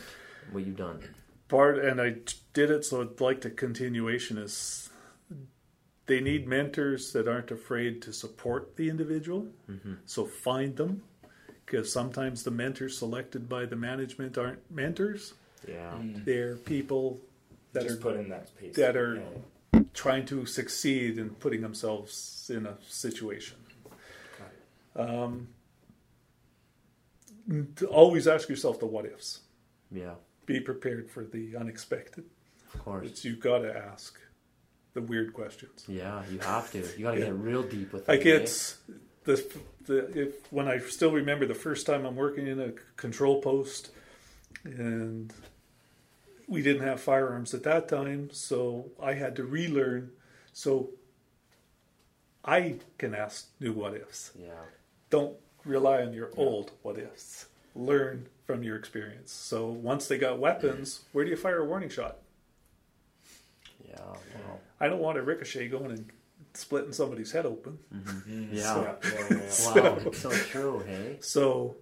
what 0.51 0.65
you've 0.65 0.77
done. 0.77 1.01
part 1.47 1.79
and 1.79 1.99
I 1.99 2.15
did 2.53 2.69
it 2.69 2.85
so 2.85 3.01
I'd 3.01 3.19
like 3.19 3.41
the 3.41 3.49
continuation 3.49 4.37
is 4.37 4.89
they 6.05 6.19
need 6.19 6.47
mentors 6.47 7.11
that 7.13 7.27
aren't 7.27 7.51
afraid 7.51 8.01
to 8.03 8.13
support 8.13 8.75
the 8.75 8.89
individual 8.89 9.47
Mm-hmm. 9.69 9.93
so 10.05 10.25
find 10.25 10.75
them 10.77 11.03
because 11.65 11.91
sometimes 11.91 12.43
the 12.43 12.51
mentors 12.51 12.97
selected 12.97 13.47
by 13.49 13.65
the 13.65 13.75
management 13.75 14.37
aren't 14.37 14.59
mentors 14.69 15.33
Yeah. 15.67 15.93
they're 16.25 16.55
people 16.57 17.19
that 17.73 17.83
Just 17.83 17.97
are 17.99 18.01
put 18.01 18.15
in 18.17 18.29
that 18.29 18.47
space. 18.49 18.75
that 18.75 18.95
are- 18.97 19.15
Yeah. 19.73 19.81
trying 19.93 20.25
to 20.25 20.45
succeed 20.45 21.17
in 21.17 21.29
putting 21.31 21.61
themselves 21.61 22.49
in 22.53 22.65
a 22.65 22.77
situation 22.87 23.57
um, 24.95 25.47
to 27.75 27.85
always 27.87 28.27
ask 28.27 28.47
yourself 28.49 28.79
the 28.79 28.85
what 28.85 29.05
ifs 29.05 29.41
Yeah. 29.91 30.15
be 30.45 30.59
prepared 30.59 31.09
for 31.09 31.23
the 31.25 31.55
unexpected 31.55 32.25
Of 32.73 32.79
course. 32.85 33.07
It's 33.07 33.25
you've 33.25 33.39
got 33.41 33.59
to 33.59 33.75
ask 33.75 34.17
the 34.93 35.01
weird 35.01 35.33
questions. 35.33 35.83
Yeah, 35.87 36.23
you 36.29 36.39
have 36.39 36.71
to. 36.71 36.79
You 36.97 37.03
got 37.03 37.11
to 37.15 37.19
Yeah. 37.19 37.25
get 37.25 37.33
real 37.35 37.63
deep 37.63 37.91
with 37.93 38.03
it. 38.03 38.07
Like 38.07 38.25
eh? 38.25 38.35
it's 38.37 38.77
the 39.25 39.35
the 39.85 39.97
if 40.27 40.51
when 40.53 40.67
I 40.69 40.79
still 40.79 41.11
remember 41.11 41.45
the 41.45 41.53
first 41.55 41.85
time 41.85 42.05
I'm 42.05 42.15
working 42.15 42.47
in 42.47 42.59
a 42.61 42.71
control 42.95 43.41
post, 43.41 43.91
and 44.63 45.33
we 46.51 46.61
didn't 46.61 46.83
have 46.83 46.99
firearms 46.99 47.53
at 47.53 47.63
that 47.63 47.87
time, 47.87 48.29
so 48.33 48.91
I 49.01 49.13
had 49.13 49.37
to 49.37 49.45
relearn. 49.45 50.11
So 50.51 50.89
I 52.43 52.75
can 52.97 53.15
ask 53.15 53.47
new 53.61 53.71
what 53.71 53.93
ifs. 53.93 54.31
Yeah. 54.37 54.49
Don't 55.09 55.37
rely 55.63 56.01
on 56.01 56.13
your 56.13 56.29
old 56.35 56.71
what 56.81 56.97
ifs. 56.97 57.45
Learn 57.73 58.27
from 58.45 58.63
your 58.63 58.75
experience. 58.75 59.31
So 59.31 59.67
once 59.67 60.09
they 60.09 60.17
got 60.17 60.39
weapons, 60.39 61.03
where 61.13 61.23
do 61.23 61.31
you 61.31 61.37
fire 61.37 61.59
a 61.59 61.65
warning 61.65 61.87
shot? 61.87 62.17
Yeah. 63.87 64.01
Wow. 64.01 64.59
I 64.81 64.89
don't 64.89 64.99
want 64.99 65.17
a 65.17 65.21
ricochet 65.21 65.69
going 65.69 65.91
and 65.91 66.09
splitting 66.53 66.91
somebody's 66.91 67.31
head 67.31 67.45
open. 67.45 67.79
Mm. 67.95 68.49
Yeah. 68.51 68.75
Yeah, 68.75 68.95
yeah, 69.03 69.27
yeah. 69.29 69.37
Wow. 69.83 69.97
It's 70.05 70.19
so 70.19 70.31
true, 70.31 70.83
hey? 70.85 71.17
So 71.21 71.77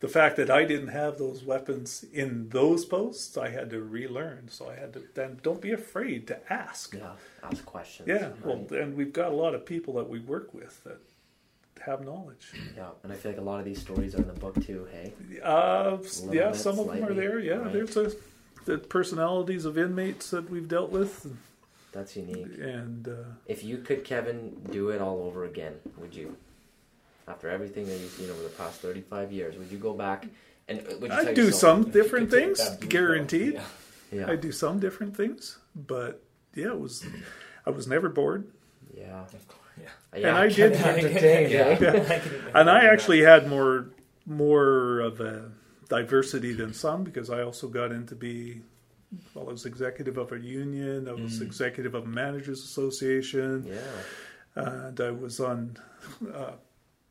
the 0.00 0.08
fact 0.08 0.36
that 0.36 0.50
I 0.50 0.64
didn't 0.64 0.88
have 0.88 1.18
those 1.18 1.42
weapons 1.42 2.04
in 2.12 2.48
those 2.50 2.84
posts, 2.84 3.36
I 3.36 3.48
had 3.48 3.70
to 3.70 3.82
relearn. 3.82 4.48
So 4.48 4.70
I 4.70 4.76
had 4.76 4.92
to 4.92 5.02
then 5.14 5.40
don't 5.42 5.60
be 5.60 5.72
afraid 5.72 6.26
to 6.28 6.52
ask. 6.52 6.94
Yeah. 6.94 7.12
Ask 7.42 7.64
questions. 7.64 8.08
Yeah, 8.08 8.30
well, 8.44 8.64
and 8.70 8.96
we've 8.96 9.12
got 9.12 9.32
a 9.32 9.34
lot 9.34 9.54
of 9.54 9.66
people 9.66 9.94
that 9.94 10.08
we 10.08 10.20
work 10.20 10.54
with 10.54 10.82
that 10.84 10.98
have 11.84 12.04
knowledge. 12.04 12.52
Yeah. 12.76 12.90
And 13.02 13.12
I 13.12 13.16
feel 13.16 13.32
like 13.32 13.40
a 13.40 13.44
lot 13.44 13.58
of 13.58 13.64
these 13.64 13.80
stories 13.80 14.14
are 14.14 14.18
in 14.22 14.28
the 14.28 14.34
book 14.34 14.64
too, 14.64 14.86
hey? 14.92 15.12
Uh, 15.42 15.98
yeah, 16.30 16.52
some 16.52 16.78
of 16.78 16.88
them 16.88 17.04
are 17.04 17.14
there. 17.14 17.38
Yeah, 17.38 17.54
right. 17.56 17.72
there's 17.72 17.96
a, 17.96 18.12
the 18.66 18.78
personalities 18.78 19.64
of 19.64 19.78
inmates 19.78 20.30
that 20.30 20.48
we've 20.50 20.68
dealt 20.68 20.90
with, 20.90 21.26
That's 21.92 22.16
unique. 22.16 22.58
and 22.60 23.08
uh, 23.08 23.12
If 23.46 23.64
you 23.64 23.78
could, 23.78 24.04
Kevin, 24.04 24.60
do 24.70 24.90
it 24.90 25.00
all 25.00 25.22
over 25.22 25.44
again, 25.44 25.74
would 25.96 26.14
you? 26.14 26.36
After 27.28 27.48
everything 27.48 27.86
that 27.86 27.98
you've 27.98 28.10
seen 28.12 28.30
over 28.30 28.42
the 28.42 28.48
past 28.48 28.80
35 28.80 29.30
years, 29.32 29.56
would 29.58 29.70
you 29.70 29.78
go 29.78 29.92
back 29.92 30.26
and 30.68 30.80
uh, 30.80 30.96
would 31.00 31.10
you 31.10 31.16
I'd 31.16 31.34
do 31.34 31.44
yourself- 31.46 31.84
some 31.84 31.90
different 31.90 32.30
things, 32.30 32.60
guaranteed. 32.88 33.54
pill, 33.56 33.64
Yeah. 34.10 34.30
I 34.30 34.36
do 34.36 34.50
some 34.52 34.78
different 34.80 35.16
things, 35.16 35.58
but 35.76 36.22
yeah, 36.54 36.68
it 36.68 36.80
was. 36.80 37.04
I 37.66 37.70
was 37.70 37.86
never 37.86 38.08
bored, 38.08 38.46
Yeah. 38.94 39.04
Yeah, 39.06 39.20
of 39.22 39.48
course. 39.48 39.60
Yeah. 39.78 40.18
Yeah, 40.20 40.36
I 40.38 40.48
did- 40.48 40.72
entertained, 40.72 41.52
Yeah. 41.52 41.66
I 41.68 42.58
and 42.60 42.70
I 42.70 42.80
that. 42.84 42.92
actually 42.92 43.20
had 43.22 43.48
more 43.48 43.90
more 44.26 45.00
of 45.00 45.20
a 45.20 45.50
diversity 45.88 46.52
than 46.54 46.72
some 46.74 47.04
because 47.04 47.28
I 47.30 47.42
also 47.42 47.68
got 47.68 47.92
into 47.92 48.14
be. 48.14 48.62
Well, 49.34 49.48
I 49.48 49.52
was 49.52 49.64
executive 49.64 50.18
of 50.18 50.32
a 50.32 50.38
union. 50.38 51.08
I 51.08 51.12
was 51.12 51.38
Mm. 51.40 51.46
executive 51.46 51.94
of 51.94 52.04
a 52.04 52.06
managers 52.06 52.60
association, 52.62 53.64
Yeah. 53.66 53.80
and 54.66 55.00
I 55.00 55.10
was 55.10 55.40
on 55.40 55.76
uh, 56.34 56.52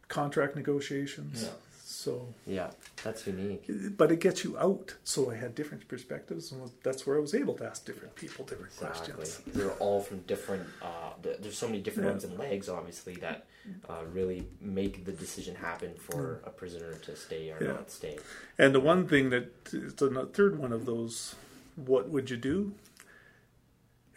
contract 0.08 0.56
negotiations. 0.56 1.44
Yeah. 1.44 1.50
So, 1.84 2.34
Yeah. 2.46 2.72
That's 3.04 3.26
unique. 3.28 3.66
but 3.98 4.12
it 4.12 4.20
gets 4.20 4.44
you 4.44 4.58
out. 4.58 4.96
So 5.04 5.32
I 5.32 5.36
had 5.36 5.56
different 5.56 5.88
perspectives, 5.88 6.52
and 6.52 6.70
that's 6.84 7.06
where 7.08 7.18
I 7.18 7.20
was 7.20 7.34
able 7.34 7.56
to 7.56 7.66
ask 7.66 7.86
different 7.86 8.16
people 8.16 8.46
different 8.46 8.72
Exactly. 8.74 9.14
questions. 9.16 9.56
They're 9.56 9.72
all 9.74 10.02
from 10.02 10.20
different. 10.22 10.68
Uh, 10.82 11.14
there's 11.22 11.58
so 11.58 11.68
many 11.68 11.82
different 11.82 12.06
Yeah. 12.08 12.12
arms 12.12 12.24
and 12.24 12.38
legs, 12.38 12.70
obviously, 12.70 13.16
that 13.16 13.46
uh, 13.90 14.04
really 14.14 14.48
make 14.62 15.04
the 15.04 15.12
decision 15.12 15.56
happen 15.56 15.94
for 15.96 16.40
a 16.46 16.50
prisoner 16.50 16.94
to 17.00 17.16
stay 17.18 17.52
or 17.52 17.58
Yeah. 17.62 17.74
not 17.74 17.92
stay. 17.92 18.18
And 18.58 18.74
the 18.74 18.80
one 18.80 19.08
thing 19.08 19.30
that 19.32 19.52
it's 19.74 19.94
the 19.96 20.30
third 20.32 20.58
one 20.58 20.72
of 20.72 20.86
those, 20.86 21.36
what 21.76 22.08
would 22.10 22.30
you 22.30 22.38
do? 22.38 22.74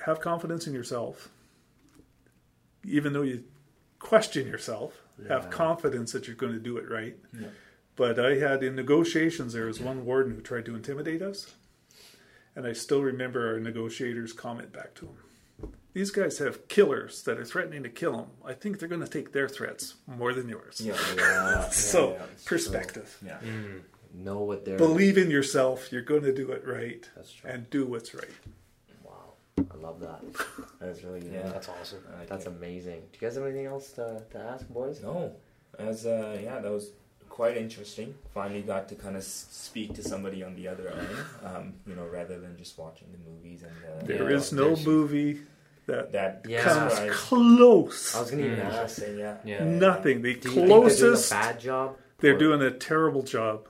Have 0.07 0.21
confidence 0.21 0.67
in 0.69 0.75
yourself. 0.75 1.29
Even 2.85 3.13
though 3.13 3.23
you 3.23 3.45
question 3.99 4.47
yourself, 4.47 5.00
Yeah. 5.23 5.33
have 5.35 5.51
confidence 5.51 6.13
that 6.13 6.27
you're 6.27 6.37
going 6.37 6.53
to 6.53 6.59
do 6.61 6.77
it 6.77 6.91
right. 6.91 7.17
Yeah. 7.39 7.49
But 7.97 8.19
I 8.19 8.37
had 8.37 8.63
in 8.63 8.75
negotiations, 8.77 9.53
there 9.53 9.67
was 9.67 9.81
one 9.81 10.05
warden 10.05 10.35
who 10.35 10.41
tried 10.41 10.65
to 10.67 10.75
intimidate 10.75 11.23
us. 11.23 11.55
And 12.57 12.67
I 12.67 12.73
still 12.73 13.03
remember 13.03 13.53
our 13.55 13.61
negotiators' 13.61 14.33
comment 14.33 14.73
back 14.73 14.95
to 14.97 15.07
him. 15.07 15.71
These 15.93 16.11
guys 16.11 16.39
have 16.39 16.69
killers 16.69 17.23
that 17.25 17.39
are 17.39 17.45
threatening 17.45 17.83
to 17.83 17.89
kill 17.89 18.17
them. 18.17 18.27
I 18.45 18.55
think 18.55 18.79
they're 18.79 18.89
going 18.89 19.01
to 19.03 19.09
take 19.09 19.33
their 19.33 19.49
threats 19.49 19.95
more 20.07 20.33
than 20.33 20.49
yours. 20.49 20.81
Yeah. 20.81 20.97
Yeah. 21.17 21.69
So, 21.71 22.13
yeah. 22.13 22.23
perspective. 22.45 23.17
Yeah. 23.25 23.39
Mm. 23.45 23.83
know 24.15 24.39
what 24.41 24.65
they're. 24.65 24.77
Believe 24.79 25.19
in 25.19 25.31
yourself. 25.31 25.91
You're 25.93 26.03
going 26.03 26.23
to 26.23 26.33
do 26.35 26.51
it 26.53 26.67
right. 26.67 27.09
That's 27.17 27.33
true. 27.33 27.51
and 27.51 27.69
do 27.71 27.87
what's 27.87 28.15
right. 28.15 28.31
Wow. 29.61 29.67
I 29.79 29.83
love 29.83 30.01
that. 30.01 30.21
That's 30.81 31.03
really 31.05 31.21
good. 31.21 31.33
Yeah. 31.33 31.49
That's 31.49 31.69
awesome. 31.69 32.01
I 32.15 32.19
like 32.21 32.29
That's 32.29 32.47
it. 32.47 32.49
amazing. 32.49 33.01
Do 33.13 33.19
you 33.21 33.27
guys 33.27 33.35
have 33.37 33.45
anything 33.45 33.67
else 33.67 33.93
to, 33.93 34.23
to 34.31 34.39
ask, 34.39 34.69
boys? 34.69 35.03
No, 35.03 35.33
as 35.79 36.07
uh, 36.07 36.39
yeah, 36.43 36.59
that 36.61 36.71
was 36.71 36.91
quite 37.29 37.57
interesting. 37.57 38.15
Finally, 38.35 38.63
got 38.63 38.89
to 38.89 38.95
kind 38.95 39.17
of 39.17 39.23
speak 39.23 39.95
to 39.95 40.03
somebody 40.03 40.43
on 40.43 40.55
the 40.57 40.69
other 40.69 40.89
end, 40.89 41.09
um, 41.45 41.73
you 41.87 41.95
know, 41.95 42.07
rather 42.07 42.39
than 42.39 42.57
just 42.57 42.77
watching 42.79 43.09
the 43.13 43.31
movies 43.31 43.63
and 43.63 43.73
uh, 44.03 44.05
There 44.07 44.31
Yeah, 44.31 44.37
is 44.37 44.53
no 44.53 44.77
movie 44.77 45.41
that 45.87 46.13
that 46.13 46.45
Yeah. 46.49 46.63
comes 46.63 46.91
describes- 46.93 47.17
close. 47.17 48.15
I 48.17 48.21
was 48.21 48.31
gonna 48.31 48.45
even 48.45 48.59
Mm. 48.59 48.73
ask. 48.73 49.03
Yeah. 49.17 49.37
Yeah. 49.45 49.65
Nothing. 49.65 50.23
The 50.23 50.35
Do 50.35 50.49
you 50.49 50.55
think 50.55 50.55
they're 50.55 50.67
doing 50.67 50.71
a 50.71 50.81
closest. 50.89 51.31
bad 51.31 51.61
job? 51.61 51.97
They're 52.19 52.35
Or 52.35 52.39
doing 52.39 52.61
a 52.63 52.71
terrible 52.71 53.23
job, 53.23 53.67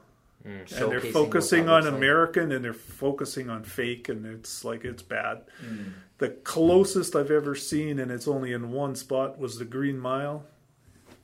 Mm. 0.46 0.80
and 0.82 0.90
they're 0.90 1.00
focusing 1.00 1.68
on 1.68 1.84
like? 1.84 1.92
American 1.92 2.50
and 2.52 2.64
they're 2.64 2.72
focusing 2.72 3.50
on 3.50 3.62
fake, 3.62 4.08
and 4.08 4.24
it's 4.24 4.64
like 4.64 4.84
it's 4.84 5.02
bad. 5.02 5.42
Mm. 5.64 5.92
The 6.18 6.30
closest 6.30 7.14
I've 7.14 7.30
ever 7.30 7.54
seen, 7.54 7.98
and 7.98 8.10
it's 8.10 8.26
only 8.26 8.52
in 8.52 8.70
one 8.72 8.94
spot, 8.94 9.38
was 9.38 9.58
the 9.58 9.64
Green 9.66 9.98
Mile. 9.98 10.44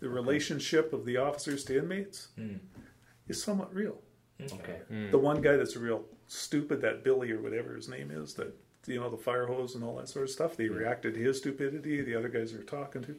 The 0.00 0.08
relationship 0.10 0.92
of 0.92 1.06
the 1.06 1.16
officers 1.16 1.64
to 1.64 1.78
inmates 1.78 2.28
Mm. 2.38 2.58
is 3.28 3.42
somewhat 3.42 3.74
real. 3.74 4.02
Okay. 4.40 4.80
Mm. 4.92 5.10
The 5.10 5.18
one 5.18 5.40
guy 5.40 5.56
that's 5.56 5.76
real 5.76 6.04
stupid, 6.26 6.82
that 6.82 7.02
Billy 7.02 7.30
or 7.30 7.40
whatever 7.40 7.74
his 7.74 7.88
name 7.88 8.10
is, 8.10 8.34
that 8.34 8.54
you 8.86 9.00
know 9.00 9.08
the 9.10 9.16
fire 9.16 9.46
hose 9.46 9.74
and 9.74 9.82
all 9.82 9.96
that 9.96 10.08
sort 10.08 10.24
of 10.24 10.30
stuff. 10.30 10.56
They 10.56 10.68
reacted 10.68 11.14
to 11.14 11.20
his 11.20 11.38
stupidity. 11.38 12.02
The 12.02 12.14
other 12.14 12.28
guys 12.28 12.52
they 12.52 12.58
were 12.58 12.64
talking 12.64 13.02
to. 13.04 13.16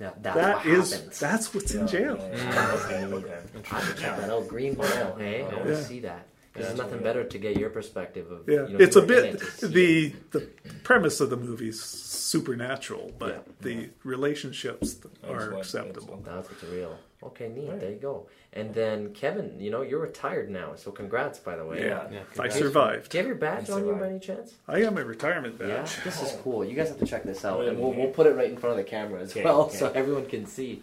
Yeah, 0.00 0.10
that's 0.20 0.36
That 0.36 0.56
what 0.56 0.66
is 0.66 0.92
happens. 0.92 1.18
that's 1.18 1.54
what's 1.54 1.74
in 1.74 1.86
jail. 1.88 2.16
Yeah. 2.18 2.28
I 3.70 3.74
have 3.80 3.94
to 3.96 4.00
check 4.02 4.16
that 4.18 4.30
out. 4.30 4.46
Green 4.48 4.76
mile, 4.76 5.16
hey? 5.16 5.42
I 5.42 5.46
oh, 5.46 5.50
want 5.56 5.64
to 5.64 5.72
Yeah. 5.72 5.80
see 5.82 6.00
that. 6.00 6.26
Yeah, 6.56 6.64
There's 6.64 6.76
that's 6.78 6.90
nothing 6.90 7.04
better 7.04 7.24
to 7.24 7.38
get 7.38 7.56
your 7.58 7.70
perspective 7.70 8.30
of. 8.30 8.48
Yeah, 8.48 8.66
you 8.66 8.78
know, 8.78 8.84
it's 8.84 8.96
a 8.96 9.00
you 9.00 9.06
were 9.06 9.14
in 9.14 9.32
bit 9.32 9.42
it 9.42 9.58
to 9.58 9.68
the 9.68 10.06
it. 10.06 10.30
the 10.32 10.40
premise 10.84 11.20
of 11.20 11.30
the 11.30 11.36
movie's 11.36 11.80
supernatural, 11.82 13.12
but 13.18 13.28
Yeah. 13.28 13.52
the 13.60 13.88
relationships 14.04 14.94
That's 14.94 15.14
are 15.24 15.50
what- 15.52 15.60
acceptable. 15.60 16.22
That's 16.24 16.48
what's 16.50 16.64
real. 16.64 16.98
Okay, 17.22 17.48
neat. 17.48 17.68
Right. 17.70 17.80
There 17.80 17.90
you 17.90 17.96
go. 17.96 18.28
And 18.52 18.72
then 18.74 19.12
Kevin, 19.12 19.58
you 19.58 19.70
know 19.70 19.82
you're 19.82 20.00
retired 20.00 20.48
now, 20.50 20.74
so 20.76 20.90
congrats 20.90 21.38
by 21.38 21.56
the 21.56 21.64
way. 21.64 21.80
Yeah, 21.86 22.08
Yeah, 22.10 22.20
I 22.38 22.48
survived. 22.48 23.10
Do 23.10 23.18
you 23.18 23.20
have 23.22 23.26
your 23.28 23.36
badge 23.36 23.68
on 23.70 23.80
you 23.80 23.86
survived. 23.86 24.00
by 24.00 24.08
any 24.10 24.18
chance? 24.20 24.54
I 24.68 24.82
am 24.82 24.94
my 24.94 25.00
retirement 25.00 25.58
badge. 25.58 25.68
Yeah, 25.68 25.76
badge. 25.82 26.04
this 26.04 26.22
is 26.22 26.38
cool. 26.42 26.64
You 26.64 26.74
guys 26.74 26.88
have 26.88 26.98
to 26.98 27.06
check 27.06 27.24
this 27.24 27.44
out, 27.44 27.64
and 27.66 27.78
we'll, 27.78 27.92
we'll 27.92 28.10
put 28.10 28.26
it 28.26 28.34
right 28.34 28.50
in 28.50 28.56
front 28.56 28.78
of 28.78 28.84
the 28.84 28.88
camera 28.90 29.20
as 29.20 29.30
Okay, 29.32 29.44
well, 29.44 29.62
okay. 29.66 29.76
so 29.76 29.90
everyone 29.94 30.26
can 30.26 30.46
see. 30.46 30.82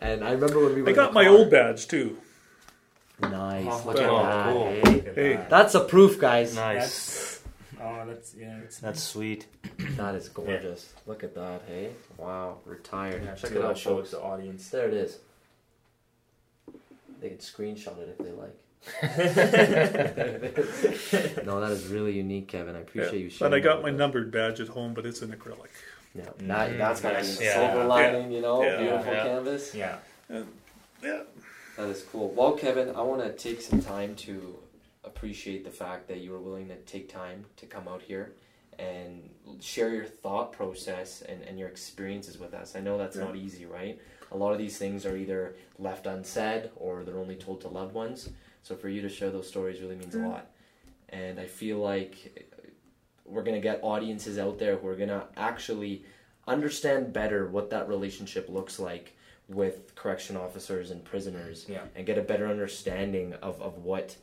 And 0.00 0.22
I 0.24 0.32
remember 0.32 0.60
when 0.64 0.74
we 0.74 0.82
were. 0.82 0.88
I 0.88 0.90
in 0.90 0.96
got 0.96 1.08
the 1.10 1.14
my 1.14 1.24
car- 1.24 1.32
old 1.34 1.50
badge 1.50 1.88
too. 1.88 2.18
Nice. 3.20 3.66
Oh, 3.68 3.82
Look 3.86 3.98
at 3.98 4.08
oh, 4.08 4.22
that. 4.22 4.52
cool. 4.52 4.66
hey? 4.92 5.12
Hey. 5.14 5.46
That's 5.48 5.74
a 5.74 5.80
proof, 5.80 6.20
guys. 6.20 6.54
Nice. 6.54 6.80
That's, 6.80 7.40
oh, 7.82 8.04
that's 8.06 8.34
yeah. 8.34 8.58
It's, 8.58 8.78
That's 8.78 9.02
sweet. 9.02 9.46
That 9.96 10.14
is 10.14 10.28
gorgeous. 10.28 10.92
Look 11.06 11.24
at 11.24 11.34
that. 11.34 11.62
Hey, 11.66 11.90
wow, 12.16 12.58
retired. 12.64 13.24
yeah, 13.24 13.34
Check 13.34 13.50
it 13.52 13.64
out, 13.64 13.76
show 13.76 13.96
folks. 13.96 14.12
the 14.12 14.20
audience. 14.20 14.68
There 14.70 14.86
it 14.88 14.94
is. 14.94 15.18
They 17.20 17.30
can 17.30 17.38
screenshot 17.38 17.98
it 17.98 18.16
if 18.16 18.18
they 18.24 18.30
like. 18.30 18.54
no, 21.44 21.60
that 21.60 21.70
is 21.72 21.86
really 21.88 22.12
unique, 22.12 22.46
Kevin. 22.48 22.76
I 22.76 22.80
appreciate 22.80 23.18
you 23.18 23.24
Yeah. 23.26 23.30
sharing. 23.30 23.54
And 23.54 23.60
I 23.60 23.64
got 23.64 23.82
my 23.82 23.90
with 23.90 23.98
numbered 23.98 24.30
badge 24.30 24.60
at 24.60 24.68
home, 24.68 24.94
but 24.94 25.04
it's 25.04 25.20
in 25.22 25.30
acrylic. 25.30 25.68
Yeah, 26.14 26.24
that, 26.38 26.70
Mm, 26.70 26.78
that's 26.78 27.00
got 27.00 27.14
nice. 27.14 27.40
a 27.40 27.44
Yeah. 27.44 27.54
silver 27.54 27.78
Yeah. 27.80 27.84
lining, 27.86 28.32
you 28.32 28.40
know, 28.40 28.62
Yeah. 28.62 28.76
beautiful 28.80 29.12
Yeah. 29.12 29.22
canvas. 29.24 29.74
Yeah. 29.74 29.96
Yeah, 31.02 31.20
That 31.78 31.90
is 31.90 32.02
cool. 32.10 32.30
Well, 32.30 32.54
Kevin, 32.54 32.88
I 32.96 33.02
want 33.02 33.22
to 33.22 33.30
take 33.32 33.60
some 33.60 33.80
time 33.80 34.16
to 34.16 34.58
appreciate 35.04 35.64
the 35.64 35.70
fact 35.70 36.08
that 36.08 36.18
you 36.18 36.32
were 36.32 36.40
willing 36.40 36.66
to 36.66 36.76
take 36.78 37.08
time 37.08 37.44
to 37.56 37.66
come 37.66 37.86
out 37.86 38.02
here 38.02 38.32
and 38.80 39.30
share 39.60 39.94
your 39.94 40.04
thought 40.04 40.50
process 40.52 41.22
and, 41.22 41.40
and 41.42 41.56
your 41.56 41.68
experiences 41.68 42.36
with 42.36 42.52
us. 42.52 42.74
I 42.74 42.80
know 42.80 42.98
that's 42.98 43.14
Yeah. 43.14 43.26
not 43.26 43.36
easy, 43.36 43.64
right? 43.64 43.96
A 44.32 44.36
lot 44.36 44.50
of 44.50 44.58
these 44.58 44.76
things 44.76 45.06
are 45.06 45.16
either 45.16 45.54
left 45.78 46.08
unsaid 46.08 46.72
or 46.74 47.04
they're 47.04 47.16
only 47.16 47.36
told 47.36 47.60
to 47.60 47.68
loved 47.68 47.94
ones. 47.94 48.28
So 48.64 48.74
for 48.74 48.88
you 48.88 49.00
to 49.02 49.08
share 49.08 49.30
those 49.30 49.46
stories 49.46 49.80
really 49.80 49.94
means 49.94 50.16
a 50.16 50.18
mm. 50.18 50.30
lot. 50.30 50.50
And 51.10 51.38
I 51.38 51.46
feel 51.46 51.78
like 51.78 52.50
we're 53.24 53.44
going 53.44 53.54
to 53.54 53.60
get 53.60 53.78
audiences 53.84 54.36
out 54.36 54.58
there 54.58 54.78
who 54.78 54.88
are 54.88 54.96
going 54.96 55.10
to 55.10 55.28
actually 55.36 56.04
understand 56.48 57.12
better 57.12 57.46
what 57.48 57.70
that 57.70 57.88
relationship 57.88 58.48
looks 58.48 58.80
like 58.80 59.14
with 59.48 59.94
correction 59.94 60.36
officers 60.36 60.90
and 60.90 61.02
prisoners 61.04 61.64
Yeah. 61.68 61.82
and 61.96 62.06
get 62.06 62.18
a 62.18 62.22
better 62.22 62.46
understanding 62.46 63.32
of, 63.34 63.60
of 63.62 63.78
what 63.78 64.16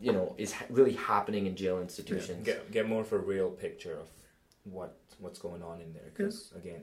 you 0.00 0.12
know 0.12 0.34
is 0.38 0.52
ha- 0.52 0.64
really 0.70 0.94
happening 0.94 1.46
in 1.46 1.54
jail 1.54 1.80
institutions. 1.80 2.44
Get 2.44 2.70
get 2.72 2.88
more 2.88 3.02
of 3.02 3.12
a 3.12 3.18
real 3.18 3.50
picture 3.50 3.92
of 3.92 4.08
what 4.64 4.96
what's 5.20 5.38
going 5.38 5.62
on 5.62 5.80
in 5.80 5.92
there. 5.92 6.10
Because 6.16 6.50
again, 6.56 6.80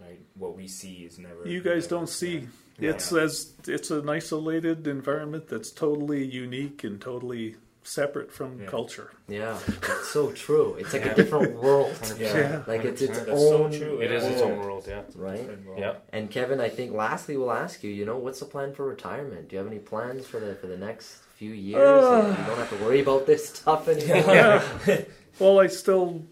right, 0.00 0.20
what 0.34 0.56
we 0.56 0.66
see 0.68 1.04
is 1.04 1.18
never. 1.18 1.46
you 1.46 1.60
guys 1.62 1.86
don't 1.86 2.08
see. 2.08 2.48
Yeah. 2.78 2.90
It's 2.90 3.12
as 3.12 3.52
it's 3.66 3.90
an 3.90 4.08
isolated 4.08 4.86
environment 4.86 5.48
that's 5.48 5.70
totally 5.70 6.24
unique 6.24 6.84
and 6.84 7.00
totally 7.00 7.56
separate 7.86 8.32
from 8.32 8.60
Yeah. 8.60 8.66
culture. 8.66 9.10
Yeah, 9.28 9.58
it's 9.66 10.08
so 10.12 10.32
true. 10.32 10.74
It's 10.78 10.92
like 10.92 11.06
a 11.06 11.14
different 11.14 11.54
world. 11.62 11.94
Yeah. 12.18 12.36
Yeah. 12.36 12.62
Like 12.66 12.84
it's 12.84 13.00
its 13.02 13.18
That's 13.20 13.40
so 13.40 13.64
own 13.64 13.72
true. 13.72 14.00
It 14.00 14.10
is 14.10 14.24
its 14.24 14.42
own 14.42 14.58
world, 14.58 14.84
yeah. 14.88 15.02
right? 15.14 15.48
Yeah. 15.78 15.94
And 16.12 16.30
Kevin, 16.30 16.60
I 16.60 16.68
think 16.68 16.92
lastly 16.92 17.36
we'll 17.36 17.52
ask 17.52 17.82
you, 17.84 17.90
you 17.90 18.04
know, 18.04 18.16
what's 18.18 18.40
the 18.40 18.46
plan 18.46 18.74
for 18.74 18.84
retirement? 18.86 19.48
Do 19.48 19.54
you 19.56 19.58
have 19.58 19.66
any 19.70 19.78
plans 19.78 20.26
for 20.26 20.40
the 20.40 20.54
for 20.56 20.66
the 20.66 20.76
next 20.76 21.06
few 21.36 21.52
years? 21.52 22.04
Uh. 22.04 22.34
you 22.38 22.44
don't 22.46 22.58
have 22.58 22.70
to 22.70 22.84
worry 22.84 23.00
about 23.00 23.26
this 23.26 23.48
stuff 23.50 23.88
anymore. 23.94 24.34
Yeah. 24.34 25.02
well, 25.38 25.60
I 25.60 25.66
still, 25.68 26.22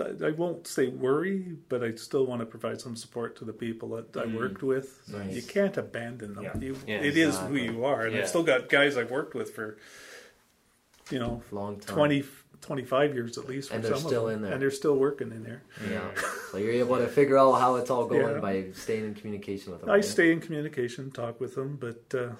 I 0.00 0.26
I 0.28 0.30
won't 0.30 0.66
say 0.66 0.86
worry, 0.88 1.38
but 1.68 1.84
I 1.84 1.94
still 1.94 2.24
want 2.26 2.40
to 2.40 2.46
provide 2.46 2.80
some 2.80 2.96
support 2.96 3.36
to 3.38 3.44
the 3.44 3.52
people 3.52 3.88
that 3.96 4.16
I 4.16 4.24
Mm. 4.26 4.36
worked 4.38 4.62
with. 4.62 4.88
Nice. 5.08 5.34
You 5.36 5.42
can't 5.42 5.76
abandon 5.76 6.34
them. 6.34 6.44
Yeah. 6.44 6.56
You, 6.66 6.76
Yeah, 6.86 7.00
it 7.08 7.16
is 7.16 7.34
exactly. 7.36 7.66
who 7.66 7.72
you 7.72 7.84
are, 7.84 8.00
and 8.06 8.14
Yeah. 8.14 8.22
I've 8.22 8.28
still 8.28 8.42
got 8.52 8.68
guys 8.68 8.96
I've 8.96 9.10
worked 9.10 9.34
with 9.34 9.50
for, 9.54 9.76
you 11.10 11.18
know, 11.18 11.42
Long 11.50 11.78
time. 11.80 11.96
20, 11.96 12.24
25 12.60 13.14
years 13.14 13.38
at 13.38 13.48
least. 13.48 13.68
For 13.68 13.74
And 13.76 13.84
they're 13.84 13.92
some 13.96 14.06
still 14.08 14.26
of 14.28 14.32
them. 14.32 14.36
in 14.36 14.42
there. 14.42 14.52
and 14.52 14.62
they're 14.62 14.70
still 14.70 14.96
working 14.96 15.30
in 15.32 15.42
there. 15.42 15.62
Yeah. 15.90 16.10
So 16.50 16.58
you're 16.58 16.72
able 16.72 16.96
to 16.98 17.06
figure 17.08 17.38
out 17.38 17.52
how 17.54 17.76
it's 17.76 17.90
all 17.90 18.06
going 18.06 18.34
Yeah. 18.36 18.40
by 18.40 18.66
staying 18.74 19.04
in 19.04 19.14
communication 19.14 19.72
with 19.72 19.80
them. 19.80 19.90
I 19.90 19.94
right? 19.94 20.04
stay 20.04 20.32
in 20.32 20.40
communication, 20.40 21.10
talk 21.10 21.40
with 21.40 21.54
them, 21.54 21.76
but 21.80 22.02
uh, 22.14 22.32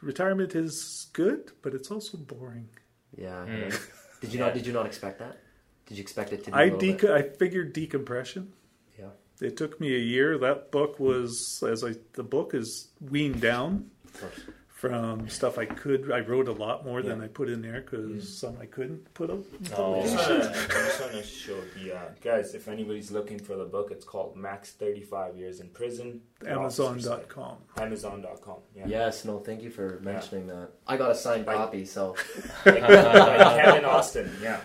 retirement 0.00 0.54
is 0.54 1.08
good, 1.12 1.52
but 1.62 1.74
it's 1.74 1.90
also 1.90 2.18
boring. 2.18 2.68
Yeah. 3.16 3.44
Mm. 3.46 3.80
Did 4.20 4.32
you 4.32 4.38
Yeah. 4.38 4.46
not? 4.46 4.54
Did 4.54 4.66
you 4.66 4.72
not 4.72 4.86
expect 4.86 5.18
that? 5.18 5.38
Did 5.86 5.98
you 5.98 6.02
expect 6.02 6.32
it 6.32 6.44
to 6.44 6.50
be? 6.50 6.54
I 6.56 6.62
a 6.64 6.74
little 6.74 6.78
bit- 6.96 7.10
I 7.10 7.22
figured 7.22 7.72
decompression. 7.72 8.52
Yeah. 8.98 9.10
It 9.40 9.56
took 9.56 9.80
me 9.80 9.94
a 9.94 9.98
year. 9.98 10.38
That 10.38 10.70
book 10.70 10.98
was 11.00 11.62
as 11.66 11.82
I 11.84 11.94
the 12.14 12.22
book 12.22 12.54
is 12.54 12.88
weaned 13.00 13.40
down 13.40 13.90
Of 14.04 14.20
course. 14.20 14.40
From 14.82 15.28
stuff 15.28 15.58
I 15.58 15.64
could. 15.64 16.10
I 16.10 16.18
wrote 16.20 16.48
a 16.48 16.52
lot 16.52 16.84
more 16.84 17.02
than 17.02 17.20
I 17.20 17.28
put 17.28 17.48
in 17.48 17.62
there 17.62 17.82
because 17.82 18.10
Mm. 18.10 18.22
some 18.24 18.56
I 18.60 18.66
couldn't 18.66 19.14
put 19.14 19.30
up. 19.30 19.38
Oh. 19.76 20.00
I 20.00 20.02
just 20.02 20.28
wanna- 20.28 20.52
just 20.68 21.00
want 21.00 21.12
to 21.12 21.22
show 21.22 21.60
the 21.78 21.96
uh, 21.96 22.08
guys 22.20 22.52
if 22.56 22.66
anybody's 22.66 23.12
looking 23.12 23.38
for 23.38 23.54
the 23.54 23.64
book. 23.64 23.92
It's 23.92 24.04
called 24.04 24.34
Max 24.36 24.72
Thirty 24.72 25.02
Five 25.02 25.36
Years 25.36 25.60
in 25.60 25.68
Prison. 25.68 26.22
The 26.40 26.54
Officer's 26.54 26.80
Life. 26.80 26.90
Amazon.com. 26.90 27.56
Amazon.com. 27.76 28.56
Yeah. 28.74 28.86
Yes. 28.88 29.24
No. 29.24 29.38
Thank 29.38 29.62
you 29.62 29.70
for 29.70 30.00
mentioning 30.02 30.48
that. 30.48 30.70
I 30.88 30.96
got 30.96 31.12
a 31.12 31.14
signed 31.14 31.46
By- 31.46 31.54
copy, 31.54 31.84
so 31.84 32.16
Like, 32.66 32.80
like 32.80 33.64
Kevin 33.64 33.84
Austin. 33.84 34.32
Yeah. 34.42 34.60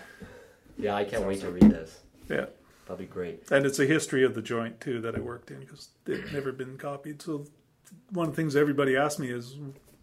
yeah, 0.76 0.96
I 0.96 1.04
can't 1.04 1.26
wait 1.28 1.42
to 1.42 1.50
read 1.52 1.70
this. 1.70 1.96
Yeah, 2.28 2.46
That'll 2.86 2.96
be 2.96 3.06
great. 3.06 3.44
and 3.52 3.64
it's 3.64 3.78
a 3.78 3.86
history 3.86 4.24
of 4.24 4.34
the 4.34 4.42
joint 4.42 4.80
too 4.80 5.00
that 5.02 5.14
I 5.14 5.20
worked 5.20 5.52
in 5.52 5.60
because 5.60 5.90
it's 6.06 6.32
never 6.32 6.50
been 6.50 6.76
copied. 6.76 7.22
So 7.22 7.44
one 8.10 8.26
of 8.28 8.32
the 8.32 8.36
things 8.42 8.56
everybody 8.56 8.96
asked 8.96 9.20
me 9.20 9.30
is 9.30 9.56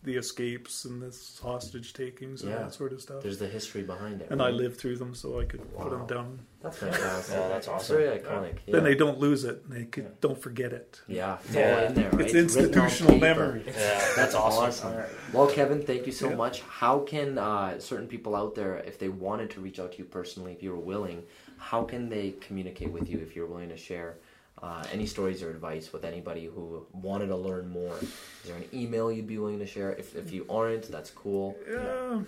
the 0.05 0.15
escapes 0.15 0.85
and 0.85 1.01
this 1.01 1.39
hostage 1.43 1.93
takings 1.93 2.41
and 2.43 2.51
Yeah. 2.51 2.59
that 2.59 2.73
sort 2.73 2.93
of 2.93 3.01
stuff. 3.01 3.23
There's 3.23 3.39
the 3.39 3.47
history 3.47 3.81
behind 3.83 4.21
it. 4.21 4.27
And 4.31 4.41
I 4.41 4.45
right? 4.45 4.53
lived 4.53 4.77
through 4.79 4.97
them, 4.97 5.13
so 5.15 5.39
I 5.39 5.45
could 5.45 5.61
put 5.75 5.85
Wow. 5.85 5.89
them 5.89 6.07
down. 6.07 6.39
That's 6.61 6.77
fantastic. 6.77 7.35
Yeah, 7.35 7.47
that's 7.47 7.67
It's 7.67 7.67
awesome. 7.67 7.97
very 7.97 8.19
iconic. 8.19 8.55
Yeah. 8.65 8.73
Then 8.75 8.83
they 8.83 8.95
don't 8.95 9.19
lose 9.19 9.43
it. 9.43 9.69
They 9.69 9.85
could, 9.85 10.03
Yeah. 10.05 10.09
don't 10.21 10.41
forget 10.41 10.73
it. 10.73 11.01
yeah, 11.07 11.37
it's 11.43 11.53
Yeah. 11.53 11.75
all 11.79 11.85
in 11.87 11.93
there, 11.95 12.09
right? 12.11 12.21
It's 12.21 12.33
written 12.33 12.39
on 12.79 12.85
institutional 12.85 13.13
paper. 13.19 13.39
memory. 13.45 13.63
Yeah, 13.67 14.13
that's 14.15 14.33
awesome. 14.35 14.65
Awesome. 14.93 15.03
Well, 15.33 15.47
Kevin, 15.47 15.81
thank 15.83 16.05
you 16.05 16.11
so 16.11 16.29
Yeah. 16.29 16.35
much. 16.35 16.61
How 16.61 16.99
can 16.99 17.37
uh, 17.37 17.79
certain 17.79 18.07
people 18.07 18.35
out 18.35 18.55
there, 18.55 18.77
if 18.77 18.97
they 18.99 19.09
wanted 19.09 19.49
to 19.51 19.61
reach 19.61 19.79
out 19.79 19.91
to 19.93 19.97
you 19.99 20.05
personally, 20.05 20.53
if 20.53 20.63
you 20.63 20.71
were 20.71 20.79
willing, 20.79 21.23
how 21.57 21.83
can 21.83 22.09
they 22.09 22.31
communicate 22.41 22.91
with 22.91 23.09
you 23.09 23.19
if 23.19 23.35
you're 23.35 23.47
willing 23.47 23.69
to 23.69 23.77
share 23.77 24.17
uh, 24.61 24.83
any 24.91 25.05
stories 25.05 25.43
or 25.43 25.49
advice 25.49 25.91
with 25.93 26.05
anybody 26.05 26.45
who 26.45 26.85
wanted 26.93 27.27
to 27.27 27.35
learn 27.35 27.69
more? 27.69 27.95
Is 28.01 28.09
there 28.45 28.55
an 28.55 28.65
email 28.73 29.11
you'd 29.11 29.27
be 29.27 29.37
willing 29.37 29.59
to 29.59 29.65
share? 29.67 29.91
If, 29.93 30.15
if 30.15 30.31
you 30.31 30.45
aren't, 30.49 30.91
that's 30.91 31.11
cool. 31.11 31.55
Yeah. 31.69 32.21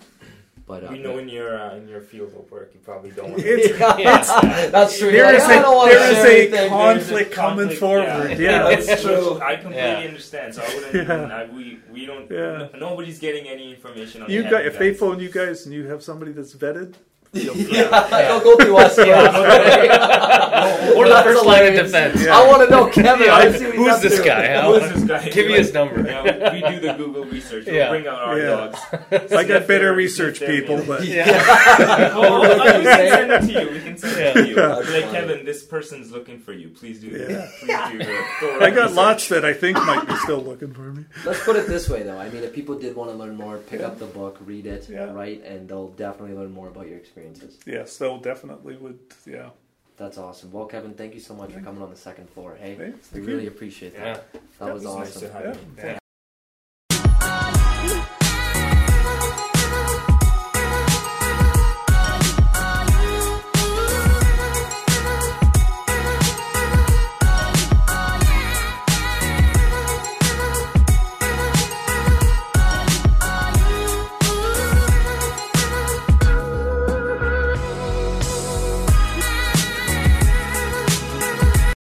But 0.65 0.83
uh, 0.83 0.87
We 0.91 0.99
know 0.99 1.17
in 1.17 1.29
your 1.29 1.57
uh, 1.57 1.75
in 1.77 1.87
your 1.87 2.01
field 2.01 2.33
of 2.35 2.51
work, 2.51 2.71
you 2.73 2.81
probably 2.81 3.11
don't. 3.11 3.31
Want 3.31 3.43
It's- 3.45 3.79
that's, 3.79 4.27
that's 4.71 4.99
true. 4.99 5.11
There 5.13 5.23
Like, 5.23 5.35
is 5.35 5.43
a, 5.45 5.47
there 5.47 6.11
is 6.11 6.17
a 6.25 6.41
anything. 6.41 6.69
conflict 6.69 7.31
coming 7.31 7.69
forward. 7.69 8.37
Yeah, 8.37 8.75
that's 8.75 9.01
true. 9.01 9.39
I 9.39 9.55
completely 9.55 9.77
Yeah. 9.77 9.99
understand. 10.09 10.55
So 10.55 10.63
I 10.63 10.75
wouldn't. 10.75 10.93
Yeah. 10.93 11.01
Even, 11.03 11.31
I, 11.31 11.45
we 11.45 11.79
we 11.89 12.05
don't. 12.05 12.29
Yeah. 12.29 12.67
nobody's 12.77 13.17
getting 13.19 13.47
any 13.47 13.73
information 13.75 14.23
on 14.23 14.29
You 14.29 14.43
the 14.43 14.49
guys, 14.49 14.65
if 14.65 14.77
they 14.77 14.93
phone 14.93 15.19
you 15.21 15.29
guys 15.31 15.65
and 15.65 15.73
you 15.73 15.87
have 15.87 16.03
somebody 16.03 16.33
that's 16.33 16.53
vetted, 16.53 16.95
Yeah, 17.37 18.07
they'll 18.09 18.39
go 18.39 18.55
through 18.57 18.77
us 18.77 18.95
first. 18.95 19.07
Or 19.07 21.03
the 21.05 21.09
That's 21.09 21.27
first 21.27 21.45
line 21.45 21.67
of 21.67 21.73
defense. 21.73 22.23
Yeah. 22.23 22.37
I 22.37 22.47
want 22.47 22.63
to 22.67 22.69
know 22.73 22.87
Kevin. 22.89 23.29
I 23.29 23.51
see 23.51 23.65
what 23.65 23.75
Who's 23.75 24.01
this 24.01 24.17
to. 24.19 24.25
guy? 24.25 24.61
Who 24.65 24.73
is 24.75 24.93
this 24.93 25.03
guy? 25.03 25.29
Give 25.29 25.45
me 25.45 25.51
Like, 25.51 25.59
his 25.59 25.73
number. 25.73 26.01
Yeah, 26.07 26.53
we, 26.53 26.61
we 26.63 26.69
do 26.69 26.79
the 26.87 26.93
Google 26.93 27.25
research. 27.25 27.65
We'll 27.65 27.75
Yeah. 27.75 27.89
bring 27.89 28.07
out 28.07 28.19
our 28.21 28.39
Yeah. 28.39 28.45
dogs. 28.47 28.79
I 29.33 29.43
got 29.43 29.67
better 29.67 29.93
research 29.93 30.39
people, 30.39 30.81
but 30.87 31.03
Yeah. 31.05 32.11
Oh, 32.15 32.41
we 32.41 32.47
can 32.47 32.83
send 32.83 33.31
it 33.31 33.41
to 33.41 33.51
you. 33.65 33.71
We 33.71 33.79
can 33.81 33.97
send 33.97 34.17
it 34.19 34.33
to 34.33 34.47
you. 34.47 34.55
That's 34.55 34.89
like. 34.89 35.11
Kevin, 35.11 35.45
this 35.45 35.63
person's 35.63 36.11
looking 36.11 36.39
for 36.39 36.53
you. 36.53 36.69
Please 36.69 36.99
do. 37.01 37.07
Yeah. 37.07 37.49
Please 37.59 38.05
do. 38.41 38.59
I 38.61 38.71
got 38.71 38.93
lots 38.93 39.27
that 39.29 39.45
I 39.45 39.53
think 39.53 39.77
might 39.77 40.07
be 40.07 40.15
still 40.17 40.41
looking 40.41 40.73
for 40.73 40.91
me. 40.93 41.05
Let's 41.25 41.43
put 41.43 41.55
it 41.55 41.67
this 41.67 41.87
way, 41.89 42.03
though. 42.03 42.17
I 42.17 42.29
mean, 42.29 42.43
if 42.43 42.53
people 42.53 42.77
did 42.79 42.95
want 42.95 43.11
to 43.11 43.17
learn 43.17 43.35
more, 43.35 43.57
pick 43.57 43.81
up 43.81 43.99
the 43.99 44.05
book, 44.05 44.37
read 44.45 44.65
it, 44.65 44.87
Yeah. 44.89 45.11
right, 45.13 45.41
and 45.45 45.67
they'll 45.69 45.89
definitely 45.89 46.35
learn 46.35 46.51
more 46.51 46.67
about 46.67 46.87
your 46.87 46.97
experiences. 47.21 47.59
Yes, 47.65 47.97
they'll 47.97 48.19
definitely 48.19 48.77
would. 48.77 48.99
Yeah. 49.25 49.49
That's 49.97 50.17
awesome. 50.17 50.51
Well, 50.51 50.65
Kevin, 50.65 50.93
thank 50.93 51.15
you 51.15 51.19
so 51.19 51.33
much 51.33 51.51
for 51.51 51.59
coming 51.59 51.81
on 51.81 51.89
the 51.89 51.95
second 51.95 52.29
floor. 52.29 52.55
Hey, 52.59 52.75
Hey, 52.75 52.85
we 52.91 52.91
thank 52.91 53.25
really 53.25 53.43
you. 53.43 53.49
appreciate 53.49 53.93
Yeah. 53.93 54.13
that. 54.13 54.33
That 54.59 54.73
was 54.73 54.83
It's 54.83 54.93
nice 54.93 55.15
awesome. 55.17 55.21
to 55.27 55.33
have 55.33 55.43
Yeah. 55.43 55.51
you. 55.53 55.57
Thank 55.75 55.99